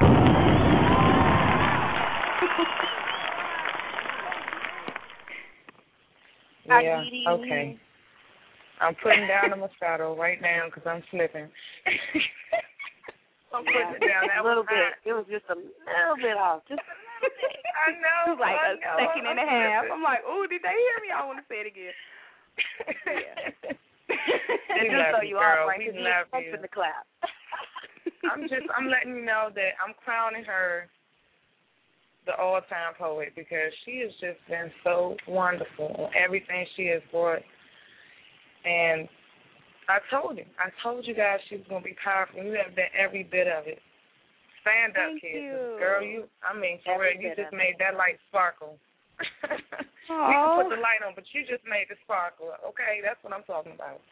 Yeah, 6.68 7.04
okay. 7.28 7.78
I'm 8.80 8.94
putting 9.02 9.26
down 9.26 9.50
the 9.50 9.56
Moscato 9.60 10.16
right 10.16 10.40
now 10.40 10.66
because 10.68 10.84
I'm 10.86 11.02
slipping. 11.10 11.48
I'm 13.54 13.64
putting 13.64 13.96
it 13.96 14.04
down. 14.04 14.28
That 14.28 14.44
a 14.44 14.46
little 14.46 14.64
was 14.68 14.68
bit. 14.68 14.84
hot. 14.84 15.00
It 15.08 15.14
was 15.16 15.26
just 15.32 15.48
a 15.48 15.56
little 15.56 16.18
bit 16.20 16.36
off. 16.36 16.60
Just 16.68 16.84
a 16.84 16.92
little 16.92 17.32
bit. 17.32 17.56
I 17.86 17.88
know. 17.96 18.36
Like 18.42 18.58
I 18.60 18.76
a 18.76 18.76
know, 18.76 18.96
second 19.00 19.24
and 19.24 19.38
a 19.40 19.42
I'm 19.42 19.48
half. 19.48 19.84
I'm 19.88 20.02
like, 20.04 20.20
ooh, 20.28 20.44
did 20.50 20.60
they 20.60 20.76
hear 20.76 20.98
me? 21.00 21.08
I 21.14 21.24
want 21.24 21.40
to 21.40 21.46
say 21.48 21.64
it 21.64 21.68
again. 21.72 21.96
And 24.76 24.84
We 24.84 24.92
just 24.92 25.08
love 25.08 25.14
so 25.18 25.22
you, 25.24 25.28
you 25.34 25.40
girl. 25.40 25.64
off 25.64 25.68
right 25.72 25.80
because 25.80 25.96
you 25.96 26.04
love 26.04 26.28
expecting 26.28 26.60
you. 26.60 26.62
the 26.62 26.68
clap. 26.68 27.04
I'm 28.28 28.42
just 28.44 28.68
I'm 28.76 28.88
letting 28.92 29.16
you 29.16 29.24
know 29.24 29.48
that 29.56 29.72
I'm 29.80 29.94
crowning 30.04 30.44
her 30.44 30.88
the 32.28 32.36
all 32.36 32.60
time 32.68 32.92
poet 32.98 33.32
because 33.34 33.72
she 33.84 34.04
has 34.04 34.12
just 34.20 34.38
been 34.52 34.68
so 34.84 35.16
wonderful 35.26 35.94
on 35.98 36.10
everything 36.12 36.66
she 36.76 36.86
has 36.92 37.00
brought. 37.10 37.40
And 38.66 39.08
I 39.86 40.02
told 40.10 40.36
you, 40.36 40.44
I 40.58 40.74
told 40.82 41.06
you 41.06 41.14
guys 41.14 41.38
she 41.48 41.56
was 41.56 41.66
gonna 41.70 41.86
be 41.86 41.94
powerful. 42.02 42.42
You 42.42 42.58
have 42.58 42.74
been 42.74 42.90
every 42.98 43.22
bit 43.22 43.46
of 43.46 43.70
it. 43.70 43.78
Stand 44.66 44.98
up, 44.98 45.14
Thank 45.14 45.22
Kedz. 45.22 45.38
you. 45.38 45.78
Girl, 45.78 46.02
you 46.02 46.26
I 46.42 46.50
mean 46.58 46.82
for 46.82 46.98
Every 46.98 47.14
real, 47.14 47.30
you 47.30 47.38
just 47.38 47.54
made 47.54 47.78
that 47.78 47.94
light 47.94 48.18
sparkle. 48.26 48.74
we 49.46 50.34
can 50.34 50.50
put 50.58 50.74
the 50.74 50.82
light 50.82 51.06
on, 51.06 51.14
but 51.14 51.24
you 51.30 51.46
just 51.46 51.62
made 51.62 51.86
it 51.86 51.98
sparkle. 52.02 52.50
Okay, 52.74 52.98
that's 53.06 53.22
what 53.22 53.32
I'm 53.32 53.46
talking 53.46 53.78
about. 53.78 54.02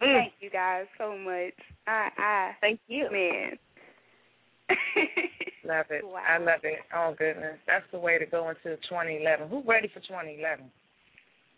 Mm. 0.00 0.24
Thank 0.24 0.34
you 0.40 0.50
guys 0.50 0.88
so 0.96 1.14
much. 1.16 1.54
I, 1.86 2.08
I, 2.16 2.50
Thank 2.60 2.80
you. 2.88 3.06
man. 3.12 3.60
Love 5.64 5.86
it. 5.90 6.02
Wow. 6.04 6.24
I 6.26 6.38
love 6.38 6.64
it. 6.64 6.80
Oh 6.96 7.14
goodness, 7.16 7.54
that's 7.66 7.84
the 7.92 7.98
way 7.98 8.18
to 8.18 8.26
go 8.26 8.48
into 8.48 8.76
2011. 8.88 9.48
Who 9.48 9.62
ready 9.62 9.88
for 9.92 10.00
2011? 10.00 10.66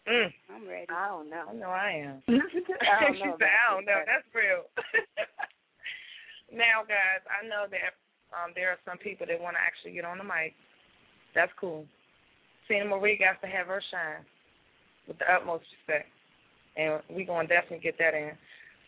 Mm. 0.05 0.29
I'm 0.53 0.69
ready. 0.69 0.87
I 0.93 1.09
don't 1.09 1.31
know. 1.31 1.45
I 1.49 1.55
know 1.55 1.73
I 1.73 1.91
am. 2.05 2.23
I 2.29 3.01
don't 3.01 3.17
she 3.21 3.25
know 3.25 3.37
said, 3.41 3.49
I 3.49 3.73
don't 3.73 3.87
know. 3.89 4.01
you, 4.05 4.09
That's 4.09 4.29
real. 4.37 4.69
now, 6.53 6.85
guys, 6.85 7.25
I 7.25 7.47
know 7.49 7.65
that 7.73 7.97
um, 8.37 8.53
there 8.55 8.69
are 8.69 8.81
some 8.85 8.99
people 8.99 9.25
that 9.27 9.41
want 9.41 9.57
to 9.57 9.65
actually 9.65 9.97
get 9.97 10.05
on 10.05 10.19
the 10.19 10.25
mic. 10.25 10.53
That's 11.35 11.53
cool. 11.57 11.89
Teena 12.69 12.89
Marie 12.89 13.17
got 13.17 13.41
to 13.41 13.49
have 13.49 13.69
her 13.69 13.83
shine 13.91 14.25
with 15.09 15.19
the 15.19 15.29
utmost 15.29 15.65
respect, 15.81 16.09
and 16.77 17.01
we're 17.09 17.29
going 17.29 17.49
to 17.49 17.53
definitely 17.55 17.85
get 17.85 17.97
that 17.99 18.15
in. 18.15 18.33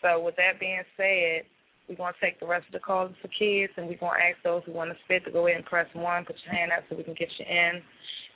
So, 0.00 0.20
with 0.20 0.36
that 0.36 0.60
being 0.60 0.84
said, 0.96 1.48
we're 1.88 1.96
going 1.96 2.12
to 2.12 2.20
take 2.24 2.40
the 2.40 2.46
rest 2.46 2.66
of 2.68 2.72
the 2.72 2.84
calls 2.84 3.12
for 3.20 3.28
Kedz, 3.28 3.72
and 3.76 3.88
we're 3.88 4.00
going 4.00 4.16
to 4.16 4.24
ask 4.24 4.40
those 4.44 4.62
who 4.64 4.72
want 4.72 4.90
to 4.90 4.96
spit 5.04 5.24
to 5.24 5.30
go 5.32 5.46
ahead 5.46 5.60
and 5.60 5.66
press 5.66 5.88
one, 5.92 6.24
put 6.24 6.36
your 6.44 6.54
hand 6.54 6.72
up 6.72 6.84
so 6.88 6.96
we 6.96 7.04
can 7.04 7.14
get 7.14 7.28
you 7.38 7.44
in, 7.48 7.80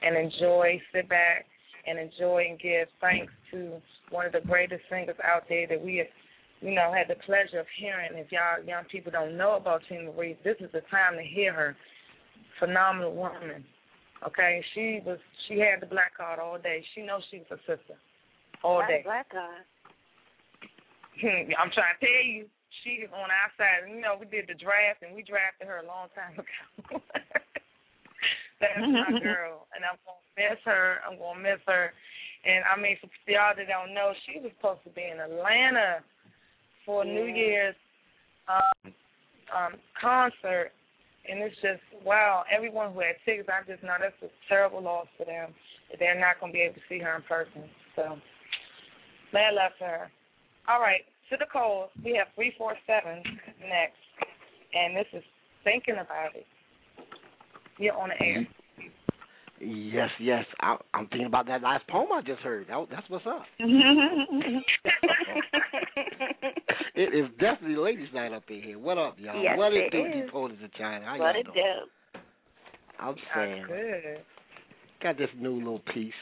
and 0.02 0.16
enjoy, 0.16 0.80
sit 0.92 1.08
back, 1.08 1.46
and 1.86 1.98
enjoy 1.98 2.46
and 2.48 2.58
give 2.58 2.88
thanks 3.00 3.32
to 3.50 3.80
one 4.10 4.26
of 4.26 4.32
the 4.32 4.40
greatest 4.40 4.82
singers 4.90 5.16
out 5.24 5.44
there 5.48 5.66
that 5.68 5.82
we 5.82 5.96
have, 5.96 6.06
you 6.60 6.74
know, 6.74 6.92
had 6.92 7.08
the 7.08 7.20
pleasure 7.24 7.60
of 7.60 7.66
hearing. 7.78 8.10
If 8.14 8.32
y'all 8.32 8.64
young 8.66 8.84
people 8.90 9.12
don't 9.12 9.36
know 9.36 9.56
about 9.56 9.82
Teena 9.90 10.14
Marie, 10.14 10.36
this 10.44 10.56
is 10.60 10.70
the 10.72 10.82
time 10.90 11.16
to 11.16 11.22
hear 11.22 11.52
her. 11.52 11.76
Phenomenal 12.58 13.14
woman. 13.14 13.64
Okay, 14.26 14.62
she 14.74 15.00
was 15.04 15.18
she 15.48 15.58
had 15.58 15.80
the 15.80 15.86
black 15.86 16.14
card 16.16 16.38
all 16.38 16.58
day. 16.58 16.84
She 16.94 17.00
knows 17.00 17.22
she 17.30 17.38
was 17.38 17.56
a 17.56 17.60
sister 17.64 17.96
all 18.62 18.84
day. 18.86 19.00
Black 19.04 19.32
guy. 19.32 19.64
Hmm, 21.20 21.48
I'm 21.56 21.72
trying 21.72 21.96
to 21.96 22.04
tell 22.04 22.24
you, 22.24 22.44
she 22.84 23.04
is 23.04 23.10
on 23.12 23.28
our 23.28 23.50
side. 23.56 23.88
You 23.88 24.00
know, 24.00 24.16
we 24.18 24.26
did 24.26 24.48
the 24.48 24.56
draft 24.56 25.02
and 25.02 25.14
we 25.14 25.22
drafted 25.22 25.68
her 25.68 25.80
a 25.80 25.86
long 25.86 26.08
time 26.16 26.36
ago. 26.36 27.00
That's 28.60 28.76
my 28.76 29.18
girl, 29.20 29.66
and 29.72 29.82
I'm 29.88 29.96
gonna 30.04 30.28
miss 30.36 30.60
her. 30.68 31.00
I'm 31.08 31.16
gonna 31.16 31.40
miss 31.40 31.64
her. 31.66 31.92
And 32.44 32.64
I 32.64 32.80
mean, 32.80 32.96
for 33.00 33.08
y'all 33.28 33.56
that 33.56 33.68
don't 33.68 33.92
know, 33.96 34.12
she 34.24 34.40
was 34.40 34.52
supposed 34.56 34.84
to 34.84 34.92
be 34.92 35.04
in 35.04 35.20
Atlanta 35.20 36.04
for 36.84 37.04
New 37.04 37.24
Year's 37.24 37.76
um, 38.48 38.92
um, 39.52 39.72
concert, 40.00 40.72
and 41.28 41.40
it's 41.40 41.56
just 41.64 41.80
wow. 42.04 42.44
Everyone 42.52 42.92
who 42.92 43.00
had 43.00 43.16
tickets, 43.24 43.48
I 43.48 43.64
just 43.64 43.82
know 43.82 43.96
that's 43.96 44.16
a 44.22 44.28
terrible 44.48 44.82
loss 44.82 45.08
for 45.16 45.24
them. 45.24 45.52
They're 45.98 46.20
not 46.20 46.40
gonna 46.40 46.52
be 46.52 46.60
able 46.60 46.76
to 46.76 46.86
see 46.88 47.00
her 47.00 47.16
in 47.16 47.22
person. 47.24 47.64
So, 47.96 48.20
mad 49.32 49.56
love 49.56 49.72
to 49.80 49.84
her. 49.84 50.10
All 50.68 50.80
right, 50.80 51.04
to 51.30 51.36
the 51.36 51.48
calls. 51.50 51.90
We 52.04 52.16
have 52.16 52.28
three 52.36 52.52
four 52.56 52.76
seven 52.86 53.24
next, 53.64 54.04
and 54.72 54.96
this 54.96 55.08
is 55.12 55.24
thinking 55.64 55.96
about 55.96 56.36
it. 56.36 56.46
You're 57.80 57.96
on 57.96 58.10
the 58.10 58.22
air. 58.24 58.46
Yes, 59.58 60.10
yes. 60.20 60.44
I, 60.60 60.76
I'm 60.94 61.06
thinking 61.08 61.26
about 61.26 61.46
that 61.46 61.62
last 61.62 61.86
poem 61.88 62.08
I 62.14 62.20
just 62.20 62.40
heard. 62.40 62.66
That, 62.68 62.86
that's 62.90 63.08
what's 63.08 63.26
up. 63.26 63.42
It 66.92 67.14
is 67.14 67.30
definitely 67.38 67.76
ladies' 67.76 68.08
night 68.12 68.32
up 68.34 68.42
in 68.50 68.60
here. 68.60 68.78
What 68.78 68.98
up, 68.98 69.16
y'all? 69.18 69.42
Yes, 69.42 69.56
what 69.56 69.72
it 69.72 69.84
it 69.86 69.90
do, 69.92 70.04
is. 70.18 70.26
Deporters 70.26 70.58
of 70.62 70.74
China? 70.74 71.06
How 71.06 71.18
What 71.18 71.32
y'all 71.34 71.40
it 71.40 71.44
doing? 71.44 71.56
do? 72.14 72.20
I'm 72.98 73.14
saying, 73.34 73.64
Good. 73.66 74.18
got 75.02 75.16
this 75.16 75.30
new 75.38 75.56
little 75.56 75.80
piece. 75.94 76.12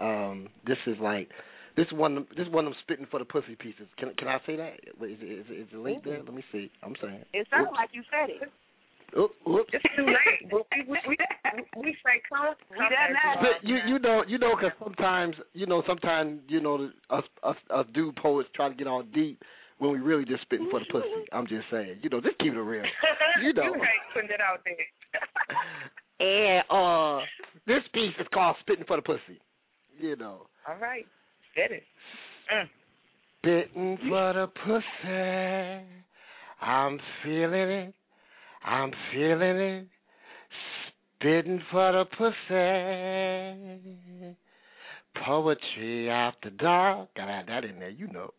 Um, 0.00 0.48
this 0.66 0.78
is 0.86 0.96
like, 1.02 1.28
this 1.76 1.86
one, 1.92 2.26
this 2.34 2.46
one 2.50 2.64
of 2.66 2.72
them 2.72 2.78
spitting 2.82 3.06
for 3.10 3.18
the 3.18 3.26
pussy 3.26 3.56
pieces. 3.56 3.88
Can 3.98 4.14
can 4.16 4.28
I 4.28 4.38
say 4.46 4.56
that? 4.56 4.72
Wait, 4.98 5.12
Is 5.12 5.18
it, 5.20 5.24
is 5.40 5.46
it, 5.50 5.54
is 5.54 5.68
it 5.72 5.76
link 5.76 6.04
there? 6.04 6.22
Let 6.22 6.32
me 6.32 6.44
see. 6.50 6.70
I'm 6.82 6.94
saying. 7.02 7.24
It 7.34 7.46
sounds 7.50 7.66
Oops. 7.68 7.76
like 7.76 7.90
you 7.92 8.02
said 8.08 8.30
it. 8.30 8.50
Oop, 9.18 9.32
whoops. 9.46 9.70
It's 9.72 9.84
too 9.94 10.06
late. 10.06 10.50
but 10.50 10.62
we, 10.72 10.84
we, 10.88 10.98
we, 11.06 11.16
we 11.82 11.96
say 12.04 12.22
come. 12.28 12.54
We 12.70 12.76
come 12.78 12.88
done 12.88 13.12
back. 13.12 13.36
But 13.40 13.68
you 13.68 13.76
you 13.86 13.98
know 13.98 14.24
you 14.26 14.38
know 14.38 14.56
'cause 14.56 14.72
sometimes 14.82 15.36
you 15.52 15.66
know 15.66 15.82
sometimes 15.86 16.40
you 16.48 16.60
know 16.60 16.90
us 17.10 17.24
us 17.42 17.56
us 17.70 17.86
dude 17.92 18.16
poets 18.16 18.48
try 18.54 18.68
to 18.68 18.74
get 18.74 18.86
all 18.86 19.02
deep 19.02 19.42
when 19.78 19.92
we 19.92 19.98
really 19.98 20.24
just 20.24 20.42
spitting 20.42 20.68
for 20.70 20.80
the 20.80 20.86
pussy. 20.90 21.08
I'm 21.32 21.46
just 21.46 21.64
saying, 21.70 21.98
you 22.02 22.08
know, 22.08 22.20
just 22.20 22.38
keep 22.38 22.52
it 22.54 22.60
real. 22.60 22.84
You 23.42 23.52
know. 23.54 23.64
you 23.64 23.74
ain't 23.74 24.06
putting 24.14 24.30
it 24.30 24.40
out 24.40 24.60
there. 24.64 24.76
And 26.20 26.62
uh, 26.70 27.24
this 27.66 27.82
piece 27.92 28.14
is 28.20 28.26
called 28.32 28.54
"Spitting 28.60 28.84
for 28.86 28.94
the 28.96 29.02
Pussy." 29.02 29.40
You 29.98 30.14
know, 30.14 30.46
All 30.68 30.76
right. 30.80 31.04
Get 31.56 31.72
it. 31.72 31.82
Mm. 32.54 32.68
spitting 33.38 33.98
for 34.08 34.32
the 34.32 34.46
pussy. 34.64 35.86
I'm 36.60 37.00
feeling 37.24 37.70
it. 37.70 37.94
I'm 38.64 38.92
feeling 39.12 39.58
it. 39.58 39.86
Spitting 41.18 41.60
for 41.70 41.92
the 41.92 42.04
pussy. 42.16 44.36
Poetry 45.24 46.10
after 46.10 46.50
dark. 46.50 47.10
Gotta 47.16 47.32
have 47.32 47.46
that 47.46 47.64
in 47.64 47.78
there, 47.78 47.90
you 47.90 48.08
know. 48.08 48.32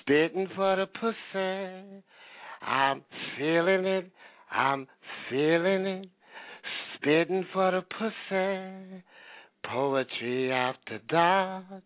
Spitting 0.00 0.46
for 0.54 0.76
the 0.76 0.86
pussy. 0.86 2.02
I'm 2.62 3.02
feeling 3.36 3.86
it. 3.86 4.10
I'm 4.50 4.86
feeling 5.30 5.86
it. 5.86 6.08
Spitting 6.96 7.46
for 7.52 7.70
the 7.70 7.82
pussy. 7.82 9.02
Poetry 9.64 10.52
after 10.52 10.98
dark. 11.08 11.84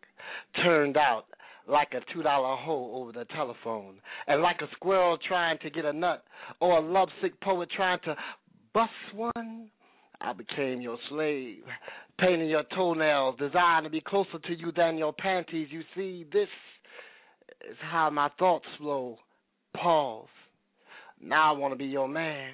Turned 0.56 0.96
out 0.96 1.26
like 1.68 1.88
a 1.92 2.00
two 2.12 2.22
dollar 2.22 2.56
hoe 2.56 2.92
over 2.94 3.12
the 3.12 3.24
telephone, 3.36 3.96
and 4.26 4.42
like 4.42 4.60
a 4.62 4.70
squirrel 4.74 5.18
trying 5.28 5.58
to 5.58 5.70
get 5.70 5.84
a 5.84 5.92
nut, 5.92 6.24
or 6.60 6.78
a 6.78 6.80
lovesick 6.80 7.40
poet 7.40 7.68
trying 7.74 7.98
to 8.04 8.16
bust 8.74 8.90
one. 9.14 9.68
I 10.20 10.32
became 10.32 10.80
your 10.80 10.98
slave, 11.08 11.64
painting 12.20 12.48
your 12.48 12.62
toenails, 12.76 13.36
designed 13.38 13.84
to 13.84 13.90
be 13.90 14.00
closer 14.00 14.38
to 14.38 14.54
you 14.56 14.70
than 14.76 14.96
your 14.96 15.12
panties. 15.12 15.68
You 15.70 15.82
see, 15.96 16.26
this 16.32 16.48
is 17.68 17.76
how 17.90 18.08
my 18.10 18.28
thoughts 18.38 18.66
flow. 18.78 19.18
Pause. 19.74 20.28
Now 21.20 21.54
I 21.54 21.58
want 21.58 21.72
to 21.72 21.78
be 21.78 21.86
your 21.86 22.08
man. 22.08 22.52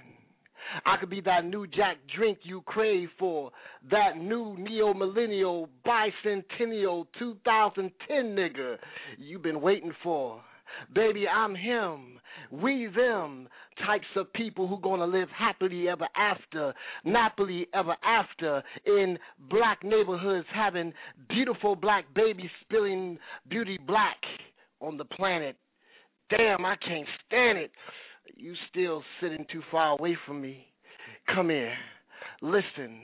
I 0.85 0.97
could 0.99 1.11
be 1.11 1.20
that 1.23 1.45
new 1.45 1.66
Jack 1.66 1.99
drink 2.15 2.39
you 2.43 2.62
crave 2.62 3.09
for, 3.19 3.51
that 3.90 4.19
new 4.19 4.57
neo 4.59 4.95
millennial 4.95 5.69
bicentennial 5.86 7.07
2010 7.19 7.90
nigga 8.09 8.77
you've 9.19 9.43
been 9.43 9.61
waiting 9.61 9.93
for. 10.03 10.40
Baby, 10.95 11.27
I'm 11.27 11.55
him. 11.55 12.20
We 12.51 12.89
them 12.95 13.49
types 13.86 14.07
of 14.16 14.32
people 14.32 14.69
who 14.69 14.78
gonna 14.81 15.07
live 15.07 15.28
happily 15.36 15.89
ever 15.89 16.07
after, 16.16 16.74
nappily 17.07 17.66
ever 17.74 17.97
after 18.05 18.62
in 18.85 19.19
black 19.51 19.82
neighborhoods 19.82 20.47
having 20.55 20.93
beautiful 21.28 21.74
black 21.74 22.05
babies 22.15 22.51
spilling 22.62 23.19
beauty 23.49 23.78
black 23.86 24.19
on 24.81 24.97
the 24.97 25.05
planet. 25.05 25.57
Damn, 26.31 26.65
I 26.65 26.77
can't 26.77 27.09
stand 27.27 27.59
it. 27.59 27.70
You 28.36 28.55
still 28.70 29.02
sitting 29.20 29.46
too 29.50 29.62
far 29.70 29.96
away 29.98 30.16
from 30.26 30.40
me. 30.40 30.66
Come 31.34 31.50
here. 31.50 31.74
Listen. 32.42 33.02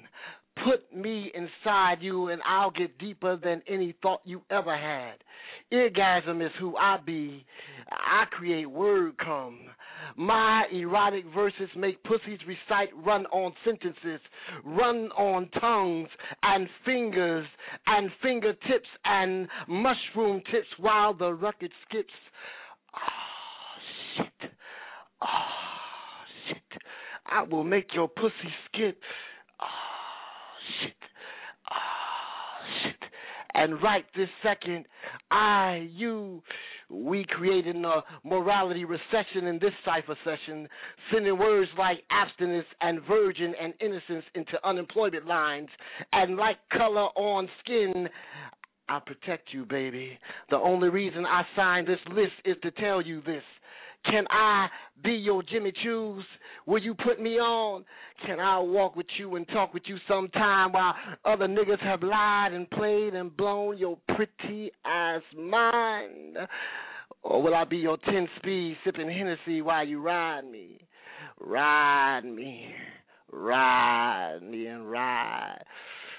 Put 0.65 0.97
me 0.97 1.33
inside 1.35 1.97
you 2.01 2.29
and 2.29 2.41
I'll 2.47 2.71
get 2.71 2.97
deeper 2.99 3.37
than 3.37 3.61
any 3.69 3.95
thought 4.03 4.21
you 4.25 4.43
ever 4.51 4.77
had. 4.77 5.15
Eargasm 5.73 6.45
is 6.45 6.53
who 6.61 6.77
I 6.77 6.99
be. 7.05 7.45
I 7.91 8.25
create 8.31 8.71
word 8.71 9.19
come. 9.19 9.59
My 10.17 10.65
erotic 10.73 11.25
verses 11.35 11.69
make 11.77 12.03
pussies 12.05 12.39
recite 12.47 12.91
run 13.05 13.27
on 13.27 13.53
sentences, 13.65 14.21
run 14.65 15.11
on 15.17 15.49
tongues 15.61 16.09
and 16.43 16.69
fingers 16.85 17.47
and 17.87 18.11
fingertips 18.23 18.89
and 19.05 19.49
mushroom 19.67 20.41
tips 20.53 20.69
while 20.79 21.15
the 21.15 21.35
record 21.35 21.73
skips. 21.89 22.13
Oh, 22.95 24.23
shit. 24.41 24.53
Oh, 25.25 25.29
shit. 26.49 26.83
I 27.27 27.43
will 27.43 27.65
make 27.65 27.95
your 27.95 28.09
pussy 28.09 28.53
skip. 28.67 28.99
Oh, 29.61 29.67
shit. 30.81 30.97
Oh, 31.71 32.85
shit. 32.85 33.11
And 33.55 33.83
right 33.83 34.05
this 34.17 34.29
second, 34.43 34.87
I, 35.31 35.89
you, 35.93 36.43
we 36.91 37.25
created 37.29 37.77
a 37.77 38.03
morality 38.25 38.85
recession 38.85 39.47
in 39.47 39.59
this 39.61 39.73
cipher 39.85 40.17
session, 40.25 40.69
sending 41.13 41.39
words 41.39 41.71
like 41.79 41.99
abstinence 42.11 42.67
and 42.81 43.01
virgin 43.09 43.55
and 43.61 43.73
innocence 43.81 44.25
into 44.35 44.53
unemployment 44.65 45.27
lines. 45.27 45.69
And 46.13 46.37
like 46.37 46.57
color 46.73 47.09
on 47.17 47.49
skin, 47.65 48.09
I 48.89 49.01
protect 49.01 49.53
you, 49.53 49.65
baby. 49.65 50.19
The 50.51 50.57
only 50.57 50.89
reason 50.91 51.25
I 51.25 51.43
signed 51.57 51.87
this 51.87 51.99
list 52.15 52.33
is 52.45 52.57
to 52.63 52.71
tell 52.73 53.01
you 53.01 53.23
this. 53.23 53.43
Can 54.05 54.25
I 54.31 54.69
be 55.03 55.13
your 55.13 55.43
Jimmy 55.43 55.73
Choos? 55.85 56.23
Will 56.67 56.83
you 56.83 56.95
put 56.95 57.21
me 57.21 57.39
on? 57.39 57.85
Can 58.27 58.41
I 58.41 58.59
walk 58.59 58.97
with 58.97 59.07
you 59.19 59.37
and 59.37 59.47
talk 59.49 59.75
with 59.75 59.85
you 59.87 59.97
sometime 60.07 60.73
while 60.73 60.95
other 61.25 61.47
niggas 61.47 61.81
have 61.81 62.03
lied 62.03 62.53
and 62.53 62.69
played 62.71 63.15
and 63.15 63.37
blown 63.37 63.79
your 63.79 63.99
pretty 64.15 64.71
ass 64.85 65.23
mind? 65.37 66.37
Or 67.23 67.43
will 67.43 67.55
I 67.55 67.65
be 67.65 67.79
your 67.79 67.97
10 68.05 68.29
speed 68.37 68.77
sipping 68.85 69.11
Hennessy 69.11 69.63
while 69.63 69.87
you 69.87 70.01
ride 70.01 70.45
me? 70.51 70.81
Ride 71.41 72.25
me, 72.25 72.67
ride 73.33 74.41
me, 74.43 74.67
and 74.67 74.91
ride. 74.91 75.65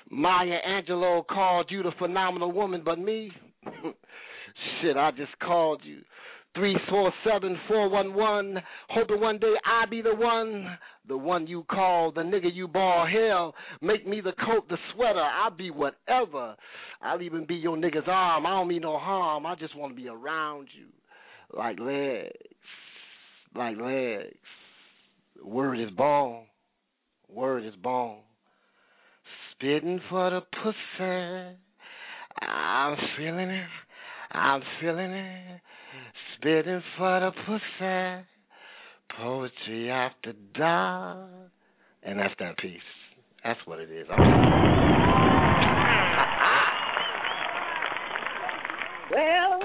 Maya 0.10 0.57
Angelou 0.68 1.26
called 1.28 1.68
you 1.70 1.84
the 1.84 1.91
phenomenal 1.98 2.52
woman, 2.52 2.82
but 2.84 2.99
me? 2.99 3.32
Shit, 4.82 4.98
I 4.98 5.12
just 5.12 5.38
called 5.40 5.82
you. 5.84 6.02
Three 6.56 6.77
four 6.90 7.11
seven 7.26 7.57
four 7.68 7.90
one 7.90 8.14
one. 8.14 8.61
Hoping 8.90 9.19
one 9.19 9.40
day 9.40 9.53
I 9.65 9.86
be 9.90 10.02
the 10.02 10.15
one, 10.15 10.77
the 11.06 11.18
one 11.18 11.48
you 11.48 11.65
call, 11.69 12.14
the 12.14 12.22
nigga 12.22 12.53
you 12.53 12.68
ball 12.68 13.06
hell. 13.06 13.53
Make 13.82 14.07
me 14.07 14.22
the 14.22 14.32
coat, 14.32 14.68
the 14.69 14.77
sweater. 14.94 15.19
I'll 15.19 15.52
be 15.52 15.69
whatever. 15.69 16.56
I'll 17.02 17.22
even 17.22 17.45
be 17.45 17.56
your 17.56 17.76
nigga's 17.76 18.07
arm. 18.07 18.45
I 18.45 18.52
don't 18.52 18.69
mean 18.69 18.84
no 18.84 18.98
harm. 18.98 19.45
I 19.45 19.56
just 19.56 19.76
want 19.76 19.95
to 19.95 20.02
be 20.02 20.07
around 20.07 20.69
you, 20.77 20.88
like 21.57 21.77
legs, 21.77 22.32
like 23.53 23.77
legs. 23.77 24.38
Word 25.44 25.80
is 25.82 25.91
bone. 25.91 26.45
Word 27.27 27.65
is 27.65 27.76
bone. 27.76 28.19
Spitting 29.52 29.99
for 30.10 30.30
the 30.30 30.41
pussy. 30.64 31.57
I'm 32.41 32.98
feeling 33.18 33.49
it. 33.49 33.68
I'm 34.32 34.61
feeling 34.80 35.11
it. 35.11 35.61
Spitting 36.46 36.84
for 36.96 37.20
the 37.22 37.32
pussy. 37.48 38.24
Poetry 39.18 39.90
after 39.90 40.34
dark. 40.54 41.28
And 42.04 42.20
that's 42.20 42.36
that 42.38 42.56
piece. 42.60 42.78
That's 43.44 43.60
what 43.66 43.80
it 43.80 43.90
is. 43.90 44.08
well, 49.12 49.60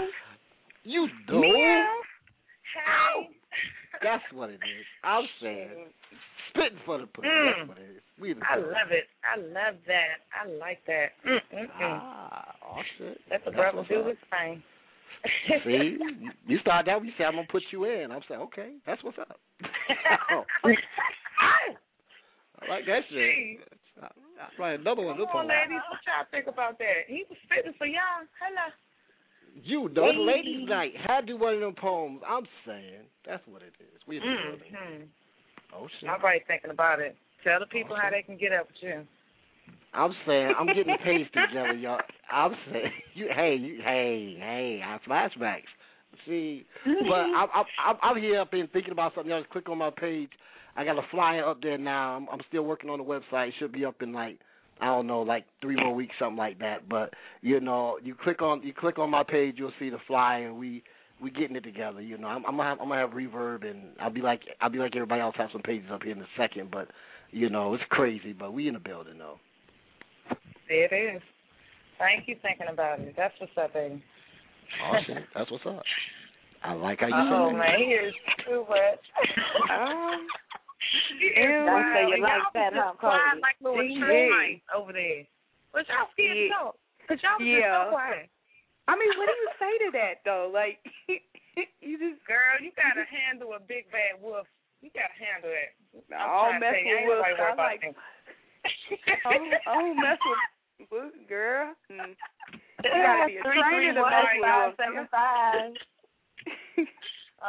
you 0.85 1.07
do. 1.29 1.39
Meow. 1.39 1.87
Ow. 2.89 3.27
That's 4.03 4.25
what 4.33 4.49
it 4.49 4.55
is. 4.55 4.87
I'm 5.05 5.25
saying. 5.43 5.69
Spitting 6.49 6.79
for 6.87 6.97
the 6.99 7.07
pussy. 7.09 7.29
Mm. 7.29 7.57
That's 7.59 7.69
what 7.69 7.77
it 7.77 7.91
is. 7.97 8.03
We 8.19 8.31
I 8.31 8.57
love 8.57 8.91
it. 8.91 9.05
I 9.23 9.37
love 9.39 9.77
that. 9.87 10.25
I 10.33 10.49
like 10.59 10.79
that. 10.87 11.13
Mm-mm-mm. 11.29 11.69
Ah, 11.79 12.55
oh. 12.65 12.81
Let 13.31 13.45
the 13.45 13.51
That's 13.51 13.55
brother 13.55 13.77
what's 13.77 13.89
do 13.91 14.07
his 14.07 14.17
thing. 14.31 14.63
See, 15.65 15.99
you 16.47 16.59
start 16.61 16.87
that. 16.87 17.05
You 17.05 17.13
say 17.19 17.25
I'm 17.25 17.35
gonna 17.35 17.47
put 17.51 17.63
you 17.71 17.85
in. 17.85 18.11
I'm 18.11 18.23
saying, 18.29 18.41
okay, 18.43 18.73
that's 18.87 19.03
what's 19.05 19.19
up. 19.19 19.39
Oh. 20.31 20.45
I 22.61 22.69
like 22.69 22.87
that 22.87 23.01
shit. 23.11 23.61
That's 24.01 24.59
right, 24.59 24.81
another 24.81 25.03
one. 25.03 25.17
Come 25.17 25.27
on, 25.29 25.49
ladies. 25.49 25.81
What 25.91 26.01
y'all 26.09 26.27
think 26.31 26.47
about 26.47 26.79
that? 26.79 27.05
He 27.07 27.25
was 27.29 27.37
spitting 27.45 27.75
for 27.77 27.87
y'all. 27.87 28.25
Hello. 28.41 28.73
You, 29.63 29.87
it's 29.89 29.97
Hey. 29.97 30.17
ladies' 30.17 30.69
night. 30.69 30.93
Had 30.97 31.23
to 31.23 31.27
do 31.27 31.37
one 31.37 31.55
of 31.55 31.61
them 31.61 31.75
poems. 31.75 32.23
I'm 32.27 32.47
saying 32.65 33.05
that's 33.27 33.43
what 33.47 33.63
it 33.63 33.75
is. 33.81 34.01
We. 34.07 34.21
Mm-hmm. 34.21 35.05
Oh 35.77 35.89
shit. 36.01 36.07
Nobody 36.09 36.41
thinking 36.47 36.71
about 36.71 37.01
it. 37.01 37.17
Tell 37.45 37.61
the 37.61 37.67
people 37.67 37.97
how 37.97 38.11
they 38.11 38.23
can 38.23 38.37
get 38.37 38.53
up 38.53 38.69
with 38.69 38.77
you. 38.83 39.07
I'm 39.93 40.13
saying 40.27 40.53
I'm 40.59 40.73
getting 40.73 40.97
tasty, 41.05 41.41
Jelly, 41.53 41.79
y'all. 41.79 42.01
I'm 42.31 42.53
saying 42.71 42.93
you. 43.15 43.29
Hey, 43.35 43.57
you. 43.57 43.81
Hey, 43.83 44.37
hey. 44.39 44.81
I 44.85 44.99
flashbacks. 45.09 45.63
See, 46.27 46.65
but 46.85 47.15
I'm 47.37 47.49
I'm 47.55 47.65
I'm 47.85 47.97
I'm 48.03 48.17
here 48.23 48.41
up 48.41 48.53
and 48.53 48.71
thinking 48.71 48.93
about 48.93 49.15
something 49.15 49.33
else. 49.33 49.47
Click 49.53 49.69
on 49.69 49.79
my 49.79 49.91
page. 49.91 50.31
I 50.77 50.85
got 50.85 50.99
a 50.99 51.03
flyer 51.11 51.45
up 51.45 51.61
there 51.61 51.79
now. 51.79 52.17
I'm, 52.17 52.29
I'm 52.31 52.41
still 52.49 52.63
working 52.63 52.91
on 52.91 52.99
the 52.99 53.05
website. 53.05 53.49
It 53.49 53.55
should 53.59 53.73
be 53.73 53.85
up 53.85 54.01
in 54.03 54.13
like 54.13 54.39
I 54.81 54.87
don't 54.87 55.07
know, 55.07 55.21
like 55.23 55.45
three 55.61 55.77
more 55.77 55.95
weeks, 55.95 56.15
something 56.19 56.39
like 56.39 56.59
that. 56.61 56.89
But 56.89 57.13
you 57.43 57.61
know, 57.61 57.99
you 58.03 58.15
click 58.15 58.43
on 58.43 58.63
you 58.63 58.73
click 58.73 58.99
on 58.99 59.11
my 59.11 59.23
page, 59.23 59.57
you'll 59.59 59.73
see 59.79 59.91
the 59.91 59.99
flyer, 60.07 60.47
and 60.49 60.59
we 60.59 60.83
we 61.21 61.31
getting 61.31 61.57
it 61.57 61.65
together. 61.65 62.01
You 62.01 62.17
know, 62.17 62.29
I'm, 62.29 62.47
I'm 62.47 62.57
gonna 62.57 62.69
have, 62.71 62.81
I'm 62.81 62.89
gonna 62.89 63.01
have 63.01 63.11
reverb, 63.11 63.69
and 63.69 63.89
I'll 64.01 64.11
be 64.11 64.23
like 64.23 64.43
I'll 64.61 64.71
be 64.71 64.79
like 64.79 64.95
everybody 64.95 65.21
else, 65.21 65.35
have 65.37 65.51
some 65.53 65.63
pages 65.63 65.91
up 65.93 66.03
here 66.03 66.13
in 66.13 66.23
a 66.23 66.27
second. 66.39 66.71
But 66.71 66.89
you 67.31 67.51
know, 67.51 67.75
it's 67.75 67.85
crazy. 67.91 68.33
But 68.33 68.55
we 68.55 68.69
in 68.69 68.75
the 68.75 68.81
building 68.81 69.19
though. 69.19 69.39
There 70.71 70.87
it 70.87 70.95
is. 70.95 71.23
Thank 71.99 72.31
you 72.31 72.39
thinking 72.47 72.71
about 72.71 73.03
it. 73.03 73.13
That's 73.19 73.35
what's 73.43 73.53
up, 73.59 73.75
baby. 73.75 73.99
Oh 74.87 74.95
shit, 75.03 75.27
that's 75.35 75.51
what's 75.51 75.67
up. 75.67 75.83
I 76.63 76.79
like 76.79 77.03
how 77.03 77.11
you 77.11 77.19
Oh 77.19 77.51
say 77.51 77.59
man, 77.59 77.75
he 77.83 77.91
is 77.99 78.15
too 78.47 78.63
much. 78.71 79.03
Um, 79.67 80.31
He 81.19 81.27
is 81.27 81.59
Ew, 81.59 81.67
wild. 81.67 81.91
so 81.91 82.01
you 82.07 82.15
And 82.15 82.23
like 82.23 82.47
that, 82.55 82.71
just 82.71 82.87
huh, 82.87 82.95
quiet 83.03 83.35
Cody? 83.35 83.43
like 83.43 83.59
little 83.59 83.83
Yeah. 83.83 83.99
termites 83.99 84.63
over 84.71 84.93
there. 84.95 85.27
But 85.75 85.91
y'all 85.91 86.07
scared 86.15 86.39
to 86.39 86.47
Yeah. 86.47 86.55
talk. 86.55 86.75
Cause 87.11 87.19
y'all 87.19 87.39
was 87.43 87.51
Yeah. 87.51 87.67
just 87.67 87.75
so 87.75 87.83
quiet. 87.91 88.31
I 88.87 88.93
mean, 88.95 89.13
what 89.19 89.27
do 89.27 89.35
you 89.35 89.49
say 89.59 89.73
to 89.85 89.89
that 89.99 90.15
though? 90.23 90.47
Like, 90.55 90.79
you 91.83 91.99
just 91.99 92.23
Girl, 92.31 92.63
you 92.63 92.71
gotta 92.79 93.03
handle 93.11 93.59
a 93.59 93.61
big 93.61 93.91
bad 93.91 94.23
wolf. 94.23 94.47
You 94.87 94.95
gotta 94.95 95.19
handle 95.19 95.51
it. 95.51 95.75
I 96.15 96.23
I'm 96.23 96.63
don't 96.63 96.63
mess 96.63 96.79
you, 96.87 96.95
with 96.95 97.11
wolves. 97.11 97.27
I 97.27 97.51
about 97.51 97.59
like. 97.59 97.83
them. 97.83 97.95
I 99.27 99.35
don't, 99.35 99.51
I 99.67 99.75
don't 99.75 99.99
mess 99.99 100.21
with 100.23 100.39
wolves, 100.91 101.17
girl. 101.29 101.75
Mm. 102.81 102.97
You 102.97 103.03
gotta 103.05 103.29
be 103.29 103.37
a 103.37 103.45
trainer 103.45 103.93
to 103.93 104.01
mess 104.01 104.25
with 104.33 104.41
wolves. 104.41 104.77
seven 104.81 105.05
five. 105.13 105.77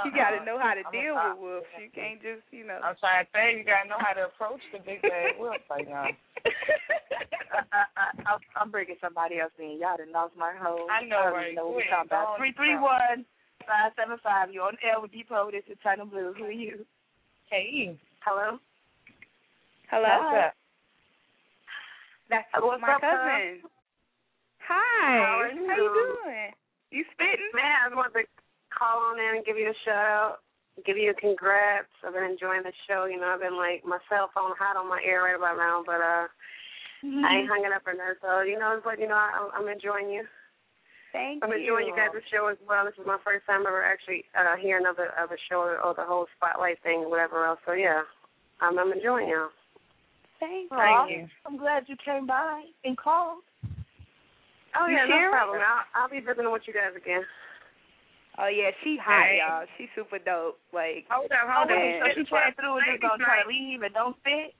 You 0.06 0.12
gotta 0.16 0.44
know 0.48 0.56
how 0.56 0.72
to 0.72 0.84
deal 0.92 1.16
with 1.20 1.40
wolves. 1.40 1.68
You 1.76 1.92
can't 1.92 2.20
just, 2.24 2.48
you 2.52 2.64
know. 2.64 2.80
I'm 2.80 2.96
trying 3.00 3.24
to 3.24 3.32
tell 3.32 3.44
you, 3.48 3.60
you 3.60 3.68
gotta 3.68 3.88
know 3.92 4.00
how 4.00 4.16
to 4.16 4.32
approach 4.32 4.64
the 4.72 4.80
big 4.80 5.04
bad 5.04 5.36
wolf 5.40 5.60
right 5.68 5.84
now. 5.88 6.08
I, 6.08 7.84
I, 7.96 8.08
I, 8.24 8.32
I'm 8.56 8.72
bringing 8.72 8.96
somebody 9.04 9.40
else 9.40 9.52
in. 9.60 9.80
Y'all 9.84 10.00
done 10.00 10.16
lost 10.16 10.36
my 10.40 10.56
whole. 10.56 10.88
I 10.88 11.04
know, 11.04 11.32
don't 11.32 11.36
right? 11.36 11.56
know 11.56 11.68
what 11.68 11.84
we're 11.84 11.92
talking 11.92 12.08
about. 12.08 12.36
on. 12.36 12.40
Three 12.40 12.56
three 12.56 12.76
one 12.80 13.28
five 13.68 13.92
seven 14.00 14.16
five. 14.24 14.52
You're 14.52 14.68
on 14.68 14.80
air 14.80 15.00
with 15.00 15.12
Depot. 15.12 15.52
This 15.52 15.68
is 15.68 15.76
China 15.84 16.06
Blue. 16.08 16.32
Who 16.40 16.46
are 16.48 16.52
you? 16.56 16.88
Hey. 17.52 18.00
Hello. 18.24 18.60
Hello. 19.92 20.08
What's 20.08 20.56
up? 20.56 20.56
That's 22.32 22.48
What's 22.56 22.82
my 22.82 22.96
up, 22.96 23.04
cousin. 23.04 23.62
Hi. 24.64 25.20
How 25.20 25.44
are 25.44 25.52
you? 25.52 25.68
How 25.68 25.76
you 25.76 25.92
doing? 25.92 26.52
You 26.96 27.04
spitting? 27.12 27.52
Man, 27.52 27.68
I 27.68 27.92
just 27.92 28.00
wanted 28.00 28.24
to 28.24 28.26
call 28.72 29.12
on 29.12 29.20
in 29.20 29.36
and 29.36 29.46
give 29.46 29.60
you 29.60 29.68
a 29.68 29.78
shout 29.84 30.08
out. 30.08 30.36
give 30.88 30.96
you 30.96 31.12
a 31.12 31.18
congrats. 31.20 31.92
I've 32.08 32.16
been 32.16 32.24
enjoying 32.24 32.64
the 32.64 32.72
show. 32.88 33.04
You 33.06 33.20
know, 33.20 33.36
I've 33.36 33.44
been 33.44 33.60
like 33.60 33.84
my 33.84 34.00
cell 34.08 34.32
phone 34.32 34.56
hot 34.56 34.80
on 34.80 34.88
my 34.88 35.04
ear 35.04 35.28
right 35.28 35.36
about 35.36 35.60
now, 35.60 35.84
but 35.86 36.00
uh, 36.00 36.32
Mm-hmm. 37.02 37.26
I 37.26 37.42
ain't 37.42 37.50
hanging 37.50 37.74
up 37.74 37.82
on 37.90 37.98
that. 37.98 38.22
So 38.22 38.46
you 38.46 38.60
know, 38.62 38.78
but 38.84 39.00
you 39.02 39.08
know, 39.10 39.18
I, 39.18 39.50
I'm 39.58 39.68
enjoying 39.68 40.14
you. 40.14 40.22
Thank 41.12 41.42
you. 41.42 41.50
I'm 41.50 41.50
you. 41.50 41.66
enjoying 41.66 41.88
you 41.90 41.98
guys' 41.98 42.14
show 42.30 42.46
as 42.46 42.62
well. 42.70 42.86
This 42.86 42.94
is 43.02 43.10
my 43.10 43.18
first 43.26 43.46
time 43.50 43.66
ever 43.66 43.82
actually 43.82 44.26
uh 44.38 44.54
hearing 44.62 44.86
of 44.86 45.02
a 45.02 45.10
of 45.18 45.34
a 45.34 45.40
show 45.50 45.66
or 45.66 45.82
the 45.98 46.06
whole 46.06 46.30
spotlight 46.38 46.78
thing, 46.86 47.02
or 47.02 47.10
whatever 47.10 47.42
else. 47.46 47.60
So 47.66 47.74
yeah, 47.74 48.06
I'm 48.62 48.78
I'm 48.78 48.94
enjoying 48.94 49.30
y'all. 49.34 49.50
Thank, 50.42 50.74
Thank 50.74 51.14
you. 51.14 51.30
I'm 51.46 51.56
glad 51.62 51.86
you 51.86 51.94
came 52.02 52.26
by 52.26 52.66
and 52.82 52.98
called. 52.98 53.46
Oh 54.74 54.90
You 54.90 54.98
yeah, 54.98 55.06
no 55.06 55.14
sharing? 55.14 55.30
problem. 55.30 55.62
I'll, 55.62 55.86
I'll 55.94 56.10
be 56.10 56.18
visiting 56.18 56.50
with 56.50 56.66
you 56.66 56.74
guys 56.74 56.98
again. 56.98 57.22
Oh 58.42 58.50
yeah, 58.50 58.74
she 58.82 58.98
hot, 58.98 59.30
Hey. 59.30 59.38
y'all. 59.38 59.70
She 59.78 59.86
super 59.94 60.18
dope. 60.18 60.58
Like 60.74 61.06
Hold 61.14 61.30
up, 61.30 61.46
hold 61.46 61.70
man. 61.70 62.02
up. 62.02 62.10
So 62.10 62.18
she 62.18 62.26
came 62.26 62.58
through 62.58 62.82
and 62.82 62.90
just 62.90 63.06
gonna 63.06 63.22
try 63.22 63.46
to 63.46 63.48
leave 63.48 63.86
and 63.86 63.94
don't 63.94 64.18
fit. 64.26 64.58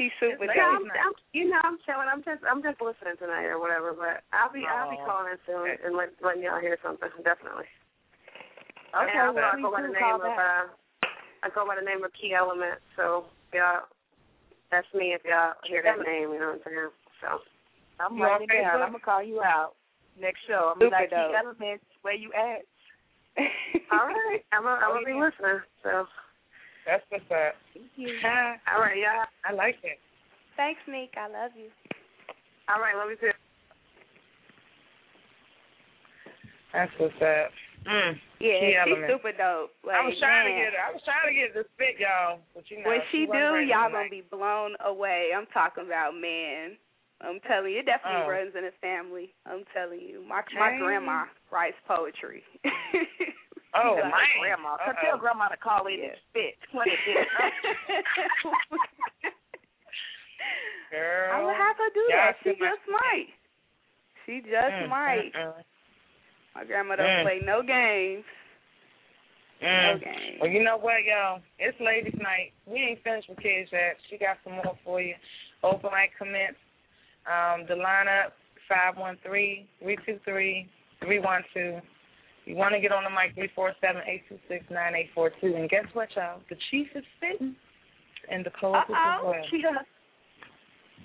She 0.00 0.08
super 0.16 0.48
dope. 0.48 0.56
I'm, 0.56 0.88
I'm, 0.88 1.14
you 1.36 1.52
know, 1.52 1.60
I'm 1.60 1.76
chilling. 1.84 2.08
I'm 2.08 2.24
just, 2.24 2.40
I'm 2.48 2.64
just 2.64 2.80
listening 2.80 3.20
tonight 3.20 3.52
or 3.52 3.60
whatever. 3.60 3.92
But 3.92 4.24
I'll 4.32 4.48
be, 4.48 4.64
I'll 4.64 4.88
be 4.88 4.96
Oh. 5.04 5.06
calling 5.06 5.36
in 5.36 5.38
soon 5.44 5.68
and 5.68 5.92
let, 5.92 6.16
letting 6.24 6.42
y'all 6.42 6.64
hear 6.64 6.80
something. 6.80 7.12
Definitely. 7.20 7.68
Okay, 8.96 9.12
and 9.12 9.36
well, 9.36 9.52
I 9.52 9.60
go 9.60 9.68
by 9.68 9.82
the 9.82 9.92
name 9.92 10.22
of, 10.22 10.32
uh, 10.32 10.70
I 11.42 11.50
go 11.52 11.66
by 11.66 11.76
the 11.76 11.84
name 11.84 12.02
of 12.06 12.14
Key 12.14 12.32
Element. 12.32 12.78
So 12.96 13.26
y'all, 13.52 13.90
that's 14.74 14.90
me 14.90 15.14
if 15.14 15.22
y'all 15.22 15.54
hear 15.62 15.86
that 15.86 16.02
name. 16.02 16.34
You 16.34 16.42
know 16.42 16.58
what 16.58 16.66
I'm 16.66 16.66
saying? 16.66 16.90
So. 17.22 17.38
I'm 18.02 18.18
You 18.18 18.26
on 18.26 18.42
writing 18.42 18.48
it 18.50 18.62
down. 18.62 18.82
I'm 18.82 18.90
gonna 18.90 19.06
call 19.06 19.22
you 19.22 19.38
out 19.38 19.78
next 20.18 20.42
show. 20.50 20.74
I'm 20.74 20.82
gonna 20.82 20.90
Super 20.90 21.06
like 21.06 21.10
key 21.10 21.30
dope. 21.30 21.38
elements 21.38 21.84
where 22.02 22.18
you 22.18 22.30
at. 22.34 22.66
All 23.94 24.06
right, 24.10 24.42
I'm 24.50 24.66
gonna, 24.66 24.80
I'm 24.82 24.98
gonna 24.98 25.06
be 25.06 25.14
listening. 25.14 25.62
So. 25.82 26.06
That's 26.86 27.04
what's 27.08 27.24
up. 27.30 27.54
All 28.66 28.82
right, 28.82 28.98
y'all. 28.98 29.30
I 29.46 29.54
like 29.54 29.76
it. 29.82 29.98
Thanks, 30.56 30.80
Meek. 30.90 31.14
I 31.16 31.30
love 31.30 31.52
you. 31.56 31.70
All 32.68 32.80
right, 32.80 32.96
love 32.96 33.10
you 33.10 33.16
too. 33.16 33.32
That's 36.72 36.90
what's 36.98 37.14
up. 37.22 37.50
Mm. 37.84 38.16
Yeah, 38.40 38.84
Key 38.84 38.94
she's 38.96 39.04
super 39.08 39.32
dope. 39.36 39.72
Like, 39.84 39.96
I 39.96 40.04
was 40.08 40.16
trying 40.18 40.48
man. 40.48 40.56
to 40.56 40.62
get 40.64 40.72
her. 40.72 40.82
I 40.84 40.90
was 40.92 41.02
trying 41.04 41.28
to 41.28 41.34
get 41.36 41.52
her 41.52 41.62
to 41.62 41.68
spit, 41.76 41.96
y'all. 42.00 42.40
But 42.56 42.64
you 42.72 42.80
know, 42.80 42.88
when 42.88 43.00
she 43.12 43.24
wasn't 43.28 43.36
do, 43.36 43.68
y'all 43.68 43.88
tonight. 43.88 44.08
gonna 44.08 44.10
be 44.10 44.24
blown 44.28 44.72
away. 44.84 45.30
I'm 45.36 45.46
talking 45.52 45.84
about 45.86 46.16
man. 46.16 46.76
I'm 47.20 47.40
telling 47.48 47.72
you, 47.72 47.80
it 47.80 47.86
definitely 47.86 48.24
Oh. 48.24 48.28
runs 48.28 48.52
in 48.56 48.64
the 48.64 48.72
family. 48.80 49.32
I'm 49.46 49.64
telling 49.72 50.00
you, 50.00 50.24
my 50.26 50.42
my 50.56 50.76
grandma 50.80 51.24
writes 51.52 51.76
poetry. 51.86 52.42
Oh, 53.76 53.98
Tell 53.98 54.06
man. 54.06 54.38
grandma. 54.38 54.76
So 54.86 54.92
tell 55.02 55.18
grandma 55.18 55.48
to 55.50 55.56
call 55.58 55.88
in 55.90 55.98
and 55.98 56.14
spit. 56.30 56.54
What 56.70 56.86
it 56.86 56.94
is. 57.10 57.26
Girl. 60.94 61.30
I 61.34 61.42
would 61.42 61.56
have 61.58 61.76
her 61.82 61.90
do 61.90 62.04
that. 62.14 62.36
She 62.42 62.54
too 62.54 62.56
much 62.62 62.70
just 62.70 62.84
might. 62.86 63.30
She 64.26 64.40
just 64.46 64.74
Mm, 64.78 64.88
might. 64.88 65.32
mm, 65.34 65.58
mm. 65.58 65.64
My 66.54 66.64
grandma 66.64 66.96
don't 66.96 67.06
Mm. 67.06 67.22
play 67.24 67.40
no 67.44 67.62
games. 67.62 68.24
Mm. 69.62 69.96
Okay. 69.96 70.38
Well, 70.40 70.50
you 70.50 70.62
know 70.62 70.76
what, 70.76 71.04
y'all? 71.04 71.40
It's 71.58 71.78
ladies' 71.80 72.14
night. 72.20 72.52
We 72.66 72.78
ain't 72.80 73.02
finished 73.02 73.28
with 73.28 73.38
Kedz 73.38 73.70
yet. 73.72 73.96
She 74.10 74.18
got 74.18 74.38
some 74.44 74.54
more 74.54 74.76
for 74.84 75.00
you. 75.00 75.14
Open 75.62 75.90
mic 75.92 76.12
commence. 76.18 76.56
Um, 77.26 77.64
the 77.66 77.74
lineup 77.74 78.32
five 78.68 78.96
one 78.98 79.16
three 79.24 79.66
three 79.80 79.96
two 80.04 80.18
three 80.24 80.68
three 81.00 81.18
one 81.18 81.42
two. 81.54 81.80
You 82.44 82.56
want 82.56 82.74
to 82.74 82.80
get 82.80 82.92
on 82.92 83.04
the 83.04 83.10
mic 83.10 83.34
three 83.34 83.48
four 83.54 83.72
seven 83.80 84.02
eight 84.06 84.22
two 84.28 84.38
six 84.48 84.64
nine 84.70 84.94
eight 84.94 85.10
four 85.14 85.30
two. 85.40 85.54
And 85.56 85.70
guess 85.70 85.86
what, 85.94 86.08
y'all? 86.14 86.40
The 86.50 86.56
chief 86.70 86.88
is 86.94 87.04
sitting 87.20 87.56
in 88.30 88.42
the 88.42 88.50
co-host 88.60 88.90
as 88.90 88.96
Uh-oh. 88.96 89.30
well. 89.30 89.84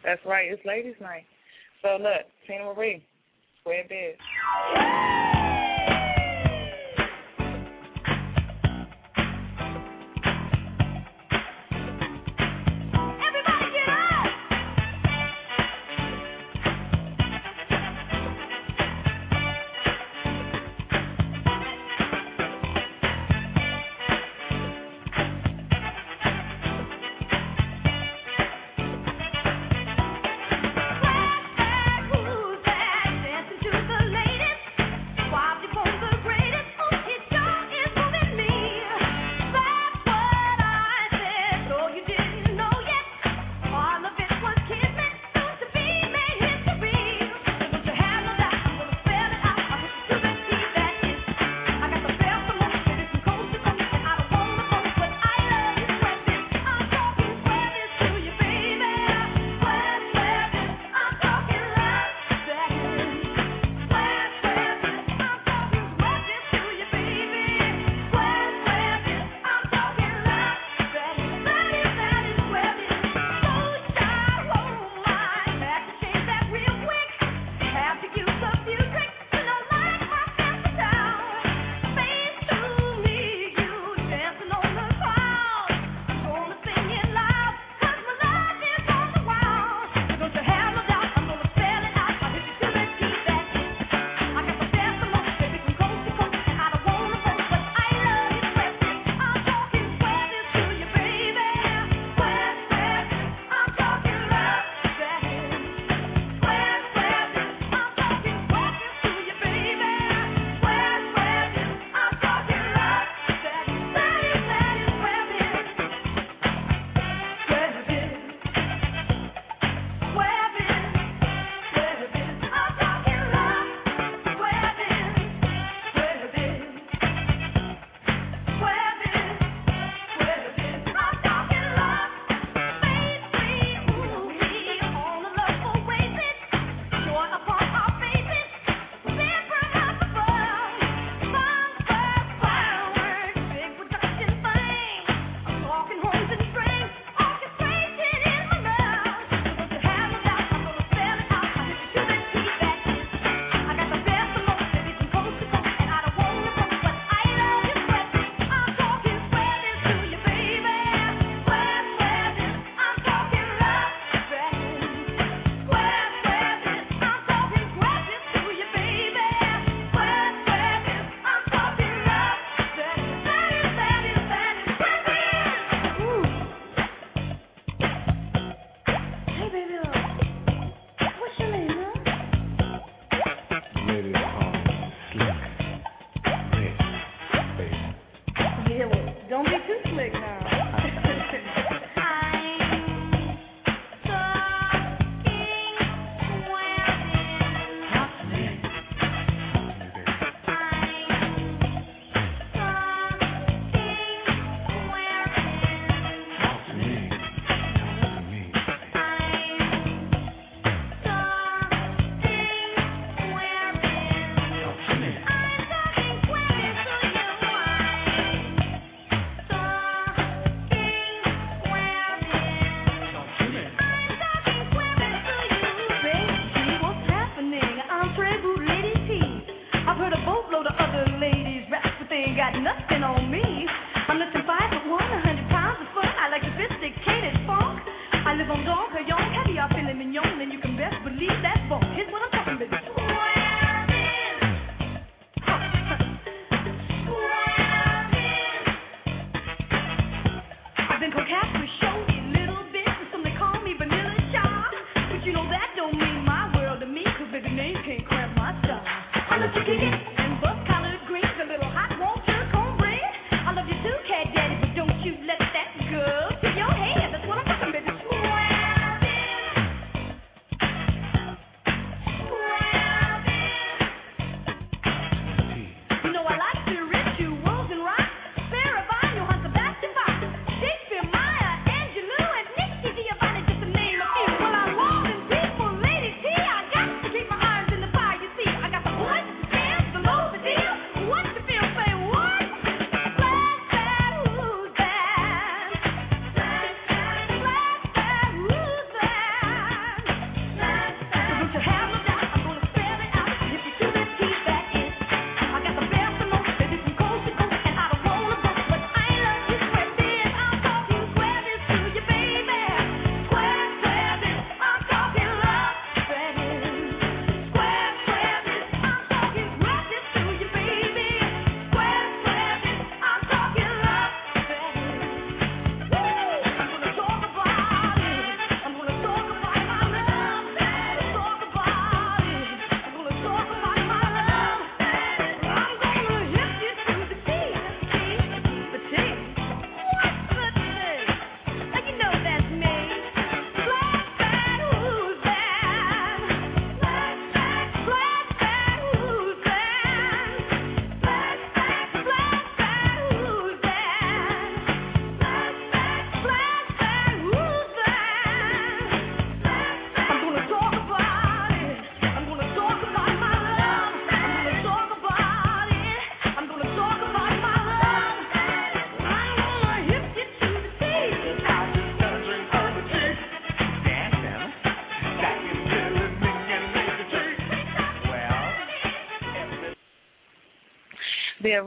That's 0.04 0.22
right. 0.26 0.52
It's 0.52 0.66
ladies' 0.66 1.00
night. 1.00 1.26
So 1.82 1.96
look, 2.02 2.26
Teena 2.48 2.66
Marie, 2.76 3.02
square 3.62 3.86
bed. 3.88 4.16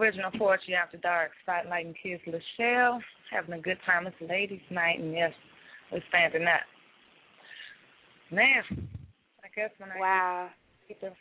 Original 0.03 0.33
Poetry 0.37 0.75
After 0.75 0.97
Dark, 0.97 1.31
spotlighting 1.47 1.95
Kedz, 2.03 2.21
Lachele, 2.27 3.01
having 3.31 3.55
a 3.55 3.61
good 3.61 3.79
time. 3.87 4.09
It's 4.09 4.17
ladies' 4.21 4.59
night, 4.69 4.99
and 4.99 5.13
yes, 5.13 5.31
we're 5.93 6.03
standing 6.09 6.43
up. 6.43 6.67
Man, 8.33 8.65
I 9.45 9.49
guess 9.55 9.71
when 9.79 9.91
I 9.93 10.01
wow. 10.01 10.49
the, 10.89 11.13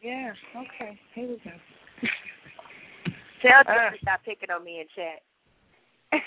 yeah, 0.00 0.32
okay, 0.54 1.00
here 1.16 1.28
we 1.28 1.40
go. 1.42 1.50
Tell 3.42 3.60
Uh. 3.60 3.90
Jay 3.90 3.96
to 3.96 4.02
stop 4.02 4.20
picking 4.24 4.50
on 4.50 4.62
me 4.62 4.82
in 4.82 4.86
chat. 4.94 5.22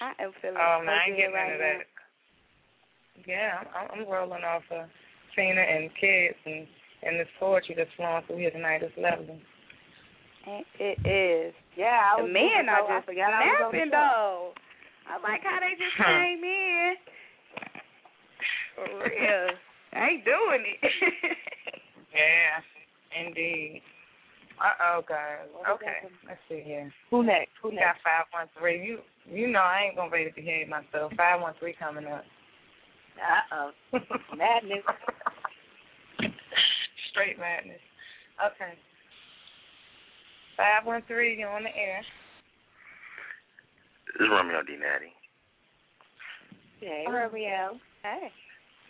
I 0.00 0.22
am 0.22 0.32
feeling 0.40 0.56
Oh 0.58 0.80
man, 0.86 0.88
I 0.88 1.08
ain't 1.08 1.16
getting 1.18 1.34
right 1.34 1.52
into 1.52 1.64
that. 1.64 1.86
Yeah, 3.26 3.60
I'm, 3.76 4.00
I'm 4.00 4.08
rolling 4.10 4.44
off 4.44 4.62
of 4.70 4.88
Teena 5.36 5.60
and 5.60 5.90
Kedz 6.00 6.36
and 6.46 6.66
and 7.02 7.18
this 7.20 7.28
poetry 7.38 7.74
that's 7.76 7.90
flowing 7.96 8.22
through 8.26 8.38
here 8.38 8.50
tonight 8.50 8.82
is 8.82 8.92
lovely. 8.96 9.40
It 10.78 10.98
is. 11.04 11.54
Yeah, 11.76 12.00
I 12.14 12.16
the 12.16 12.24
was 12.24 12.32
men 12.32 12.66
moving, 12.66 12.68
are 12.72 12.80
so 12.80 12.92
I 12.92 12.96
just 12.98 13.06
forgot 13.06 13.32
I 13.32 13.40
was 13.44 13.60
on 13.68 13.72
the 13.72 13.78
snapping 13.78 13.90
though. 13.92 14.52
I 15.08 15.14
like 15.20 15.42
how 15.44 15.58
they 15.60 15.74
just 15.76 15.96
came 15.96 16.40
in. 16.44 16.94
For 18.74 18.86
real. 19.04 19.48
I 19.92 20.08
ain't 20.08 20.24
doing 20.24 20.64
it. 20.64 20.80
Yeah, 22.08 23.26
indeed. 23.26 23.82
Uh 24.58 24.74
oh, 24.96 25.02
guys. 25.06 25.46
Okay, 25.70 26.08
let's 26.26 26.40
see 26.48 26.62
here. 26.64 26.90
Who 27.10 27.22
next? 27.22 27.50
Who 27.62 27.68
We 27.68 27.76
got 27.76 27.94
next? 27.94 28.02
five 28.02 28.24
one 28.32 28.48
three. 28.58 28.82
You 28.82 28.98
you 29.30 29.46
know 29.46 29.60
I 29.60 29.84
ain't 29.86 29.94
gonna 29.96 30.10
ready 30.10 30.30
to 30.30 30.34
behave 30.34 30.68
myself. 30.68 31.12
Five 31.16 31.40
one 31.40 31.54
three 31.60 31.74
coming 31.78 32.06
up. 32.06 32.24
Uh 33.20 33.70
oh. 33.92 33.98
Madness. 34.36 34.82
Straight 37.18 37.38
madness. 37.38 37.82
Okay. 38.38 38.78
Five 40.54 40.86
one 40.86 41.02
three, 41.10 41.34
you're 41.38 41.50
on 41.50 41.66
the 41.66 41.74
air. 41.74 41.98
This 44.06 44.22
is 44.22 44.30
Romeo 44.30 44.62
D. 44.62 44.78
Natty. 44.78 45.10
Hey, 46.78 47.02
um, 47.06 47.14
Romeo. 47.14 47.74
Hey. 48.06 48.30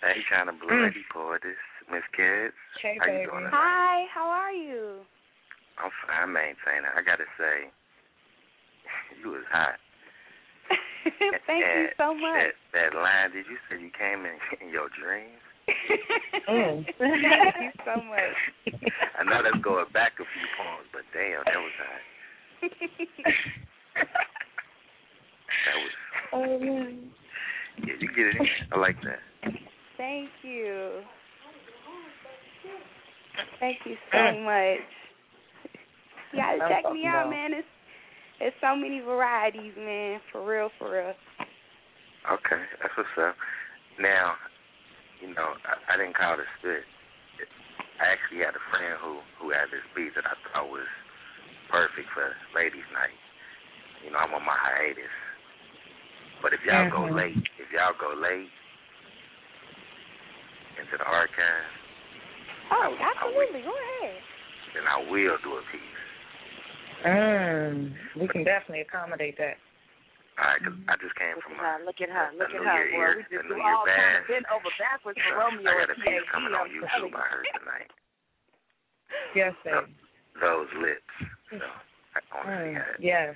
Hey, 0.05 0.21
kind 0.29 0.53
of 0.53 0.61
blue 0.61 0.77
mm. 0.77 0.93
lady 0.93 1.05
poetess, 1.09 1.57
Miss 1.89 2.05
Kedz. 2.13 2.53
Hey, 2.85 3.01
How 3.01 3.09
baby. 3.09 3.25
you 3.25 3.31
doing? 3.33 3.49
tonight? 3.49 3.57
Hi, 3.57 4.05
how 4.13 4.29
are 4.29 4.53
you? 4.53 5.01
I'm 5.81 5.91
fine, 6.05 6.29
maintaining. 6.29 6.93
I 6.93 7.01
gotta 7.01 7.25
say, 7.41 7.73
you 9.25 9.33
was 9.33 9.49
hot. 9.49 9.81
Thank 11.49 11.65
you 11.65 11.89
so 11.97 12.13
much. 12.13 12.53
That, 12.77 12.93
that 12.93 12.99
line, 12.99 13.33
did 13.33 13.49
you 13.49 13.57
say 13.67 13.81
you 13.81 13.89
came 13.97 14.29
in, 14.29 14.37
in 14.61 14.69
your 14.69 14.93
dreams? 14.93 15.41
Mm. 16.49 16.85
Thank 16.99 17.55
you 17.61 17.71
so 17.85 18.03
much. 18.03 18.37
I 19.19 19.25
know 19.25 19.43
that's 19.43 19.63
going 19.63 19.87
back 19.93 20.13
a 20.15 20.25
few 20.25 20.47
points, 20.57 20.89
but 20.93 21.03
damn, 21.13 21.45
that 21.45 21.61
was 21.61 21.77
hot. 21.79 22.03
That 25.67 25.77
was, 25.77 25.93
Oh 26.33 26.59
man. 26.59 27.11
yeah, 27.87 27.95
you 28.01 28.09
get 28.09 28.41
it. 28.41 28.49
I 28.73 28.79
like 28.79 28.97
that. 29.03 29.53
Thank 29.97 30.31
you. 30.43 31.03
Thank 33.61 33.79
you 33.85 33.97
so 34.13 34.19
Mm. 34.19 34.45
much. 34.45 34.87
You 36.33 36.39
gotta 36.41 36.63
I'm 36.65 36.69
check 36.71 36.93
me 36.93 37.07
out, 37.07 37.27
about- 37.27 37.31
man. 37.31 37.53
It's 37.55 37.69
it's 38.41 38.57
so 38.61 38.77
many 38.77 39.01
varieties, 39.01 39.75
man. 39.77 40.21
For 40.31 40.45
real, 40.45 40.71
for 40.79 40.93
real. 40.93 41.15
Okay, 42.31 42.63
that's 42.81 42.97
what's 42.97 43.09
up. 43.19 43.35
Now, 43.99 44.35
you 45.21 45.35
know, 45.35 45.55
I, 45.67 45.95
I 45.95 45.97
didn't 45.97 46.17
call 46.17 46.39
it 46.39 46.47
spit. 46.59 46.85
I 47.99 48.15
actually 48.15 48.47
had 48.47 48.55
a 48.55 48.63
friend 48.71 48.95
who 49.03 49.19
who 49.43 49.51
had 49.51 49.71
this 49.75 49.83
beat 49.95 50.15
that 50.15 50.27
I 50.27 50.35
thought 50.51 50.71
was 50.71 50.87
perfect 51.71 52.07
for 52.15 52.31
ladies' 52.55 52.87
night. 52.95 53.15
You 54.07 54.15
know, 54.15 54.19
I'm 54.23 54.35
on 54.35 54.47
my 54.47 54.55
hiatus. 54.55 55.11
But 56.43 56.55
if 56.55 56.63
y'all 56.63 56.87
go 56.91 57.03
Mhm. 57.11 57.17
late, 57.19 57.43
if 57.59 57.67
y'all 57.75 57.99
go 57.99 58.15
late 58.15 58.51
into 60.79 60.97
the 60.97 61.05
archive, 61.05 61.67
Oh, 62.71 62.97
absolutely. 63.01 63.63
Go 63.63 63.75
ahead. 63.75 64.23
then 64.75 64.87
I 64.87 64.99
will 65.11 65.39
do 65.43 65.57
a 65.57 65.63
piece. 65.73 65.83
Mm, 67.05 67.97
we 68.17 68.29
can 68.29 68.45
definitely 68.45 68.81
accommodate 68.83 69.39
that. 69.39 69.57
All 70.39 70.47
right, 70.47 70.63
'cause 70.63 70.79
I 70.87 70.95
just 71.03 71.15
came 71.19 71.35
Look 71.35 71.43
from 71.51 71.59
at 71.59 71.67
her, 71.67 71.79
look 71.85 71.99
at 72.01 72.11
her, 72.15 72.31
look 72.39 72.51
a 72.55 72.55
at 72.55 72.63
her, 72.63 72.87
Year 72.87 72.95
boy. 72.95 73.17
We 73.19 73.23
just 73.27 73.45
New 73.51 73.59
do 73.59 73.63
all 73.63 73.83
kinds 73.85 73.99
bash. 73.99 74.23
of 74.23 74.27
bent 74.31 74.47
over 74.55 74.71
backwards 74.79 75.19
for 75.19 75.35
Romeo 75.35 75.67
I 75.67 75.75
got 75.75 75.91
and 75.91 75.91
a 75.91 75.95
piece 75.99 76.23
coming 76.31 76.55
on 76.55 76.71
YouTube. 76.71 77.11
I 77.15 77.27
heard 77.27 77.47
tonight. 77.59 77.91
Yes, 79.35 79.55
baby. 79.67 79.95
Those 80.41 80.71
lips. 80.79 81.03
So 81.51 81.59
I 82.15 82.21
want 82.35 82.47
Mm, 82.49 82.75
how 82.79 82.95
yes, 83.03 83.35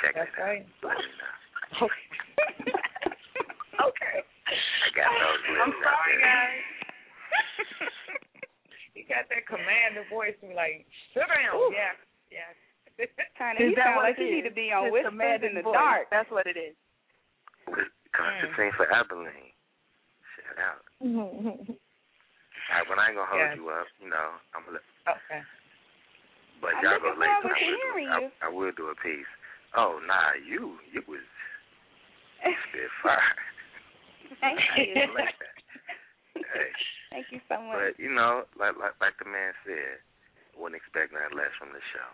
Check 0.00 0.14
that's 0.16 0.32
it 0.32 0.40
out. 0.40 0.44
right. 0.48 0.64
Let 0.82 0.96
me 0.96 1.04
okay. 3.84 4.24
I 4.24 4.88
got 4.96 5.12
those 5.12 5.42
lips 5.44 5.60
I'm 5.60 5.72
sorry, 5.84 6.16
there. 6.16 6.24
guys. 6.24 6.64
he 8.96 9.02
got 9.04 9.28
that 9.28 9.44
commander 9.46 10.04
voice. 10.08 10.34
Be 10.40 10.54
like, 10.54 10.86
sit 11.12 11.28
down. 11.28 11.52
Ooh. 11.54 11.68
Yeah, 11.72 11.92
yeah. 12.32 12.48
China, 13.38 13.56
Is 13.60 13.72
you 13.72 13.76
that 13.76 13.84
sound 13.92 13.96
what 13.96 14.04
like 14.12 14.18
it 14.18 14.26
you 14.26 14.34
need 14.40 14.46
to 14.48 14.54
be 14.54 14.72
on 14.72 14.88
His 14.88 14.92
Whispers 14.92 15.42
in 15.46 15.54
the 15.56 15.62
voice. 15.64 15.74
dark. 15.76 16.04
That's 16.10 16.30
what 16.30 16.46
it 16.46 16.56
is. 16.58 16.74
Constantine 18.10 18.72
for 18.76 18.90
Abilene. 18.90 19.54
Shout 20.34 20.58
out. 20.58 20.82
All 21.00 21.30
right, 21.46 22.86
but 22.90 22.98
I 22.98 23.08
ain't 23.08 23.16
gonna 23.16 23.30
hold 23.30 23.40
Yes. 23.40 23.56
you 23.56 23.70
up. 23.70 23.86
You 24.02 24.08
know, 24.10 24.28
I'm 24.52 24.66
gonna. 24.66 24.80
Let, 24.82 24.84
Okay. 25.16 25.40
but 26.60 26.74
I'm 26.76 26.82
y'all 26.84 26.98
go 27.00 27.14
late. 27.16 27.30
forward 27.40 27.54
I 27.54 27.62
will, 27.64 27.78
do, 27.78 28.10
I. 28.10 28.44
I 28.44 28.48
will 28.50 28.74
do 28.74 28.84
a 28.90 28.96
piece. 28.98 29.30
Oh 29.78 30.02
nah, 30.04 30.34
you 30.42 30.76
you 30.90 31.00
was 31.06 31.22
spit 32.42 32.90
fire. 33.02 33.38
Thank 34.42 34.58
you. 34.76 34.94
like. 35.14 35.34
Hey, 36.34 36.70
Thank 37.10 37.26
you 37.30 37.40
so 37.48 37.62
much. 37.62 37.78
but 37.78 37.92
you 38.02 38.10
know, 38.12 38.42
like 38.58 38.74
like 38.78 38.98
like 39.00 39.14
the 39.22 39.26
man 39.30 39.54
said, 39.62 40.02
wouldn't 40.58 40.78
expect 40.82 41.14
nothing 41.14 41.38
less 41.38 41.54
from 41.58 41.70
the 41.70 41.82
show. 41.94 42.10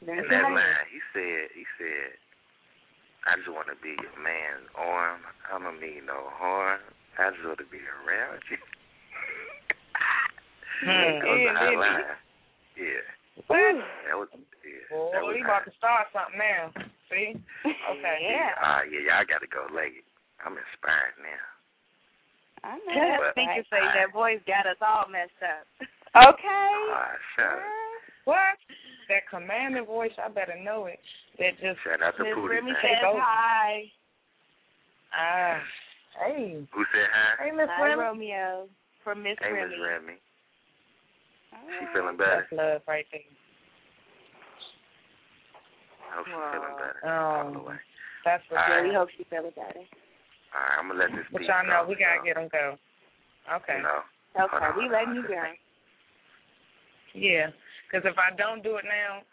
That's 0.00 0.24
In 0.24 0.28
that 0.32 0.48
right. 0.48 0.56
line, 0.56 0.86
he 0.88 1.00
said, 1.12 1.52
he 1.52 1.64
said, 1.76 2.16
I 3.28 3.36
just 3.36 3.52
want 3.52 3.68
to 3.68 3.76
be 3.84 3.92
your 4.00 4.16
man's 4.16 4.64
arm. 4.74 5.20
I 5.44 5.60
don't 5.60 5.76
need 5.76 6.08
no 6.08 6.32
horn. 6.40 6.80
I 7.20 7.28
just 7.36 7.44
want 7.44 7.60
to 7.60 7.68
be 7.68 7.80
around 8.04 8.40
you. 8.50 8.56
Hmm. 10.80 10.88
that 11.20 11.28
was 11.28 11.36
a 11.36 11.44
Yeah, 11.44 11.60
hot 11.60 11.76
line. 11.76 12.16
Yeah. 12.72 13.04
What? 13.52 13.76
That 14.08 14.16
was, 14.16 14.32
yeah. 14.64 14.88
Boy, 14.88 15.12
that 15.12 15.20
was 15.20 15.36
we 15.36 15.44
hot. 15.44 15.60
about 15.60 15.64
to 15.68 15.74
start 15.76 16.08
something 16.08 16.40
now. 16.40 16.72
See? 17.12 17.36
Okay. 17.68 18.16
Yeah. 18.24 18.56
Uh, 18.56 18.88
yeah, 18.88 19.20
y'all 19.20 19.28
got 19.28 19.44
to 19.44 19.50
go 19.52 19.68
late. 19.76 20.00
I'm 20.40 20.56
inspired 20.56 21.20
now. 21.20 21.44
I 22.64 22.80
know. 22.80 22.96
I 22.96 23.32
think 23.36 23.52
you 23.60 23.64
say 23.68 23.84
that 23.84 24.08
voice 24.16 24.40
got 24.48 24.64
us 24.64 24.80
all 24.80 25.04
messed 25.12 25.36
up. 25.44 25.68
Okay. 26.16 26.72
Ah, 26.96 27.12
shut 27.36 27.60
up. 27.60 27.68
What? 28.24 28.56
That 29.10 29.26
commanding 29.26 29.84
voice, 29.90 30.14
I 30.22 30.30
better 30.30 30.54
know 30.54 30.86
it. 30.86 31.02
That 31.42 31.58
just 31.58 31.82
Shout 31.82 31.98
out 31.98 32.14
to 32.16 32.22
Miss 32.22 32.30
Pootie, 32.38 32.62
Remy 32.62 32.70
man. 32.70 32.78
says 32.78 33.02
over. 33.10 33.18
hi. 33.18 33.90
ah, 35.10 35.58
hey, 36.22 36.62
Who 36.70 36.82
said 36.94 37.10
hi? 37.10 37.42
hey, 37.42 37.50
Miss 37.50 37.66
Remy. 37.74 37.98
Romeo. 37.98 38.68
From 39.02 39.22
Miss 39.26 39.34
Hey, 39.42 39.50
Remy. 39.50 39.74
Miss 39.74 39.82
Remy. 39.82 40.14
She 40.14 41.84
Oh. 41.90 41.92
feeling 41.92 42.16
better? 42.16 42.46
That's 42.46 42.52
love 42.54 42.82
right 42.86 43.06
there. 43.10 43.26
I 46.06 46.14
hope 46.14 46.26
she's 46.30 46.46
feeling 46.54 46.76
better. 46.78 47.00
Oh. 47.02 47.10
All 47.10 47.52
the 47.52 47.58
way. 47.66 47.78
That's 48.24 48.44
what 48.46 48.62
right. 48.62 48.86
we 48.86 48.94
hope 48.94 49.08
she 49.18 49.24
feeling 49.26 49.50
better. 49.58 49.82
All 50.54 50.62
right, 50.62 50.78
I'm 50.78 50.86
gonna 50.86 51.00
let 51.02 51.10
this 51.18 51.26
But 51.34 51.42
y'all 51.50 51.66
know 51.66 51.82
go, 51.82 51.90
we 51.90 51.98
gotta 51.98 52.22
so, 52.22 52.26
get 52.30 52.34
them 52.38 52.46
go. 52.46 52.78
Okay. 53.58 53.76
You 53.78 53.82
know, 53.82 54.06
Okay, 54.38 54.62
on, 54.62 54.78
we 54.78 54.86
letting 54.86 55.14
you 55.18 55.26
go. 55.26 55.42
Yeah, 57.14 57.50
because 57.90 58.06
if 58.06 58.14
I 58.14 58.30
don't 58.38 58.62
do 58.62 58.78
it 58.78 58.86
now, 58.86 59.26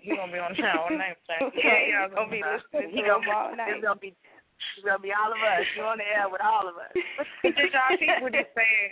he 0.00 0.16
gonna 0.16 0.32
be 0.32 0.40
on 0.40 0.56
the 0.56 0.64
all 0.64 0.88
night. 0.88 1.20
saying, 1.28 1.44
Okay, 1.52 1.90
yeah, 1.92 2.08
he 2.08 2.14
gonna 2.16 2.32
be 2.32 2.40
listening 2.40 2.88
He 2.96 3.04
to 3.04 3.08
gonna 3.12 3.28
him 3.28 3.36
all 3.36 3.52
night. 3.52 3.76
It's 3.76 3.84
gonna 3.84 4.00
be 4.00 4.16
it's 4.16 4.86
gonna 4.86 5.04
be 5.04 5.12
all 5.12 5.28
of 5.28 5.36
us. 5.36 5.68
You 5.76 5.84
on 5.84 6.00
the 6.00 6.08
air 6.08 6.26
with 6.32 6.40
all 6.40 6.64
of 6.64 6.80
us. 6.80 6.94
Did 7.44 7.68
y'all 7.70 7.92
peep 8.00 8.16
what 8.24 8.32
he 8.32 8.46
said? 8.56 8.88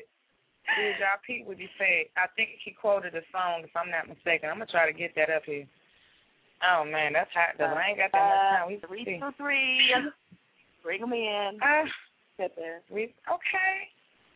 Did 0.76 0.98
y'all 1.00 1.22
peep 1.24 1.46
what 1.48 1.56
he 1.56 1.70
said? 1.80 2.12
I 2.18 2.28
think 2.36 2.58
he 2.60 2.74
quoted 2.76 3.14
a 3.16 3.24
song, 3.32 3.64
if 3.64 3.72
I'm 3.72 3.88
not 3.88 4.10
mistaken. 4.10 4.50
I'm 4.50 4.58
gonna 4.60 4.68
try 4.68 4.84
to 4.84 4.92
get 4.92 5.14
that 5.16 5.30
up 5.30 5.46
here. 5.46 5.64
Oh 6.60 6.84
man, 6.84 7.14
that's 7.14 7.30
hot. 7.32 7.56
Though. 7.58 7.70
I 7.72 7.94
ain't 7.94 7.98
got 7.98 8.10
that 8.12 8.26
much 8.26 8.44
time. 8.52 8.66
We 8.68 8.76
three 8.84 9.04
see. 9.06 9.18
two 9.22 9.32
three. 9.40 9.94
Bring 10.82 11.00
them 11.00 11.12
in. 11.14 11.58
Uh, 11.62 11.86
Sit 12.36 12.52
there. 12.56 12.80
we 12.90 13.14
okay. 13.30 13.74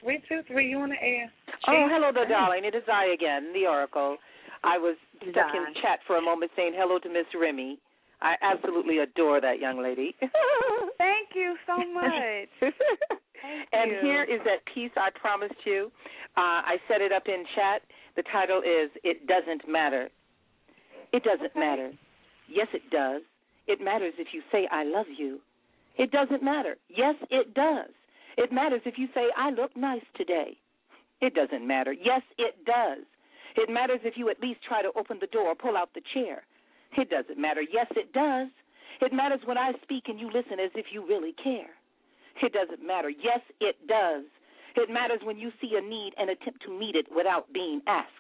Three 0.03 0.23
two 0.29 0.41
three. 0.49 0.71
You 0.71 0.79
on 0.81 0.91
the 0.91 1.03
air? 1.03 1.31
Oh, 1.69 1.87
hello 1.91 2.11
there, 2.15 2.29
darling. 2.29 2.65
It 2.65 2.75
is 2.75 2.85
I 2.91 3.13
again, 3.13 3.53
the 3.53 3.67
Oracle. 3.67 4.17
I 4.63 4.79
was 4.79 4.97
stuck 5.23 5.55
in 5.55 5.75
chat 5.83 6.01
for 6.07 6.17
a 6.17 6.23
moment 6.23 6.53
saying 6.57 6.73
hello 6.77 6.99
to 6.99 7.09
Miss 7.09 7.27
Remy. 7.39 7.79
I 8.23 8.35
absolutely 8.43 8.99
adore 8.99 9.41
that 9.41 9.61
young 9.61 9.83
lady. 9.83 10.15
Thank 10.99 11.31
you 11.35 11.57
so 11.67 11.79
much. 11.79 12.49
and 13.73 13.91
you. 13.91 13.99
here 14.03 14.25
is 14.25 14.41
that 14.45 14.61
piece 14.75 14.91
I 14.97 15.09
promised 15.19 15.61
you. 15.65 15.91
Uh, 16.37 16.61
I 16.69 16.77
set 16.89 17.01
it 17.01 17.13
up 17.13 17.25
in 17.27 17.45
chat. 17.55 17.83
The 18.17 18.23
title 18.31 18.61
is 18.61 18.91
It 19.03 19.27
Doesn't 19.27 19.71
Matter. 19.71 20.11
It 21.13 21.25
doesn't 21.25 21.57
matter. 21.57 21.93
Yes, 22.49 22.69
it 22.73 22.83
does. 22.91 23.23
It 23.67 23.81
matters 23.81 24.15
if 24.19 24.29
you 24.33 24.43
say, 24.53 24.69
I 24.71 24.85
love 24.85 25.07
you. 25.17 25.41
It 25.97 26.11
doesn't 26.11 26.43
matter. 26.43 26.77
Yes, 26.89 27.15
it 27.31 27.55
does. 27.55 27.91
It 28.37 28.53
matters 28.53 28.83
if 28.85 28.95
you 28.97 29.09
say, 29.15 29.27
I 29.37 29.51
look 29.51 29.77
nice 29.77 30.05
today. 30.17 30.57
It 31.21 31.35
doesn't 31.35 31.67
matter. 31.67 31.93
Yes, 31.93 32.23
it 32.39 32.65
does. 32.65 33.05
It 33.57 33.69
matters 33.71 34.01
if 34.05 34.15
you 34.17 34.31
at 34.31 34.41
least 34.41 34.61
try 34.67 34.83
to 34.83 34.91
open 34.97 35.19
the 35.21 35.27
door 35.29 35.49
or 35.49 35.55
pull 35.55 35.77
out 35.77 35.91
the 35.95 36.03
chair. 36.15 36.43
It 36.97 37.11
doesn't 37.11 37.39
matter. 37.39 37.63
Yes, 37.63 37.87
it 37.97 38.13
does. 38.13 38.49
It 39.01 39.13
matters 39.13 39.41
when 39.45 39.59
I 39.59 39.73
speak 39.83 40.05
and 40.09 40.19
you 40.19 40.27
listen 40.27 40.61
as 40.61 40.71
if 40.75 40.87
you 40.93 41.07
really 41.07 41.35
care. 41.43 41.71
It 42.43 42.53
doesn't 42.53 42.87
matter. 42.87 43.11
Yes, 43.11 43.41
it 43.61 43.77
does. 43.87 44.25
It 44.77 44.91
matters 44.91 45.21
when 45.25 45.39
you 45.39 45.51
see 45.61 45.73
a 45.77 45.81
need 45.81 46.13
and 46.17 46.31
attempt 46.31 46.63
to 46.65 46.79
meet 46.79 46.95
it 46.95 47.07
without 47.15 47.53
being 47.53 47.81
asked. 47.87 48.15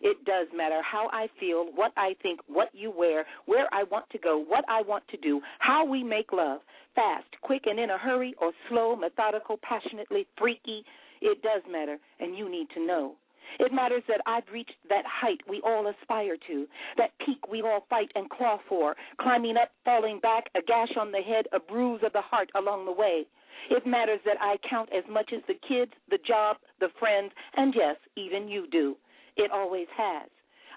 It 0.00 0.24
does 0.24 0.48
matter 0.54 0.82
how 0.82 1.08
I 1.12 1.28
feel, 1.40 1.66
what 1.74 1.92
I 1.96 2.16
think, 2.22 2.40
what 2.48 2.68
you 2.72 2.92
wear, 2.96 3.24
where 3.46 3.66
I 3.72 3.84
want 3.84 4.08
to 4.10 4.18
go, 4.18 4.38
what 4.38 4.64
I 4.68 4.82
want 4.82 5.08
to 5.08 5.16
do, 5.16 5.40
how 5.58 5.86
we 5.86 6.04
make 6.04 6.32
love, 6.32 6.60
fast, 6.94 7.28
quick, 7.42 7.62
and 7.66 7.78
in 7.78 7.90
a 7.90 7.98
hurry, 7.98 8.34
or 8.40 8.52
slow, 8.68 8.94
methodical, 8.94 9.58
passionately, 9.62 10.26
freaky. 10.36 10.84
It 11.22 11.42
does 11.42 11.62
matter, 11.70 11.98
and 12.20 12.36
you 12.36 12.50
need 12.50 12.68
to 12.74 12.86
know. 12.86 13.14
It 13.58 13.72
matters 13.72 14.02
that 14.08 14.20
I've 14.26 14.48
reached 14.52 14.76
that 14.88 15.04
height 15.06 15.40
we 15.48 15.60
all 15.64 15.86
aspire 15.86 16.36
to, 16.48 16.66
that 16.96 17.12
peak 17.24 17.48
we 17.50 17.62
all 17.62 17.86
fight 17.88 18.10
and 18.14 18.28
claw 18.30 18.58
for, 18.68 18.96
climbing 19.20 19.56
up, 19.56 19.70
falling 19.84 20.20
back, 20.20 20.50
a 20.54 20.62
gash 20.62 20.96
on 20.98 21.12
the 21.12 21.22
head, 21.22 21.46
a 21.52 21.60
bruise 21.60 22.00
of 22.04 22.12
the 22.12 22.20
heart 22.20 22.50
along 22.54 22.84
the 22.86 22.92
way. 22.92 23.26
It 23.70 23.86
matters 23.86 24.20
that 24.24 24.36
I 24.40 24.56
count 24.68 24.90
as 24.92 25.04
much 25.10 25.32
as 25.34 25.42
the 25.48 25.58
kids, 25.68 25.92
the 26.10 26.18
job, 26.26 26.58
the 26.80 26.88
friends, 26.98 27.32
and 27.56 27.74
yes, 27.74 27.96
even 28.16 28.48
you 28.48 28.66
do. 28.70 28.96
It 29.36 29.50
always 29.50 29.88
has. 29.96 30.28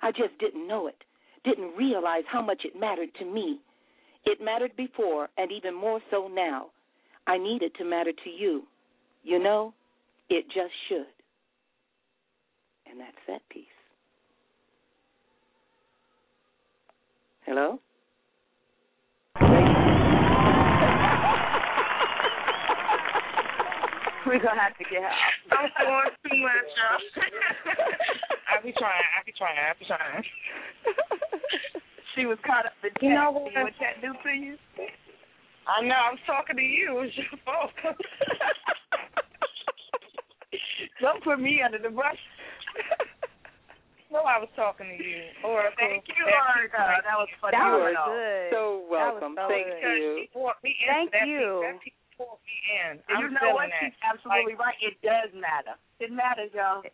I 0.02 0.12
just 0.12 0.38
didn't 0.40 0.68
know 0.68 0.88
it, 0.88 1.04
didn't 1.44 1.76
realize 1.76 2.24
how 2.32 2.41
much 2.41 2.64
it 2.66 2.80
mattered 2.80 3.10
to 3.20 3.26
me. 3.26 3.60
It 4.26 4.41
mattered 4.41 4.76
before, 4.76 5.30
and 5.38 5.52
even 5.52 5.74
more 5.74 6.02
so 6.12 6.28
now. 6.28 6.68
I 7.28 7.38
need 7.38 7.62
it 7.62 7.74
to 7.76 7.86
matter 7.86 8.12
to 8.12 8.30
you. 8.30 8.64
You 9.24 9.40
know, 9.40 9.74
it 10.30 10.46
just 10.46 10.74
should. 10.88 11.08
And 12.90 12.99
that's 12.99 13.18
that 13.28 13.41
piece. 13.49 13.66
Hello? 17.45 17.80
We're 24.26 24.38
gonna 24.38 24.61
have 24.61 24.78
to 24.78 24.84
get 24.84 25.02
her 25.02 25.10
off. 25.10 25.34
I'm 25.49 25.70
going 25.86 26.10
too 26.22 26.38
much, 26.41 26.70
y'all. 26.78 27.02
I 28.45 28.61
be 28.61 28.72
trying. 28.78 29.06
I 29.18 29.24
be 29.26 29.34
trying. 29.38 29.57
I 29.57 29.74
be 29.80 29.86
trying. 29.86 30.24
She 32.16 32.26
was 32.26 32.38
caught 32.45 32.66
up 32.66 32.74
in 32.84 32.91
chat. 32.91 33.02
You 33.02 33.14
know 33.14 33.32
what? 33.32 33.49
See 33.53 33.61
what 33.61 33.74
chat 33.80 34.02
do 34.02 34.14
to 34.14 34.30
you? 34.30 34.57
I 35.66 35.82
know. 35.82 35.95
I'm 35.95 36.18
talking 36.28 36.57
to 36.57 36.61
you. 36.61 36.99
It's 37.02 37.18
your 37.18 37.40
fault. 37.45 37.72
Don't 41.02 41.24
put 41.24 41.40
me 41.40 41.61
under 41.66 41.80
the 41.80 41.90
bus. 41.90 42.18
no, 44.12 44.20
know 44.20 44.26
I 44.26 44.38
was 44.41 44.50
talking 44.56 44.90
to 44.90 44.98
you. 45.04 45.22
Oracle. 45.46 45.78
Thank 45.78 46.06
you, 46.10 46.24
Oracle. 46.26 46.82
That 47.06 47.18
was 47.18 47.30
You 47.30 47.38
phenomenal. 47.41 47.86
are 47.86 48.10
good. 48.10 48.48
So 48.54 48.62
welcome. 48.90 49.34
so 49.38 49.46
Thank 49.48 49.68
good. 49.70 49.98
you. 49.98 50.10
She 50.26 50.30
brought 50.34 50.60
me 50.64 50.74
into 50.82 50.90
Thank 50.94 51.12
that 51.14 51.28
you. 51.30 51.78
Piece, 51.84 51.94
that 51.94 52.18
brought 52.18 52.41
me 52.41 52.56
in. 52.74 52.91
And 52.98 53.14
I'm 53.14 53.22
you 53.22 53.28
know 53.38 53.54
what? 53.54 53.70
that. 53.70 53.82
She's 53.86 54.00
absolutely 54.02 54.54
Like, 54.58 54.74
right. 54.74 54.80
It 54.82 54.96
does 55.06 55.30
matter. 55.38 55.76
It 56.02 56.12
matters, 56.12 56.52
y'all. 56.58 56.82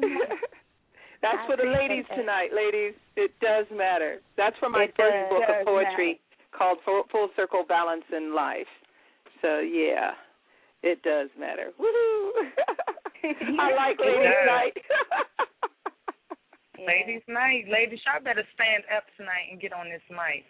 That's 1.22 1.36
I 1.44 1.46
for 1.46 1.56
the 1.60 1.68
ladies 1.68 2.04
that. 2.08 2.16
tonight, 2.16 2.50
ladies. 2.56 2.94
It 3.16 3.30
does 3.44 3.66
matter. 3.70 4.20
That's 4.40 4.56
from 4.58 4.72
my 4.72 4.84
It 4.88 4.94
first 4.96 5.12
does. 5.12 5.28
book 5.28 5.44
Does 5.46 5.60
of 5.60 5.66
poetry 5.68 6.20
called 6.56 6.78
Full, 6.84 7.04
Full 7.12 7.28
Circle 7.36 7.64
Balance 7.68 8.04
in 8.10 8.34
Life. 8.34 8.70
So 9.42 9.60
yeah, 9.60 10.12
it 10.82 11.02
does 11.02 11.28
matter. 11.38 11.72
Woohoo! 11.78 12.32
I 13.60 13.72
like 13.76 13.98
ladies' 14.00 14.24
does. 14.24 14.46
night. 14.46 14.76
Ladies' 16.80 17.26
night. 17.28 17.64
Ladies, 17.72 18.00
y'all 18.06 18.22
better 18.24 18.44
stand 18.54 18.84
up 18.96 19.04
tonight 19.16 19.48
and 19.50 19.60
get 19.60 19.72
on 19.72 19.88
this 19.90 20.02
mic. 20.10 20.44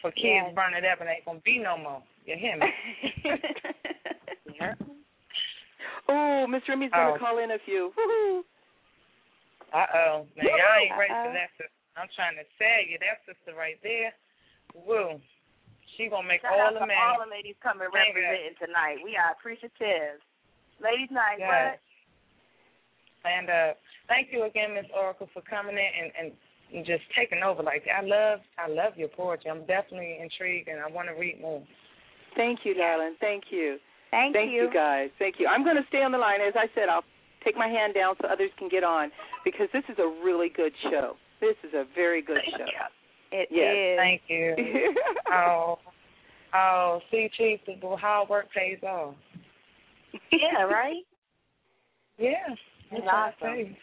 For 0.00 0.10
kids 0.12 0.52
Yes. 0.52 0.54
burn 0.56 0.74
it 0.74 0.84
up 0.84 1.00
and 1.00 1.08
ain't 1.08 1.24
gonna 1.24 1.40
be 1.44 1.58
no 1.58 1.76
more. 1.76 2.02
You 2.24 2.36
hear 2.36 2.56
me? 2.56 2.68
yeah. 4.60 4.74
oh, 6.08 6.46
Miss 6.46 6.62
Remy's 6.68 6.90
gonna 6.92 7.16
Oh. 7.16 7.18
call 7.20 7.38
in 7.38 7.50
a 7.52 7.58
few. 7.64 7.92
Woohoo! 7.96 8.44
Uh 9.72 9.86
oh. 9.92 10.16
Now 10.36 10.44
y'all 10.44 10.76
ain't 10.80 10.96
ready 10.96 11.12
for 11.12 11.32
that 11.32 11.50
sister. 11.56 11.72
I'm 11.96 12.08
trying 12.16 12.36
to 12.36 12.44
tell 12.58 12.80
you, 12.88 12.98
that 13.00 13.22
sister 13.28 13.54
right 13.56 13.78
there, 13.82 14.12
woo. 14.74 15.20
She 15.96 16.08
gonna 16.10 16.26
make 16.26 16.42
Shout 16.42 16.52
all 16.58 16.68
out 16.68 16.74
the 16.74 16.80
to 16.80 16.86
men. 16.90 16.96
all 16.98 17.22
the 17.24 17.30
ladies 17.30 17.54
coming 17.62 17.86
Thank 17.92 18.16
representing 18.16 18.56
tonight. 18.58 18.98
We 19.04 19.16
are 19.16 19.30
appreciative. 19.32 20.18
Ladies' 20.82 21.10
night, 21.12 21.38
Yes. 21.38 21.48
what? 21.48 21.80
And 23.24 23.48
uh 23.50 23.72
thank 24.08 24.28
you 24.32 24.44
again, 24.44 24.74
Miss 24.74 24.86
Oracle, 24.94 25.28
for 25.32 25.42
coming 25.42 25.76
in 25.76 25.90
and, 26.04 26.12
and 26.20 26.32
and 26.74 26.86
just 26.86 27.02
taking 27.16 27.42
over 27.42 27.62
like 27.62 27.84
that. 27.84 28.02
I 28.02 28.06
love 28.06 28.40
I 28.58 28.68
love 28.68 28.96
your 28.96 29.08
poetry. 29.08 29.50
I'm 29.50 29.66
definitely 29.66 30.18
intrigued 30.20 30.68
and 30.68 30.80
I 30.80 30.88
wanna 30.90 31.12
read 31.18 31.40
more. 31.40 31.62
Thank 32.36 32.60
you, 32.64 32.74
darling. 32.74 33.14
Thank 33.20 33.44
you. 33.50 33.78
Thank, 34.10 34.34
Thank 34.34 34.52
you. 34.52 34.70
guys. 34.72 35.10
Thank 35.18 35.36
you. 35.38 35.48
I'm 35.48 35.64
going 35.64 35.74
to 35.74 35.82
stay 35.88 35.98
on 36.02 36.12
the 36.12 36.18
line. 36.18 36.40
As 36.40 36.54
I 36.56 36.66
said, 36.74 36.88
I'll 36.88 37.02
take 37.44 37.56
my 37.56 37.66
hand 37.66 37.94
down 37.94 38.14
so 38.22 38.28
others 38.28 38.50
can 38.58 38.68
get 38.68 38.84
on 38.84 39.10
because 39.44 39.66
this 39.72 39.82
is 39.88 39.98
a 39.98 40.06
really 40.24 40.48
good 40.48 40.72
show. 40.84 41.16
This 41.40 41.56
is 41.66 41.74
a 41.74 41.84
very 41.96 42.22
good 42.22 42.38
show. 42.56 42.64
It 43.32 43.48
Yes. 43.50 43.74
is. 43.74 43.98
Thank 43.98 44.22
you. 44.28 44.94
oh 45.32 45.78
oh, 46.54 47.00
see 47.10 47.28
Chief, 47.36 47.58
the 47.66 47.96
hard 47.96 48.28
work 48.28 48.46
pays 48.54 48.78
off. 48.82 49.14
Yeah, 50.30 50.62
right? 50.62 51.02
Yeah. 52.16 52.54
That's 52.90 53.02
That's 53.04 53.06
what 53.06 53.14
I 53.14 53.32
awesome. 53.50 53.76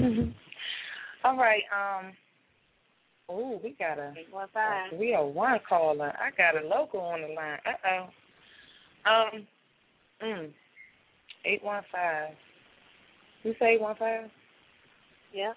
say. 0.00 0.34
All 1.24 1.36
right, 1.36 1.62
um 1.72 2.12
Oh, 3.30 3.60
we 3.62 3.76
got 3.78 3.98
a 3.98 4.14
Eight 4.16 4.32
one 4.32 4.48
five. 4.54 4.98
we 4.98 5.14
are 5.14 5.26
one 5.26 5.58
caller. 5.68 6.14
I 6.18 6.30
got 6.36 6.62
a 6.62 6.66
local 6.66 7.00
on 7.00 7.20
the 7.20 7.28
line. 7.28 7.58
Uh 7.66 8.06
oh. 9.06 9.10
Um 9.10 9.46
mm. 10.22 10.50
Eight 11.44 11.62
one 11.62 11.82
five. 11.92 12.30
You 13.42 13.54
say 13.58 13.74
eight 13.74 13.80
one 13.80 13.96
five? 13.96 14.30
Yeah. 15.32 15.52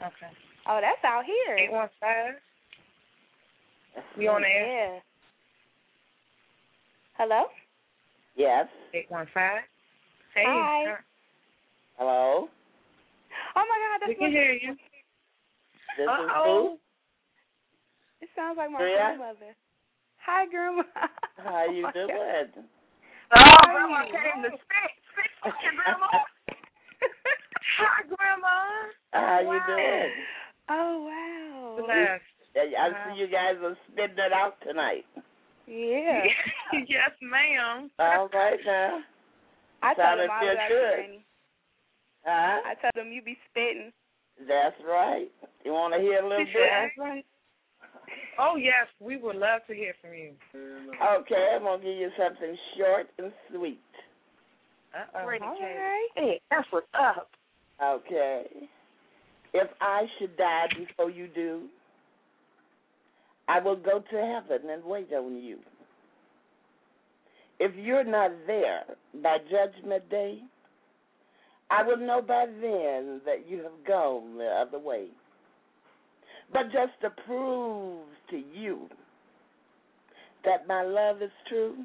Okay. 0.00 0.32
Oh, 0.68 0.78
that's 0.80 1.04
out 1.04 1.24
here. 1.24 1.56
Eight 1.56 1.72
one 1.72 1.88
five. 2.00 2.34
You 4.16 4.30
on 4.30 4.42
the 4.42 4.48
air? 4.48 4.94
Yeah. 4.94 5.00
Hello? 7.18 7.44
Yes. 8.36 8.66
Eight 8.94 9.10
one 9.10 9.26
five. 9.34 9.62
Hey. 10.40 10.46
Hi. 10.48 10.96
Hello. 11.98 12.48
Oh 12.48 13.64
my 13.68 13.76
God, 13.76 14.00
that's 14.00 14.08
We 14.08 14.14
can 14.14 14.24
my 14.24 14.30
hear 14.30 14.52
you. 14.52 14.72
This 15.98 16.08
Uh-oh. 16.08 16.78
It 18.22 18.28
sounds 18.34 18.56
like 18.56 18.70
my 18.70 18.78
Maria? 18.78 19.20
grandmother. 19.20 19.52
Hi, 20.24 20.46
grandma. 20.48 20.82
How 21.36 21.68
you 21.68 21.84
doing? 21.92 22.64
Oh, 23.36 23.56
Grandma 23.68 24.08
came 24.08 24.40
to 24.40 24.56
spit. 24.56 24.92
Spit 25.12 25.28
for 25.42 25.52
you, 25.60 25.76
Grandma. 25.84 26.08
Hi, 27.76 28.00
Grandma. 28.08 28.56
How 29.12 29.40
you 29.44 29.60
doing? 29.68 30.10
Oh 30.70 31.04
wow. 31.04 31.84
Blessed. 31.84 32.24
Yeah, 32.56 32.80
I 32.80 33.12
see 33.12 33.20
you 33.20 33.26
guys 33.26 33.56
are 33.62 33.76
spitting 33.92 34.16
it 34.16 34.32
out 34.32 34.54
tonight. 34.66 35.04
Yeah. 35.66 36.24
yes, 36.88 37.12
ma'am. 37.20 37.90
All 37.98 38.28
right 38.32 38.58
now. 38.64 39.00
I 39.82 39.94
told 39.94 40.04
Sounded 40.04 40.28
them 40.28 40.36
I 40.36 40.40
feel 40.40 40.48
was 40.48 40.58
out 40.60 40.68
good. 40.68 40.94
Granny. 40.96 41.24
Huh? 42.24 42.58
I 42.66 42.74
told 42.80 42.94
them 42.94 43.12
you 43.12 43.22
be 43.22 43.38
spitting. 43.50 43.92
That's 44.46 44.76
right. 44.86 45.30
You 45.64 45.72
want 45.72 45.94
to 45.94 46.00
hear 46.00 46.20
a 46.20 46.28
little 46.28 46.44
bit? 46.44 46.54
That's 46.54 46.98
right. 46.98 47.24
Oh 48.38 48.56
yes, 48.56 48.88
we 49.00 49.16
would 49.16 49.36
love 49.36 49.60
to 49.68 49.74
hear 49.74 49.92
from 50.00 50.14
you. 50.14 50.32
Okay, 50.56 51.48
I'm 51.54 51.62
gonna 51.62 51.82
give 51.82 51.96
you 51.96 52.10
something 52.16 52.56
short 52.76 53.06
and 53.18 53.32
sweet. 53.52 53.80
Uh 54.94 55.24
Pretty 55.24 55.44
All 55.44 55.56
kid. 55.56 55.64
right. 55.64 56.08
Hey, 56.16 56.40
that's 56.50 56.66
what's 56.70 56.86
up. 56.94 57.28
Okay. 57.82 58.44
If 59.52 59.68
I 59.80 60.06
should 60.18 60.36
die 60.36 60.66
before 60.78 61.10
you 61.10 61.28
do, 61.28 61.62
I 63.48 63.60
will 63.60 63.76
go 63.76 64.00
to 64.10 64.16
heaven 64.16 64.70
and 64.70 64.84
wait 64.84 65.12
on 65.12 65.36
you. 65.42 65.58
If 67.60 67.72
you're 67.76 68.04
not 68.04 68.32
there 68.46 68.84
by 69.22 69.36
Judgment 69.50 70.08
Day, 70.08 70.40
I 71.70 71.82
will 71.84 71.98
know 71.98 72.20
by 72.20 72.46
then 72.46 73.20
that 73.26 73.46
you 73.46 73.58
have 73.58 73.86
gone 73.86 74.38
the 74.38 74.46
other 74.46 74.78
way. 74.78 75.08
But 76.52 76.64
just 76.72 76.92
to 77.02 77.10
prove 77.26 78.06
to 78.30 78.36
you 78.36 78.88
that 80.44 80.66
my 80.66 80.82
love 80.82 81.22
is 81.22 81.30
true, 81.48 81.76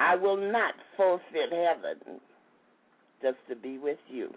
I 0.00 0.14
will 0.16 0.36
not 0.36 0.74
forfeit 0.96 1.50
heaven 1.52 2.20
just 3.20 3.36
to 3.48 3.56
be 3.56 3.78
with 3.78 3.98
you. 4.08 4.32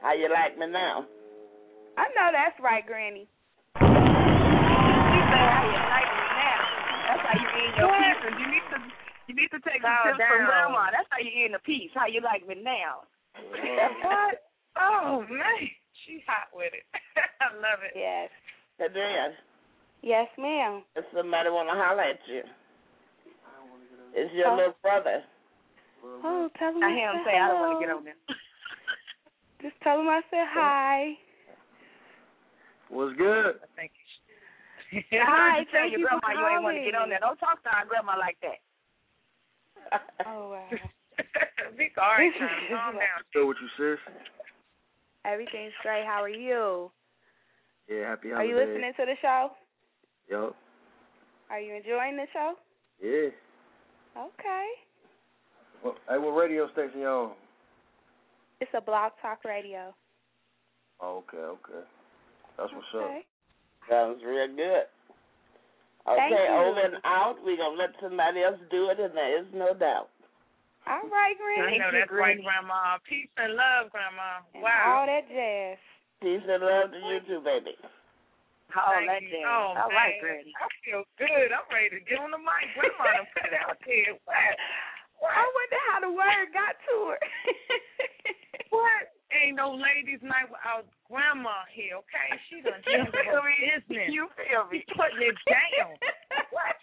How 0.00 0.12
you 0.14 0.30
like 0.30 0.56
me 0.56 0.66
now? 0.70 1.06
I 1.96 2.04
know 2.14 2.30
that's 2.30 2.60
right, 2.62 2.86
Granny. 2.86 3.26
She 3.74 3.82
said 3.82 3.90
how 5.50 5.64
you 5.66 5.80
like 5.90 6.10
me 6.14 6.26
now. 6.38 6.62
That's 7.08 7.22
how 7.26 7.34
you 7.34 7.48
end 7.66 7.74
your 7.76 7.90
pieces. 8.38 8.67
You 9.28 9.34
need 9.36 9.50
to 9.52 9.60
you 9.60 9.60
need 9.60 9.60
to 9.60 9.60
take 9.68 9.82
Bow 9.82 10.08
some 10.08 10.16
tips 10.16 10.24
from. 10.30 10.46
Grandma. 10.46 10.88
That's 10.94 11.08
how 11.10 11.20
you 11.20 11.30
end 11.44 11.54
a 11.54 11.60
piece. 11.60 11.90
How 11.94 12.06
you 12.06 12.20
like 12.24 12.46
me 12.46 12.56
now. 12.62 13.04
what? 13.34 14.42
Oh 14.78 15.26
man, 15.26 15.58
she 16.06 16.22
hot 16.22 16.54
with 16.54 16.70
it. 16.70 16.86
I 17.42 17.50
love 17.58 17.82
it. 17.82 17.98
Yes. 17.98 18.30
Adrian, 18.78 19.34
Yes, 20.06 20.28
ma'am. 20.38 20.84
if 20.94 21.02
somebody 21.10 21.50
want 21.50 21.66
to 21.66 21.74
holler 21.74 22.06
at 22.14 22.22
you, 22.30 22.46
it's 24.14 24.30
your 24.38 24.54
Oh. 24.54 24.56
little 24.56 24.76
brother. 24.86 25.24
Oh, 26.22 26.46
tell 26.62 26.70
him 26.70 26.84
I 26.84 26.94
hear 26.94 27.10
him 27.10 27.26
say 27.26 27.34
I 27.34 27.48
don't 27.50 27.58
want 27.58 27.74
to 27.74 27.82
get 27.82 27.90
on 27.90 28.04
there. 28.06 28.14
Just 29.66 29.74
tell 29.82 29.98
him 29.98 30.06
I 30.08 30.22
said 30.30 30.46
hi. 30.46 31.18
What's 32.88 33.16
good? 33.18 33.58
I 33.58 33.66
think 33.74 33.90
Hi, 35.10 35.66
tell 35.74 35.82
thank 35.82 35.90
your 35.92 36.00
you 36.00 36.06
for 36.06 36.22
grandma 36.22 36.38
you 36.38 36.54
ain't 36.54 36.62
want 36.62 36.76
to 36.78 36.84
get 36.86 36.94
on 36.94 37.08
there. 37.10 37.18
Don't 37.18 37.36
talk 37.42 37.58
to 37.66 37.70
our 37.74 37.84
grandma 37.84 38.14
like 38.16 38.38
that. 38.46 38.62
Oh 40.26 40.50
wow. 40.50 40.68
Be 41.78 41.88
quiet, 41.94 42.32
calm 42.70 42.94
down. 42.94 43.22
Still 43.30 43.48
with 43.48 43.56
you, 43.60 43.68
sis? 43.76 44.14
Everything's 45.24 45.72
great. 45.82 46.04
How 46.04 46.22
are 46.22 46.28
you? 46.28 46.90
Yeah, 47.88 48.10
happy 48.10 48.30
holidays. 48.30 48.36
Are 48.38 48.44
you 48.44 48.56
listening 48.56 48.92
to 48.96 49.06
the 49.06 49.14
show? 49.20 49.50
Yo. 50.28 50.54
Are 51.50 51.60
you 51.60 51.74
enjoying 51.74 52.16
the 52.16 52.26
show? 52.32 52.54
Yeah. 53.02 53.30
Okay. 54.16 54.66
Well, 55.82 55.94
hey, 56.08 56.18
what 56.18 56.30
radio 56.30 56.70
station 56.72 57.00
you 57.00 57.06
on? 57.06 57.32
It's 58.60 58.70
a 58.76 58.80
blog 58.80 59.12
talk 59.22 59.44
radio. 59.44 59.94
Oh, 61.00 61.22
okay, 61.28 61.38
okay. 61.38 61.86
That's 62.56 62.72
what's 62.72 62.86
up. 62.94 63.02
Okay. 63.02 63.24
Sounds 63.88 64.20
real 64.26 64.48
good. 64.48 64.84
Thank 66.16 66.32
Okay, 66.32 66.46
you. 66.48 66.56
over 66.56 66.80
and 66.80 66.96
out. 67.04 67.36
We're 67.44 67.56
going 67.60 67.76
to 67.76 67.80
let 67.82 67.92
somebody 68.00 68.42
else 68.42 68.60
do 68.70 68.88
it, 68.88 69.00
and 69.00 69.12
there 69.16 69.40
is 69.42 69.46
no 69.52 69.74
doubt. 69.74 70.08
All 70.88 71.04
right, 71.12 71.36
Granny. 71.36 71.76
I 71.76 71.76
Granny. 71.76 71.78
know 71.84 71.90
that's 71.92 72.12
right, 72.14 72.38
Grandma. 72.40 72.96
Peace 73.04 73.28
and 73.36 73.52
love, 73.58 73.92
Grandma. 73.92 74.40
And 74.56 74.62
Wow. 74.64 75.02
all 75.02 75.06
that 75.06 75.28
jazz. 75.28 75.76
Peace 76.24 76.40
and 76.48 76.62
love 76.64 76.90
to 76.92 76.98
you 76.98 77.20
too, 77.28 77.40
baby. 77.44 77.76
Oh, 78.72 78.88
Thank 78.96 79.08
that 79.10 79.20
jazz. 79.28 79.44
Oh, 79.44 79.76
I 79.76 79.84
man. 79.84 79.96
like 79.96 80.16
Granny. 80.24 80.52
I 80.56 80.66
feel 80.84 81.04
good. 81.20 81.48
I'm 81.52 81.68
ready 81.68 81.92
to 81.92 82.00
get 82.08 82.16
on 82.20 82.30
the 82.32 82.40
mic. 82.40 82.72
Grandma 82.72 83.04
done 83.20 83.28
put 83.36 83.44
it 83.48 83.56
out 83.60 83.76
there. 83.84 84.16
What? 84.24 84.54
I 85.34 85.44
wonder 85.44 85.80
how 85.92 85.98
the 86.04 86.12
word 86.14 86.46
got 86.54 86.74
to 86.88 86.94
her. 87.12 87.20
What? 88.70 89.08
Ain't 89.28 89.60
no 89.60 89.76
ladies' 89.76 90.24
night 90.24 90.48
without 90.48 90.88
grandma 91.04 91.68
here, 91.68 92.00
okay? 92.00 92.28
She 92.48 92.64
done 92.64 92.80
handle 92.88 93.12
her 93.12 93.44
business. 93.60 94.08
You 94.08 94.32
feel 94.40 94.64
me? 94.72 94.80
She 94.80 94.94
putting 94.96 95.20
it 95.20 95.36
down. 95.44 95.92
what? 96.56 96.76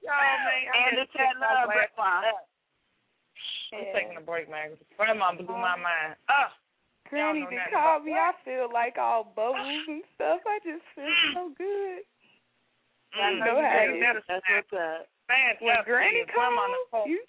Y'all, 0.00 0.16
man. 0.16 0.64
And 0.72 1.04
it's 1.04 1.12
that 1.12 1.36
love, 1.36 1.68
grandma. 1.68 2.24
Uh, 2.24 2.40
I'm 3.76 3.88
taking 3.92 4.16
a 4.16 4.24
break, 4.24 4.48
man. 4.48 4.80
Grandma 4.96 5.36
blew 5.36 5.52
my 5.52 5.76
mind. 5.76 6.16
Uh, 6.24 6.48
Granny 7.10 7.44
done 7.44 7.68
called 7.68 8.04
me. 8.04 8.16
I 8.16 8.32
feel 8.44 8.72
like 8.72 8.96
all 8.96 9.28
bubbles 9.36 9.60
uh, 9.60 9.92
and 9.92 10.02
stuff. 10.16 10.40
I 10.48 10.56
just 10.64 10.84
feel 10.96 11.04
mm. 11.04 11.32
so 11.36 11.42
good. 11.52 12.00
Mm, 13.12 13.20
I 13.20 13.28
know 13.44 13.56
how 13.60 13.84
it 13.84 14.00
is. 14.00 14.24
That's 14.24 14.46
what's 14.48 14.72
up. 14.72 15.04
Man, 15.28 15.52
when 15.60 15.76
Granny 15.84 16.24
called, 16.32 17.08
you... 17.08 17.20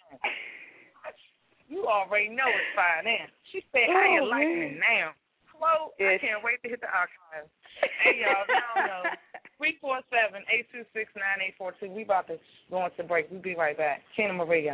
You 1.68 1.88
already 1.88 2.30
know 2.30 2.46
it's 2.46 2.74
fine 2.76 3.06
now. 3.06 3.26
She 3.52 3.64
said, 3.72 3.90
oh, 3.90 3.98
I 3.98 4.04
ain't 4.06 4.26
oh, 4.26 4.30
like 4.30 4.46
it 4.46 4.78
now. 4.78 5.18
Quote. 5.50 5.96
I 5.98 6.20
can't 6.20 6.44
wait 6.44 6.62
to 6.64 6.70
hit 6.70 6.82
the 6.82 6.92
archives. 6.92 7.50
hey, 8.04 8.22
y'all, 8.22 8.46
I 8.46 8.62
don't 8.76 8.88
know. 8.88 9.04
347 9.58 10.44
826 10.52 11.16
9842. 11.16 11.96
We 11.96 12.04
about 12.04 12.28
to 12.28 12.36
go 12.70 12.86
into 12.86 13.04
break. 13.08 13.32
We'll 13.32 13.42
be 13.42 13.56
right 13.56 13.78
back. 13.78 14.04
Teena 14.18 14.36
Marie. 14.36 14.70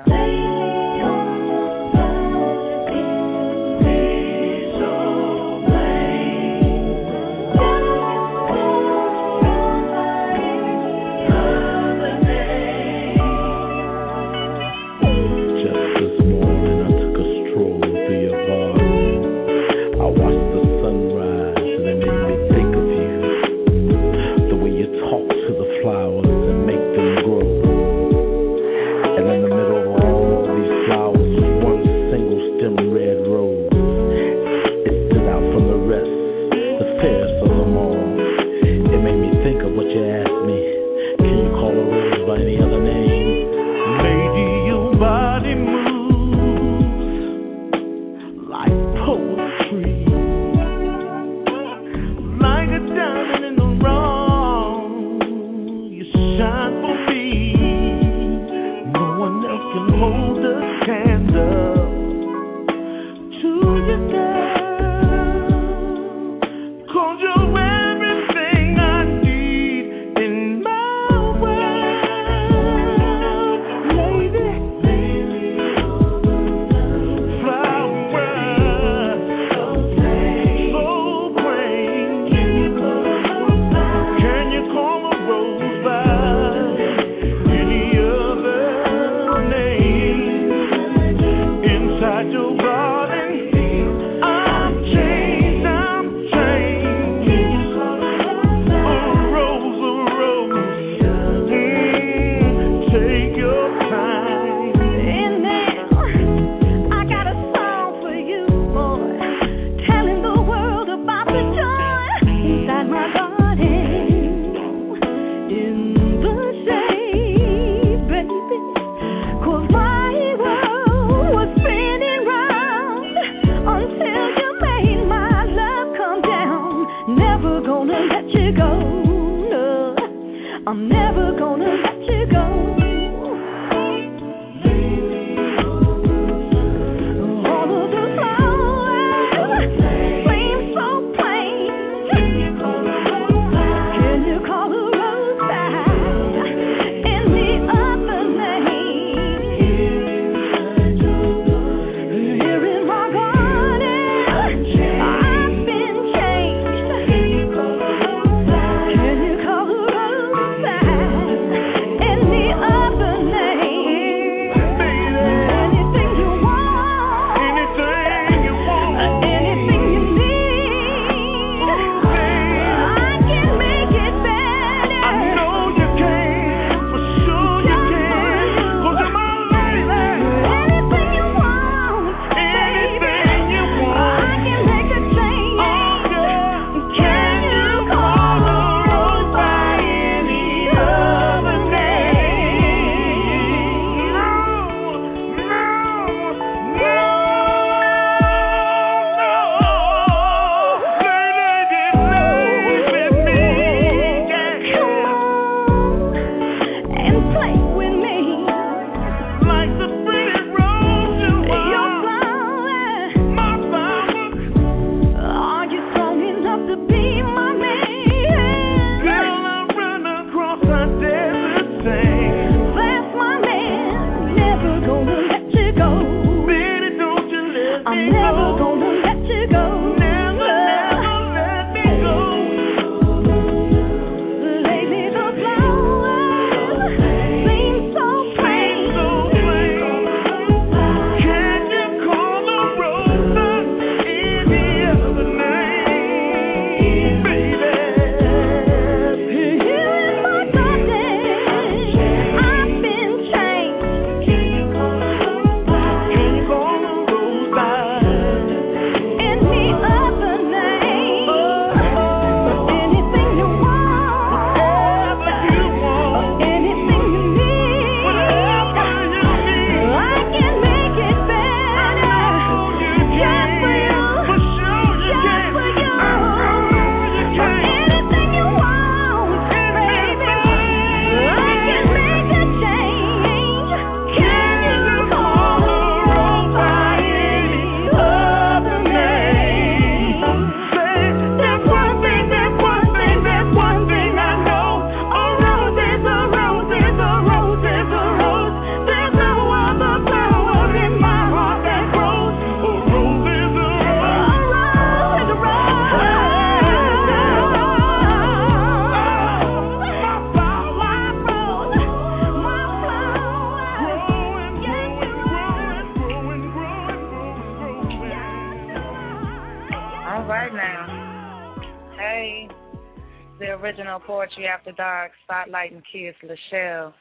Spotlighting 325.52 325.84
Kedz, 325.94 326.16
Lachele, 326.24 326.94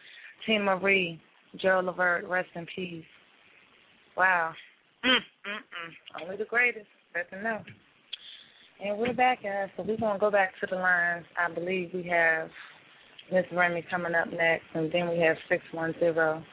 Teena 0.46 0.64
Marie, 0.64 1.20
Joe 1.56 1.80
Levert, 1.84 2.26
rest 2.28 2.48
in 2.54 2.66
peace. 2.74 3.04
Wow. 4.16 4.52
Mm, 5.04 5.10
mm, 5.10 5.18
mm. 5.18 6.22
Only 6.22 6.36
the 6.36 6.44
greatest. 6.44 6.86
Them 7.14 7.42
know. 7.42 7.58
And 8.84 8.98
we're 8.98 9.12
back, 9.12 9.42
guys. 9.42 9.68
So 9.76 9.82
we're 9.82 9.96
going 9.96 10.14
to 10.14 10.20
go 10.20 10.30
back 10.30 10.52
to 10.60 10.66
the 10.70 10.76
lines. 10.76 11.24
I 11.38 11.52
believe 11.52 11.90
we 11.92 12.04
have 12.04 12.48
Miss 13.32 13.44
Remy 13.52 13.84
coming 13.90 14.14
up 14.14 14.28
next, 14.32 14.64
and 14.74 14.92
then 14.92 15.08
we 15.10 15.18
have 15.18 15.36
610. 15.48 16.44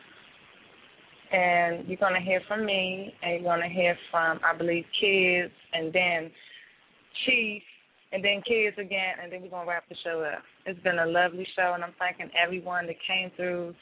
And 1.30 1.88
you're 1.88 1.98
going 1.98 2.14
to 2.14 2.22
hear 2.22 2.42
from 2.48 2.66
me, 2.66 3.14
and 3.22 3.34
you're 3.34 3.56
going 3.56 3.62
to 3.62 3.74
hear 3.74 3.96
from, 4.10 4.40
I 4.44 4.58
believe, 4.58 4.86
Kedz, 5.02 5.52
and 5.74 5.94
then 5.94 6.32
Chief, 7.26 7.62
and 8.12 8.24
then 8.24 8.42
Kedz 8.48 8.78
again, 8.78 9.20
and 9.22 9.32
then 9.32 9.42
we're 9.42 9.50
going 9.50 9.66
to 9.66 9.70
wrap 9.70 9.88
the 9.90 9.96
show 10.04 10.22
up. 10.24 10.44
It's 10.66 10.82
been 10.82 11.00
a 11.00 11.06
lovely 11.06 11.48
show, 11.56 11.74
and 11.76 11.84
I'm 11.84 11.94
thanking 12.00 12.30
everyone 12.36 12.88
that 12.88 12.96
came 13.08 13.32
through, 13.36 13.76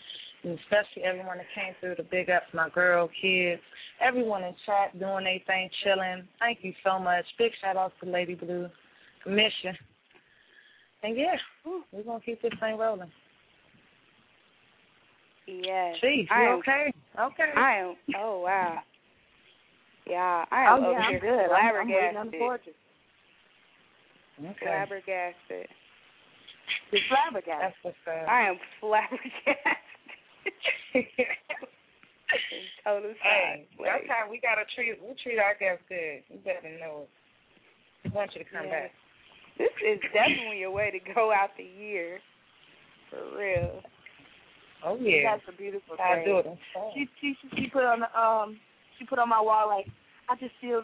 and 0.44 0.58
especially 0.60 1.04
everyone 1.04 1.38
that 1.38 1.46
came 1.54 1.74
through 1.80 1.96
to 1.96 2.04
big 2.04 2.30
ups 2.30 2.48
my 2.54 2.70
girl, 2.70 3.10
Kedz, 3.22 3.60
everyone 4.02 4.44
in 4.44 4.56
chat 4.66 4.98
doing 5.00 5.26
their 5.26 5.40
thing, 5.46 5.70
chilling. 5.84 6.28
Thank 6.40 6.60
you 6.62 6.74
so 6.84 7.00
much. 7.00 7.26
Big 7.38 7.52
shout 7.62 7.78
outs 7.78 7.94
to 8.04 8.10
Lady 8.10 8.36
Blue, 8.36 8.68
Commission. 9.24 9.78
And 11.04 11.16
yeah, 11.16 11.36
we're 11.92 12.04
going 12.04 12.20
to 12.20 12.26
keep 12.26 12.42
this 12.42 12.52
thing 12.60 12.78
rolling. 12.78 13.12
Yes. 15.48 15.96
Chief, 16.02 16.28
I 16.32 16.42
you 16.42 16.50
am, 16.50 16.60
okay? 16.60 16.94
Okay. 17.20 17.52
I 17.56 17.78
am. 17.78 17.96
Oh 18.20 18.40
wow. 18.40 18.80
Yeah, 20.08 20.46
I 20.52 20.64
am 20.66 20.84
oh, 20.84 20.88
over 20.88 20.92
yeah, 20.92 20.98
I'm 20.98 21.12
here 21.12 21.20
good. 21.20 21.54
I'm, 21.54 21.76
I'm 21.76 21.88
waiting 21.88 22.18
on 22.18 22.26
the 22.28 22.38
flabbergasted. 22.38 22.40
portrait. 22.40 22.76
Okay. 24.40 24.66
Flabbergasted. 24.66 25.68
The 26.92 27.00
flabbergasted. 27.08 27.62
That's 27.62 27.76
what's 27.84 28.06
up. 28.08 28.28
I 28.28 28.50
am 28.50 28.58
flabbergasted. 28.80 29.56
Total 32.84 33.14
Hey, 33.22 33.66
that's 33.80 34.04
how 34.10 34.30
we 34.30 34.40
gotta 34.42 34.66
treat 34.76 34.98
we 35.02 35.14
treat 35.24 35.40
our 35.40 35.56
guests 35.56 35.84
good. 35.88 36.22
You 36.30 36.40
better 36.44 36.70
know 36.80 37.06
it. 37.06 37.10
We 38.04 38.10
want 38.12 38.32
you 38.36 38.44
to 38.44 38.50
come 38.50 38.66
Yeah. 38.66 38.90
back. 38.90 38.92
This 39.58 39.72
is 39.86 40.00
definitely 40.14 40.64
a 40.64 40.72
way 40.72 40.92
to 40.92 41.00
go 41.14 41.32
out 41.32 41.52
the 41.58 41.64
year. 41.64 42.20
For 43.10 43.22
real. 43.38 43.82
Oh 44.84 44.98
yeah. 45.00 45.38
That's 45.38 45.48
a 45.48 45.58
beautiful 45.58 45.96
I 46.00 46.16
thing. 46.16 46.26
do 46.26 46.38
it. 46.40 46.58
She 46.94 47.08
she 47.22 47.36
she 47.56 47.68
put 47.70 47.84
on 47.84 48.02
the 48.02 48.10
um 48.20 48.60
she 49.00 49.06
put 49.06 49.20
on 49.20 49.30
my 49.30 49.42
wall 49.42 49.68
like 49.70 49.88
I 50.30 50.36
just 50.36 50.54
feel 50.60 50.84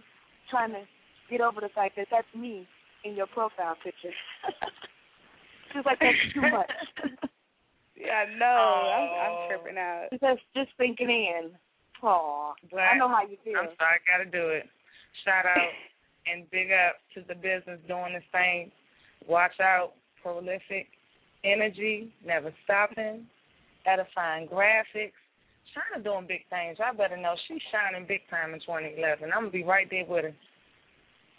trying 0.49 0.71
to 0.71 0.83
get 1.29 1.41
over 1.41 1.59
the 1.61 1.69
fact 1.69 1.95
that 1.97 2.07
that's 2.11 2.27
me 2.35 2.67
in 3.03 3.15
your 3.15 3.27
profile 3.27 3.75
picture. 3.83 4.11
she 5.71 5.77
was 5.77 5.85
like 5.85 5.99
that's 5.99 6.33
too 6.33 6.41
much. 6.41 6.71
Yeah, 8.01 8.25
I 8.25 8.33
know. 8.33 8.65
I'm, 8.97 9.09
I'm 9.13 9.35
tripping 9.45 9.77
out. 9.77 10.07
Just 10.11 10.41
just 10.55 10.71
thinking 10.77 11.09
in. 11.09 11.51
Aw, 12.01 12.53
I 12.73 12.97
know 12.97 13.07
how 13.07 13.21
you 13.21 13.37
feel. 13.45 13.61
I'm 13.61 13.69
sorry, 13.77 14.01
I 14.01 14.09
gotta 14.09 14.25
do 14.25 14.49
it. 14.49 14.65
Shout 15.23 15.45
out 15.45 15.69
and 16.25 16.49
big 16.49 16.73
up 16.73 16.97
to 17.13 17.21
the 17.27 17.35
business 17.35 17.77
doing 17.87 18.17
the 18.17 18.25
same. 18.33 18.71
Watch 19.29 19.59
out, 19.61 19.93
prolific 20.23 20.89
energy, 21.45 22.11
never 22.25 22.51
stopping, 22.63 23.27
edifying 23.85 24.47
graphics. 24.47 25.13
China 25.77 26.03
doing 26.03 26.25
big 26.27 26.41
things. 26.49 26.77
I 26.83 26.97
better 26.97 27.17
know 27.17 27.35
she's 27.47 27.61
shining 27.71 28.07
big 28.07 28.21
time 28.29 28.53
in 28.53 28.59
2011. 28.61 29.29
I'm 29.29 29.45
gonna 29.45 29.51
be 29.51 29.63
right 29.63 29.87
there 29.89 30.05
with 30.09 30.25
her. 30.25 30.33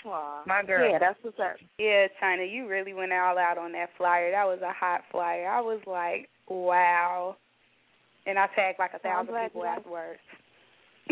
Aw. 0.05 0.43
My 0.47 0.63
girl. 0.63 0.91
Yeah, 0.91 0.99
that's 0.99 1.19
what's 1.23 1.39
up. 1.39 1.57
Yeah, 1.79 2.07
China, 2.21 2.45
you 2.45 2.69
really 2.69 2.95
went 2.95 3.13
all 3.13 3.39
out 3.39 3.59
on 3.59 3.73
that 3.73 3.91
flyer. 3.97 4.31
That 4.33 4.45
was 4.45 4.61
a 4.63 4.73
hot 4.73 5.03
flyer. 5.11 5.49
I 5.49 5.61
was 5.61 5.81
like, 5.87 6.29
wow. 6.49 7.37
And 8.27 8.39
I 8.39 8.47
tagged 8.55 8.79
like 8.79 8.93
a 8.93 9.07
I'm 9.07 9.27
thousand 9.27 9.43
people 9.43 9.63
you- 9.63 9.69
afterwards. 9.69 10.21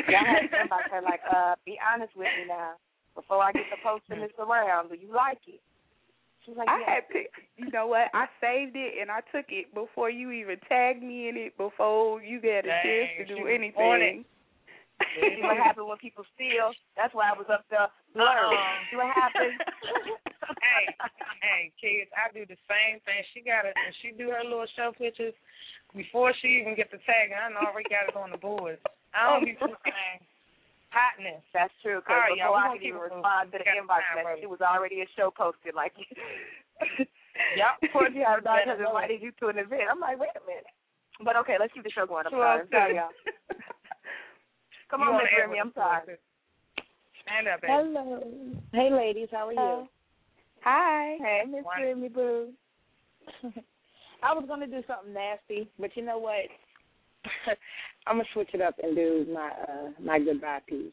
Yeah, 0.09 0.23
I 0.23 0.25
had 0.41 0.51
somebody 0.51 0.85
say 0.91 1.01
like, 1.05 1.21
uh, 1.31 1.55
be 1.67 1.79
honest 1.83 2.15
with 2.17 2.29
me 2.39 2.47
now. 2.49 2.73
Before 3.17 3.43
I 3.43 3.51
get 3.51 3.65
to 3.71 3.77
posting 3.83 4.21
this 4.23 4.31
around, 4.39 4.89
do 4.89 4.95
you 4.95 5.13
like 5.13 5.41
it? 5.49 5.61
She 6.45 6.53
was 6.53 6.59
like, 6.59 6.69
I 6.69 6.79
yeah. 6.81 6.95
had 6.95 7.09
picked, 7.11 7.35
you 7.57 7.71
know 7.71 7.87
what? 7.89 8.07
I 8.15 8.27
saved 8.41 8.77
it 8.77 8.95
and 9.01 9.11
I 9.11 9.21
took 9.35 9.47
it 9.51 9.75
before 9.75 10.09
you 10.09 10.31
even 10.31 10.57
tagged 10.69 11.03
me 11.03 11.29
in 11.29 11.37
it, 11.37 11.57
before 11.59 12.23
you 12.23 12.41
got 12.41 12.65
a 12.65 12.71
chance 12.83 13.11
to 13.19 13.25
do 13.27 13.35
she 13.37 13.43
on 13.43 13.51
anything. 13.51 14.25
See 15.17 15.43
what 15.43 15.57
happened 15.65 15.89
when 15.89 15.99
people 15.99 16.25
steal? 16.35 16.73
That's 16.97 17.15
why 17.15 17.33
I 17.33 17.37
was 17.37 17.49
up 17.49 17.65
there. 17.69 17.89
Uh-uh. 17.89 18.51
See 18.91 18.97
what 18.99 19.11
happened? 19.13 19.57
hey, 20.65 20.85
hey, 21.41 21.63
Kedz, 21.81 22.11
I 22.13 22.29
do 22.33 22.45
the 22.45 22.59
same 22.69 23.01
thing. 23.05 23.21
She 23.33 23.41
got 23.41 23.65
it 23.65 23.75
when 23.75 23.95
she 24.05 24.13
do 24.17 24.31
her 24.31 24.45
little 24.45 24.69
show 24.77 24.93
pictures. 24.97 25.35
Before 25.91 26.31
she 26.39 26.63
even 26.63 26.79
get 26.79 26.95
the 26.95 27.03
tag, 27.03 27.35
and 27.35 27.41
I 27.41 27.51
know 27.51 27.67
already 27.67 27.91
got 27.91 28.07
it 28.07 28.15
on 28.15 28.31
the 28.31 28.39
board. 28.39 28.79
I 29.11 29.27
don't 29.27 29.43
be 29.43 29.59
saying 29.59 30.21
hotness. 30.95 31.43
That's 31.51 31.75
true. 31.83 31.99
Because 31.99 32.31
right, 32.31 32.39
before 32.39 32.63
I 32.63 32.71
could 32.79 32.87
even 32.87 33.03
respond 33.03 33.51
to 33.51 33.59
the 33.59 33.67
moving. 33.67 33.91
We 33.91 33.91
got 33.91 33.99
inbox 33.99 34.03
message, 34.15 34.47
it 34.47 34.51
was 34.51 34.63
already 34.63 35.03
a 35.03 35.09
show 35.19 35.35
posted. 35.35 35.75
Like, 35.75 35.99
Yep. 37.57 37.91
Poor 37.93 38.09
you 38.09 38.25
have 38.27 38.45
not 38.45 38.63
Better 38.63 38.77
has 38.77 38.81
know 38.81 38.95
invited 38.95 39.23
you 39.23 39.33
to 39.41 39.49
an 39.49 39.59
event. 39.59 39.91
I'm 39.91 40.01
like, 40.01 40.19
wait 40.19 40.35
a 40.37 40.45
minute. 40.47 40.69
But 41.25 41.37
okay, 41.45 41.57
let's 41.59 41.73
keep 41.73 41.85
the 41.85 41.91
show 41.91 42.07
going. 42.07 42.27
I'm 42.27 42.33
sorry. 42.33 42.65
Sorry, 42.71 42.95
y'all. 42.97 43.13
Come 44.91 45.03
You 45.03 45.07
on, 45.07 45.15
on 45.15 45.23
Miss 45.23 45.31
the 45.31 45.41
Remy. 45.47 45.61
I'm 45.61 45.73
sorry. 45.75 46.19
Stand 47.23 47.47
up, 47.47 47.61
baby. 47.63 47.73
Hello. 47.73 48.23
Hey, 48.73 48.91
ladies. 48.91 49.29
How 49.31 49.49
are 49.49 49.53
you? 49.53 49.87
Hi. 50.65 51.17
Hey, 51.21 51.43
Miss 51.49 51.65
One. 51.65 51.81
Remy 51.81 52.09
Boo. 52.09 52.49
I 54.23 54.35
was 54.35 54.45
gonna 54.49 54.67
do 54.67 54.83
something 54.87 55.15
nasty, 55.15 55.71
but 55.79 55.97
you 55.97 56.05
know 56.05 56.19
what? 56.19 56.45
I'm 58.07 58.17
gonna 58.17 58.29
switch 58.35 58.51
it 58.53 58.61
up 58.61 58.75
and 58.83 58.97
do 58.97 59.27
my 59.33 59.49
uh 59.49 59.91
my 60.03 60.19
goodbye 60.19 60.61
piece. 60.67 60.93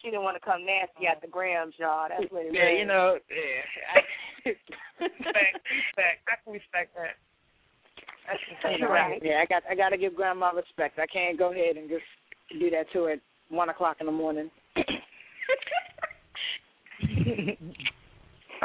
She 0.00 0.10
didn't 0.10 0.24
want 0.24 0.36
to 0.36 0.44
come 0.44 0.64
nasty 0.64 1.06
at 1.06 1.20
the 1.20 1.28
Grams, 1.28 1.74
y'all. 1.78 2.08
That's 2.08 2.30
what 2.32 2.46
it 2.46 2.54
yeah, 2.54 2.70
was. 2.70 2.78
you 2.78 2.86
know, 2.86 3.18
yeah. 3.28 3.94
I, 3.94 4.00
Respect, 5.02 5.58
respect. 5.66 6.18
I 6.30 6.34
can 6.42 6.52
respect 6.52 6.94
that. 6.94 7.18
That's 8.26 8.82
Right. 8.82 9.20
Yeah, 9.22 9.42
I 9.42 9.46
got 9.46 9.62
I 9.68 9.74
got 9.74 9.90
to 9.90 9.98
give 9.98 10.14
grandma 10.14 10.50
respect. 10.50 10.98
I 10.98 11.06
can't 11.06 11.38
go 11.38 11.52
ahead 11.52 11.76
and 11.76 11.88
just 11.88 12.06
do 12.54 12.70
that 12.70 12.90
to 12.92 13.04
her 13.04 13.10
at 13.12 13.20
one 13.48 13.68
o'clock 13.68 13.98
in 14.00 14.06
the 14.06 14.12
morning. 14.12 14.50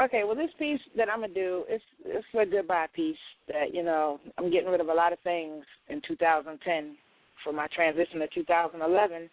okay, 0.00 0.24
well, 0.24 0.36
this 0.36 0.50
piece 0.58 0.80
that 0.96 1.08
I'm 1.08 1.20
gonna 1.20 1.34
do 1.34 1.64
is 1.72 1.80
it's 2.04 2.26
a 2.38 2.46
goodbye 2.46 2.86
piece. 2.94 3.16
That 3.48 3.74
you 3.74 3.82
know, 3.82 4.20
I'm 4.38 4.50
getting 4.50 4.70
rid 4.70 4.80
of 4.80 4.88
a 4.88 4.94
lot 4.94 5.12
of 5.12 5.18
things 5.20 5.64
in 5.88 6.00
2010 6.06 6.96
for 7.44 7.52
my 7.52 7.66
transition 7.74 8.20
to 8.20 8.28
2011, 8.28 9.30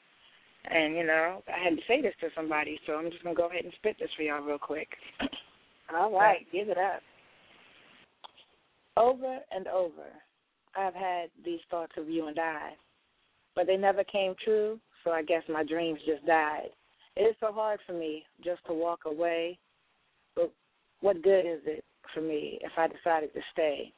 and 0.66 0.96
you 0.96 1.06
know, 1.06 1.44
I 1.48 1.64
had 1.64 1.76
to 1.76 1.82
say 1.88 2.02
this 2.02 2.16
to 2.22 2.30
somebody, 2.36 2.80
so 2.86 2.94
I'm 2.94 3.10
just 3.12 3.24
gonna 3.24 3.36
go 3.36 3.50
ahead 3.50 3.64
and 3.64 3.74
spit 3.78 3.98
this 4.00 4.10
for 4.16 4.24
y'all 4.24 4.42
real 4.42 4.58
quick. 4.58 4.90
All 5.96 6.12
right, 6.12 6.46
give 6.52 6.70
it 6.70 6.78
up. 6.78 7.02
Over 8.98 9.40
and 9.52 9.68
over, 9.68 10.12
I've 10.76 10.94
had 10.94 11.30
these 11.44 11.62
thoughts 11.72 11.94
of 11.98 12.10
you 12.10 12.28
and 12.28 12.38
I, 12.38 12.72
but 13.56 13.68
they 13.68 13.78
never 13.78 14.04
came 14.04 14.36
true, 14.44 14.80
so 15.04 15.12
I 15.12 15.24
guess 15.24 15.44
my 15.50 15.64
dreams 15.64 16.00
just 16.06 16.26
died. 16.26 16.70
It 17.16 17.22
is 17.24 17.36
so 17.40 17.52
hard 17.52 17.80
for 17.86 17.94
me 17.94 18.24
just 18.44 18.66
to 18.68 18.74
walk 18.74 19.02
away, 19.06 19.58
but 20.36 20.52
what 21.02 21.22
good 21.24 21.46
is 21.46 21.60
it 21.66 21.84
for 22.14 22.22
me 22.22 22.60
if 22.62 22.72
I 22.78 22.88
decided 22.88 23.34
to 23.34 23.42
stay? 23.54 23.92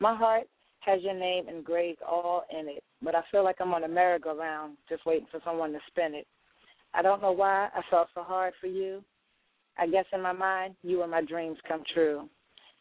My 0.00 0.14
heart 0.14 0.46
has 0.80 1.02
your 1.02 1.14
name 1.14 1.48
engraved 1.48 2.02
all 2.02 2.44
in 2.50 2.68
it, 2.68 2.82
but 3.02 3.14
I 3.14 3.22
feel 3.30 3.44
like 3.44 3.56
I'm 3.60 3.74
on 3.74 3.84
a 3.84 3.88
merry-go-round 3.88 4.76
just 4.88 5.04
waiting 5.06 5.26
for 5.30 5.40
someone 5.44 5.72
to 5.72 5.78
spin 5.88 6.14
it. 6.14 6.26
I 6.94 7.02
don't 7.02 7.20
know 7.20 7.32
why 7.32 7.68
I 7.74 7.80
felt 7.90 8.08
so 8.14 8.22
hard 8.22 8.54
for 8.60 8.68
you. 8.68 9.02
I 9.76 9.86
guess 9.86 10.06
in 10.12 10.22
my 10.22 10.32
mind, 10.32 10.74
you 10.82 10.98
were 10.98 11.06
my 11.06 11.22
dreams 11.22 11.58
come 11.66 11.82
true. 11.92 12.28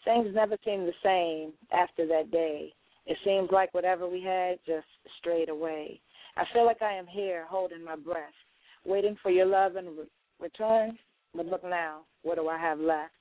Things 0.06 0.30
never 0.34 0.58
seemed 0.64 0.88
the 0.88 0.94
same 1.04 1.54
after 1.78 2.08
that 2.08 2.32
day. 2.32 2.74
It 3.08 3.18
seems 3.24 3.50
like 3.52 3.74
whatever 3.74 4.08
we 4.08 4.22
had 4.22 4.60
just 4.66 4.86
strayed 5.20 5.50
away. 5.50 6.00
I 6.36 6.44
feel 6.54 6.66
like 6.66 6.82
I 6.82 6.94
am 6.94 7.08
here 7.08 7.46
holding 7.50 7.84
my 7.84 7.96
breath, 7.96 8.34
waiting 8.86 9.16
for 9.24 9.32
your 9.32 9.46
love 9.46 9.76
and 9.76 9.98
re- 9.98 10.06
return. 10.40 10.98
But 11.34 11.46
look 11.46 11.64
now, 11.64 12.02
what 12.24 12.36
do 12.36 12.48
I 12.50 12.58
have 12.58 12.80
left? 12.80 13.14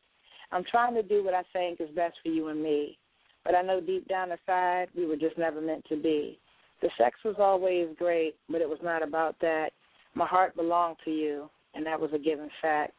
I'm 0.53 0.65
trying 0.71 0.95
to 0.95 1.03
do 1.03 1.25
what 1.25 1.35
I 1.35 1.43
think 1.53 1.81
is 1.81 1.95
best 1.95 2.17
for 2.23 2.31
you 2.31 2.49
and 2.49 2.63
me, 2.63 2.99
but 3.45 3.55
I 3.55 3.63
know 3.63 3.81
deep 3.81 4.07
down 4.09 4.33
inside 4.33 4.89
we 4.97 5.07
were 5.07 5.17
just 5.17 5.39
never 5.39 5.61
meant 5.61 5.85
to 5.89 5.97
be. 5.97 6.39
The 6.83 6.91
sex 6.99 7.19
was 7.25 7.37
always 7.39 7.89
great, 7.99 8.35
but 8.49 8.61
it 8.61 8.69
was 8.69 8.79
not 8.83 9.03
about 9.03 9.37
that. 9.41 9.71
My 10.15 10.27
heart 10.27 10.57
belonged 10.57 10.97
to 11.05 11.11
you, 11.11 11.49
and 11.75 11.87
that 11.87 12.01
was 12.01 12.11
a 12.13 12.19
given 12.19 12.51
fact. 12.61 12.95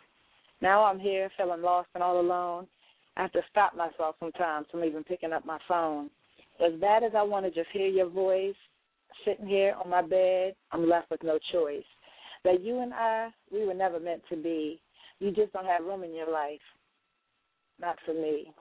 Now 0.62 0.84
I'm 0.84 1.00
here 1.00 1.30
feeling 1.38 1.62
lost 1.62 1.90
and 1.94 2.04
all 2.04 2.20
alone. 2.20 2.68
I 3.16 3.24
have 3.24 3.32
to 3.34 3.42
stop 3.50 3.76
myself 3.76 4.16
sometimes 4.20 4.68
from 4.72 4.84
even 4.84 5.04
picking 5.04 5.34
up 5.34 5.46
my 5.46 5.60
phone. 5.68 6.10
As 6.66 6.74
bad 6.80 7.04
as 7.04 7.12
I 7.16 7.24
want 7.24 7.46
to 7.46 7.52
just 7.52 7.70
hear 7.72 7.88
your 7.88 8.10
voice, 8.10 8.56
sitting 9.26 9.48
here 9.48 9.76
on 9.84 9.90
my 9.90 10.02
bed, 10.02 10.56
I'm 10.72 10.90
left 10.90 11.12
with 11.12 11.24
no 11.24 11.38
choice. 11.52 11.84
That 12.44 12.62
you 12.64 12.80
and 12.82 12.94
I, 12.94 13.30
we 13.52 13.66
were 13.66 13.74
never 13.74 14.00
meant 14.00 14.22
to 14.30 14.36
be. 14.36 14.80
You 15.20 15.32
just 15.32 15.54
don't 15.54 15.66
have 15.66 15.84
room 15.84 16.04
in 16.04 16.16
your 16.16 16.32
life. 16.32 16.60
not 17.80 17.98
for 18.06 18.14
me. 18.14 18.52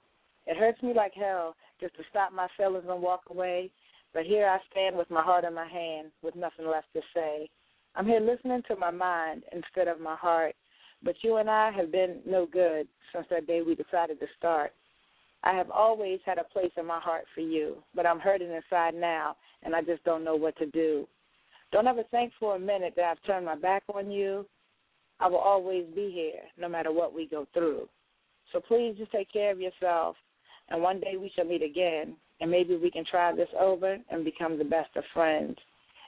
It 0.46 0.56
hurts 0.56 0.82
me 0.82 0.92
like 0.94 1.12
hell 1.14 1.56
just 1.80 1.94
to 1.96 2.02
stop 2.10 2.32
my 2.32 2.48
feelings 2.56 2.86
and 2.88 3.02
walk 3.02 3.22
away, 3.30 3.70
but 4.14 4.24
here 4.24 4.46
I 4.46 4.58
stand 4.70 4.96
with 4.96 5.10
my 5.10 5.22
heart 5.22 5.44
in 5.44 5.54
my 5.54 5.66
hand 5.66 6.08
with 6.22 6.36
nothing 6.36 6.66
left 6.66 6.86
to 6.94 7.00
say. 7.14 7.48
I'm 7.94 8.06
here 8.06 8.20
listening 8.20 8.62
to 8.68 8.76
my 8.76 8.90
mind 8.90 9.42
instead 9.52 9.88
of 9.88 10.00
my 10.00 10.16
heart, 10.16 10.54
but 11.02 11.16
you 11.22 11.36
and 11.36 11.50
I 11.50 11.70
have 11.72 11.90
been 11.90 12.20
no 12.26 12.46
good 12.46 12.88
since 13.12 13.26
that 13.30 13.46
day 13.46 13.62
we 13.62 13.74
decided 13.74 14.20
to 14.20 14.26
start. 14.38 14.72
I 15.46 15.54
have 15.54 15.70
always 15.70 16.18
had 16.26 16.38
a 16.38 16.44
place 16.44 16.72
in 16.76 16.86
my 16.86 16.98
heart 16.98 17.24
for 17.32 17.40
you, 17.40 17.76
but 17.94 18.04
I'm 18.04 18.18
hurting 18.18 18.50
inside 18.50 18.96
now, 18.96 19.36
and 19.62 19.76
I 19.76 19.80
just 19.80 20.02
don't 20.02 20.24
know 20.24 20.34
what 20.34 20.58
to 20.58 20.66
do. 20.66 21.06
Don't 21.70 21.86
ever 21.86 22.02
think 22.10 22.32
for 22.40 22.56
a 22.56 22.58
minute 22.58 22.94
that 22.96 23.04
I've 23.04 23.22
turned 23.22 23.46
my 23.46 23.54
back 23.54 23.84
on 23.94 24.10
you. 24.10 24.44
I 25.20 25.28
will 25.28 25.38
always 25.38 25.86
be 25.94 26.10
here, 26.12 26.42
no 26.58 26.68
matter 26.68 26.90
what 26.92 27.14
we 27.14 27.28
go 27.28 27.46
through. 27.54 27.88
So 28.52 28.58
please 28.58 28.96
just 28.98 29.12
take 29.12 29.32
care 29.32 29.52
of 29.52 29.60
yourself, 29.60 30.16
and 30.68 30.82
one 30.82 30.98
day 30.98 31.16
we 31.16 31.30
shall 31.36 31.44
meet 31.44 31.62
again, 31.62 32.16
and 32.40 32.50
maybe 32.50 32.76
we 32.76 32.90
can 32.90 33.04
try 33.08 33.32
this 33.32 33.48
over 33.56 33.98
and 34.10 34.24
become 34.24 34.58
the 34.58 34.64
best 34.64 34.96
of 34.96 35.04
friends. 35.14 35.56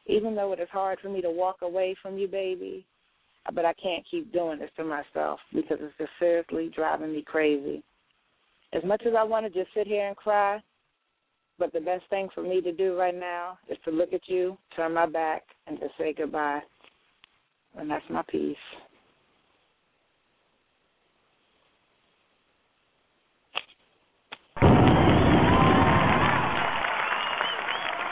Even 0.07 0.35
though 0.35 0.53
it 0.53 0.59
is 0.59 0.69
hard 0.73 0.99
for 1.01 1.11
me 1.11 1.23
to 1.23 1.31
walk 1.31 1.59
away 1.63 1.95
from 2.03 2.19
you, 2.19 2.27
baby, 2.27 2.85
but 3.55 3.65
I 3.65 3.75
can't 3.75 4.05
keep 4.11 4.33
doing 4.33 4.59
this 4.59 4.71
to 4.79 4.85
myself 4.85 5.39
because 5.55 5.79
it's 5.81 5.97
just 5.97 6.11
seriously 6.19 6.73
driving 6.75 7.13
me 7.13 7.23
crazy. 7.23 7.85
As 8.73 8.83
much 8.85 9.03
as 9.07 9.15
I 9.19 9.23
want 9.23 9.47
to 9.47 9.51
just 9.51 9.73
sit 9.75 9.87
here 9.87 10.07
and 10.07 10.17
cry, 10.17 10.63
but 11.59 11.73
the 11.73 11.81
best 11.81 12.05
thing 12.11 12.29
for 12.35 12.43
me 12.43 12.61
to 12.61 12.71
do 12.73 12.95
right 12.97 13.15
now 13.15 13.59
is 13.69 13.79
to 13.85 13.91
look 13.91 14.13
at 14.13 14.29
you, 14.29 14.59
turn 14.77 14.93
my 14.95 15.07
back, 15.07 15.43
and 15.67 15.81
just 15.81 15.93
say 15.99 16.13
goodbye. 16.17 16.61
And 17.77 17.91
that's 17.91 18.05
my 18.11 18.23
piece. 18.31 18.57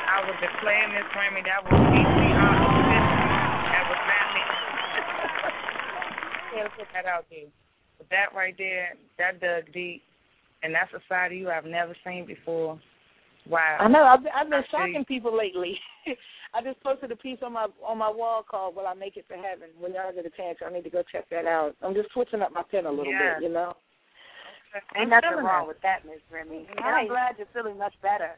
I 0.09 0.21
would 0.25 0.41
declare, 0.41 0.89
Miss 0.89 1.05
Remy, 1.15 1.43
that 1.45 1.63
was 1.65 1.73
deeply. 1.93 2.33
That 3.71 3.85
was 3.91 4.03
not 4.09 4.27
me. 4.35 4.43
Can't 6.57 6.73
put 6.79 6.89
that 6.95 7.07
out 7.07 7.27
there. 7.29 7.51
But 7.99 8.09
that 8.11 8.33
right 8.35 8.55
there, 8.57 8.95
that 9.19 9.41
dug 9.41 9.73
deep, 9.73 10.03
and 10.67 10.75
that's 10.75 10.93
a 10.93 11.01
side 11.09 11.31
of 11.31 11.39
you 11.39 11.49
I've 11.49 11.65
never 11.65 11.95
seen 12.05 12.27
before. 12.27 12.79
Wow. 13.49 13.77
I 13.79 13.87
know. 13.87 14.03
I've 14.03 14.25
been, 14.25 14.33
I've 14.35 14.51
been 14.51 14.59
I 14.59 14.63
see. 14.63 14.69
shocking 14.73 15.05
people 15.07 15.31
lately. 15.37 15.79
I 16.55 16.63
just 16.63 16.83
posted 16.83 17.13
a 17.13 17.17
piece 17.17 17.39
on 17.45 17.53
my 17.53 17.69
on 17.87 17.99
my 17.99 18.11
wall 18.11 18.43
called 18.43 18.75
"Will 18.75 18.87
I 18.87 18.95
Make 18.95 19.17
It 19.17 19.29
to 19.29 19.35
Heaven?" 19.35 19.69
When 19.79 19.95
y'all 19.95 20.13
get 20.13 20.27
a 20.27 20.31
chance, 20.31 20.59
I 20.67 20.73
need 20.73 20.83
to 20.83 20.91
go 20.91 21.05
check 21.11 21.31
that 21.31 21.47
out. 21.47 21.77
I'm 21.83 21.95
just 21.95 22.11
switching 22.13 22.43
up 22.43 22.53
my 22.53 22.65
pen 22.69 22.87
a 22.87 22.91
little 22.91 23.13
Yeah. 23.13 23.35
bit, 23.39 23.45
you 23.45 23.55
know. 23.55 23.75
Ain't 24.97 25.11
nothing 25.11 25.45
wrong 25.45 25.69
with 25.69 25.81
that, 25.83 26.05
Miss 26.05 26.19
Remy. 26.31 26.67
And 26.69 26.81
I'm 26.81 27.07
glad 27.07 27.37
you're 27.39 27.47
feeling 27.55 27.79
much 27.79 27.95
better. 28.03 28.33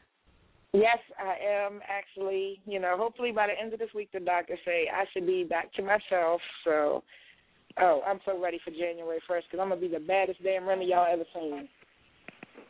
Yes, 0.73 0.99
I 1.17 1.35
am 1.43 1.81
actually. 1.89 2.61
You 2.67 2.79
know, 2.79 2.95
hopefully 2.95 3.31
by 3.31 3.47
the 3.47 3.59
end 3.59 3.73
of 3.73 3.79
this 3.79 3.89
week, 3.95 4.09
the 4.13 4.19
doctor 4.19 4.57
say 4.63 4.87
I 4.93 5.05
should 5.11 5.25
be 5.25 5.43
back 5.43 5.73
to 5.73 5.81
myself. 5.81 6.39
So, 6.63 7.03
oh, 7.81 8.01
I'm 8.05 8.19
so 8.25 8.39
ready 8.39 8.59
for 8.63 8.69
January 8.71 9.19
first 9.27 9.47
because 9.49 9.59
I'm 9.61 9.69
gonna 9.69 9.81
be 9.81 9.87
the 9.87 9.99
baddest 9.99 10.43
damn 10.43 10.67
Remy 10.67 10.85
y'all 10.85 11.07
ever 11.11 11.25
seen. 11.33 11.67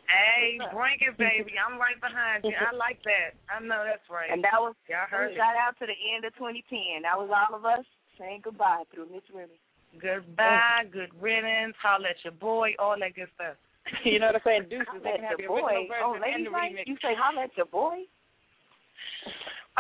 Hey, 0.10 0.58
bring 0.74 0.98
it, 1.02 1.16
baby. 1.18 1.54
I'm 1.58 1.78
right 1.78 2.00
behind 2.02 2.44
you. 2.44 2.56
I 2.56 2.74
like 2.74 3.00
that. 3.06 3.38
I 3.48 3.62
know 3.62 3.86
that's 3.86 4.06
right. 4.10 4.30
And 4.30 4.44
that 4.44 4.58
was 4.58 4.74
Y'all 4.90 5.06
heard 5.10 5.32
it. 5.32 5.38
shout 5.38 5.54
out 5.56 5.78
to 5.80 5.86
the 5.86 5.96
end 5.96 6.26
of 6.26 6.34
2010. 6.36 7.06
That 7.06 7.18
was 7.18 7.30
all 7.30 7.54
of 7.54 7.64
us 7.66 7.86
saying 8.18 8.42
goodbye 8.44 8.84
through 8.94 9.08
Miss 9.14 9.26
Remy. 9.30 9.58
Goodbye, 9.98 10.86
good 10.94 11.10
riddance, 11.18 11.74
holla 11.82 12.14
at 12.14 12.22
your 12.22 12.38
boy, 12.38 12.78
all 12.78 12.94
that 13.00 13.18
good 13.18 13.30
stuff. 13.34 13.58
you 14.06 14.22
know 14.22 14.30
what 14.30 14.46
I'm 14.46 14.46
saying? 14.46 14.66
Deuces. 14.70 14.86
Holla 14.86 15.02
They 15.02 15.18
at 15.18 15.22
can 15.22 15.30
have 15.34 15.42
your 15.42 15.50
boy. 15.50 15.90
Oh, 15.98 16.14
and 16.14 16.22
lady 16.22 16.46
the 16.46 16.54
night? 16.54 16.86
You 16.86 16.94
say 17.02 17.18
holla 17.18 17.50
at 17.50 17.58
your 17.58 17.70
boy? 17.70 18.06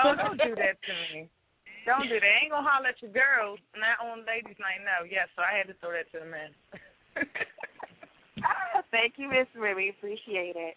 Oh, 0.02 0.16
don't 0.18 0.40
do 0.42 0.56
that 0.58 0.82
to 0.82 0.94
me. 1.14 1.30
Don't 1.86 2.10
do 2.10 2.18
that. 2.18 2.34
Ain't 2.42 2.50
gonna 2.52 2.66
holler 2.66 2.90
at 2.90 3.02
your 3.02 3.14
girls, 3.14 3.60
not 3.78 4.02
on 4.02 4.26
ladies' 4.26 4.58
night 4.58 4.82
No, 4.82 5.06
Yes, 5.06 5.30
so 5.36 5.46
I 5.46 5.58
had 5.58 5.68
to 5.70 5.76
throw 5.78 5.94
that 5.94 6.10
to 6.14 6.26
the 6.26 6.30
men. 6.30 6.52
Thank 8.92 9.14
you, 9.18 9.30
Miss 9.30 9.48
Remy. 9.56 9.90
Appreciate 9.90 10.56
it. 10.56 10.76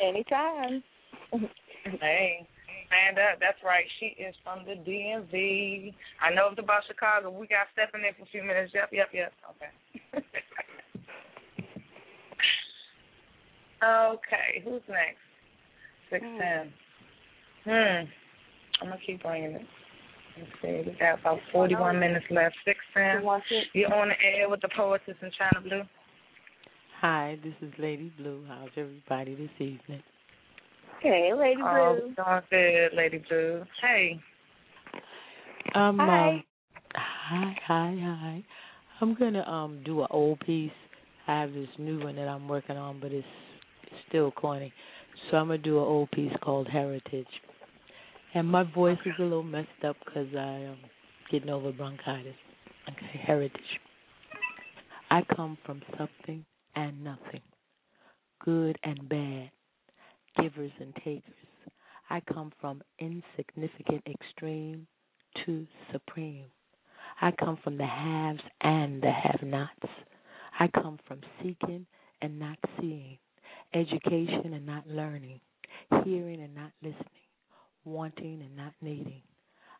Anytime. 0.00 0.82
hey, 2.00 2.46
stand 2.86 3.18
up. 3.18 3.40
That's 3.40 3.58
right. 3.64 3.84
She 3.98 4.06
is 4.20 4.34
from 4.44 4.64
the 4.66 4.74
DMV. 4.84 5.94
I 6.20 6.34
know 6.34 6.48
it's 6.50 6.58
about 6.58 6.82
Chicago. 6.86 7.30
We 7.30 7.46
got 7.46 7.68
stepping 7.72 8.02
in 8.06 8.14
for 8.14 8.24
a 8.24 8.32
few 8.32 8.42
minutes. 8.42 8.72
Yep, 8.74 8.90
yep, 8.92 9.08
yep. 9.12 9.32
Okay. 9.56 9.72
okay, 13.84 14.62
who's 14.64 14.82
next? 14.88 15.24
Six 16.10 16.24
ten. 16.24 16.72
Hmm. 17.64 18.10
I'm 18.82 18.88
gonna 18.88 19.00
keep 19.06 19.22
bringing 19.22 19.52
it. 19.52 19.66
Let's 20.38 20.50
see. 20.62 20.90
We 20.90 20.96
got 20.98 21.20
about 21.20 21.38
41 21.52 21.98
minutes 21.98 22.26
left. 22.30 22.56
Six 22.64 22.78
ten. 22.94 23.22
You're 23.72 23.94
on 23.94 24.08
the 24.08 24.14
air 24.24 24.48
with 24.48 24.60
the 24.60 24.68
poetess 24.76 25.16
in 25.22 25.30
China 25.38 25.60
Blue. 25.60 25.82
Hi, 27.00 27.38
this 27.42 27.54
is 27.62 27.72
Lady 27.78 28.12
Blue. 28.18 28.44
How's 28.46 28.68
everybody 28.76 29.34
this 29.34 29.48
evening? 29.56 30.02
Hey, 31.00 31.30
Lady 31.34 31.62
Oh, 31.64 31.94
Blue. 31.94 32.14
doing 32.14 32.42
good, 32.50 32.90
Lady 32.94 33.24
Blue. 33.26 33.64
Hey. 33.80 34.20
Um, 35.74 35.98
Hi. 35.98 36.28
um, 36.28 36.44
hi, 36.94 37.56
hi, 37.66 37.96
hi. 37.98 38.44
I'm 39.00 39.14
gonna 39.14 39.42
um 39.44 39.80
do 39.82 40.02
an 40.02 40.08
old 40.10 40.40
piece. 40.40 40.70
I 41.26 41.40
have 41.40 41.54
this 41.54 41.70
new 41.78 42.00
one 42.04 42.16
that 42.16 42.28
I'm 42.28 42.46
working 42.48 42.76
on, 42.76 43.00
but 43.00 43.12
it's, 43.12 43.26
it's 43.84 43.94
still 44.10 44.30
corny. 44.32 44.70
So 45.30 45.38
I'm 45.38 45.46
gonna 45.46 45.56
do 45.56 45.78
an 45.78 45.84
old 45.84 46.10
piece 46.10 46.32
called 46.42 46.68
Heritage. 46.68 47.28
And 48.34 48.46
my 48.46 48.62
voice 48.74 48.98
is 49.06 49.14
a 49.18 49.22
little 49.22 49.42
messed 49.42 49.68
up 49.86 49.96
because 50.04 50.28
I 50.36 50.40
am 50.68 50.76
getting 51.30 51.48
over 51.48 51.72
bronchitis. 51.72 52.34
Okay, 52.90 53.20
Heritage. 53.24 53.80
I 55.10 55.22
come 55.34 55.56
from 55.64 55.80
something 55.96 56.44
and 56.74 57.02
nothing, 57.02 57.42
good 58.44 58.78
and 58.82 59.08
bad, 59.08 59.50
givers 60.40 60.72
and 60.80 60.94
takers. 60.96 61.22
I 62.08 62.20
come 62.32 62.52
from 62.60 62.82
insignificant 62.98 64.02
extreme 64.06 64.86
to 65.46 65.66
supreme. 65.92 66.46
I 67.20 67.32
come 67.32 67.58
from 67.62 67.76
the 67.78 67.86
haves 67.86 68.40
and 68.60 69.02
the 69.02 69.10
have 69.10 69.42
nots. 69.42 69.92
I 70.58 70.68
come 70.68 70.98
from 71.06 71.20
seeking 71.42 71.86
and 72.22 72.38
not 72.38 72.58
seeing, 72.80 73.18
education 73.74 74.54
and 74.54 74.66
not 74.66 74.86
learning, 74.88 75.40
hearing 76.04 76.42
and 76.42 76.54
not 76.54 76.72
listening, 76.82 77.28
wanting 77.84 78.42
and 78.42 78.56
not 78.56 78.72
needing. 78.82 79.22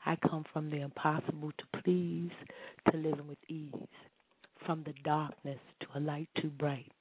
I 0.06 0.16
come 0.16 0.44
from 0.52 0.70
the 0.70 0.80
impossible 0.80 1.52
to 1.58 1.82
please 1.82 2.30
to 2.90 2.96
living 2.96 3.28
with 3.28 3.38
ease, 3.48 3.72
from 4.64 4.82
the 4.84 4.94
darkness 5.04 5.58
to 5.80 5.86
a 5.96 6.00
light 6.00 6.28
too 6.40 6.50
bright. 6.50 6.92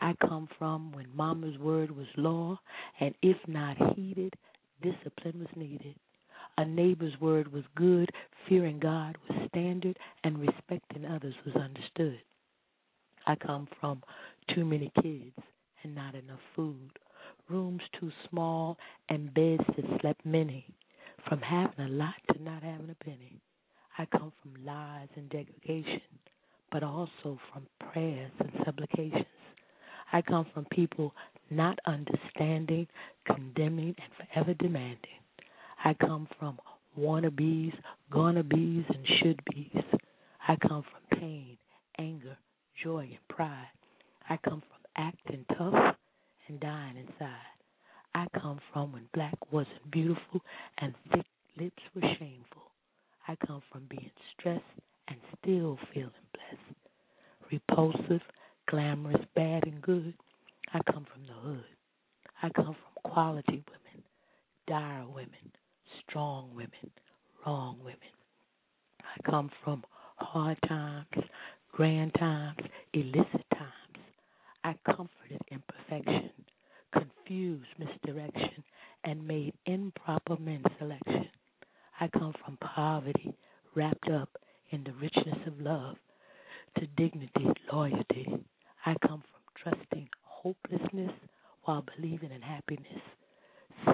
I 0.00 0.14
come 0.26 0.48
from 0.58 0.92
when 0.92 1.14
mama's 1.14 1.58
word 1.58 1.90
was 1.90 2.06
law, 2.16 2.58
and 3.00 3.14
if 3.22 3.36
not 3.46 3.76
heeded, 3.94 4.34
discipline 4.82 5.40
was 5.40 5.56
needed. 5.56 5.94
A 6.56 6.64
neighbor's 6.64 7.18
word 7.20 7.52
was 7.52 7.64
good, 7.74 8.10
fearing 8.48 8.78
God 8.78 9.16
was 9.28 9.48
standard, 9.48 9.98
and 10.24 10.38
respecting 10.40 11.04
others 11.04 11.34
was 11.44 11.54
understood. 11.54 12.20
I 13.26 13.34
come 13.36 13.68
from 13.80 14.02
too 14.54 14.64
many 14.64 14.90
kids 15.02 15.36
and 15.82 15.94
not 15.94 16.14
enough 16.14 16.40
food, 16.56 16.98
rooms 17.48 17.82
too 17.98 18.10
small, 18.28 18.78
and 19.08 19.32
beds 19.34 19.64
that 19.76 20.00
slept 20.00 20.24
many, 20.24 20.66
from 21.28 21.40
having 21.40 21.84
a 21.84 21.88
lot 21.88 22.14
to 22.32 22.42
not 22.42 22.62
having 22.62 22.90
a 22.90 23.04
penny. 23.04 23.40
I 23.98 24.06
come 24.06 24.32
from 24.40 24.64
lies 24.64 25.08
and 25.16 25.28
degradation, 25.28 26.00
but 26.70 26.82
also 26.82 27.38
from 27.52 27.66
prayers 27.92 28.30
and 28.38 28.50
supplications. 28.64 29.26
I 30.12 30.22
come 30.22 30.46
from 30.52 30.66
people 30.66 31.12
not 31.50 31.78
understanding, 31.86 32.86
condemning, 33.26 33.94
and 33.98 34.28
forever 34.28 34.54
demanding. 34.54 35.20
I 35.84 35.94
come 35.94 36.28
from 36.38 36.58
wannabes, 36.98 37.72
gonna 38.10 38.42
bees, 38.42 38.84
and 38.88 39.06
should 39.18 39.40
be's. 39.52 39.84
I 40.46 40.56
come 40.56 40.82
from 40.82 41.18
pain, 41.18 41.56
anger, 41.98 42.36
joy, 42.82 43.08
and 43.10 43.28
pride. 43.36 43.68
I 44.28 44.36
come 44.38 44.60
from 44.60 44.80
acting 44.96 45.44
tough 45.56 45.96
and 46.48 46.60
dying 46.60 46.96
inside. 46.96 47.36
I 48.14 48.26
come 48.40 48.60
from 48.72 48.92
when 48.92 49.08
black 49.14 49.36
wasn't 49.52 49.90
beautiful 49.90 50.40
and 50.78 50.94
thick 51.12 51.26
lips 51.56 51.82
were 51.94 52.02
shameful. 52.18 52.62
I 53.28 53.36
come 53.46 53.62
from 53.70 53.86
being 53.88 54.10
stressed 54.36 54.64
and 55.08 55.18
still 55.40 55.78
feeling. 55.94 56.29
Repulsive, 57.50 58.22
glamorous, 58.68 59.24
bad, 59.34 59.64
and 59.64 59.82
good. 59.82 60.14
I 60.72 60.80
come 60.92 61.06
from 61.12 61.22
the 61.26 61.32
hood. 61.32 61.64
I 62.42 62.48
come 62.50 62.76
from 62.76 63.12
quality 63.12 63.64
women, 63.68 64.04
dire 64.66 65.04
women, 65.06 65.52
strong 66.08 66.50
women, 66.54 66.90
wrong 67.44 67.78
women. 67.80 67.98
I 69.02 69.30
come 69.30 69.50
from 69.64 69.84
hard 70.16 70.58
times, 70.68 71.06
grand 71.72 72.14
times, 72.14 72.58
illicit 72.94 73.44
times. 73.52 74.04
I 74.62 74.74
comforted 74.86 75.40
imperfection, 75.50 76.30
confused 76.92 77.68
misdirection, 77.78 78.62
and 79.04 79.26
made 79.26 79.54
improper 79.66 80.36
men 80.36 80.62
selection. 80.78 81.28
I 82.00 82.08
come 82.08 82.34
from 82.44 82.58
poverty, 82.58 83.34
wrapped 83.74 84.08
up 84.08 84.28
in 84.70 84.84
the 84.84 84.92
richness 84.92 85.38
of 85.46 85.60
love, 85.60 85.96
to 86.78 86.86
dignity, 86.96 87.46
loyalty. 87.72 88.26
I 88.86 88.94
come 89.06 89.22
from 89.22 89.74
trusting 89.74 90.08
hopelessness 90.22 91.12
while 91.64 91.84
believing 91.96 92.30
in 92.32 92.42
happiness. 92.42 92.86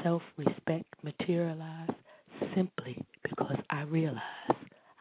Self 0.03 0.23
respect 0.37 0.85
materialize 1.03 1.91
simply 2.55 3.05
because 3.23 3.59
I 3.71 3.83
realize 3.83 4.21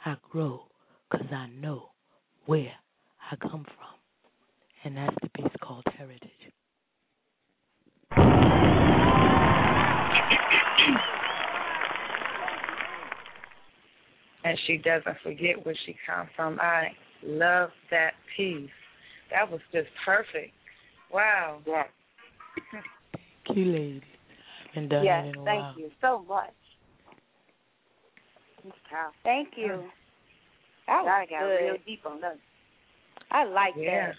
I 0.05 0.15
grow 0.29 0.63
because 1.09 1.27
I 1.31 1.47
know 1.47 1.89
where 2.45 2.73
I 3.31 3.35
come 3.35 3.65
from. 3.65 3.95
And 4.83 4.97
that's 4.97 5.15
the 5.21 5.29
piece 5.29 5.55
called 5.61 5.85
Heritage. 5.97 6.31
and 14.45 14.57
she 14.67 14.77
doesn't 14.77 15.17
forget 15.23 15.65
where 15.65 15.75
she 15.85 15.95
comes 16.05 16.29
from. 16.35 16.59
I 16.61 16.89
love 17.23 17.69
that 17.91 18.11
piece. 18.35 18.69
That 19.31 19.49
was 19.49 19.61
just 19.71 19.87
perfect. 20.05 20.53
Wow. 21.11 21.59
Yeah. 21.65 21.83
Key 23.53 23.65
lady. 23.65 24.03
Been 24.73 24.89
done 24.89 25.03
yes, 25.05 25.25
it 25.25 25.29
in 25.29 25.35
a 25.35 25.45
thank 25.45 25.61
while. 25.61 25.75
you 25.77 25.89
so 26.01 26.25
much. 26.27 26.51
Thank 29.23 29.49
you. 29.55 29.83
That 30.87 31.03
was 31.03 31.11
I 31.11 31.25
got 31.29 31.39
good. 31.45 31.65
real 31.65 31.77
deep 31.85 32.01
on 32.05 32.21
that. 32.21 32.37
I 33.31 33.43
like 33.43 33.73
Yeah. 33.77 34.11
that. 34.11 34.15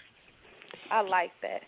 I 0.91 1.01
like 1.01 1.31
that. 1.41 1.61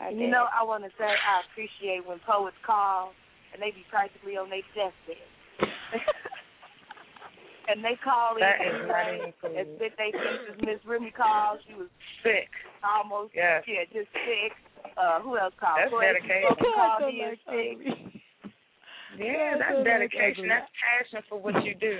I 0.00 0.08
And 0.08 0.18
did. 0.18 0.24
you 0.24 0.30
know, 0.30 0.46
I 0.58 0.64
want 0.64 0.84
to 0.84 0.90
say 0.98 1.04
I 1.04 1.42
appreciate 1.50 2.06
when 2.06 2.18
poets 2.26 2.56
call 2.66 3.12
and 3.52 3.62
they 3.62 3.70
be 3.70 3.84
practically 3.90 4.36
on 4.36 4.50
their 4.50 4.62
deathbed. 4.74 5.16
and 7.70 7.84
they 7.84 7.96
call 8.02 8.34
in 8.36 8.40
That 8.42 8.58
is 8.60 8.74
and 8.74 8.88
not 8.88 9.04
say, 9.06 9.14
even 9.16 9.32
cool. 9.40 9.54
and 9.56 9.66
spit 9.76 9.92
they 9.98 10.10
pieces. 10.12 10.56
Miss 10.66 10.80
Remy 10.86 11.10
called. 11.12 11.58
She 11.66 11.74
was 11.74 11.88
Sick. 12.22 12.50
almost, 12.84 13.32
Yes. 13.34 13.64
yeah, 13.66 13.84
just 13.92 14.10
sick. 14.12 14.52
Uh, 14.96 15.20
who 15.20 15.38
else 15.38 15.54
called? 15.60 15.78
That's 15.78 15.90
Poetic 15.90 16.22
dedication. 16.24 16.50
Spoken 16.50 16.72
called 16.74 17.00
God, 17.00 17.08
in 17.08 17.18
like 17.20 17.40
sick. 17.46 17.78
Yeah, 19.18 19.58
that's 19.58 19.74
so 19.78 19.84
dedication. 19.84 20.48
That's 20.48 20.70
passion 20.78 21.22
for 21.28 21.38
what 21.40 21.64
you 21.64 21.74
do. 21.74 21.98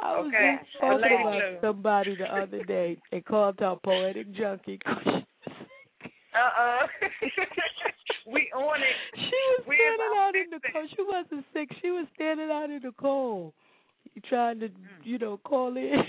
I 0.00 0.16
was 0.18 0.26
Okay. 0.28 0.56
just 0.62 0.80
talking 0.80 1.02
Lady 1.02 1.14
about 1.14 1.32
Blue. 1.32 1.58
somebody 1.60 2.14
the 2.14 2.28
other 2.34 2.62
day. 2.64 2.96
They 3.10 3.20
called 3.20 3.58
her 3.60 3.76
poetic 3.82 4.30
junkie. 4.32 4.78
Uh 4.86 6.38
uh 6.38 6.86
we 8.30 8.50
on 8.54 8.80
it. 8.80 8.96
She 9.16 9.38
was 9.58 9.64
We 9.66 9.76
standing 9.76 10.14
out 10.16 10.34
in 10.36 10.50
the 10.50 10.60
cold. 10.72 10.88
She 10.94 11.02
wasn't 11.02 11.44
sick. 11.52 11.68
She 11.82 11.90
was 11.90 12.06
standing 12.14 12.50
out 12.50 12.70
in 12.70 12.80
the 12.82 12.92
cold, 13.00 13.52
trying 14.28 14.60
to, 14.60 14.68
you 15.04 15.18
know, 15.18 15.38
call 15.38 15.76
in. 15.76 15.92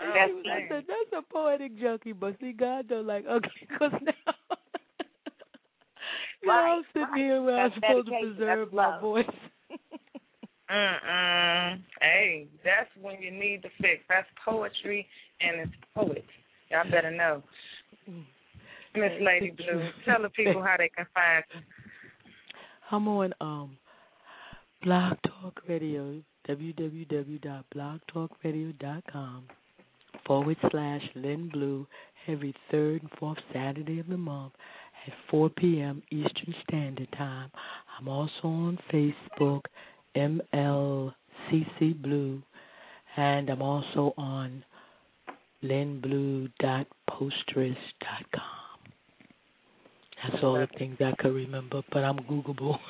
Oh, 0.00 0.34
was- 0.36 0.46
I 0.50 0.68
said, 0.68 0.84
"That's 0.86 1.12
a 1.26 1.32
poetic 1.32 1.76
junkie, 1.80 2.12
but 2.12 2.36
see, 2.40 2.52
God 2.52 2.88
don't 2.88 3.06
like 3.06 3.24
ugly 3.28 3.50
because 3.60 3.90
now, 4.02 4.12
now 6.44 6.52
Right, 6.52 6.72
I'm 6.76 6.82
sitting 6.92 7.08
right. 7.10 7.18
here 7.18 7.42
where 7.42 7.58
I'm 7.60 7.70
That's 7.70 7.74
supposed 7.86 8.08
to 8.08 8.12
preserve 8.36 8.68
That's 8.68 8.74
my 8.74 9.00
voice." 9.00 9.26
Mm-mm. 10.70 11.80
Hey, 12.00 12.46
that's 12.64 12.90
when 13.00 13.20
you 13.22 13.30
need 13.30 13.62
the 13.62 13.70
fix. 13.80 14.02
That's 14.08 14.26
poetry 14.44 15.06
and 15.40 15.60
it's 15.60 15.72
poets. 15.94 16.28
Y'all 16.70 16.90
better 16.90 17.10
know. 17.10 17.42
Miss 18.94 19.12
Lady 19.20 19.50
Blue, 19.50 19.88
tell 20.04 20.22
the 20.22 20.28
people 20.30 20.62
how 20.62 20.76
they 20.76 20.90
can 20.94 21.06
find 21.14 21.44
you. 21.54 21.60
I'm 22.90 23.08
on 23.08 23.32
um 23.40 23.76
Blog 24.82 25.16
Talk 25.26 25.60
Radio, 25.68 26.22
www.blogtalkradio.com 26.48 29.44
forward 30.26 30.56
slash 30.70 31.02
Lynn 31.14 31.50
Blue 31.52 31.86
every 32.26 32.54
third 32.70 33.02
and 33.02 33.10
fourth 33.18 33.36
Saturday 33.52 34.00
of 34.00 34.06
the 34.06 34.16
month 34.16 34.54
at 35.06 35.12
4 35.30 35.50
p.m. 35.50 36.02
Eastern 36.10 36.54
Standard 36.68 37.08
Time. 37.16 37.50
I'm 37.98 38.08
also 38.08 38.32
on 38.44 38.78
Facebook, 38.92 39.60
MLCC 40.16 42.02
Blue, 42.02 42.42
and 43.16 43.48
I'm 43.50 43.62
also 43.62 44.12
on 44.16 44.64
lynnblue.postress.com. 45.62 48.42
That's 50.22 50.42
all 50.42 50.54
the 50.54 50.66
things 50.78 50.96
I 51.00 51.12
could 51.18 51.34
remember, 51.34 51.82
but 51.92 52.04
I'm 52.04 52.18
Googleable. 52.18 52.78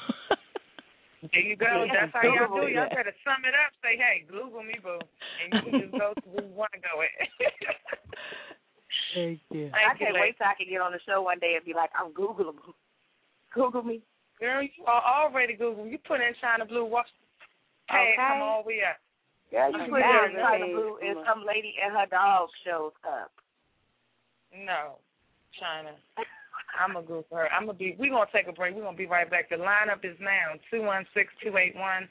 There 1.22 1.42
you 1.42 1.56
go. 1.58 1.82
Yeah, 1.82 2.06
That's 2.06 2.14
how 2.14 2.22
y'all 2.22 2.46
Google 2.46 2.70
do. 2.70 2.74
Y'all 2.74 2.86
it. 2.86 2.94
better 2.94 3.14
sum 3.26 3.42
it 3.42 3.54
up. 3.58 3.74
Say, 3.82 3.98
hey, 3.98 4.22
Google 4.30 4.62
me, 4.62 4.78
boo. 4.78 5.02
And 5.42 5.50
you 5.50 5.60
can 5.66 5.80
just 5.82 5.98
go 5.98 6.14
to 6.14 6.26
where 6.30 6.46
you 6.46 6.54
want 6.54 6.70
to 6.74 6.82
go 6.82 7.02
at. 7.02 7.10
Thank 9.14 9.40
you. 9.50 9.66
I 9.74 9.90
Thank 9.94 10.00
you, 10.00 10.06
can't 10.06 10.14
lady. 10.14 10.30
wait 10.30 10.38
till 10.38 10.46
I 10.46 10.54
can 10.54 10.68
get 10.70 10.80
on 10.80 10.92
the 10.94 11.02
show 11.02 11.22
one 11.22 11.42
day 11.42 11.58
and 11.58 11.64
be 11.66 11.74
like, 11.74 11.90
I'm 11.98 12.14
Googleable. 12.14 12.74
Google 13.54 13.82
me. 13.82 14.00
Girl, 14.38 14.62
you 14.62 14.84
are 14.86 15.02
already 15.02 15.54
Google. 15.58 15.86
You 15.86 15.98
put 15.98 16.20
in 16.22 16.30
China 16.40 16.64
Blue, 16.66 16.84
watch 16.86 17.10
tag 17.90 17.98
Okay. 17.98 18.14
come 18.16 18.42
all 18.42 18.62
the 18.62 18.68
way 18.68 18.80
up. 18.86 19.02
Yeah, 19.50 19.68
you 19.68 19.80
I'm 19.80 19.90
put 19.90 19.98
in 19.98 20.38
China. 20.38 20.66
Blue 20.70 20.98
and 21.02 21.18
some 21.26 21.42
lady 21.42 21.74
and 21.82 21.96
her 21.96 22.06
dog 22.06 22.48
shows 22.64 22.92
up. 23.02 23.32
No, 24.54 25.02
China. 25.58 25.90
I'm 26.78 26.94
gonna 26.94 27.06
Google 27.06 27.24
her. 27.32 27.48
I'm 27.52 27.66
gonna 27.66 27.78
be. 27.78 27.96
We're 27.98 28.10
gonna 28.10 28.30
take 28.32 28.48
a 28.48 28.52
break. 28.52 28.74
We're 28.74 28.82
gonna 28.82 28.96
be 28.96 29.06
right 29.06 29.30
back. 29.30 29.50
The 29.50 29.56
lineup 29.56 30.04
is 30.04 30.16
now 30.20 30.58
two 30.70 30.82
one 30.82 31.04
six 31.14 31.32
two 31.42 31.56
eight 31.56 31.74
one. 31.76 32.08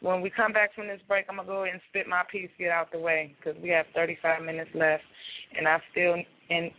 When 0.00 0.20
we 0.20 0.30
come 0.30 0.52
back 0.52 0.74
from 0.74 0.88
this 0.88 1.00
break, 1.06 1.26
I'm 1.28 1.36
gonna 1.36 1.46
go 1.46 1.62
ahead 1.62 1.74
and 1.74 1.82
spit 1.88 2.08
my 2.08 2.22
piece, 2.30 2.50
get 2.58 2.70
out 2.70 2.90
the 2.90 2.98
way, 2.98 3.34
because 3.38 3.60
we 3.62 3.68
have 3.68 3.86
35 3.94 4.42
minutes 4.42 4.70
left, 4.74 5.04
and 5.56 5.68
I 5.68 5.78
still 5.92 6.14
and 6.50 6.70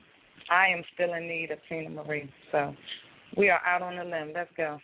I 0.51 0.67
am 0.67 0.83
still 0.93 1.13
in 1.13 1.27
need 1.27 1.51
of 1.51 1.59
Teena 1.71 1.89
Marie. 1.89 2.29
So 2.51 2.75
we 3.37 3.49
are 3.49 3.61
out 3.65 3.81
on 3.81 3.95
the 3.95 4.03
limb. 4.03 4.33
Let's 4.35 4.51
go. 4.57 4.79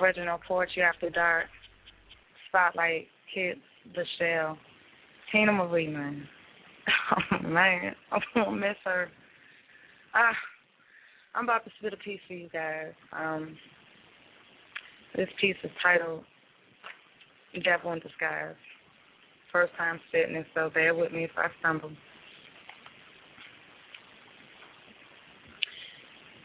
Original 0.00 0.38
Poetry 0.46 0.82
After 0.82 1.10
Dark, 1.10 1.46
Spotlight, 2.48 3.06
Kedz, 3.34 3.60
Lachele, 3.96 4.56
Teena 5.32 5.52
Marie, 5.52 5.88
man. 5.88 6.26
Oh, 7.32 7.48
man, 7.48 7.94
I'm 8.12 8.44
to 8.44 8.50
miss 8.52 8.76
her. 8.84 9.08
Ah, 10.14 10.32
I'm 11.34 11.44
about 11.44 11.64
to 11.64 11.70
spit 11.78 11.92
a 11.92 11.96
piece 11.96 12.20
for 12.28 12.34
you 12.34 12.48
guys. 12.52 12.92
Um, 13.12 13.56
this 15.16 15.28
piece 15.40 15.56
is 15.64 15.70
titled 15.82 16.22
Devil 17.64 17.92
in 17.92 17.98
Disguise. 18.00 18.54
First 19.52 19.72
time 19.76 20.00
spitting 20.08 20.36
it, 20.36 20.46
so 20.54 20.70
bear 20.72 20.94
with 20.94 21.12
me 21.12 21.24
if 21.24 21.30
I 21.36 21.48
stumble. 21.60 21.90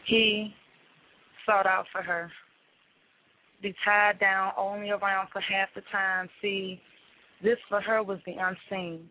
He 0.06 0.54
sought 1.46 1.66
out 1.66 1.86
for 1.92 2.02
her. 2.02 2.30
Be 3.62 3.74
tied 3.84 4.18
down 4.18 4.52
only 4.58 4.90
around 4.90 5.28
for 5.32 5.40
half 5.40 5.68
the 5.74 5.82
time. 5.92 6.28
See, 6.40 6.80
this 7.42 7.58
for 7.68 7.80
her 7.80 8.02
was 8.02 8.18
the 8.26 8.32
unseen. 8.32 9.08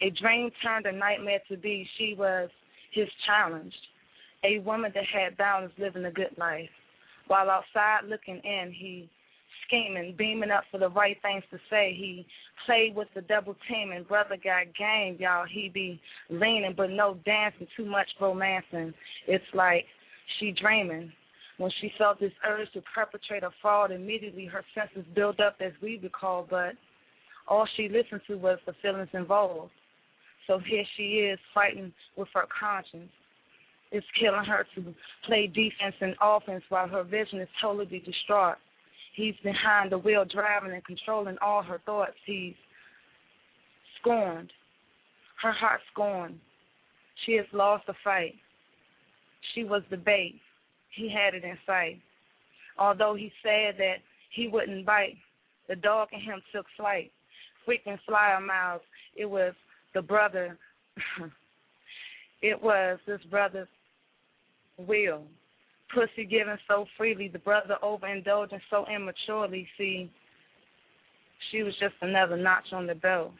A 0.00 0.10
dream 0.10 0.50
turned 0.62 0.86
a 0.86 0.92
nightmare 0.92 1.40
to 1.48 1.56
be. 1.56 1.86
She 1.98 2.14
was 2.18 2.48
his 2.92 3.08
challenge. 3.26 3.74
A 4.44 4.58
woman 4.60 4.90
that 4.94 5.04
had 5.12 5.36
balance, 5.36 5.72
living 5.78 6.04
a 6.04 6.10
good 6.10 6.34
life. 6.38 6.70
While 7.28 7.50
outside 7.50 8.08
looking 8.08 8.40
in, 8.42 8.72
he 8.76 9.08
scheming, 9.66 10.14
beaming 10.16 10.50
up 10.50 10.64
for 10.70 10.78
the 10.78 10.88
right 10.88 11.16
things 11.22 11.44
to 11.50 11.58
say. 11.70 11.94
He 11.96 12.26
played 12.66 12.94
with 12.94 13.08
the 13.14 13.22
double 13.22 13.56
team 13.68 13.92
and 13.92 14.06
brother 14.06 14.36
got 14.42 14.74
game, 14.76 15.16
y'all. 15.20 15.46
He 15.50 15.70
be 15.72 16.00
leaning 16.30 16.74
but 16.76 16.90
no 16.90 17.18
dancing, 17.24 17.66
too 17.76 17.86
much 17.86 18.08
romancing. 18.20 18.92
It's 19.26 19.44
like 19.54 19.84
she 20.38 20.52
dreaming. 20.52 21.12
When 21.62 21.70
she 21.80 21.92
felt 21.96 22.18
this 22.18 22.32
urge 22.44 22.72
to 22.72 22.82
perpetrate 22.92 23.44
a 23.44 23.50
fraud, 23.62 23.92
immediately 23.92 24.46
her 24.46 24.64
senses 24.74 25.04
built 25.14 25.38
up 25.38 25.58
as 25.60 25.70
we 25.80 25.96
recall, 26.02 26.44
but 26.50 26.72
all 27.46 27.68
she 27.76 27.88
listened 27.88 28.22
to 28.26 28.34
was 28.34 28.58
the 28.66 28.72
feelings 28.82 29.10
involved. 29.12 29.70
So 30.48 30.58
here 30.58 30.82
she 30.96 31.20
is 31.20 31.38
fighting 31.54 31.92
with 32.16 32.26
her 32.34 32.48
conscience. 32.58 33.12
It's 33.92 34.04
killing 34.18 34.44
her 34.44 34.66
to 34.74 34.94
play 35.24 35.46
defense 35.46 35.94
and 36.00 36.16
offense 36.20 36.64
while 36.68 36.88
her 36.88 37.04
vision 37.04 37.38
is 37.38 37.48
totally 37.62 38.02
distraught. 38.04 38.56
He's 39.14 39.36
behind 39.44 39.92
the 39.92 39.98
wheel 39.98 40.24
driving 40.24 40.72
and 40.72 40.84
controlling 40.84 41.36
all 41.40 41.62
her 41.62 41.80
thoughts. 41.86 42.16
He's 42.26 42.54
scorned. 44.00 44.50
Her 45.40 45.52
heart 45.52 45.80
scorned. 45.92 46.40
She 47.24 47.34
has 47.34 47.46
lost 47.52 47.86
the 47.86 47.94
fight. 48.02 48.34
She 49.54 49.62
was 49.62 49.82
the 49.92 49.96
bait. 49.96 50.40
He 50.94 51.10
had 51.10 51.34
it 51.34 51.44
in 51.44 51.56
sight. 51.66 52.00
Although 52.78 53.14
he 53.14 53.32
said 53.42 53.76
that 53.78 53.96
he 54.30 54.48
wouldn't 54.48 54.86
bite, 54.86 55.16
the 55.68 55.76
dog 55.76 56.08
in 56.12 56.20
him 56.20 56.42
took 56.54 56.66
flight. 56.76 57.10
Freaking 57.66 57.98
flyer 58.06 58.40
miles. 58.40 58.82
It 59.16 59.26
was 59.26 59.54
the 59.94 60.02
brother. 60.02 60.58
it 62.42 62.62
was 62.62 62.98
this 63.06 63.20
brother's 63.30 63.68
will. 64.78 65.24
Pussy 65.94 66.24
given 66.24 66.58
so 66.66 66.86
freely, 66.96 67.28
the 67.28 67.38
brother 67.38 67.76
overindulging 67.82 68.60
so 68.70 68.86
immaturely. 68.92 69.68
See, 69.76 70.10
she 71.50 71.62
was 71.62 71.74
just 71.78 71.94
another 72.00 72.36
notch 72.36 72.72
on 72.72 72.86
the 72.86 72.94
belt. 72.94 73.32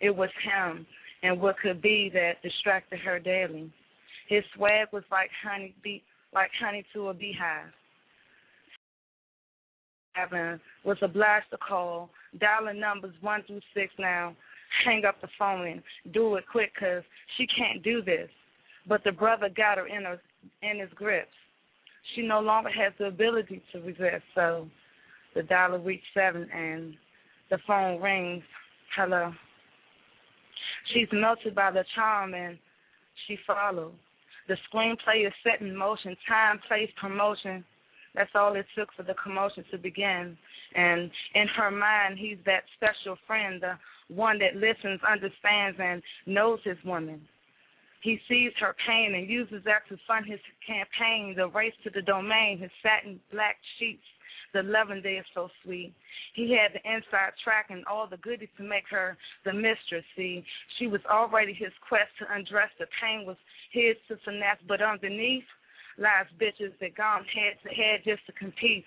It 0.00 0.14
was 0.14 0.30
him 0.42 0.86
and 1.22 1.40
what 1.40 1.58
could 1.58 1.82
be 1.82 2.10
that 2.14 2.42
distracted 2.42 3.00
her 3.00 3.18
daily. 3.18 3.70
His 4.28 4.42
swag 4.54 4.88
was 4.92 5.02
like 5.10 5.30
honey, 5.44 5.74
be, 5.82 6.02
like 6.32 6.50
honey 6.60 6.84
to 6.94 7.08
a 7.08 7.14
beehive. 7.14 7.72
Evan 10.16 10.60
was 10.84 10.98
obliged 11.02 11.46
to 11.50 11.56
call, 11.56 12.10
dialing 12.40 12.80
numbers 12.80 13.14
one 13.20 13.42
through 13.46 13.60
six 13.74 13.92
now. 13.98 14.34
Hang 14.84 15.04
up 15.04 15.20
the 15.20 15.28
phone 15.38 15.66
and 15.66 15.82
do 16.12 16.36
it 16.36 16.44
quick, 16.50 16.72
cause 16.78 17.02
she 17.36 17.46
can't 17.46 17.82
do 17.82 18.02
this. 18.02 18.28
But 18.86 19.02
the 19.04 19.12
brother 19.12 19.48
got 19.54 19.78
her 19.78 19.86
in 19.86 20.04
her 20.04 20.20
in 20.62 20.78
his 20.78 20.90
grips. 20.94 21.28
She 22.14 22.22
no 22.22 22.40
longer 22.40 22.70
has 22.70 22.92
the 22.98 23.06
ability 23.06 23.62
to 23.72 23.80
resist. 23.80 24.24
So 24.34 24.68
the 25.34 25.42
dialer 25.42 25.84
reached 25.84 26.04
seven 26.14 26.48
and 26.54 26.94
the 27.50 27.58
phone 27.66 28.00
rings. 28.00 28.42
Hello. 28.96 29.32
She's 30.92 31.08
melted 31.12 31.54
by 31.54 31.70
the 31.70 31.84
charm 31.94 32.34
and 32.34 32.58
she 33.26 33.36
follows. 33.46 33.92
The 34.50 34.56
screenplay 34.66 35.24
is 35.28 35.32
set 35.44 35.60
in 35.60 35.76
motion, 35.76 36.16
time, 36.26 36.58
place, 36.66 36.90
promotion. 37.00 37.64
That's 38.16 38.34
all 38.34 38.56
it 38.56 38.66
took 38.76 38.88
for 38.96 39.04
the 39.04 39.14
commotion 39.22 39.64
to 39.70 39.78
begin. 39.78 40.36
And 40.74 41.08
in 41.36 41.46
her 41.56 41.70
mind, 41.70 42.18
he's 42.18 42.38
that 42.46 42.64
special 42.74 43.16
friend, 43.28 43.62
the 43.62 43.78
one 44.12 44.40
that 44.40 44.56
listens, 44.56 44.98
understands, 45.08 45.78
and 45.80 46.02
knows 46.26 46.58
his 46.64 46.78
woman. 46.84 47.20
He 48.02 48.18
sees 48.28 48.50
her 48.58 48.74
pain 48.88 49.14
and 49.14 49.30
uses 49.30 49.62
that 49.66 49.86
to 49.88 49.96
fund 50.08 50.26
his 50.26 50.40
campaign, 50.66 51.36
the 51.36 51.46
race 51.46 51.74
to 51.84 51.90
the 51.90 52.02
domain, 52.02 52.58
his 52.58 52.72
satin 52.82 53.20
black 53.30 53.54
sheets, 53.78 54.02
the 54.52 54.64
loving 54.64 55.00
day 55.00 55.14
is 55.14 55.26
so 55.32 55.48
sweet. 55.62 55.94
He 56.34 56.50
had 56.50 56.72
the 56.72 56.82
inside 56.90 57.38
track 57.44 57.66
and 57.70 57.84
all 57.86 58.08
the 58.08 58.16
goodies 58.16 58.48
to 58.56 58.64
make 58.64 58.88
her 58.90 59.16
the 59.44 59.52
mistress. 59.52 60.04
See, 60.16 60.44
she 60.78 60.88
was 60.88 61.00
already 61.08 61.52
his 61.52 61.72
quest 61.88 62.10
to 62.18 62.34
undress. 62.34 62.70
The 62.78 62.86
pain 63.00 63.26
was 63.26 63.36
his 63.70 63.96
to 64.08 64.16
finesse, 64.24 64.58
but 64.68 64.82
underneath 64.82 65.44
lies 65.98 66.26
bitches 66.40 66.72
that 66.80 66.96
gone 66.96 67.24
head 67.24 67.54
to 67.62 67.68
head 67.68 68.00
just 68.04 68.24
to 68.26 68.32
compete. 68.32 68.84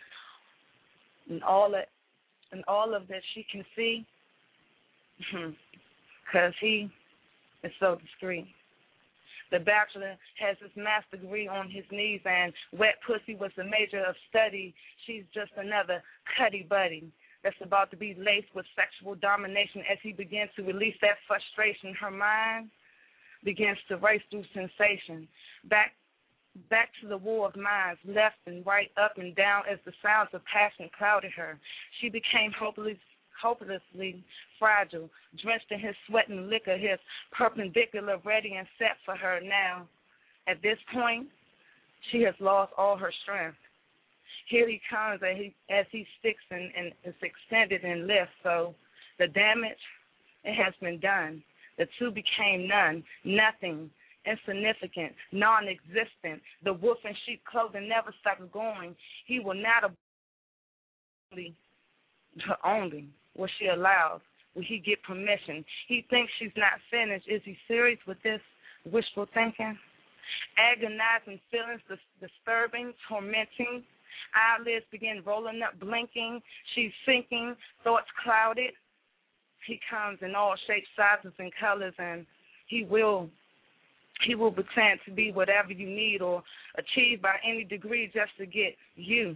And 1.29 1.43
all 1.43 1.71
that, 1.71 1.89
and 2.51 2.63
all 2.67 2.93
of 2.93 3.07
that 3.07 3.21
she 3.33 3.45
can 3.51 3.63
see, 3.75 4.05
hmm, 5.31 5.51
because 6.25 6.53
he 6.59 6.89
is 7.63 7.71
so 7.79 7.95
discreet. 7.95 8.47
The 9.51 9.59
bachelor 9.59 10.17
has 10.39 10.57
his 10.59 10.71
master 10.75 11.17
degree 11.17 11.47
on 11.47 11.69
his 11.69 11.85
knees, 11.91 12.21
and 12.25 12.51
wet 12.73 12.95
pussy 13.05 13.35
was 13.35 13.51
the 13.55 13.63
major 13.63 14.03
of 14.03 14.15
study. 14.29 14.73
She's 15.05 15.23
just 15.33 15.51
another 15.57 16.01
cuddy 16.37 16.65
buddy 16.67 17.05
that's 17.43 17.61
about 17.61 17.91
to 17.91 17.97
be 17.97 18.15
laced 18.17 18.49
with 18.55 18.65
sexual 18.75 19.15
domination 19.15 19.83
as 19.91 19.99
he 20.01 20.11
begins 20.11 20.49
to 20.55 20.63
release 20.63 20.95
that 21.01 21.21
frustration. 21.27 21.93
Her 21.93 22.09
mind 22.09 22.69
begins 23.43 23.77
to 23.87 23.97
race 23.97 24.21
through 24.29 24.45
sensation. 24.53 25.27
Back 25.65 25.93
back 26.69 26.89
to 27.01 27.07
the 27.07 27.17
war 27.17 27.47
of 27.47 27.55
minds, 27.55 27.99
left 28.05 28.35
and 28.45 28.65
right, 28.65 28.91
up 28.97 29.13
and 29.17 29.35
down, 29.35 29.63
as 29.71 29.79
the 29.85 29.93
sounds 30.03 30.29
of 30.33 30.41
passion 30.45 30.89
clouded 30.97 31.31
her. 31.35 31.57
She 31.99 32.09
became 32.09 32.51
hopeless, 32.57 32.97
hopelessly 33.41 34.23
fragile, 34.59 35.09
drenched 35.41 35.71
in 35.71 35.79
his 35.79 35.95
sweat 36.07 36.29
and 36.29 36.49
liquor, 36.49 36.77
his 36.77 36.99
perpendicular 37.31 38.17
ready 38.23 38.53
and 38.53 38.67
set 38.77 38.97
for 39.05 39.15
her 39.15 39.39
now. 39.41 39.87
At 40.47 40.61
this 40.61 40.77
point, 40.93 41.27
she 42.11 42.21
has 42.21 42.35
lost 42.39 42.73
all 42.77 42.97
her 42.97 43.11
strength. 43.23 43.57
Here 44.49 44.67
he 44.67 44.81
comes 44.89 45.21
as 45.23 45.37
he, 45.37 45.55
as 45.69 45.85
he 45.91 46.05
sticks 46.19 46.43
and, 46.51 46.69
and 46.77 46.91
is 47.05 47.15
extended 47.21 47.83
and 47.83 48.07
lifts. 48.07 48.33
So 48.43 48.75
the 49.17 49.27
damage, 49.27 49.71
it 50.43 50.55
has 50.61 50.73
been 50.81 50.99
done. 50.99 51.41
The 51.77 51.87
two 51.97 52.11
became 52.11 52.67
none, 52.67 53.03
nothing, 53.23 53.89
insignificant, 54.25 55.13
non 55.31 55.67
existent. 55.67 56.41
The 56.63 56.73
wolf 56.73 56.99
in 57.03 57.13
sheep 57.25 57.43
clothing 57.45 57.89
never 57.89 58.13
stopped 58.21 58.51
going. 58.51 58.95
He 59.25 59.39
will 59.39 59.55
not 59.55 59.91
only, 61.31 61.55
only 62.63 63.07
will 63.35 63.49
she 63.59 63.67
allow? 63.67 64.21
Will 64.55 64.63
he 64.63 64.79
get 64.79 65.01
permission? 65.03 65.65
He 65.87 66.05
thinks 66.09 66.31
she's 66.39 66.55
not 66.55 66.79
finished. 66.91 67.25
Is 67.27 67.41
he 67.43 67.57
serious 67.67 67.99
with 68.05 68.21
this 68.23 68.41
wishful 68.85 69.27
thinking? 69.33 69.77
Agonizing 70.57 71.39
feelings, 71.49 71.81
disturbing, 72.21 72.93
tormenting. 73.09 73.83
Eyelids 74.33 74.85
begin 74.91 75.21
rolling 75.25 75.61
up, 75.61 75.79
blinking. 75.79 76.41
She's 76.75 76.91
sinking, 77.05 77.55
thoughts 77.83 78.07
clouded. 78.23 78.73
He 79.65 79.79
comes 79.89 80.19
in 80.21 80.35
all 80.35 80.55
shapes, 80.67 80.87
sizes, 80.95 81.33
and 81.39 81.51
colors, 81.59 81.93
and 81.97 82.25
he 82.67 82.83
will 82.83 83.29
he 84.25 84.35
will 84.35 84.51
pretend 84.51 84.99
to 85.05 85.11
be 85.11 85.31
whatever 85.31 85.73
you 85.73 85.87
need 85.87 86.21
or 86.21 86.43
achieve 86.77 87.21
by 87.21 87.35
any 87.43 87.63
degree 87.63 88.09
just 88.13 88.31
to 88.37 88.45
get 88.45 88.75
you. 88.95 89.35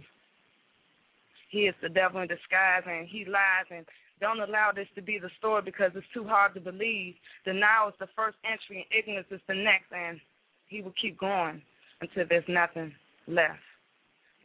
He 1.50 1.60
is 1.60 1.74
the 1.82 1.88
devil 1.88 2.20
in 2.20 2.28
disguise, 2.28 2.84
and 2.86 3.06
he 3.08 3.24
lies 3.24 3.66
and 3.70 3.84
don't 4.20 4.40
allow 4.40 4.72
this 4.74 4.88
to 4.94 5.02
be 5.02 5.18
the 5.18 5.30
story 5.38 5.62
because 5.62 5.92
it's 5.94 6.06
too 6.12 6.24
hard 6.24 6.54
to 6.54 6.60
believe. 6.60 7.14
Denial 7.44 7.88
is 7.88 7.94
the 8.00 8.08
first 8.16 8.36
entry, 8.44 8.86
and 8.86 8.98
ignorance 8.98 9.28
is 9.30 9.40
the 9.48 9.54
next, 9.54 9.92
and 9.92 10.20
he 10.68 10.82
will 10.82 10.94
keep 11.00 11.18
going 11.18 11.62
until 12.00 12.24
there's 12.28 12.44
nothing 12.48 12.92
left. 13.26 13.60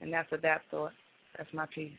And 0.02 0.12
that's 0.12 0.30
what 0.32 0.42
that 0.42 0.62
thought. 0.70 0.92
That's 1.38 1.54
my 1.54 1.66
piece. 1.74 1.92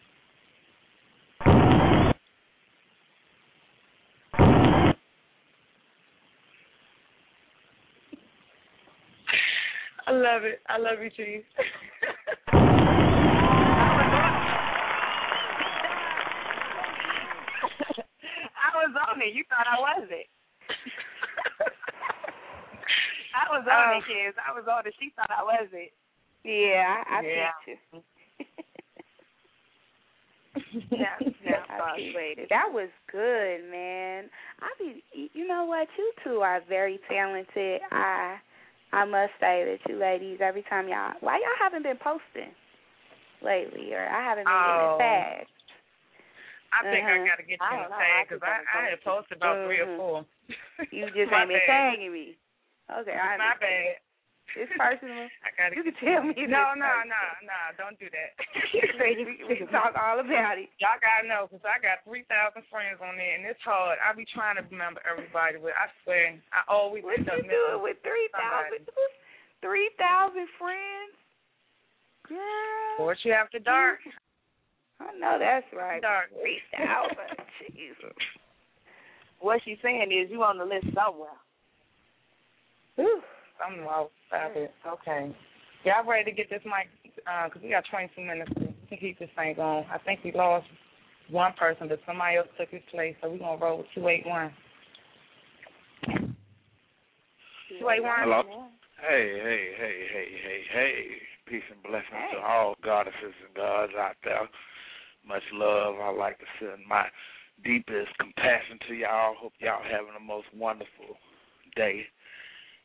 love 10.15 10.45
it. 10.45 10.61
I 10.69 10.79
love 10.79 10.99
you, 11.03 11.11
Chief. 11.11 11.45
I 18.55 18.71
was 18.75 18.95
on 19.09 19.23
it. 19.23 19.35
You 19.35 19.45
thought 19.49 19.67
I 19.67 19.81
wasn't. 19.81 20.29
I 23.35 23.51
was 23.51 23.67
on 23.71 23.97
it, 23.97 24.03
oh. 24.03 24.09
Kedz. 24.09 24.37
I 24.39 24.53
was 24.55 24.65
on 24.71 24.87
it. 24.87 24.95
She 25.01 25.11
thought 25.17 25.31
I 25.31 25.43
wasn't. 25.43 25.91
Yeah, 26.45 27.03
I, 27.11 27.19
I 27.19 27.23
yeah. 27.23 27.51
think 27.65 27.81
too. 27.91 28.03
yeah, 30.91 31.19
yeah, 31.45 31.63
I 31.71 32.47
that 32.51 32.69
was 32.71 32.89
good, 33.11 33.71
man. 33.71 34.31
I 34.61 34.69
be, 34.79 35.03
you 35.33 35.47
know 35.47 35.65
what? 35.65 35.89
You 35.99 36.13
two 36.23 36.41
are 36.41 36.61
very 36.69 37.01
talented. 37.09 37.81
I 37.91 38.37
I 38.95 39.05
must 39.05 39.35
say 39.43 39.67
that 39.67 39.83
you 39.91 39.99
ladies, 39.99 40.39
every 40.41 40.63
time 40.71 40.87
y'all, 40.89 41.19
why 41.21 41.43
y'all 41.43 41.59
haven't 41.59 41.83
been 41.83 41.99
posting 41.99 42.55
lately, 43.43 43.93
or 43.93 44.07
I 44.07 44.23
haven't 44.23 44.47
been 44.47 44.55
Oh. 44.55 44.71
getting 44.71 44.99
tagged. 44.99 45.51
I 46.75 46.83
think 46.91 47.03
I 47.07 47.19
Uh-huh. 47.19 47.27
got 47.27 47.39
to 47.39 47.47
get 47.47 47.59
you 47.59 47.67
I 47.67 47.71
in 47.75 47.83
don't 47.83 47.91
the 47.91 47.95
know. 47.95 48.03
tag 48.03 48.15
I 48.15 48.23
because 48.27 48.43
I, 48.43 48.55
I'm 48.55 48.67
I 48.71 48.91
had 48.91 49.03
posted 49.03 49.37
about 49.39 49.63
three 49.67 49.79
or 49.79 49.87
Mhm. 49.87 49.99
four. 49.99 50.27
You 50.91 51.07
just 51.15 51.31
My 51.35 51.43
ain't 51.43 51.51
been 51.51 51.59
bad. 51.59 51.67
tagging 51.67 52.13
me. 52.13 52.27
Okay, 52.91 53.15
I 53.19 53.39
My 53.39 53.55
bad. 53.59 53.99
It's 54.55 54.71
personal. 54.77 55.27
I 55.47 55.51
gotta 55.57 55.75
You 55.75 55.83
can 55.83 55.97
tell 55.99 56.23
me 56.23 56.37
if 56.37 56.47
No, 56.47 56.77
no, 56.77 56.85
personal. 56.85 57.11
no, 57.11 57.25
no. 57.49 57.61
Don't 57.81 57.99
do 57.99 58.07
that. 58.13 58.31
we, 59.01 59.41
we 59.49 59.55
can 59.59 59.67
talk 59.75 59.97
all 59.99 60.21
about 60.21 60.61
it. 60.61 60.71
Y'all 60.79 61.01
gotta 61.01 61.27
know 61.27 61.49
because 61.49 61.65
I 61.67 61.81
got 61.83 62.05
three 62.07 62.23
thousand 62.31 62.63
friends 62.71 63.03
on 63.03 63.19
there, 63.19 63.35
and 63.35 63.43
it's 63.49 63.61
hard. 63.67 63.99
I 63.99 64.15
be 64.15 64.29
trying 64.31 64.61
to 64.61 64.65
remember 64.71 65.03
everybody, 65.03 65.59
but 65.59 65.75
I 65.75 65.91
swear 66.07 66.39
I 66.55 66.61
always 66.71 67.03
What 67.03 67.19
end 67.19 67.27
up 67.29 67.41
you 67.43 67.51
doing 67.51 67.81
missing 67.81 67.83
with 67.83 67.99
three 68.07 68.29
thousand? 68.31 68.85
Three 69.65 69.91
thousand 69.99 70.47
friends? 70.61 71.15
Girl. 72.29 72.95
Poetry 73.01 73.33
after 73.35 73.59
dark. 73.59 73.99
I 75.03 75.11
know 75.19 75.37
that's 75.41 75.67
right. 75.75 76.01
Dark. 76.01 76.31
Three 76.31 76.63
thousand. 76.73 77.43
Jesus. 77.75 78.15
What 79.41 79.61
she's 79.65 79.77
saying 79.83 80.09
is 80.15 80.31
you 80.31 80.45
on 80.47 80.57
the 80.57 80.65
list 80.65 80.87
somewhere. 80.95 81.35
I'm 83.63 83.85
low. 83.85 84.11
Stop 84.29 84.53
it. 84.57 84.73
Okay. 84.87 85.35
Y'all 85.85 86.07
ready 86.09 86.31
to 86.31 86.37
get 86.37 86.49
this 86.51 86.63
mic? 86.65 86.89
Uh, 87.29 87.49
because 87.49 87.63
we 87.63 87.71
got 87.71 87.85
22 87.91 88.21
minutes 88.21 88.51
to 88.55 88.97
keep 88.97 89.19
this 89.19 89.29
thing 89.37 89.55
going. 89.55 89.85
I 89.93 89.99
think 89.99 90.21
we 90.25 90.33
lost 90.33 90.67
one 91.31 91.53
person, 91.59 91.89
but 91.89 92.01
somebody 92.07 92.37
else 92.37 92.49
took 92.59 92.71
his 92.71 92.83
place, 92.91 93.15
so 93.23 93.31
we're 93.31 93.39
going 93.39 93.59
to 93.59 93.65
roll 93.65 93.79
with 93.79 93.87
281. 93.95 94.53
281? 97.81 98.13
Hello. 98.21 98.43
Hey, 99.01 99.39
hey, 99.43 99.65
hey, 99.77 99.99
hey, 100.13 100.29
hey, 100.43 100.61
hey. 100.73 100.95
Peace 101.47 101.69
and 101.71 101.83
blessings 101.83 102.33
to 102.33 102.41
all 102.41 102.75
goddesses 102.83 103.37
and 103.45 103.55
gods 103.55 103.93
out 103.99 104.17
there. 104.25 104.49
Much 105.27 105.45
love. 105.53 105.97
I'd 106.01 106.17
like 106.17 106.39
to 106.39 106.49
send 106.59 106.87
my 106.89 107.05
deepest 107.63 108.17
compassion 108.19 108.79
to 108.89 108.95
y'all. 108.95 109.35
Hope 109.39 109.53
y'all 109.61 109.85
having 109.85 110.15
the 110.17 110.25
most 110.25 110.47
wonderful 110.57 111.21
day. 111.77 112.07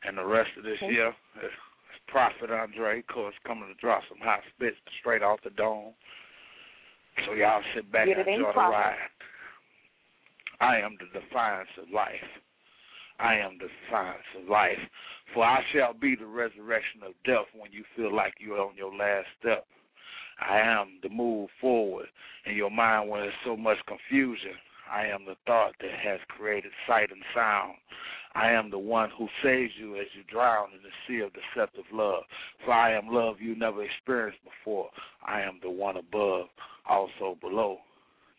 And 0.04 0.16
the 0.16 0.24
rest 0.24 0.50
of 0.56 0.64
this 0.64 0.80
year, 0.82 1.08
it's 1.42 1.54
Prophet 2.08 2.50
Andre, 2.50 3.00
of 3.00 3.06
course, 3.08 3.34
coming 3.46 3.68
to 3.68 3.74
drop 3.80 4.02
some 4.08 4.18
hot 4.22 4.40
spits 4.54 4.76
straight 5.00 5.22
off 5.22 5.40
the 5.44 5.50
dome. 5.50 5.92
So 7.26 7.34
y'all 7.34 7.62
sit 7.74 7.90
back 7.92 8.06
Get 8.06 8.18
and 8.18 8.28
enjoy 8.28 8.48
the 8.48 8.52
Prophet. 8.52 8.72
ride. 8.72 9.10
I 10.60 10.78
am 10.78 10.96
the 10.98 11.20
defiance 11.20 11.68
of 11.80 11.90
life. 11.92 12.28
I 13.18 13.36
am 13.36 13.58
the 13.58 13.68
defiance 13.68 14.24
of 14.40 14.48
life. 14.48 14.78
For 15.34 15.44
I 15.44 15.60
shall 15.72 15.92
be 15.92 16.16
the 16.16 16.26
resurrection 16.26 17.02
of 17.06 17.12
death 17.24 17.46
when 17.54 17.70
you 17.72 17.84
feel 17.94 18.14
like 18.14 18.34
you're 18.40 18.60
on 18.60 18.76
your 18.76 18.94
last 18.94 19.26
step. 19.38 19.66
I 20.40 20.58
am 20.58 20.98
the 21.02 21.10
move 21.10 21.50
forward 21.60 22.06
in 22.46 22.56
your 22.56 22.70
mind 22.70 23.10
when 23.10 23.20
there's 23.20 23.34
so 23.44 23.56
much 23.56 23.76
confusion. 23.86 24.56
I 24.90 25.06
am 25.06 25.24
the 25.26 25.36
thought 25.46 25.74
that 25.80 25.92
has 26.02 26.18
created 26.28 26.72
sight 26.86 27.10
and 27.12 27.22
sound. 27.34 27.74
I 28.34 28.50
am 28.52 28.70
the 28.70 28.78
one 28.78 29.10
who 29.18 29.28
saves 29.42 29.72
you 29.78 29.96
as 29.96 30.06
you 30.14 30.22
drown 30.30 30.68
in 30.72 30.80
the 30.82 30.90
sea 31.06 31.22
of 31.24 31.32
deceptive 31.32 31.84
love. 31.92 32.22
For 32.64 32.72
I 32.72 32.92
am 32.96 33.08
love 33.08 33.36
you 33.40 33.56
never 33.56 33.82
experienced 33.82 34.40
before. 34.44 34.90
I 35.26 35.40
am 35.40 35.58
the 35.62 35.70
one 35.70 35.96
above, 35.96 36.46
also 36.88 37.36
below. 37.40 37.78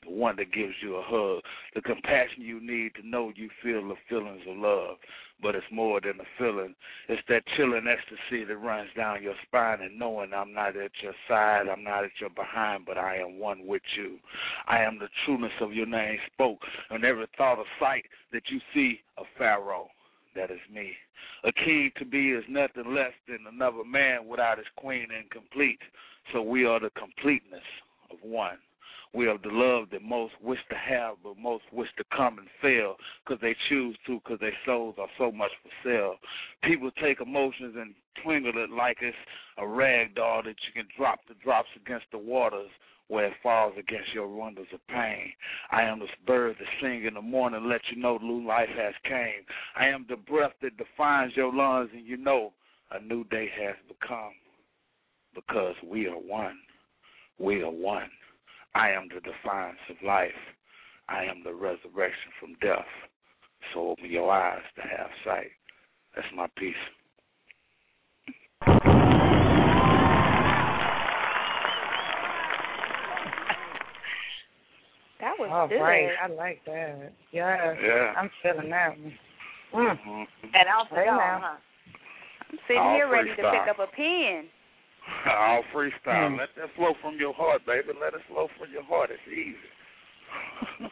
The 0.04 0.12
one 0.12 0.36
that 0.38 0.52
gives 0.52 0.74
you 0.82 0.96
a 0.96 1.04
hug, 1.04 1.44
the 1.76 1.82
compassion 1.82 2.42
you 2.42 2.60
need 2.60 2.96
to 2.96 3.08
know 3.08 3.32
you 3.36 3.50
feel 3.62 3.88
the 3.88 3.96
feelings 4.10 4.42
of 4.50 4.58
love. 4.58 4.98
But 5.42 5.56
it's 5.56 5.66
more 5.72 6.02
than 6.02 6.20
a 6.20 6.30
feeling. 6.38 6.76
It's 7.08 7.22
that 7.30 7.44
chilling 7.56 7.88
ecstasy 7.88 8.44
that 8.44 8.58
runs 8.58 8.90
down 8.96 9.24
your 9.24 9.36
spine 9.46 9.82
and 9.82 9.98
knowing 9.98 10.34
I'm 10.34 10.54
not 10.54 10.76
at 10.76 10.92
your 11.02 11.14
side, 11.28 11.68
I'm 11.68 11.84
not 11.84 12.04
at 12.04 12.12
your 12.20 12.30
behind, 12.30 12.86
but 12.86 12.98
I 12.98 13.18
am 13.18 13.40
one 13.40 13.66
with 13.66 13.82
you. 13.96 14.18
I 14.68 14.80
am 14.80 15.00
the 15.00 15.10
trueness 15.26 15.52
of 15.62 15.74
your 15.74 15.88
name 15.88 16.18
spoke 16.34 16.60
on 16.90 17.06
every 17.06 17.28
thought 17.38 17.60
of 17.60 17.66
sight 17.80 18.06
that 18.34 18.44
you 18.50 18.60
see 18.74 19.02
a 19.18 19.24
pharaoh. 19.38 19.88
That 20.36 20.52
is 20.52 20.60
me. 20.74 20.94
A 21.44 21.52
king 21.52 21.92
to 21.98 22.06
be 22.06 22.32
is 22.32 22.44
nothing 22.48 22.94
less 22.94 23.14
than 23.28 23.46
another 23.52 23.84
man 23.84 24.28
without 24.28 24.58
his 24.58 24.68
queen 24.76 25.08
incomplete. 25.12 25.80
So 26.32 26.42
we 26.42 26.66
are 26.66 26.80
the 26.80 26.92
completeness 26.92 27.66
of 28.12 28.18
one. 28.22 28.58
We 29.14 29.28
are 29.28 29.38
the 29.38 29.50
love 29.52 29.90
that 29.92 30.02
most 30.02 30.34
wish 30.42 30.60
to 30.70 30.76
have, 30.76 31.16
but 31.22 31.38
most 31.38 31.66
wish 31.74 31.90
to 31.98 32.04
come 32.16 32.38
and 32.38 32.48
fail 32.62 32.96
because 33.26 33.42
they 33.42 33.56
choose 33.68 33.98
to, 34.08 34.22
because 34.24 34.40
their 34.40 34.56
souls 34.66 34.96
are 34.98 35.10
so 35.18 35.32
much 35.32 35.52
for 35.62 35.70
sale. 35.84 36.16
People 36.64 36.92
take 36.92 37.20
emotions 37.20 37.76
and 37.78 37.94
twinkle 38.24 38.54
it 38.56 38.70
like 38.70 38.98
it's 39.02 39.18
a 39.58 39.68
rag 39.68 40.16
doll 40.16 40.44
that 40.44 40.56
you 40.66 40.74
can 40.74 40.88
drop 40.98 41.20
the 41.28 41.34
drops 41.44 41.68
against 41.76 42.06
the 42.12 42.18
waters 42.18 42.70
where 43.10 43.26
it 43.26 43.34
falls 43.44 43.74
against 43.78 44.14
your 44.14 44.30
windows 44.30 44.68
of 44.74 44.80
pain. 44.88 45.34
I 45.70 45.82
am 45.82 46.00
the 46.00 46.06
bird 46.26 46.56
that 46.58 46.68
sing 46.82 47.04
in 47.04 47.16
the 47.16 47.22
morning, 47.22 47.68
let 47.68 47.82
you 47.94 48.02
know 48.02 48.18
new 48.18 48.48
life 48.48 48.70
has 48.78 48.94
came. 49.04 49.44
I 49.76 49.88
am 49.88 50.06
the 50.08 50.16
breath 50.16 50.54
that 50.62 50.78
defines 50.78 51.34
your 51.36 51.54
lungs, 51.54 51.90
and 51.94 52.06
you 52.06 52.16
know 52.16 52.54
a 52.92 53.02
new 53.02 53.26
day 53.26 53.50
has 53.62 53.76
become 53.90 54.32
because 55.36 55.76
we 55.86 56.08
are 56.08 56.16
one. 56.16 56.58
We 57.38 57.62
are 57.62 57.70
one. 57.70 58.10
I 58.74 58.92
am 58.92 59.10
the 59.14 59.20
defiance 59.22 59.80
of 59.90 59.98
life. 60.06 60.32
I 61.10 61.24
am 61.26 61.44
the 61.44 61.54
resurrection 61.54 62.32
from 62.40 62.54
death. 62.62 62.86
So 63.74 63.92
open 63.92 64.10
your 64.10 64.32
eyes 64.32 64.62
to 64.76 64.82
have 64.82 65.10
sight. 65.26 65.52
That's 66.16 66.28
my 66.36 66.48
piece. 66.58 66.74
That 75.20 75.36
was 75.38 75.50
All 75.52 75.68
good. 75.68 75.80
right. 75.80 76.10
I 76.24 76.28
like 76.28 76.62
that. 76.66 77.14
Yeah. 77.32 77.76
Yeah. 77.80 78.14
I'm 78.18 78.30
feeling 78.42 78.70
that 78.72 78.90
one. 78.90 79.14
Mm-hmm. 79.74 80.24
And 80.54 80.70
off 80.76 80.90
the 80.90 80.96
Hey, 80.96 81.06
now. 81.06 81.40
huh? 81.44 81.58
I'm 82.52 82.60
sitting 82.68 82.82
All 82.82 82.96
here 82.96 83.10
ready 83.10 83.30
to 83.36 83.42
freestyle. 83.42 83.66
pick 83.66 83.70
up 83.70 83.80
a 83.80 83.96
pen. 83.96 84.46
All 85.28 85.64
freestyle. 85.74 86.32
Mm. 86.34 86.38
Let 86.40 86.50
that 86.58 86.70
flow 86.76 86.94
from 87.02 87.18
your 87.18 87.34
heart, 87.34 87.66
baby. 87.66 87.90
Let 88.00 88.14
it 88.14 88.22
flow 88.30 88.48
from 88.58 88.72
your 88.72 88.84
heart. 88.84 89.10
It's 89.12 89.28
easy. 89.28 89.56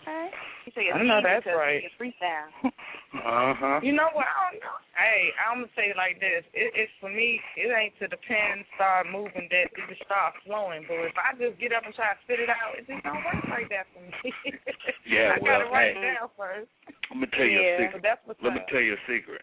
Okay. 0.00 0.32
You 0.64 0.72
say 0.72 0.88
it's 0.88 0.96
I 0.96 1.04
know 1.04 1.20
easy 1.20 1.28
that's 1.28 1.44
'cause 1.44 1.60
right. 1.60 1.84
It's 1.84 1.94
freestyle. 2.00 2.48
Uh 3.12 3.52
huh. 3.58 3.80
You 3.82 3.90
know 3.92 4.06
what? 4.14 4.22
I 4.24 4.54
don't 4.54 4.62
know. 4.62 4.78
Hey, 4.94 5.34
I'm 5.42 5.66
gonna 5.66 5.74
say 5.74 5.90
it 5.92 5.98
like 5.98 6.22
this. 6.22 6.46
It, 6.54 6.70
it's 6.78 6.94
for 7.02 7.10
me. 7.10 7.42
It 7.58 7.68
ain't 7.68 7.92
to 7.98 8.06
the 8.06 8.16
pen 8.22 8.62
start 8.78 9.10
moving 9.10 9.50
that 9.50 9.66
it 9.66 9.82
just 9.90 10.06
start 10.06 10.38
flowing. 10.46 10.86
But 10.86 11.10
if 11.10 11.16
I 11.18 11.34
just 11.34 11.58
get 11.58 11.74
up 11.74 11.82
and 11.84 11.92
try 11.92 12.14
to 12.14 12.18
spit 12.22 12.38
it 12.38 12.46
out, 12.48 12.78
it 12.78 12.86
just 12.86 13.02
don't 13.02 13.18
work 13.26 13.42
like 13.50 13.66
that 13.74 13.90
for 13.92 13.98
me. 14.00 14.14
Yeah, 15.10 15.34
I 15.36 15.42
well, 15.42 15.58
gotta 15.58 15.68
write 15.74 15.98
hey. 15.98 16.00
it 16.00 16.16
down 16.16 16.30
first. 16.38 16.70
Let 17.12 17.18
me 17.18 17.26
tell 17.34 17.44
you 17.50 17.58
Yeah, 17.60 17.66
a 17.66 17.78
secret. 17.82 17.94
but 17.98 18.02
that's 18.06 18.22
what's 18.24 18.40
Let 18.46 18.54
me 18.56 18.62
tell 18.70 18.80
you 18.80 18.94
a 18.94 19.02
secret. 19.10 19.42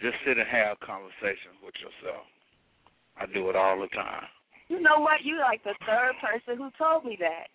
Just 0.00 0.16
sit 0.24 0.40
and 0.40 0.48
have 0.48 0.80
conversations 0.82 1.60
with 1.62 1.76
yourself. 1.78 2.24
I 3.16 3.26
do 3.26 3.48
it 3.50 3.56
all 3.56 3.80
the 3.80 3.88
time. 3.88 4.24
You 4.68 4.80
know 4.80 4.98
what? 5.00 5.24
You 5.24 5.38
like 5.38 5.62
the 5.62 5.74
third 5.86 6.14
person 6.20 6.56
who 6.58 6.70
told 6.78 7.04
me 7.04 7.16
that. 7.20 7.48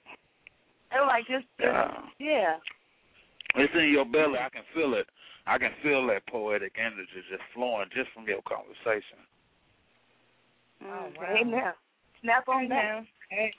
They 0.91 0.99
were 0.99 1.07
like, 1.07 1.27
just, 1.27 1.45
just 1.59 1.67
Yeah. 1.67 1.91
yeah. 2.19 2.57
It's 3.55 3.73
in 3.73 3.91
your 3.91 4.05
belly. 4.05 4.37
I 4.39 4.49
can 4.49 4.63
feel 4.73 4.93
it. 4.93 5.07
I 5.47 5.57
can 5.57 5.71
feel 5.81 6.05
that 6.07 6.27
poetic 6.27 6.73
energy 6.77 7.25
just 7.29 7.41
flowing 7.53 7.89
just 7.95 8.09
from 8.13 8.27
your 8.27 8.41
conversation. 8.43 9.17
Oh, 10.83 10.85
mm, 10.85 11.17
wow. 11.17 11.33
Hey 11.33 11.43
now, 11.43 11.73
snap 12.21 12.47
on 12.47 12.63
Hey, 12.63 12.69
that. 12.69 13.05
Hey, 13.29 13.53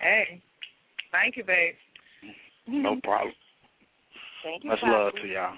hey. 0.00 0.42
Thank 1.10 1.36
you, 1.36 1.44
babe. 1.44 1.74
No 2.66 2.90
mm-hmm. 2.90 3.00
problem. 3.00 3.32
Thank 4.44 4.64
you. 4.64 4.70
Much 4.70 4.80
Poppy. 4.80 4.92
love 4.92 5.12
to 5.14 5.28
y'all. 5.28 5.54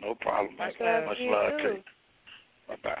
No 0.00 0.14
problem. 0.14 0.56
Much 0.56 0.78
baby. 0.78 0.90
love 0.90 1.04
Much 1.04 1.16
to 1.18 1.22
you, 1.22 1.30
love 1.30 1.52
to 1.58 1.68
you. 1.68 1.82
Bye 2.68 2.76
bye. 2.82 2.98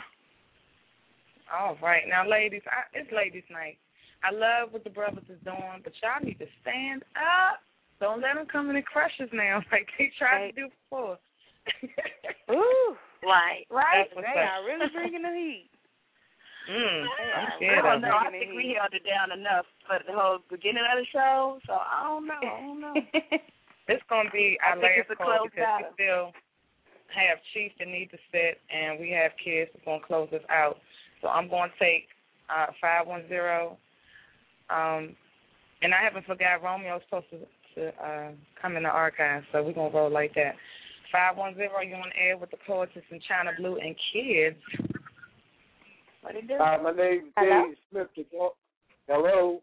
All 1.52 1.76
right. 1.82 2.02
Now, 2.08 2.28
ladies, 2.28 2.62
I, 2.66 2.86
it's 2.96 3.10
ladies' 3.12 3.46
night. 3.50 3.78
I 4.22 4.30
love 4.32 4.72
what 4.72 4.84
the 4.84 4.90
brothers 4.90 5.24
is 5.28 5.40
doing, 5.44 5.80
but 5.82 5.92
y'all 6.02 6.22
need 6.22 6.38
to 6.38 6.46
stand 6.62 7.02
up. 7.16 7.60
Don't 8.00 8.20
let 8.20 8.36
them 8.36 8.46
come 8.50 8.70
in 8.70 8.76
and 8.76 8.84
crush 8.84 9.12
us 9.20 9.28
now 9.32 9.60
like 9.72 9.88
they 9.98 10.12
tried 10.18 10.50
to 10.50 10.52
do 10.52 10.68
before. 10.68 11.18
Ooh. 12.52 12.96
Right, 13.22 13.68
right. 13.68 14.08
That's 14.08 14.16
what's 14.16 14.28
They 14.32 14.40
up. 14.40 14.48
are 14.48 14.64
really 14.64 14.88
bringing 14.92 15.22
the 15.22 15.32
heat. 15.32 15.70
Mm, 16.70 17.02
I'm 17.02 17.48
I 17.58 17.82
don't 17.82 18.02
know. 18.02 18.14
I 18.14 18.30
think 18.30 18.52
we 18.54 18.76
held 18.78 18.92
it 18.94 19.02
down 19.02 19.32
enough 19.32 19.66
for 19.88 19.98
the 20.06 20.12
whole 20.12 20.38
beginning 20.48 20.84
of 20.86 21.02
the 21.02 21.08
show, 21.10 21.58
so 21.66 21.72
I 21.74 22.04
don't 22.04 22.26
know. 22.28 22.40
I 22.40 22.60
don't 22.60 22.80
know. 22.80 22.94
It's 23.90 24.04
gonna 24.06 24.30
be 24.30 24.54
I 24.62 24.70
our 24.70 24.78
think 24.78 25.02
last 25.02 25.10
it's 25.10 25.10
a 25.10 25.16
call 25.18 25.50
close 25.50 25.50
because 25.50 25.82
we 25.82 25.98
still 25.98 26.30
have 27.10 27.42
Chief 27.50 27.72
that 27.82 27.88
need 27.90 28.06
to 28.14 28.18
sit, 28.30 28.62
and 28.70 29.00
we 29.02 29.10
have 29.10 29.34
Kedz 29.42 29.66
that's 29.74 29.84
going 29.84 29.98
to 29.98 30.06
close 30.06 30.30
us 30.30 30.46
out. 30.46 30.78
So 31.20 31.28
I'm 31.28 31.48
going 31.48 31.70
to 31.70 31.84
take 31.84 32.06
uh, 32.48 32.72
510. 32.80 33.76
Um, 34.70 35.16
and 35.82 35.94
I 35.94 36.02
haven't 36.02 36.26
forgot 36.26 36.62
Romeo's 36.62 37.02
supposed 37.08 37.26
to, 37.30 37.38
to 37.80 37.88
uh, 38.02 38.30
come 38.60 38.76
in 38.76 38.82
the 38.82 38.88
archive, 38.88 39.42
so 39.52 39.62
we're 39.62 39.72
going 39.72 39.90
to 39.90 39.96
roll 39.96 40.10
like 40.10 40.34
that. 40.34 40.54
510, 41.12 41.88
you 41.88 41.94
on 41.96 42.10
air 42.16 42.36
with 42.36 42.50
the 42.50 42.56
poetess 42.66 43.02
in 43.10 43.20
China 43.28 43.50
Blue 43.58 43.78
and 43.78 43.96
Kedz. 43.96 44.56
What 46.22 46.36
it 46.36 46.46
do? 46.46 46.54
Hi, 46.58 46.76
my 46.76 46.92
name's 46.92 47.32
Hello? 47.36 47.66
Dave 47.66 47.76
Smith. 47.90 48.08
They 48.16 48.24
Hello. 49.08 49.60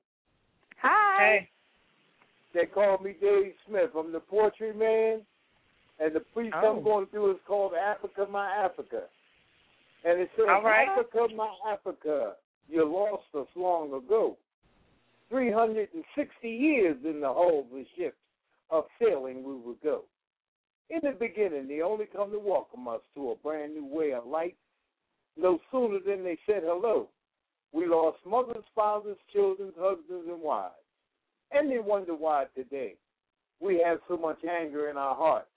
Hi. 0.82 1.18
Hey. 1.18 1.50
They 2.54 2.66
call 2.66 2.98
me 2.98 3.14
Dave 3.22 3.54
Smith. 3.68 3.92
I'm 3.98 4.12
the 4.12 4.20
poetry 4.20 4.74
man, 4.74 5.22
and 6.00 6.16
the 6.16 6.20
piece 6.20 6.52
Oh. 6.56 6.78
I'm 6.78 6.84
going 6.84 7.06
to 7.06 7.12
do 7.12 7.32
is 7.32 7.38
called 7.48 7.74
Africa, 7.74 8.26
My 8.30 8.50
Africa. 8.52 9.04
And 10.06 10.20
it 10.20 10.30
says, 10.36 10.46
right. 10.48 10.88
Africa, 10.90 11.28
my 11.36 11.50
Africa, 11.70 12.34
you 12.70 12.86
lost 12.86 13.24
us 13.38 13.48
long 13.56 13.94
ago. 13.94 14.38
360 15.30 16.50
years 16.50 16.96
in 17.04 17.20
the 17.20 17.28
hull 17.28 17.66
of 17.66 17.72
the 17.72 17.86
ships 17.98 18.16
of 18.70 18.86
sailing 19.02 19.44
we 19.44 19.56
would 19.56 19.82
go. 19.84 20.04
In 20.90 21.00
the 21.04 21.12
beginning, 21.12 21.68
they 21.68 21.82
only 21.82 22.06
come 22.06 22.32
to 22.32 22.40
welcome 22.40 22.88
us 22.88 23.02
to 23.16 23.32
a 23.32 23.36
brand 23.36 23.74
new 23.74 23.86
way 23.86 24.14
of 24.14 24.26
life. 24.26 24.54
No 25.36 25.60
sooner 25.72 26.00
than 26.00 26.24
they 26.24 26.38
said 26.46 26.62
hello, 26.64 27.10
we 27.74 27.86
lost 27.86 28.18
mothers, 28.26 28.64
fathers, 28.74 29.18
children, 29.34 29.72
husbands, 29.78 30.28
and 30.28 30.42
wives. 30.42 30.74
And 31.52 31.70
they 31.70 31.80
wonder 31.80 32.16
why 32.16 32.46
today 32.56 32.96
we 33.60 33.82
have 33.86 34.00
so 34.08 34.18
much 34.18 34.40
anger 34.44 34.90
in 34.90 34.98
our 34.98 35.16
hearts. 35.16 35.48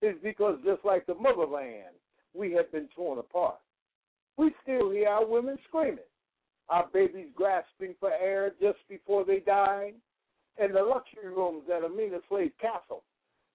It's 0.00 0.18
because 0.22 0.58
just 0.64 0.84
like 0.84 1.06
the 1.06 1.14
motherland, 1.14 1.94
we 2.34 2.52
have 2.52 2.70
been 2.72 2.88
torn 2.94 3.18
apart. 3.18 3.56
We 4.36 4.52
still 4.62 4.90
hear 4.90 5.08
our 5.08 5.26
women 5.26 5.58
screaming, 5.68 5.98
our 6.68 6.88
babies 6.92 7.28
grasping 7.34 7.94
for 8.00 8.12
air 8.12 8.52
just 8.60 8.78
before 8.88 9.24
they 9.24 9.40
die, 9.40 9.92
and 10.58 10.74
the 10.74 10.82
luxury 10.82 11.28
rooms 11.28 11.64
at 11.74 11.82
Elmina 11.82 12.18
Slave 12.28 12.52
Castle 12.60 13.02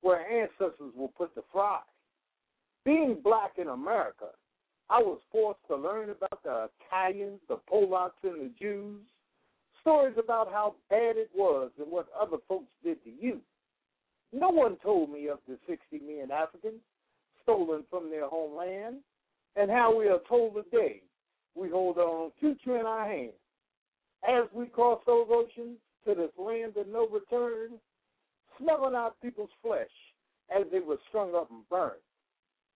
where 0.02 0.26
ancestors 0.30 0.94
were 0.96 1.10
put 1.10 1.34
to 1.36 1.44
fry. 1.52 1.80
Being 2.86 3.20
black 3.24 3.54
in 3.58 3.68
America, 3.68 4.28
I 4.90 5.00
was 5.00 5.20
forced 5.32 5.60
to 5.68 5.76
learn 5.76 6.10
about 6.10 6.42
the 6.44 6.70
Italians, 6.88 7.40
the 7.48 7.58
Polacks, 7.72 8.24
and 8.24 8.42
the 8.42 8.52
Jews, 8.60 9.02
stories 9.82 10.16
about 10.18 10.52
how 10.52 10.76
bad 10.90 11.18
it 11.18 11.30
was 11.36 11.72
and 11.78 11.92
what 11.92 12.08
other 12.20 12.38
folks 12.48 12.72
did 12.84 13.04
to 13.04 13.10
you. 13.10 13.40
No 14.32 14.50
one 14.50 14.78
told 14.78 15.12
me 15.12 15.28
of 15.28 15.40
the 15.48 15.58
60 15.68 16.00
million 16.06 16.32
Africans 16.32 16.82
stolen 17.44 17.84
from 17.90 18.10
their 18.10 18.28
homeland 18.28 18.98
and 19.56 19.70
how 19.70 19.96
we 19.96 20.08
are 20.08 20.22
told 20.28 20.56
today 20.56 21.02
we 21.56 21.70
hold 21.70 21.98
our 21.98 22.30
future 22.40 22.80
in 22.80 22.86
our 22.86 23.08
hands. 23.08 23.34
As 24.28 24.46
we 24.54 24.66
cross 24.66 25.02
those 25.06 25.28
oceans 25.30 25.78
to 26.06 26.16
this 26.16 26.32
land 26.38 26.78
of 26.78 26.88
no 26.88 27.08
return, 27.08 27.72
smelling 28.58 28.96
out 28.96 29.16
people's 29.22 29.50
flesh 29.62 29.88
as 30.56 30.66
they 30.72 30.80
were 30.80 30.98
strung 31.08 31.36
up 31.36 31.50
and 31.52 31.68
burned. 31.70 31.94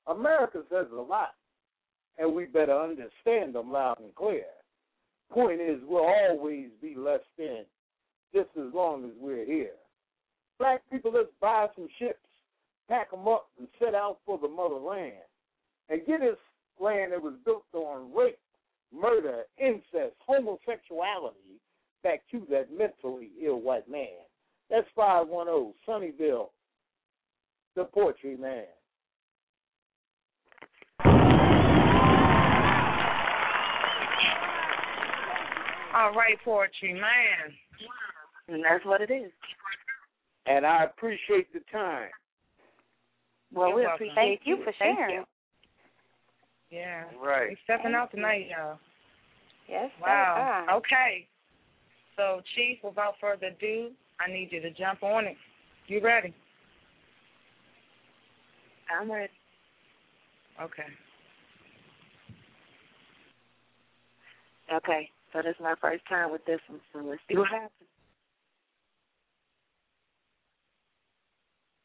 America 0.08 0.64
says 0.70 0.88
a 0.92 1.02
lot, 1.02 1.34
and 2.18 2.34
we 2.34 2.46
better 2.46 2.78
understand 2.78 3.56
them 3.56 3.72
loud 3.72 4.00
and 4.00 4.14
clear. 4.16 4.46
Point 5.32 5.62
is, 5.62 5.80
we'll 5.88 6.06
always 6.06 6.68
be 6.82 6.96
less 6.96 7.22
than, 7.38 7.66
just 8.34 8.50
as 8.58 8.74
long 8.74 9.06
as 9.06 9.12
we're 9.20 9.46
here. 9.46 9.72
Black 10.60 10.82
people, 10.92 11.12
let's 11.14 11.30
buy 11.42 11.68
some 11.76 11.88
ships, 11.98 12.20
pack 12.88 13.10
'em 13.14 13.28
up, 13.28 13.50
and 13.58 13.68
set 13.80 13.96
out 13.96 14.20
for 14.26 14.38
the 14.38 14.48
motherland, 14.48 15.24
and 15.90 16.06
get 16.06 16.20
this 16.20 16.38
land 16.84 17.14
that 17.14 17.22
was 17.22 17.34
built 17.46 17.64
on 17.74 18.14
rape, 18.14 18.38
murder, 18.94 19.44
incest, 19.58 20.16
homosexuality 20.20 21.60
back 22.04 22.22
to 22.32 22.46
that 22.50 22.68
mentally 22.78 23.30
ill 23.42 23.62
white 23.62 23.90
man. 23.90 24.08
That's 24.70 24.88
510 24.96 25.74
Sunnyville, 25.88 26.50
the 27.76 27.86
poetry 27.86 28.36
man. 28.36 28.66
All 35.96 36.12
right, 36.14 36.38
poetry 36.44 36.94
man. 36.94 37.54
And 38.48 38.64
that's 38.64 38.86
what 38.86 39.00
it 39.00 39.12
is. 39.12 39.32
And 40.46 40.66
I 40.66 40.84
appreciate 40.84 41.54
the 41.54 41.62
time. 41.72 42.10
Well, 43.54 43.70
You're 43.70 43.76
we 43.76 43.82
welcome. 43.84 43.96
appreciate 43.96 44.16
Thank 44.16 44.42
you 44.46 44.58
you. 44.58 44.64
for 44.64 44.74
Thank 44.80 44.98
sharing. 44.98 45.24
You. 46.74 46.80
Yeah. 46.80 47.04
Right. 47.22 47.50
We 47.50 47.58
stepping 47.64 47.84
Thank 47.92 47.96
out 47.96 48.10
you. 48.14 48.18
tonight, 48.18 48.48
y'all. 48.50 48.78
Yes. 49.70 49.90
Wow. 50.02 50.66
sir. 50.68 50.74
Okay. 50.76 51.28
So, 52.18 52.42
Chief, 52.56 52.78
without 52.84 53.16
further 53.20 53.48
ado, 53.48 53.92
I 54.20 54.32
need 54.32 54.50
you 54.52 54.62
to 54.62 54.72
jump 54.72 55.04
on 55.04 55.26
it. 55.26 55.38
You 55.88 56.02
ready? 56.02 56.34
I'm 58.90 59.12
ready. 59.12 59.32
Okay. 60.62 60.84
Okay. 64.74 65.10
So 65.32 65.42
this 65.42 65.56
is 65.56 65.62
my 65.62 65.74
first 65.82 66.04
time 66.08 66.32
with 66.32 66.46
this 66.46 66.60
one, 66.68 66.80
so 66.94 67.00
let's 67.00 67.22
see 67.28 67.36
what 67.36 67.50
happens. 67.50 67.72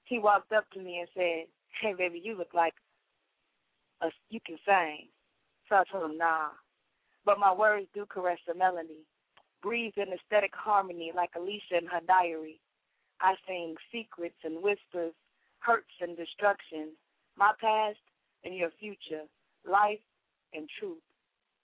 He 0.05 0.19
walked 0.19 0.53
up 0.53 0.65
to 0.73 0.81
me 0.81 0.99
and 1.01 1.09
said, 1.15 1.49
Hey 1.81 1.95
baby, 1.97 2.21
you 2.23 2.37
look 2.37 2.53
like 2.55 2.75
you 4.31 4.41
can 4.45 4.57
sing. 4.65 5.09
So 5.69 5.77
I 5.77 5.85
told 5.91 6.11
him, 6.11 6.19
nah. 6.19 6.49
But 7.25 7.39
my 7.39 7.53
words 7.53 7.87
do 7.95 8.07
caress 8.07 8.39
the 8.47 8.55
melody. 8.55 9.05
Breathe 9.63 9.95
in 9.97 10.13
aesthetic 10.13 10.53
harmony 10.55 11.13
like 11.15 11.31
Alicia 11.37 11.79
in 11.79 11.87
her 11.87 12.01
diary. 12.07 12.61
I 13.21 13.35
sing 13.47 13.75
secrets 13.93 14.39
and 14.45 14.63
whispers, 14.63 15.13
hurts 15.59 15.93
and 16.01 16.17
destruction, 16.17 16.93
my 17.37 17.53
past 17.61 17.99
and 18.45 18.55
your 18.55 18.71
future, 18.79 19.25
life 19.69 19.99
and 20.55 20.69
truth. 20.79 21.03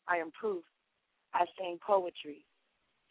I 0.08 0.16
am 0.16 0.32
proof. 0.32 0.64
I 1.32 1.46
sing 1.58 1.78
poetry. 1.84 2.44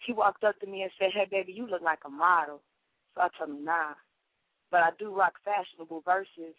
He 0.06 0.14
walked 0.14 0.44
up 0.44 0.60
to 0.60 0.68
me 0.68 0.82
and 0.82 0.92
said, 1.00 1.12
Hey 1.14 1.28
baby, 1.30 1.54
you 1.54 1.68
look 1.68 1.82
like 1.82 2.00
a 2.06 2.10
model. 2.10 2.62
So 3.16 3.22
I 3.22 3.30
told 3.38 3.58
him, 3.58 3.66
nah. 3.66 3.96
But 4.70 4.82
I 4.82 4.90
do 5.00 5.16
rock 5.16 5.34
fashionable 5.46 6.02
verses, 6.02 6.56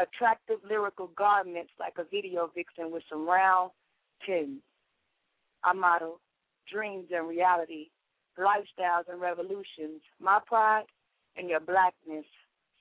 attractive 0.00 0.58
lyrical 0.68 1.10
garments 1.16 1.72
like 1.78 1.94
a 1.98 2.04
video 2.04 2.50
vixen 2.54 2.92
with 2.92 3.02
some 3.10 3.26
round 3.26 3.70
pins. 4.24 4.60
I 5.64 5.72
model 5.72 6.20
dreams 6.70 7.06
and 7.14 7.28
reality, 7.28 7.88
lifestyles 8.38 9.08
and 9.10 9.20
revolutions, 9.20 10.02
my 10.20 10.38
pride 10.46 10.84
and 11.36 11.48
your 11.48 11.60
blackness, 11.60 12.24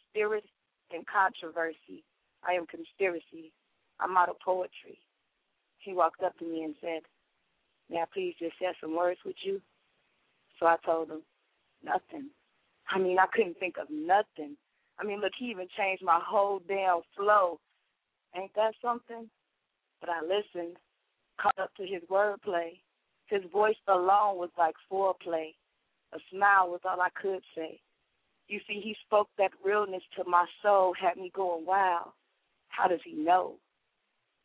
spirit 0.10 0.45
and 0.92 1.06
controversy. 1.08 2.03
I 2.48 2.53
am 2.53 2.66
conspiracy. 2.68 3.52
I 4.00 4.08
model 4.08 4.35
poetry. 4.44 5.00
He 5.80 5.94
walked 5.94 6.22
up 6.24 6.38
to 6.40 6.45
me 6.45 6.64
and 6.64 6.76
said, 6.82 7.02
May 7.90 7.98
I 7.98 8.06
please 8.14 8.34
just 8.40 8.58
share 8.60 8.74
some 8.82 8.95
words 8.95 9.19
with 9.26 9.35
you? 9.44 9.61
So 10.60 10.66
I 10.66 10.77
told 10.85 11.10
him, 11.10 11.22
Nothing. 11.84 12.30
I 12.90 13.00
mean, 13.00 13.18
I 13.19 13.26
couldn't 13.34 13.58
think 13.60 13.76
of 13.77 13.88
nothing. 13.90 14.58
I 14.99 15.03
mean, 15.03 15.22
look, 15.22 15.33
he 15.38 15.45
even 15.45 15.67
changed 15.77 16.03
my 16.03 16.19
whole 16.24 16.61
damn 16.67 17.01
flow. 17.15 17.59
Ain't 18.35 18.53
that 18.56 18.74
something? 18.82 19.30
But 19.99 20.09
I 20.09 20.22
listened, 20.22 20.77
caught 21.41 21.59
up 21.59 21.74
to 21.75 21.83
his 21.83 22.01
wordplay. 22.09 22.80
His 23.27 23.41
voice 23.51 23.75
alone 23.88 24.38
was 24.38 24.51
like 24.57 24.75
foreplay. 24.91 25.56
A 26.14 26.19
smile 26.32 26.69
was 26.69 26.82
all 26.85 27.01
I 27.01 27.09
could 27.22 27.41
say. 27.56 27.80
You 28.48 28.59
see, 28.67 28.80
he 28.82 28.95
spoke 29.06 29.30
that 29.38 29.51
realness 29.64 30.03
to 30.17 30.24
my 30.30 30.45
soul, 30.61 30.93
had 30.93 31.17
me 31.17 31.32
going, 31.35 31.65
wow, 31.65 32.14
how 32.69 32.88
does 32.88 32.99
he 33.03 33.14
know? 33.14 33.56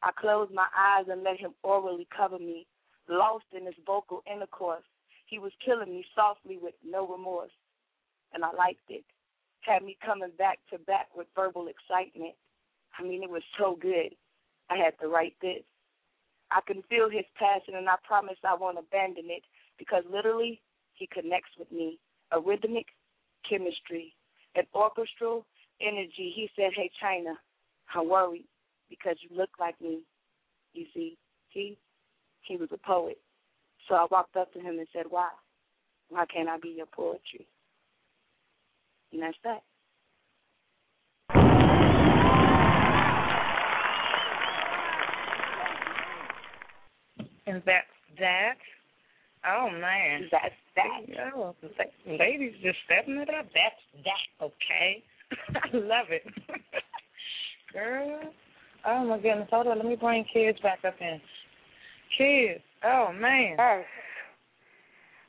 I 0.02 0.10
closed 0.18 0.52
my 0.52 0.66
eyes 0.76 1.06
and 1.10 1.22
let 1.22 1.38
him 1.38 1.52
orally 1.62 2.08
cover 2.16 2.38
me, 2.38 2.66
lost 3.08 3.44
in 3.54 3.66
his 3.66 3.74
vocal 3.84 4.22
intercourse. 4.32 4.84
He 5.26 5.38
was 5.38 5.52
killing 5.64 5.90
me 5.90 6.04
softly 6.14 6.58
with 6.60 6.74
no 6.84 7.06
remorse, 7.06 7.52
and 8.32 8.42
I 8.42 8.52
liked 8.52 8.88
it. 8.88 9.04
Had 9.62 9.82
me 9.82 9.96
coming 10.04 10.32
back 10.38 10.58
to 10.70 10.78
back 10.78 11.08
with 11.14 11.26
verbal 11.34 11.68
excitement. 11.68 12.34
I 12.98 13.02
mean, 13.02 13.22
it 13.22 13.30
was 13.30 13.42
so 13.58 13.76
good. 13.80 14.14
I 14.70 14.76
had 14.76 14.98
to 15.00 15.08
write 15.08 15.34
this. 15.42 15.62
I 16.50 16.60
can 16.66 16.82
feel 16.88 17.08
his 17.08 17.24
passion, 17.38 17.76
and 17.76 17.88
I 17.88 17.96
promise 18.06 18.36
I 18.44 18.54
won't 18.54 18.78
abandon 18.78 19.26
it 19.28 19.42
because 19.78 20.02
literally, 20.10 20.60
he 20.94 21.06
connects 21.06 21.50
with 21.58 21.70
me. 21.70 21.98
A 22.32 22.40
rhythmic 22.40 22.86
chemistry, 23.48 24.14
an 24.54 24.64
orchestral 24.74 25.46
energy. 25.80 26.32
He 26.34 26.48
said, 26.56 26.70
Hey, 26.74 26.90
China, 27.00 27.34
I'm 27.94 28.08
worried 28.08 28.46
because 28.88 29.16
you 29.20 29.36
look 29.36 29.50
like 29.58 29.80
me. 29.80 30.00
You 30.72 30.86
see, 30.94 31.16
he 31.48 31.76
he 32.42 32.56
was 32.56 32.68
a 32.72 32.78
poet. 32.78 33.18
So 33.88 33.94
I 33.94 34.06
walked 34.10 34.36
up 34.36 34.52
to 34.52 34.60
him 34.60 34.78
and 34.78 34.86
said, 34.92 35.06
Why? 35.08 35.28
Why 36.08 36.26
can't 36.26 36.48
I 36.48 36.58
be 36.58 36.74
your 36.76 36.86
poetry? 36.86 37.46
And 39.12 39.22
that's 39.22 39.36
that. 39.44 39.62
And 47.46 47.62
that's 47.66 47.86
that. 48.20 48.54
Oh 49.44 49.68
man, 49.70 50.28
that's 50.30 50.54
that. 50.76 51.90
Ladies, 52.06 52.52
just 52.62 52.78
stepping 52.84 53.16
it 53.16 53.28
up. 53.30 53.46
That's 53.46 54.04
that. 54.04 54.44
Okay, 54.44 55.02
I 55.56 55.76
love 55.76 56.06
it, 56.10 56.22
girl. 57.72 58.20
Oh 58.86 59.04
my 59.04 59.16
goodness, 59.18 59.48
hold 59.50 59.66
on. 59.66 59.78
Let 59.78 59.86
me 59.86 59.96
bring 59.96 60.24
Kedz 60.34 60.60
back 60.62 60.80
up 60.86 60.94
in. 61.00 61.20
Kedz. 62.18 62.60
Oh 62.84 63.12
man. 63.12 63.56
Yes. 63.58 63.84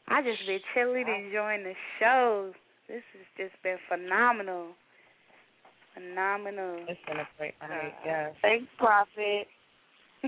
I 0.08 0.22
just 0.22 0.46
been 0.46 0.60
chilling, 0.74 1.06
enjoying 1.08 1.64
the 1.64 1.74
show. 2.00 2.52
This 2.92 3.08
has 3.16 3.24
just 3.40 3.56
been 3.64 3.80
phenomenal. 3.88 4.76
Phenomenal. 5.96 6.84
It's 6.92 7.00
been 7.08 7.24
a 7.24 7.28
great 7.40 7.56
night. 7.64 7.96
Uh, 7.96 8.04
yes. 8.04 8.36
Thanks, 8.44 8.68
Prophet. 8.78 9.48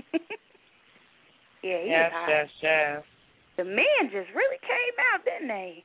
Yeah, 1.64 1.80
he 1.80 1.88
Yes, 1.88 2.12
hot. 2.12 2.28
yes, 2.28 2.48
yes. 2.60 3.02
The 3.56 3.64
men 3.64 4.12
just 4.12 4.28
really 4.36 4.60
came 4.60 4.96
out, 5.08 5.24
didn't 5.24 5.48
uh-huh. 5.48 5.56
they? 5.56 5.84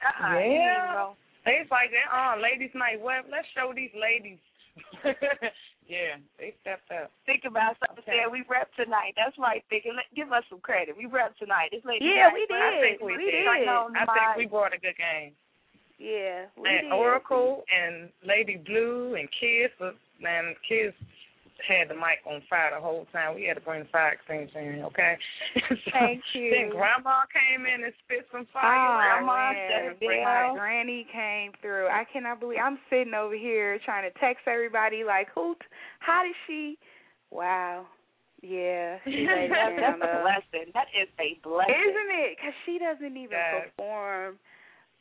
Uh-uh, 0.00 0.38
Yeah. 0.40 1.60
It's 1.60 1.68
like 1.68 1.92
that. 1.92 2.08
Oh, 2.08 2.40
ladies' 2.40 2.72
night. 2.72 2.96
Well, 2.96 3.20
let's 3.28 3.44
show 3.52 3.76
these 3.76 3.92
ladies. 3.92 4.40
yeah, 5.84 6.16
they 6.40 6.56
stepped 6.64 6.88
up. 6.88 7.12
Think 7.28 7.44
about 7.44 7.76
something. 7.84 8.00
Said 8.08 8.32
we 8.32 8.48
rep 8.48 8.72
tonight. 8.80 9.12
That's 9.20 9.36
right. 9.36 9.60
Thinking. 9.68 9.92
Let, 9.92 10.08
give 10.16 10.32
us 10.32 10.40
some 10.48 10.64
credit. 10.64 10.96
We 10.96 11.04
rep 11.04 11.36
tonight. 11.36 11.68
It's 11.76 11.84
late. 11.84 12.00
Yeah, 12.00 12.32
we 12.32 12.48
did. 12.48 12.56
I 12.56 12.80
think 12.80 13.04
we, 13.04 13.20
We 13.20 13.28
did. 13.28 13.44
did. 13.44 13.68
I 13.68 14.08
think 14.08 14.40
we 14.40 14.46
brought 14.48 14.72
a 14.72 14.80
good 14.80 14.96
game. 14.96 15.36
Yeah, 15.98 16.46
we 16.56 16.68
and 16.68 16.90
did. 16.90 16.92
Oracle 16.92 17.64
and 17.70 18.08
Lady 18.26 18.56
Blue 18.56 19.14
and 19.14 19.28
Kedz, 19.30 19.70
was- 19.80 19.94
uh, 19.94 20.22
man, 20.22 20.54
Kedz 20.68 20.94
had 21.68 21.88
the 21.88 21.94
mic 21.94 22.18
on 22.26 22.42
fire 22.50 22.72
the 22.74 22.80
whole 22.82 23.06
time. 23.12 23.36
We 23.36 23.44
had 23.46 23.54
to 23.54 23.60
bring 23.62 23.84
the 23.84 23.88
fire 23.90 24.12
extinguisher 24.12 24.58
in, 24.58 24.82
okay? 24.82 25.16
so, 25.70 25.90
Thank 25.92 26.20
you. 26.34 26.50
Then 26.50 26.70
Grandma 26.70 27.22
came 27.32 27.64
in 27.64 27.84
and 27.84 27.92
spit 28.04 28.26
some 28.32 28.46
fire. 28.52 28.66
Oh, 28.66 28.98
Grandma 28.98 29.52
man. 29.52 29.94
said, 29.94 29.98
"Bring 30.00 30.24
My 30.24 30.52
granny 30.52 31.06
came 31.12 31.52
through. 31.62 31.86
I 31.86 32.04
cannot 32.12 32.40
believe 32.40 32.58
I'm 32.62 32.78
sitting 32.90 33.14
over 33.14 33.36
here 33.36 33.78
trying 33.84 34.02
to 34.10 34.18
text 34.18 34.46
everybody 34.48 35.04
like, 35.04 35.28
who? 35.34 35.54
How 36.00 36.22
did 36.24 36.34
she? 36.46 36.76
Wow. 37.30 37.86
Yeah, 38.42 38.98
she 39.06 39.24
That's, 39.48 39.80
that's 39.80 40.02
a 40.02 40.20
blessing. 40.20 40.68
That 40.74 40.88
is 40.92 41.08
a 41.18 41.38
blessing. 41.42 41.72
Isn't 41.80 42.10
it? 42.12 42.36
Because 42.36 42.52
she 42.66 42.78
doesn't 42.78 43.16
even 43.16 43.30
Yes. 43.38 43.70
perform. 43.72 44.36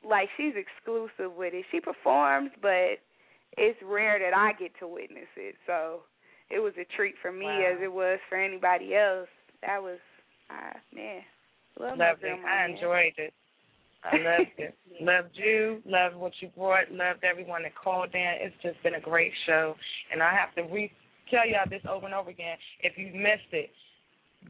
Like 0.08 0.30
she's 0.38 0.54
exclusive 0.56 1.36
with 1.36 1.54
it. 1.54 1.66
She 1.72 1.80
performs, 1.80 2.52
but 2.62 3.00
it's 3.58 3.80
rare 3.84 4.20
that 4.20 4.36
I 4.36 4.54
get 4.54 4.72
to 4.80 4.88
witness 4.88 5.30
it. 5.38 5.56
So 5.66 6.02
it 6.50 6.60
was 6.60 6.74
a 6.80 6.86
treat 6.96 7.16
for 7.22 7.32
me 7.32 7.46
Wow. 7.46 7.74
as 7.76 7.82
it 7.82 7.92
was 7.92 8.20
for 8.30 8.38
anybody 8.38 8.96
else. 8.96 9.30
That 9.62 9.82
was, 9.82 10.00
uh, 10.50 10.78
man, 10.94 11.22
love 11.80 11.98
Loved 11.98 12.24
it. 12.24 12.40
I 12.46 12.66
enjoyed 12.66 13.14
it. 13.18 13.34
I 14.04 14.18
loved 14.18 14.52
it. 14.58 14.76
Loved 15.00 15.30
you. 15.34 15.82
Loved 15.86 16.16
what 16.16 16.34
you 16.42 16.50
brought. 16.58 16.92
Loved 16.92 17.24
everyone 17.24 17.64
that 17.64 17.76
called 17.76 18.14
in. 18.14 18.34
It's 18.42 18.56
just 18.62 18.82
been 18.84 18.96
a 18.96 19.00
great 19.00 19.32
show, 19.46 19.76
and 20.12 20.22
I 20.22 20.34
have 20.34 20.54
to 20.56 20.64
re 20.74 20.92
tell 21.32 21.48
y'all 21.48 21.70
this 21.70 21.82
over 21.90 22.06
and 22.06 22.14
over 22.14 22.30
again. 22.30 22.58
If 22.82 22.98
you 22.98 23.08
missed 23.08 23.52
it, 23.54 23.70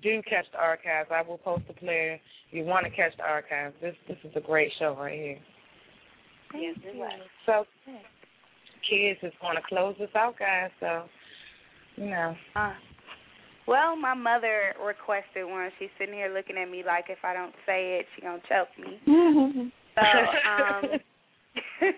do 0.01 0.21
catch 0.23 0.45
the 0.51 0.59
archives. 0.59 1.09
I 1.11 1.21
will 1.21 1.37
post 1.37 1.63
the 1.67 1.73
player. 1.73 2.19
If 2.49 2.57
you 2.57 2.63
want 2.63 2.85
to 2.85 2.91
catch 2.91 3.15
the 3.17 3.23
archives, 3.23 3.75
this 3.81 3.95
this 4.07 4.17
is 4.23 4.31
a 4.35 4.41
great 4.41 4.71
show 4.79 4.95
right 4.99 5.19
here. 5.19 5.39
Yes, 6.55 6.75
it 6.85 6.95
was. 6.95 7.19
So, 7.45 7.65
Kedz 8.89 9.17
is 9.23 9.33
going 9.41 9.55
to 9.55 9.61
close 9.67 9.95
us 9.99 10.09
out, 10.15 10.37
guys. 10.37 10.69
So, 10.79 11.05
you 11.95 12.09
know. 12.11 12.35
Uh, 12.55 12.73
well, 13.67 13.95
my 13.95 14.13
mother 14.13 14.73
requested 14.85 15.45
one. 15.45 15.71
She's 15.79 15.89
sitting 15.97 16.13
here 16.13 16.31
looking 16.33 16.57
at 16.57 16.69
me 16.69 16.83
like 16.85 17.05
if 17.09 17.19
I 17.23 17.33
don't 17.33 17.55
say 17.65 17.99
it, 17.99 18.05
she 18.15 18.21
gonna 18.21 18.41
choke 18.49 18.69
me. 18.79 19.71
So, 19.95 20.01
um, 20.01 20.83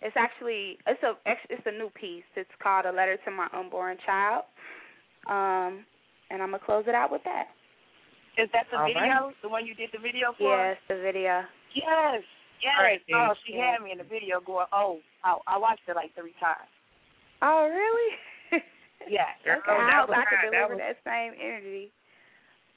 it's 0.00 0.16
actually 0.16 0.78
it's 0.86 1.02
a 1.02 1.14
it's 1.50 1.66
a 1.66 1.72
new 1.72 1.90
piece. 2.00 2.22
It's 2.36 2.48
called 2.62 2.86
"A 2.86 2.92
Letter 2.92 3.18
to 3.24 3.30
My 3.32 3.48
Unborn 3.52 3.96
Child," 4.06 4.44
um, 5.28 5.84
and 6.30 6.42
I'm 6.42 6.50
gonna 6.50 6.62
close 6.64 6.84
it 6.88 6.94
out 6.94 7.10
with 7.12 7.22
that. 7.24 7.48
Is 8.38 8.48
that 8.52 8.66
the 8.70 8.78
All 8.78 8.86
video? 8.86 9.00
right. 9.00 9.34
The 9.42 9.48
one 9.48 9.66
you 9.66 9.74
did 9.74 9.90
the 9.92 9.98
video 9.98 10.32
for? 10.36 10.56
Yes, 10.56 10.76
the 10.88 10.96
video. 11.00 11.42
Yes. 11.74 12.22
Yes. 12.62 12.76
Right. 12.80 13.00
Oh, 13.14 13.32
she 13.46 13.54
Yeah. 13.56 13.72
had 13.72 13.82
me 13.82 13.92
in 13.92 13.98
the 13.98 14.04
video 14.04 14.40
going, 14.40 14.66
oh, 14.72 14.98
I, 15.24 15.36
I 15.46 15.58
watched 15.58 15.88
it 15.88 15.96
like 15.96 16.14
three 16.14 16.34
times. 16.40 16.68
Oh, 17.42 17.68
really? 17.68 18.62
Yeah. 19.08 19.28
Okay, 19.44 19.60
Girl, 19.64 19.76
I 19.78 19.86
that 19.86 20.00
hope 20.00 20.10
I 20.10 20.14
can 20.14 20.24
hot. 20.24 20.30
That 20.40 20.50
deliver 20.50 20.74
was- 20.74 20.82
that 20.82 20.96
same 21.04 21.32
energy. 21.38 21.92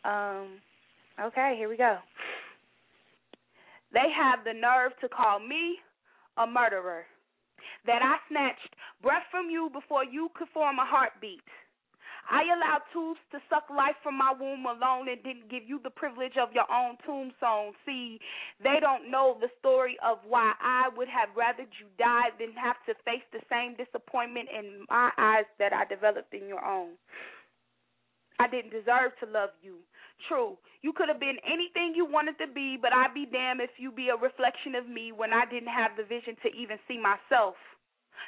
Um, 0.06 0.60
okay, 1.20 1.56
here 1.58 1.70
we 1.70 1.78
go. 1.78 1.98
They 3.94 4.12
have 4.16 4.44
the 4.46 4.54
nerve 4.54 4.92
to 5.02 5.10
call 5.10 5.40
me 5.40 5.78
a 6.38 6.46
murderer. 6.46 7.06
That 7.86 8.02
I 8.04 8.18
snatched 8.30 8.76
breath 9.02 9.24
from 9.32 9.50
you 9.50 9.70
before 9.74 10.04
you 10.04 10.30
could 10.36 10.50
form 10.54 10.78
a 10.78 10.86
heartbeat. 10.86 11.42
I 12.28 12.44
allowed 12.44 12.84
tubes 12.92 13.20
to 13.32 13.40
suck 13.50 13.70
life 13.70 13.96
from 14.04 14.18
my 14.18 14.34
womb 14.34 14.66
alone 14.66 15.08
and 15.10 15.22
didn't 15.24 15.50
give 15.50 15.64
you 15.66 15.80
the 15.84 15.90
privilege 15.90 16.38
of 16.42 16.50
your 16.54 16.70
own 16.72 16.98
tombstone. 17.06 17.74
See, 17.86 18.20
they 18.64 18.80
don't 18.82 19.12
know 19.12 19.38
the 19.40 19.50
story 19.60 19.98
of 20.04 20.20
why 20.28 20.54
I 20.62 20.90
would 20.96 21.10
have 21.10 21.30
rather 21.36 21.64
you 21.64 21.88
die 21.98 22.34
than 22.40 22.54
have 22.54 22.78
to 22.88 22.94
face 23.06 23.26
the 23.32 23.42
same 23.50 23.76
disappointment 23.78 24.50
in 24.50 24.86
my 24.90 25.12
eyes 25.18 25.46
that 25.60 25.74
I 25.74 25.86
developed 25.86 26.34
in 26.34 26.48
your 26.48 26.64
own. 26.64 26.98
I 28.40 28.48
didn't 28.48 28.72
deserve 28.72 29.12
to 29.20 29.28
love 29.28 29.52
you. 29.62 29.84
True, 30.28 30.58
you 30.82 30.92
could 30.94 31.08
have 31.08 31.20
been 31.20 31.38
anything 31.44 31.94
you 31.96 32.06
wanted 32.06 32.38
to 32.40 32.48
be, 32.48 32.78
but 32.82 32.92
I'd 32.94 33.14
be 33.14 33.26
damned 33.26 33.62
if 33.62 33.72
you 33.78 33.92
be 33.92 34.10
a 34.10 34.16
reflection 34.16 34.76
of 34.76 34.88
me 34.88 35.12
when 35.12 35.32
I 35.32 35.46
didn't 35.46 35.72
have 35.72 35.92
the 35.96 36.04
vision 36.04 36.36
to 36.44 36.50
even 36.56 36.80
see 36.88 36.98
myself. 36.98 37.56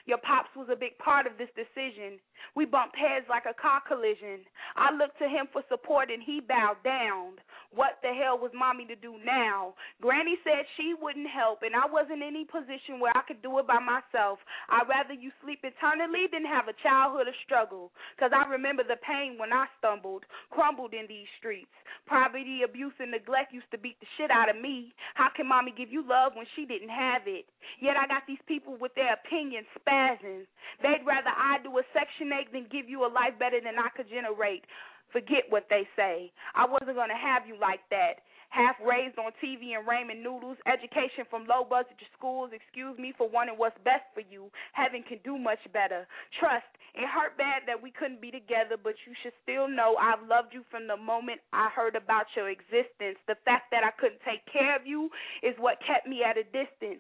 Your 0.06 0.18
pops 0.18 0.56
was 0.56 0.68
a 0.72 0.76
big 0.76 0.98
part 0.98 1.28
of 1.28 1.38
this 1.38 1.50
decision. 1.56 2.20
We 2.56 2.66
bumped 2.66 2.98
heads 2.98 3.26
like 3.30 3.46
a 3.46 3.54
car 3.54 3.82
collision. 3.88 4.44
I 4.76 4.92
looked 4.92 5.18
to 5.20 5.28
him 5.28 5.48
for 5.52 5.64
support 5.70 6.10
and 6.12 6.22
he 6.22 6.42
bowed 6.42 6.82
down. 6.84 7.40
What 7.72 8.04
the 8.04 8.12
hell 8.12 8.36
was 8.38 8.52
mommy 8.54 8.86
to 8.92 8.96
do 8.96 9.16
now? 9.24 9.76
Granny 10.02 10.36
said 10.44 10.68
she 10.76 10.94
wouldn't 11.00 11.30
help 11.30 11.64
and 11.64 11.76
I 11.76 11.88
wasn't 11.88 12.20
in 12.22 12.28
any 12.28 12.44
position 12.44 13.00
where 13.00 13.16
I 13.16 13.24
could 13.24 13.42
do 13.42 13.60
it 13.60 13.68
by 13.68 13.80
myself. 13.80 14.40
I'd 14.68 14.90
rather 14.90 15.14
you 15.14 15.32
sleep 15.40 15.64
eternally 15.64 16.28
than 16.32 16.44
have 16.44 16.68
a 16.68 16.76
childhood 16.84 17.28
of 17.28 17.38
struggle. 17.46 17.92
Cause 18.20 18.32
I 18.36 18.50
remember 18.50 18.84
the 18.84 19.00
pain 19.00 19.38
when 19.38 19.54
I 19.54 19.68
stumbled, 19.80 20.26
crumbled 20.50 20.94
in 20.94 21.08
these 21.08 21.28
streets. 21.40 21.72
Poverty, 22.08 22.64
abuse, 22.68 22.94
and 23.00 23.12
neglect 23.12 23.54
used 23.54 23.72
to 23.72 23.78
beat 23.78 24.00
the 24.00 24.08
shit 24.18 24.32
out 24.32 24.50
of 24.50 24.60
me. 24.60 24.94
How 25.16 25.30
can 25.32 25.48
mommy 25.48 25.72
give 25.72 25.92
you 25.92 26.04
love 26.04 26.34
when 26.36 26.46
she 26.56 26.66
didn't 26.66 26.92
have 26.92 27.24
it? 27.26 27.46
Yet 27.80 27.96
I 27.96 28.08
got 28.08 28.24
these 28.28 28.42
people 28.48 28.76
with 28.76 28.94
their 28.96 29.14
opinions 29.14 29.68
spazzing. 29.82 30.46
They'd 30.82 31.06
rather 31.06 31.30
I 31.30 31.58
do 31.64 31.78
a 31.78 31.84
section 31.94 32.32
eight 32.34 32.52
than 32.54 32.68
give 32.72 32.90
you 32.90 33.06
a 33.06 33.12
life 33.12 33.38
better 33.38 33.60
than 33.60 33.78
I 33.78 33.90
could 33.96 34.10
generate. 34.10 34.66
Forget 35.12 35.50
what 35.50 35.68
they 35.70 35.88
say. 35.96 36.32
I 36.56 36.66
wasn't 36.66 36.96
gonna 36.96 37.18
have 37.18 37.44
you 37.48 37.60
like 37.60 37.82
that. 37.90 38.24
Half 38.52 38.76
raised 38.84 39.18
on 39.18 39.32
TV 39.40 39.80
and 39.80 39.88
ramen 39.88 40.22
noodles, 40.22 40.58
education 40.68 41.24
from 41.30 41.48
low 41.48 41.64
budget 41.64 41.96
schools. 42.18 42.52
Excuse 42.52 43.00
me 43.00 43.14
for 43.18 43.30
wanting 43.30 43.56
what's 43.56 43.80
best 43.88 44.04
for 44.14 44.20
you. 44.20 44.52
Heaven 44.74 45.04
can 45.08 45.20
do 45.24 45.38
much 45.38 45.64
better. 45.72 46.06
Trust, 46.38 46.68
it 46.94 47.08
hurt 47.08 47.38
bad 47.38 47.64
that 47.68 47.82
we 47.82 47.92
couldn't 47.92 48.20
be 48.20 48.30
together, 48.30 48.76
but 48.76 48.96
you 49.08 49.16
should 49.24 49.32
still 49.44 49.70
know 49.70 49.96
I've 49.96 50.28
loved 50.28 50.54
you 50.54 50.64
from 50.70 50.88
the 50.88 50.98
moment 50.98 51.40
I 51.54 51.70
heard 51.72 51.96
about 51.96 52.28
your 52.36 52.50
existence. 52.50 53.16
The 53.28 53.40
fact 53.46 53.72
that 53.72 53.88
I 53.88 53.92
couldn't 53.96 54.20
take 54.28 54.44
care 54.52 54.76
of 54.76 54.86
you 54.86 55.10
is 55.44 55.56
what 55.58 55.80
kept 55.88 56.06
me 56.06 56.20
at 56.24 56.36
a 56.36 56.44
distance. 56.44 57.00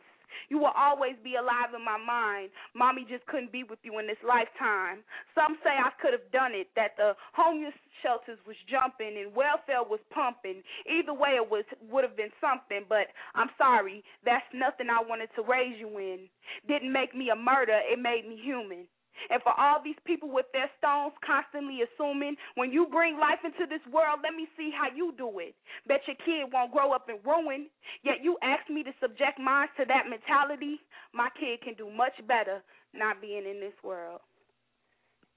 You 0.50 0.58
will 0.60 0.76
always 0.76 1.16
be 1.24 1.36
alive 1.36 1.74
in 1.76 1.84
my 1.84 1.98
mind. 1.98 2.50
Mommy 2.76 3.06
just 3.10 3.26
couldn't 3.28 3.52
be 3.52 3.64
with 3.64 3.80
you 3.84 4.00
in 4.00 4.08
this 4.08 4.22
lifetime. 4.26 5.04
Some 5.36 5.58
say 5.64 5.72
I 5.76 5.92
could 6.02 6.14
have 6.14 6.28
done 6.32 6.52
it, 6.54 6.68
that 6.76 6.96
the 6.98 7.14
homeless 7.34 7.76
shelters 8.02 8.40
was 8.48 8.58
jumping 8.70 9.18
and 9.18 9.36
welfare 9.36 9.84
was 9.84 10.00
pumping. 10.14 10.64
Either 10.90 11.14
way, 11.14 11.38
it 11.38 11.48
was 11.50 11.66
would 11.90 12.04
have 12.04 12.18
been 12.18 12.34
something. 12.42 12.86
But 12.90 13.14
I'm 13.36 13.50
sorry, 13.58 14.04
that's 14.26 14.48
nothing 14.54 14.88
I 14.90 15.02
wanted 15.04 15.30
to 15.36 15.44
raise 15.44 15.78
you 15.80 15.90
in. 15.98 16.28
Didn't 16.68 16.92
make 16.92 17.16
me 17.16 17.30
a 17.30 17.36
murderer. 17.36 17.82
It 17.86 18.00
made 18.00 18.28
me 18.28 18.40
human. 18.42 18.88
And 19.30 19.42
for 19.44 19.54
all 19.60 19.80
these 19.84 20.00
people 20.06 20.30
with 20.32 20.46
their 20.54 20.70
stones 20.78 21.14
constantly 21.26 21.80
assuming, 21.84 22.36
when 22.56 22.72
you 22.72 22.88
bring 22.88 23.20
life 23.20 23.40
into 23.46 23.68
this 23.70 23.84
world, 23.92 24.20
let 24.24 24.34
me 24.34 24.48
see 24.58 24.72
how 24.72 24.94
you 24.94 25.14
do 25.18 25.40
it. 25.40 25.56
Bet 25.88 26.02
your 26.08 26.18
kid 26.26 26.52
won't 26.52 26.72
grow 26.72 26.92
up 26.92 27.10
in 27.10 27.18
ruin. 27.24 27.68
Yet 28.04 28.24
you 28.24 28.38
ask 28.42 28.70
me 28.70 28.84
to 28.84 28.92
subject 29.00 29.40
mine 29.40 29.68
to 29.78 29.86
that 29.86 30.10
mentality. 30.10 30.80
My 31.14 31.30
kid 31.40 31.62
can 31.62 31.76
do 31.76 31.90
much 31.90 32.16
better 32.28 32.64
not 32.94 33.22
being 33.22 33.46
in 33.46 33.60
this 33.60 33.76
world. 33.84 34.22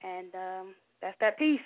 And 0.03 0.33
um, 0.35 0.75
that's 1.01 1.17
that 1.19 1.37
piece. 1.37 1.59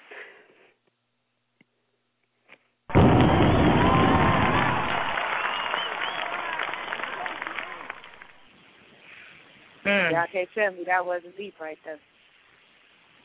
Mm. 9.90 10.12
Y'all 10.12 10.26
can't 10.32 10.50
tell 10.54 10.72
me 10.72 10.84
that 10.86 11.06
wasn't 11.06 11.36
deep 11.38 11.56
right 11.60 11.78
there. 11.86 12.00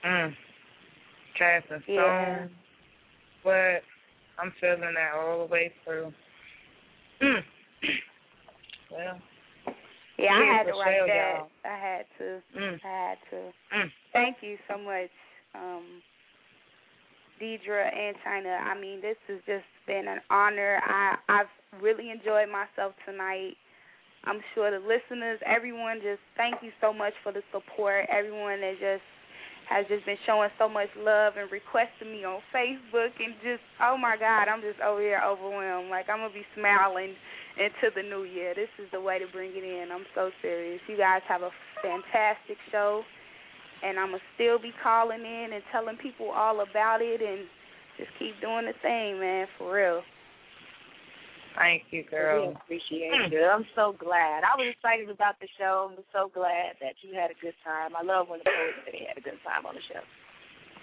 Mm. 0.04 0.34
Cast 1.38 1.66
Yeah. 1.86 2.36
stone. 2.46 2.50
What? 3.42 3.82
I'm 4.38 4.52
feeling 4.60 4.80
that 4.94 5.14
all 5.14 5.46
the 5.46 5.52
way 5.52 5.72
through. 5.84 6.12
Mm. 7.22 7.40
Well, 8.90 9.18
Yeah, 10.18 10.34
I 10.38 10.44
had 10.56 10.62
to 10.64 10.72
write 10.72 11.00
that. 11.08 11.34
y'all. 11.34 11.48
I 11.64 11.76
had 11.76 12.06
to. 12.18 12.42
Mm. 12.56 12.78
I 12.84 13.08
had 13.08 13.18
to. 13.30 13.36
Mm. 13.76 13.90
Thank 14.12 14.36
you 14.40 14.56
so 14.68 14.78
much, 14.78 15.10
um, 15.56 16.00
Deidre 17.42 17.90
and 17.92 18.14
China. 18.22 18.50
I 18.50 18.78
mean, 18.78 19.00
this 19.00 19.16
has 19.26 19.38
just 19.46 19.64
been 19.88 20.06
an 20.06 20.20
honor. 20.30 20.80
I 20.86 21.16
I've 21.28 21.82
really 21.82 22.10
enjoyed 22.10 22.48
myself 22.48 22.94
tonight. 23.04 23.56
I'm 24.26 24.40
sure 24.54 24.70
the 24.70 24.80
listeners, 24.80 25.38
everyone, 25.44 26.00
just 26.00 26.20
thank 26.36 26.56
you 26.62 26.70
so 26.80 26.92
much 26.92 27.12
for 27.22 27.32
the 27.32 27.42
support. 27.52 28.08
Everyone 28.08 28.60
that 28.60 28.80
just 28.80 29.04
has 29.68 29.84
just 29.88 30.04
been 30.04 30.20
showing 30.26 30.50
so 30.58 30.68
much 30.68 30.88
love 30.96 31.34
and 31.40 31.48
requesting 31.48 32.12
me 32.12 32.24
on 32.24 32.40
Facebook 32.52 33.16
and 33.16 33.32
just 33.40 33.64
oh 33.80 33.96
my 33.96 34.16
God, 34.16 34.48
I'm 34.48 34.60
just 34.60 34.80
over 34.80 35.00
here 35.00 35.20
overwhelmed. 35.24 35.88
Like 35.88 36.08
I'm 36.08 36.20
gonna 36.20 36.32
be 36.32 36.44
smiling 36.56 37.16
into 37.56 37.88
the 37.94 38.02
new 38.02 38.24
year. 38.24 38.52
This 38.54 38.72
is 38.76 38.88
the 38.92 39.00
way 39.00 39.18
to 39.18 39.28
bring 39.32 39.52
it 39.54 39.64
in. 39.64 39.88
I'm 39.92 40.04
so 40.14 40.30
serious. 40.42 40.80
You 40.88 40.96
guys 40.96 41.22
have 41.28 41.42
a 41.42 41.52
fantastic 41.80 42.60
show 42.72 43.02
and 43.82 43.98
I'm 43.98 44.12
gonna 44.12 44.24
still 44.34 44.58
be 44.58 44.72
calling 44.82 45.20
in 45.20 45.52
and 45.52 45.62
telling 45.72 45.96
people 45.96 46.30
all 46.30 46.60
about 46.60 47.00
it 47.00 47.20
and 47.20 47.48
just 47.96 48.10
keep 48.18 48.40
doing 48.40 48.66
the 48.66 48.74
thing, 48.82 49.20
man, 49.20 49.46
for 49.56 49.74
real. 49.74 50.02
Thank 51.54 51.84
you, 51.90 52.02
We 52.02 52.10
girl. 52.10 52.56
appreciate 52.64 53.30
you. 53.30 53.44
I'm 53.46 53.66
so 53.74 53.94
glad. 53.94 54.42
I 54.42 54.58
was 54.58 54.66
excited 54.74 55.08
about 55.08 55.38
the 55.40 55.46
show. 55.58 55.90
I'm 55.94 56.02
so 56.12 56.30
glad 56.34 56.74
that 56.82 56.98
you 57.02 57.14
had 57.14 57.30
a 57.30 57.38
good 57.38 57.54
time. 57.62 57.94
I 57.94 58.02
love 58.02 58.28
when 58.28 58.40
the 58.42 58.50
poets 58.50 58.78
say 58.84 58.90
they 58.98 59.06
had 59.06 59.18
a 59.18 59.22
good 59.22 59.38
time 59.46 59.64
on 59.64 59.74
the 59.74 59.84
show. 59.86 60.02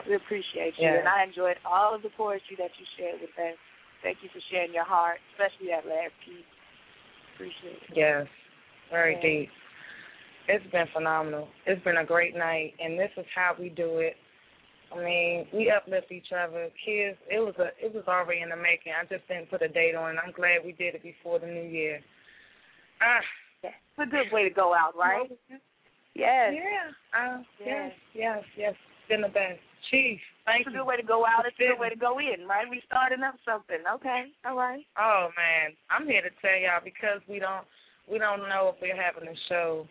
We 0.08 0.16
appreciate 0.16 0.80
you, 0.80 0.88
Yeah. 0.88 1.00
and 1.04 1.08
I 1.08 1.24
enjoyed 1.24 1.60
all 1.66 1.94
of 1.94 2.02
the 2.02 2.10
poetry 2.10 2.56
that 2.58 2.72
you 2.80 2.86
shared 2.98 3.20
with 3.22 3.38
us. 3.38 3.58
Thank 4.02 4.24
you 4.24 4.30
for 4.30 4.40
sharing 4.50 4.74
your 4.74 4.86
heart, 4.88 5.20
especially 5.34 5.68
that 5.68 5.86
last 5.86 6.14
piece. 6.26 6.46
Appreciate 7.36 7.84
it. 7.84 7.94
Yes, 7.94 8.28
very 8.90 9.16
Yeah. 9.16 9.22
deep. 9.22 9.52
It's 10.48 10.66
been 10.68 10.88
phenomenal. 10.88 11.50
It's 11.66 11.84
been 11.84 11.98
a 11.98 12.06
great 12.06 12.36
night, 12.36 12.74
and 12.80 12.98
this 12.98 13.12
is 13.18 13.26
how 13.36 13.54
we 13.60 13.70
do 13.70 14.00
it. 14.00 14.18
I 14.94 15.04
mean, 15.04 15.48
we 15.54 15.72
uplift 15.72 16.12
each 16.12 16.32
other. 16.32 16.70
Kedz, 16.86 17.16
it 17.30 17.40
was 17.40 17.56
a, 17.60 17.70
it 17.84 17.94
was 17.94 18.04
already 18.08 18.42
in 18.42 18.50
the 18.50 18.56
making. 18.56 18.94
I 18.94 19.06
just 19.06 19.28
didn't 19.28 19.50
put 19.50 19.62
a 19.62 19.68
date 19.70 19.96
on. 19.96 20.18
I'm 20.20 20.34
glad 20.34 20.66
we 20.66 20.74
did 20.74 20.96
it 20.96 21.04
before 21.04 21.40
the 21.40 21.48
new 21.48 21.64
year. 21.64 22.00
Ah, 23.02 23.22
It's 23.64 23.74
a 24.00 24.06
good 24.06 24.32
way 24.32 24.44
to 24.44 24.50
go 24.54 24.74
out, 24.74 24.96
right? 24.98 25.30
Yes. 26.14 26.54
Yeah. 26.54 26.92
Uh, 27.16 27.42
Yes. 27.64 27.92
yes, 28.14 28.44
yes. 28.58 28.74
It's 28.76 29.08
been 29.10 29.22
the 29.22 29.30
best. 29.30 29.60
Chief, 29.90 30.20
thank 30.46 30.68
It's 30.68 30.74
a 30.76 30.78
good 30.78 30.86
way 30.86 30.96
to 30.96 31.04
go 31.04 31.26
out. 31.26 31.46
It's 31.46 31.56
a 31.60 31.68
good 31.74 31.80
way 31.80 31.90
to 31.90 31.96
go 31.98 32.20
in, 32.20 32.48
right? 32.48 32.70
We 32.70 32.82
starting 32.86 33.24
up 33.24 33.36
something. 33.44 33.84
Okay. 33.96 34.32
All 34.46 34.56
right. 34.56 34.86
Oh 34.98 35.28
man, 35.36 35.76
I'm 35.90 36.08
here 36.08 36.22
to 36.22 36.30
tell 36.42 36.56
y'all 36.56 36.80
because 36.84 37.20
we 37.28 37.40
don't 37.40 37.66
we 38.10 38.20
don't 38.20 38.48
know 38.48 38.72
if 38.74 38.82
we're 38.82 38.96
having 38.96 39.28
a 39.28 39.36
show 39.50 39.88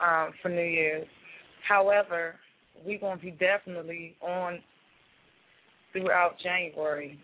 um, 0.00 0.32
for 0.42 0.48
New 0.50 0.60
Year's. 0.64 1.06
However, 1.66 2.36
we're 2.84 2.98
gonna 2.98 3.20
be 3.20 3.30
definitely 3.32 4.16
on 4.20 4.60
throughout 5.92 6.36
January. 6.42 7.18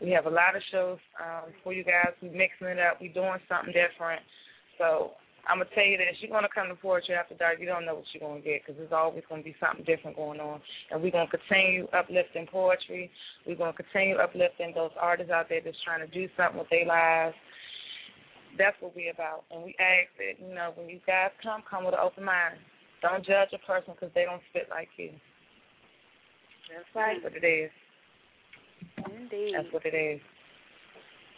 We 0.00 0.10
have 0.10 0.26
a 0.26 0.30
lot 0.30 0.56
of 0.56 0.62
shows 0.72 0.98
um, 1.20 1.52
for 1.62 1.72
you 1.72 1.84
guys. 1.84 2.16
We're 2.22 2.32
mixing 2.32 2.68
it 2.68 2.78
up. 2.78 3.00
We're 3.00 3.12
doing 3.12 3.38
something 3.48 3.72
different. 3.72 4.22
So 4.78 5.12
I'm 5.46 5.58
gonna 5.58 5.70
tell 5.74 5.84
you 5.84 5.96
this: 5.96 6.16
if 6.16 6.22
you're 6.22 6.32
gonna 6.32 6.52
come 6.52 6.68
to 6.68 6.74
Poetry 6.74 7.14
After 7.14 7.34
Dark. 7.34 7.60
You 7.60 7.66
don't 7.66 7.84
know 7.84 7.96
what 7.96 8.08
you're 8.12 8.26
gonna 8.26 8.40
get 8.40 8.62
because 8.64 8.76
there's 8.76 8.92
always 8.92 9.24
gonna 9.28 9.42
be 9.42 9.56
something 9.60 9.84
different 9.84 10.16
going 10.16 10.40
on. 10.40 10.60
And 10.90 11.02
we're 11.02 11.12
gonna 11.12 11.30
continue 11.30 11.86
uplifting 11.92 12.48
poetry. 12.48 13.10
We're 13.46 13.60
gonna 13.60 13.76
continue 13.76 14.16
uplifting 14.16 14.72
those 14.74 14.92
artists 15.00 15.32
out 15.32 15.48
there 15.48 15.60
that's 15.64 15.76
trying 15.84 16.00
to 16.00 16.12
do 16.12 16.28
something 16.36 16.58
with 16.58 16.70
their 16.70 16.86
lives. 16.86 17.36
That's 18.58 18.76
what 18.80 18.96
we're 18.96 19.12
about. 19.12 19.44
And 19.50 19.62
we 19.62 19.76
ask 19.78 20.10
that 20.18 20.40
you 20.40 20.54
know 20.54 20.72
when 20.74 20.88
you 20.88 21.00
guys 21.06 21.30
come, 21.42 21.62
come 21.68 21.84
with 21.84 21.94
an 21.94 22.00
open 22.02 22.24
mind. 22.24 22.56
Don't 23.02 23.24
judge 23.24 23.48
a 23.52 23.58
person 23.66 23.94
because 23.94 24.12
they 24.14 24.24
don't 24.24 24.42
spit 24.50 24.68
like 24.70 24.88
you. 24.96 25.10
That's 26.68 26.84
right. 26.94 27.18
That's 27.22 27.34
what 27.34 27.42
it 27.42 27.46
is. 27.46 27.70
Indeed. 29.08 29.54
That's 29.56 29.72
what 29.72 29.84
it 29.84 29.96
is. 29.96 30.20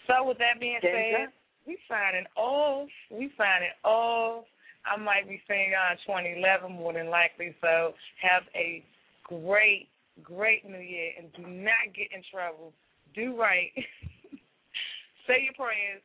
So 0.07 0.27
with 0.27 0.39
that 0.39 0.61
being 0.61 0.79
said, 0.83 1.33
we 1.67 1.79
signing 1.89 2.27
off. 2.37 2.89
We 3.11 3.31
signing 3.39 3.75
off. 3.85 4.45
I 4.85 4.97
might 4.97 5.29
be 5.29 5.41
seeing 5.47 5.71
y'all 5.71 5.95
in 5.95 6.35
2011 6.43 6.73
more 6.73 6.93
than 6.93 7.09
likely. 7.09 7.55
So 7.61 7.95
have 8.21 8.43
a 8.55 8.85
great, 9.23 9.89
great 10.23 10.67
New 10.69 10.83
Year 10.83 11.13
and 11.19 11.33
do 11.35 11.43
not 11.47 11.95
get 11.95 12.11
in 12.11 12.23
trouble. 12.33 12.73
Do 13.15 13.39
right. 13.39 13.71
Say 15.27 15.47
your 15.47 15.55
prayers. 15.55 16.03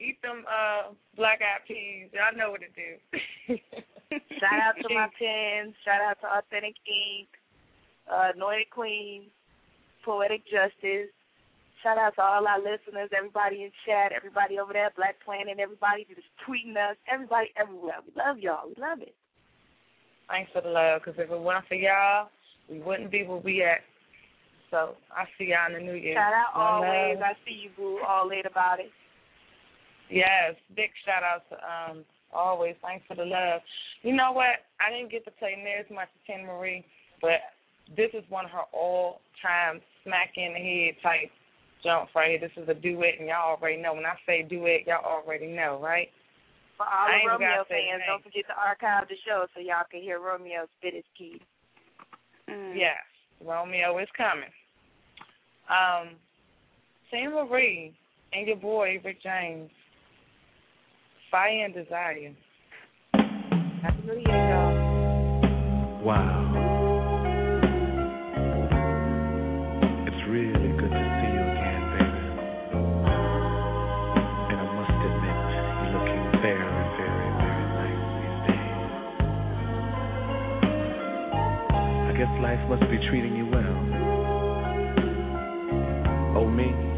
Eat 0.00 0.22
them 0.22 0.44
uh 0.46 0.94
black 1.16 1.40
eyed 1.42 1.66
peas. 1.66 2.08
Y'all 2.12 2.36
know 2.36 2.50
what 2.50 2.60
to 2.62 2.70
do. 2.74 3.58
Shout 4.40 4.60
out 4.60 4.74
to 4.80 4.94
my 4.94 5.08
pens. 5.18 5.74
Shout 5.84 6.00
out 6.00 6.18
to 6.20 6.26
Authentic 6.28 6.74
Ink, 6.86 7.28
uh, 8.10 8.32
Anointed 8.34 8.70
Queen, 8.70 9.24
Poetic 10.04 10.44
Justice. 10.46 11.10
Shout 11.82 11.98
out 11.98 12.14
to 12.14 12.22
all 12.22 12.46
our 12.46 12.58
listeners, 12.58 13.10
everybody 13.16 13.64
in 13.64 13.70
chat, 13.84 14.12
everybody 14.14 14.58
over 14.60 14.72
there, 14.72 14.90
Black 14.94 15.16
Planet, 15.24 15.58
everybody 15.58 16.06
just 16.06 16.28
tweeting 16.46 16.78
us, 16.78 16.96
everybody 17.12 17.50
everywhere. 17.58 17.98
We 18.06 18.12
love 18.14 18.38
y'all. 18.38 18.68
We 18.70 18.78
love 18.80 19.02
it. 19.02 19.14
Thanks 20.28 20.50
for 20.52 20.62
the 20.62 20.68
love, 20.70 21.02
because 21.02 21.18
if 21.18 21.28
it 21.30 21.40
weren't 21.40 21.66
for 21.66 21.74
y'all, 21.74 22.28
we 22.70 22.78
wouldn't 22.78 23.10
be 23.10 23.24
where 23.26 23.38
we 23.42 23.64
at. 23.64 23.82
So 24.70 24.94
I 25.10 25.26
see 25.36 25.50
y'all 25.50 25.74
in 25.74 25.84
the 25.84 25.92
new 25.92 25.98
year. 25.98 26.14
Shout 26.14 26.32
out 26.32 26.54
One 26.54 26.88
always. 26.88 27.18
love. 27.18 27.34
I 27.34 27.34
see 27.44 27.66
you, 27.66 27.70
boo. 27.76 27.98
All 28.06 28.28
late 28.28 28.46
about 28.46 28.78
it. 28.78 28.90
Yes, 30.08 30.54
big 30.76 30.90
shout 31.04 31.22
out 31.22 31.42
to 31.50 31.56
um 31.56 32.04
always. 32.32 32.74
Thanks 32.82 33.04
for 33.06 33.14
the 33.14 33.24
love. 33.24 33.60
You 34.02 34.14
know 34.14 34.32
what? 34.32 34.64
I 34.80 34.90
didn't 34.90 35.10
get 35.10 35.24
to 35.24 35.30
play 35.32 35.54
near 35.56 35.80
as 35.80 35.90
much 35.90 36.08
as 36.08 36.20
Teena 36.26 36.46
Marie, 36.46 36.84
but 37.20 37.40
this 37.96 38.10
is 38.14 38.24
one 38.28 38.46
of 38.46 38.50
her 38.52 38.66
all 38.72 39.20
time 39.42 39.80
smack 40.04 40.32
in 40.36 40.54
the 40.54 40.60
head 40.60 40.94
type 41.02 41.30
jump 41.82 42.08
right 42.14 42.38
here. 42.38 42.40
This 42.40 42.56
is 42.56 42.68
a 42.68 42.74
duet 42.74 43.18
and 43.18 43.28
y'all 43.28 43.58
already 43.58 43.80
know. 43.80 43.94
When 43.94 44.06
I 44.06 44.14
say 44.26 44.42
duet, 44.42 44.86
y'all 44.86 45.04
already 45.04 45.48
know, 45.48 45.78
right? 45.82 46.08
For 46.76 46.86
all 46.86 47.10
I 47.10 47.20
the 47.22 47.30
Romeo 47.30 47.64
fans, 47.68 48.02
the 48.02 48.10
don't 48.10 48.22
forget 48.22 48.46
to 48.48 48.56
archive 48.56 49.08
the 49.08 49.16
show 49.26 49.46
so 49.54 49.60
y'all 49.60 49.86
can 49.90 50.00
hear 50.00 50.18
Romeo 50.18 50.66
spit 50.78 50.94
his 50.94 51.04
key. 51.16 51.40
Mm. 52.48 52.74
Yes, 52.74 53.02
Romeo 53.44 53.98
is 53.98 54.08
coming. 54.16 54.50
Um, 55.68 56.16
Teena 57.12 57.48
Marie 57.48 57.94
and 58.32 58.46
your 58.46 58.56
boy 58.56 59.00
Rick 59.04 59.22
James. 59.22 59.70
Fire 61.32 61.64
and 61.64 61.72
Desire. 61.72 62.34
Happy 63.14 64.02
New 64.04 64.12
Year, 64.12 64.50
y'all. 64.52 66.04
Wow. 66.04 66.52
It's 70.06 70.22
really 70.28 70.76
good 70.76 70.92
to 70.92 71.02
see 71.16 71.32
you 71.32 71.40
again, 71.40 71.82
baby. 71.96 72.24
And 74.44 74.58
I 74.60 74.66
must 74.76 74.92
admit, 75.08 75.36
you're 75.80 75.96
looking 75.96 76.22
very, 76.44 76.84
very, 77.00 77.28
very 77.40 77.64
nice 77.80 78.04
these 78.20 78.38
days. 78.52 78.92
I 81.80 82.12
guess 82.12 82.32
life 82.42 82.60
must 82.68 82.84
be 82.90 82.98
treating 83.08 83.34
you 83.36 83.46
well. 83.48 83.76
Oh, 86.36 86.46
me? 86.46 86.91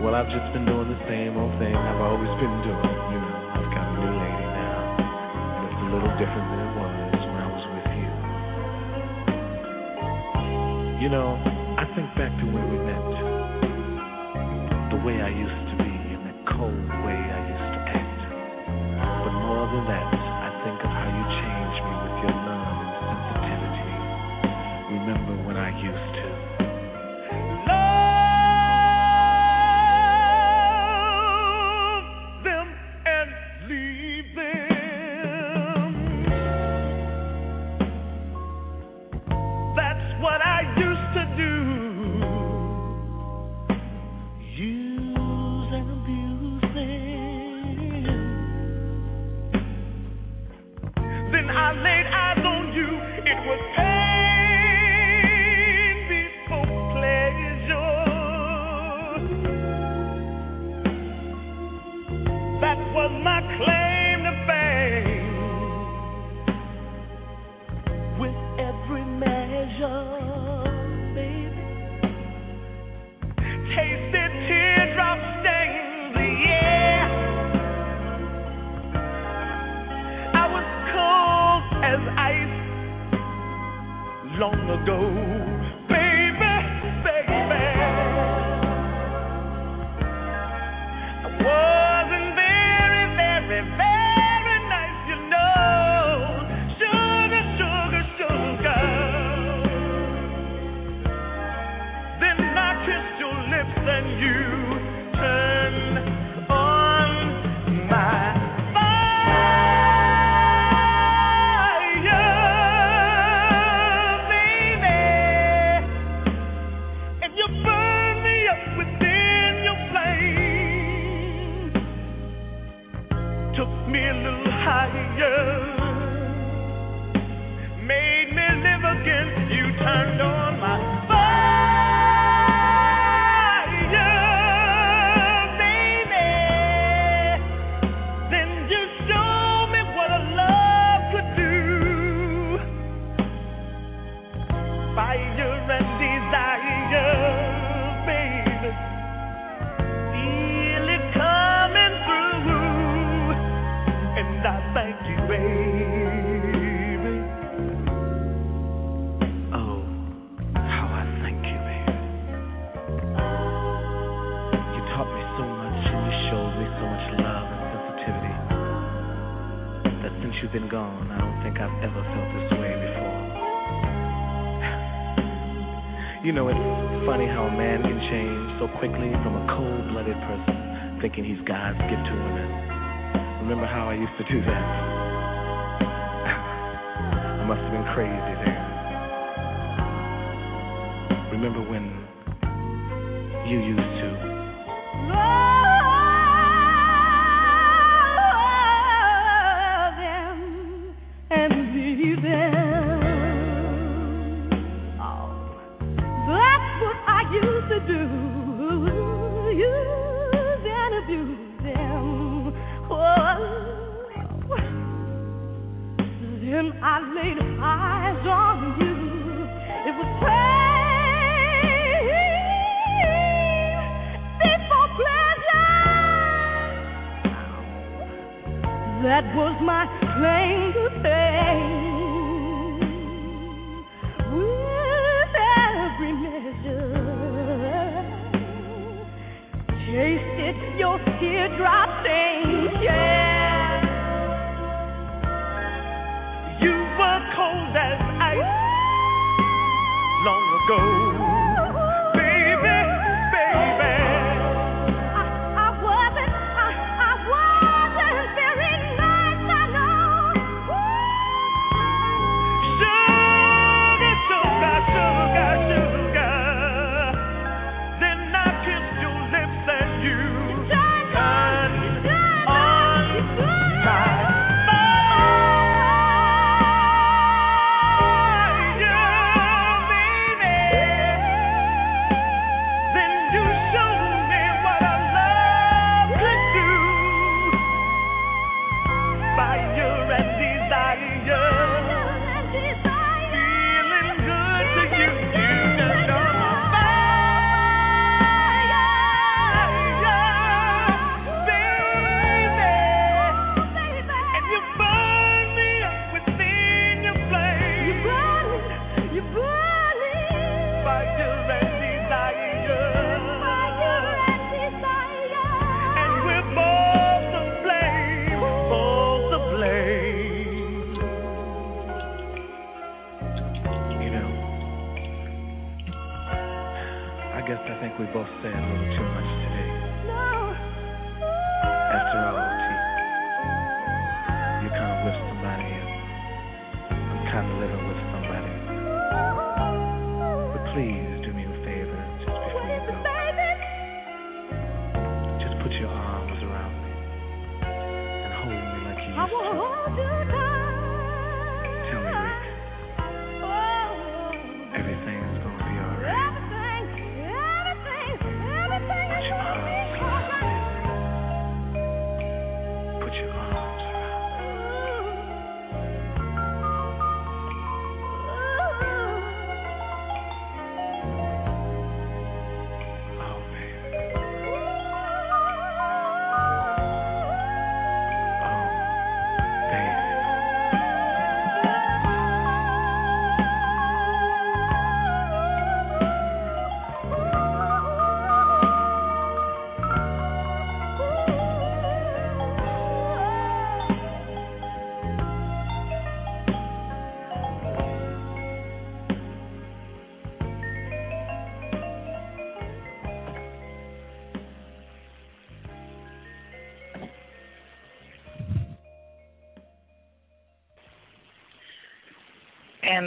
Well, 0.00 0.16
I've 0.16 0.32
just 0.32 0.48
been 0.56 0.64
doing 0.64 0.88
the 0.88 0.96
same 1.12 1.36
old 1.36 1.52
thing 1.60 1.76
I've 1.76 2.00
always 2.00 2.32
been 2.40 2.56
doing. 2.64 2.88
You 3.12 3.20
know, 3.20 3.36
I've 3.52 3.68
got 3.68 3.84
a 3.84 3.94
new 4.00 4.16
lady 4.16 4.48
now. 4.48 4.96
And 4.96 5.60
it's 5.68 5.76
a 5.76 5.88
little 5.92 6.14
different 6.16 6.46
than 6.48 6.60
it 6.64 6.72
was 6.80 7.20
when 7.20 7.36
I 7.36 7.48
was 7.52 7.64
with 7.68 7.84
you. 8.00 8.08
You 11.04 11.08
know, 11.12 11.36
I 11.76 11.84
think 11.92 12.08
back 12.16 12.32
to 12.32 12.44
when 12.48 12.64
we 12.72 12.80
met. 12.80 12.96
The 14.88 15.04
way 15.04 15.20
I 15.20 15.28
used 15.28 15.68
to 15.68 15.76
be 15.84 15.92
and 16.16 16.32
the 16.32 16.36
cold 16.48 16.88
way 17.04 17.20
I 17.20 17.40
used 17.44 17.68
to 17.76 17.80
act. 17.92 18.20
But 19.04 19.36
more 19.36 19.68
than 19.68 19.84
that, 19.84 20.29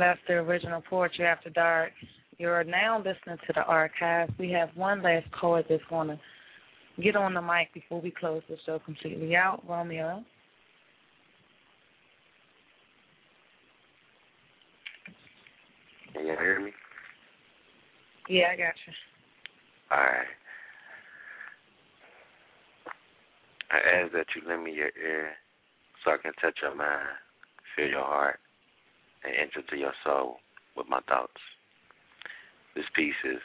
that's 0.04 0.20
the 0.28 0.34
original 0.34 0.84
Poetry 0.90 1.26
After 1.26 1.50
Dark. 1.50 1.92
You're 2.38 2.66
now 2.66 2.98
listening 2.98 3.38
to 3.48 3.54
the 3.54 3.62
archive. 3.62 4.30
We 4.38 4.52
have 4.52 4.70
one 4.76 5.02
last 5.02 5.28
poet 5.40 5.66
that's 5.70 5.84
going 5.90 6.10
to 6.10 6.20
get 7.02 7.16
on 7.16 7.34
the 7.34 7.42
mic 7.42 7.74
before 7.74 8.02
we 8.02 8.12
close 8.12 8.42
the 8.50 8.58
show 8.66 8.80
completely 8.80 9.36
out. 9.36 9.64
Romeo. 9.68 10.22
Can 16.14 16.26
you 16.26 16.36
hear 16.38 16.60
me? 16.60 16.72
Yeah, 18.28 18.48
I 18.52 18.58
got 18.58 18.74
you. 18.86 18.94
All 19.90 19.98
right. 19.98 20.28
I 23.72 24.04
ask 24.04 24.12
that 24.12 24.26
you 24.36 24.48
lend 24.48 24.66
me 24.66 24.74
your 24.74 24.92
ear 25.02 25.32
so 26.04 26.12
I 26.12 26.18
can 26.18 26.34
touch 26.42 26.58
your 26.62 26.76
mind, 26.76 27.08
feel 27.76 27.88
your 27.88 28.04
heart, 28.04 28.40
and 29.24 29.34
enter 29.36 29.62
to 29.70 29.78
your 29.78 29.94
soul 30.04 30.38
with 30.76 30.88
my 30.90 31.00
thoughts. 31.08 31.42
This 32.76 32.86
piece 32.96 33.14
is 33.26 33.42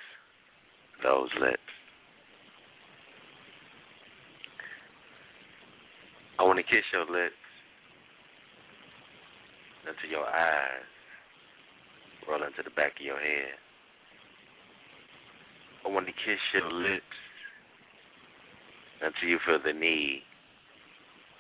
Those 1.03 1.29
Lips. 1.41 1.59
I 6.39 6.45
want 6.45 6.59
to 6.59 6.63
kiss 6.63 6.85
your 6.93 7.03
lips 7.03 7.35
until 9.87 10.11
your 10.11 10.27
eyes 10.27 10.89
roll 12.29 12.43
into 12.43 12.63
the 12.63 12.71
back 12.71 12.93
of 13.01 13.05
your 13.05 13.19
head. 13.19 13.57
I 15.85 15.89
want 15.89 16.07
to 16.07 16.13
kiss 16.13 16.39
your 16.55 16.71
lips 16.71 17.19
until 19.03 19.29
you 19.29 19.39
feel 19.47 19.59
the 19.65 19.73
need 19.73 20.23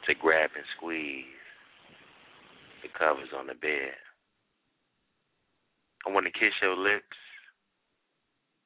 to 0.06 0.14
grab 0.14 0.50
and 0.56 0.64
squeeze 0.76 1.24
the 2.82 2.88
covers 2.98 3.28
on 3.38 3.46
the 3.46 3.54
bed. 3.54 3.94
I 6.08 6.10
want 6.10 6.24
to 6.24 6.32
kiss 6.32 6.54
your 6.62 6.76
lips 6.76 7.16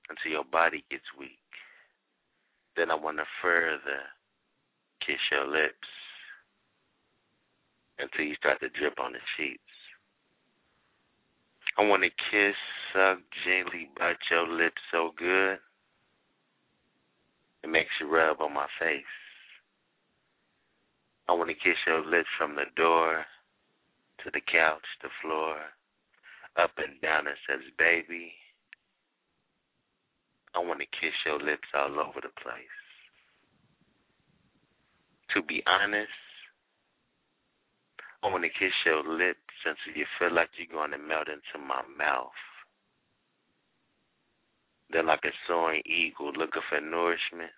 until 0.09 0.31
your 0.31 0.45
body 0.45 0.85
gets 0.91 1.03
weak. 1.19 1.43
Then 2.77 2.91
I 2.91 2.95
want 2.95 3.17
to 3.19 3.25
further 3.43 4.07
kiss 5.05 5.19
your 5.33 5.49
lips 5.49 5.91
until 7.99 8.25
you 8.25 8.37
start 8.37 8.61
to 8.61 8.69
drip 8.69 9.01
on 9.01 9.13
the 9.13 9.19
sheets. 9.37 9.59
I 11.77 11.83
want 11.83 12.05
to 12.05 12.11
kiss, 12.31 12.55
suck, 12.93 13.19
gently 13.45 13.91
bite 13.99 14.23
your 14.31 14.47
lips 14.47 14.81
so 14.93 15.11
good 15.19 15.59
it 17.65 17.71
makes 17.71 17.91
you 18.01 18.09
rub 18.09 18.41
on 18.41 18.55
my 18.55 18.67
face. 18.79 19.05
I 21.29 21.33
want 21.33 21.49
to 21.49 21.55
kiss 21.55 21.79
your 21.87 22.05
lips 22.05 22.29
from 22.37 22.57
the 22.57 22.67
door 22.77 23.25
to 24.25 24.31
the 24.33 24.41
couch, 24.41 24.83
the 25.03 25.09
floor, 25.23 25.57
up 26.59 26.73
and 26.77 27.01
down. 27.01 27.27
It 27.27 27.39
says, 27.49 27.61
baby. 27.79 28.33
I 30.55 30.59
want 30.59 30.81
to 30.81 30.87
kiss 31.01 31.17
your 31.25 31.41
lips 31.41 31.69
all 31.75 31.99
over 31.99 32.21
the 32.21 32.35
place. 32.43 32.79
To 35.35 35.43
be 35.43 35.63
honest, 35.67 36.13
I 38.23 38.29
want 38.29 38.45
to 38.45 38.51
kiss 38.51 38.75
your 38.85 39.03
lips 39.03 39.39
until 39.65 39.99
you 39.99 40.07
feel 40.19 40.35
like 40.35 40.51
you're 40.59 40.69
going 40.69 40.93
to 40.93 40.99
melt 40.99 41.29
into 41.29 41.57
my 41.67 41.81
mouth. 41.97 42.37
Then, 44.93 45.07
like 45.07 45.25
a 45.25 45.33
soaring 45.49 45.83
eagle 45.87 46.33
looking 46.37 46.63
for 46.69 46.81
nourishment, 46.81 47.57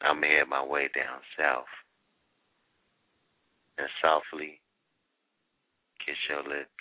I'm 0.00 0.20
going 0.20 0.30
to 0.30 0.38
head 0.38 0.48
my 0.48 0.64
way 0.64 0.88
down 0.94 1.18
south 1.36 1.66
and 3.76 3.88
softly 4.00 4.60
kiss 6.04 6.16
your 6.30 6.42
lips. 6.44 6.77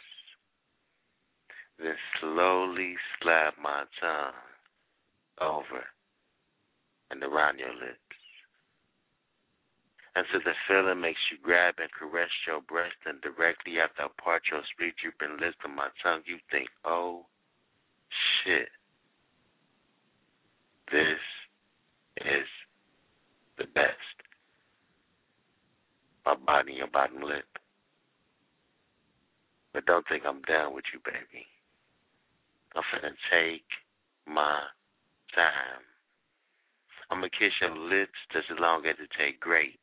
Then 1.80 1.96
slowly 2.20 2.96
slide 3.22 3.52
my 3.62 3.84
tongue 4.02 4.34
over 5.40 5.84
and 7.12 7.24
around 7.24 7.60
your 7.60 7.74
lips. 7.74 8.18
Until 10.16 10.42
the 10.42 10.54
feeling 10.68 11.00
makes 11.00 11.20
you 11.32 11.38
grab 11.44 11.76
and 11.78 11.90
caress 11.94 12.32
your 12.48 12.62
breast, 12.62 12.98
and 13.06 13.22
directly 13.22 13.78
after 13.78 14.04
I 14.04 14.08
part 14.20 14.42
your 14.50 14.62
sweet 14.76 14.96
drooping 14.98 15.38
lips 15.40 15.58
to 15.62 15.70
my 15.70 15.90
tongue, 16.02 16.22
you 16.26 16.38
think, 16.50 16.70
oh, 16.84 17.28
shit. 18.42 18.70
This 20.92 21.22
is 22.26 22.48
the 23.60 23.66
best. 23.76 24.18
My 26.26 26.34
body, 26.34 26.74
your 26.74 26.88
bottom 26.88 27.22
lip. 27.22 27.46
But 29.72 29.86
don't 29.86 30.08
think 30.08 30.24
I'm 30.26 30.42
down 30.42 30.74
with 30.74 30.86
you, 30.92 31.00
baby. 31.06 31.46
I'm 32.76 32.84
finna 32.94 33.14
take 33.32 33.66
my 34.28 34.62
time. 35.34 35.84
I'm 37.10 37.20
gonna 37.20 37.30
kiss 37.30 37.54
your 37.62 37.76
lips 37.76 38.20
just 38.34 38.48
as 38.52 38.60
long 38.60 38.86
as 38.86 38.96
it 39.00 39.10
take 39.18 39.40
grapes 39.40 39.78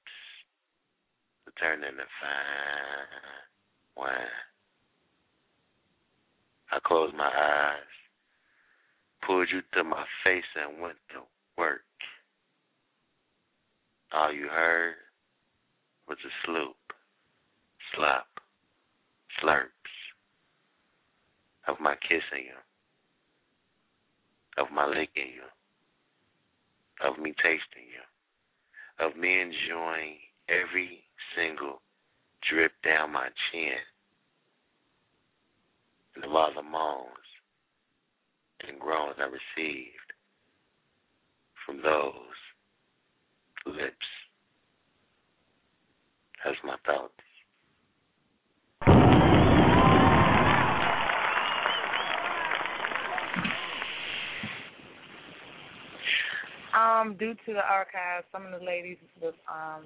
to 1.46 1.52
turn 1.60 1.82
into 1.82 2.04
fine 2.20 3.34
wine. 3.96 4.44
I 6.72 6.78
closed 6.84 7.14
my 7.14 7.30
eyes, 7.30 7.94
pulled 9.26 9.48
you 9.52 9.60
to 9.74 9.84
my 9.84 10.04
face, 10.24 10.44
and 10.56 10.80
went 10.80 10.96
to 11.10 11.20
work. 11.56 11.82
All 14.12 14.32
you 14.32 14.48
heard 14.48 14.94
was 16.08 16.18
a 16.24 16.32
sloop, 16.44 16.76
slop, 17.94 18.26
slurps 19.40 19.70
of 21.66 21.80
my 21.80 21.94
kissing 22.02 22.46
you, 22.46 22.58
of 24.58 24.66
my 24.72 24.86
licking 24.86 25.32
you, 25.34 25.46
of 27.06 27.18
me 27.18 27.34
tasting 27.42 27.88
you, 27.88 29.06
of 29.06 29.16
me 29.16 29.40
enjoying 29.40 30.18
every 30.48 31.04
single 31.36 31.80
drip 32.48 32.72
down 32.84 33.12
my 33.12 33.28
chin, 33.50 33.78
and 36.14 36.24
of 36.24 36.30
all 36.32 36.52
the 36.54 36.62
moans 36.62 37.08
and 38.68 38.78
groans 38.78 39.16
I 39.18 39.24
received 39.24 40.12
from 41.66 41.82
those 41.82 42.38
lips. 43.66 44.06
That's 46.44 46.56
my 46.62 46.76
thoughts. 46.84 47.23
Um, 56.94 57.16
due 57.18 57.34
to 57.34 57.52
the 57.52 57.64
archives, 57.64 58.26
some 58.30 58.46
of 58.46 58.58
the 58.58 58.64
ladies 58.64 58.98
was 59.20 59.34
um 59.48 59.84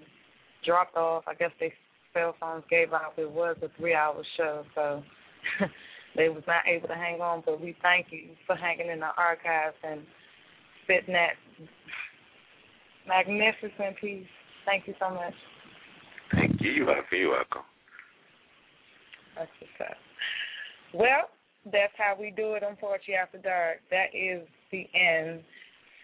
dropped 0.65 0.97
off. 0.97 1.25
I 1.27 1.35
guess 1.35 1.51
their 1.61 1.73
cell 2.13 2.35
phones 2.41 2.65
gave 2.69 2.93
out. 2.93 3.15
It 3.17 3.31
was 3.31 3.57
a 3.63 3.69
three-hour 3.79 4.23
show, 4.37 4.65
so 4.75 5.03
they 6.17 6.29
was 6.29 6.43
not 6.47 6.67
able 6.67 6.89
to 6.89 6.95
hang 6.95 7.21
on. 7.21 7.43
But 7.45 7.61
we 7.61 7.77
thank 7.83 8.07
you 8.11 8.31
for 8.47 8.57
hanging 8.57 8.91
in 8.91 9.01
the 9.01 9.11
archives 9.17 9.77
and 9.83 10.03
spitting 10.85 11.15
that 11.15 11.35
magnificent 13.07 13.97
piece. 14.01 14.27
Thank 14.67 14.87
you 14.87 14.95
so 15.01 15.11
much. 15.11 15.35
Thank 16.33 16.61
you. 16.61 16.71
You're 16.71 16.87
welcome. 16.87 17.63
That's 19.37 19.51
what's 19.61 19.91
up. 19.91 19.97
Well, 20.93 21.31
that's 21.73 21.93
how 21.97 22.17
we 22.19 22.33
do 22.37 22.55
it 22.55 22.63
on 22.63 22.77
Poetry 22.77 23.15
After 23.15 23.39
Dark. 23.39 23.79
That 23.91 24.15
is 24.15 24.47
the 24.73 24.87
end. 24.95 25.41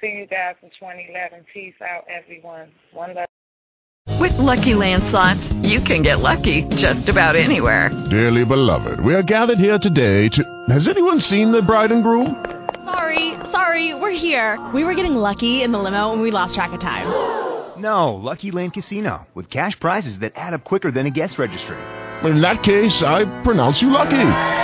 See 0.04 0.18
you 0.18 0.26
guys 0.26 0.56
in 0.62 0.68
2011. 0.68 1.46
Peace 1.54 1.72
out, 1.80 2.04
everyone. 2.14 2.68
One 2.92 3.14
love. 3.14 4.20
With 4.20 4.34
Lucky 4.34 4.74
Land 4.74 5.02
slots, 5.04 5.50
you 5.66 5.80
can 5.80 6.02
get 6.02 6.20
lucky 6.20 6.64
just 6.76 7.08
about 7.08 7.36
anywhere. 7.36 7.88
Dearly 8.10 8.44
beloved, 8.44 9.00
we 9.00 9.14
are 9.14 9.22
gathered 9.22 9.58
here 9.58 9.78
today 9.78 10.28
to. 10.28 10.64
Has 10.68 10.88
anyone 10.88 11.20
seen 11.20 11.52
the 11.52 11.62
bride 11.62 11.90
and 11.90 12.02
groom? 12.02 12.44
Sorry, 12.84 13.32
sorry, 13.50 13.94
we're 13.94 14.10
here. 14.10 14.62
We 14.74 14.84
were 14.84 14.92
getting 14.92 15.14
lucky 15.14 15.62
in 15.62 15.72
the 15.72 15.78
limo 15.78 16.12
and 16.12 16.20
we 16.20 16.30
lost 16.30 16.54
track 16.54 16.72
of 16.74 16.80
time. 16.80 17.08
No, 17.76 18.14
Lucky 18.14 18.52
Land 18.52 18.72
Casino, 18.72 19.26
with 19.34 19.50
cash 19.50 19.78
prizes 19.80 20.18
that 20.20 20.32
add 20.36 20.54
up 20.54 20.64
quicker 20.64 20.92
than 20.92 21.06
a 21.06 21.10
guest 21.10 21.40
registry. 21.40 21.76
In 22.22 22.40
that 22.40 22.62
case, 22.62 23.02
I 23.02 23.24
pronounce 23.42 23.82
you 23.82 23.90
lucky. 23.90 24.63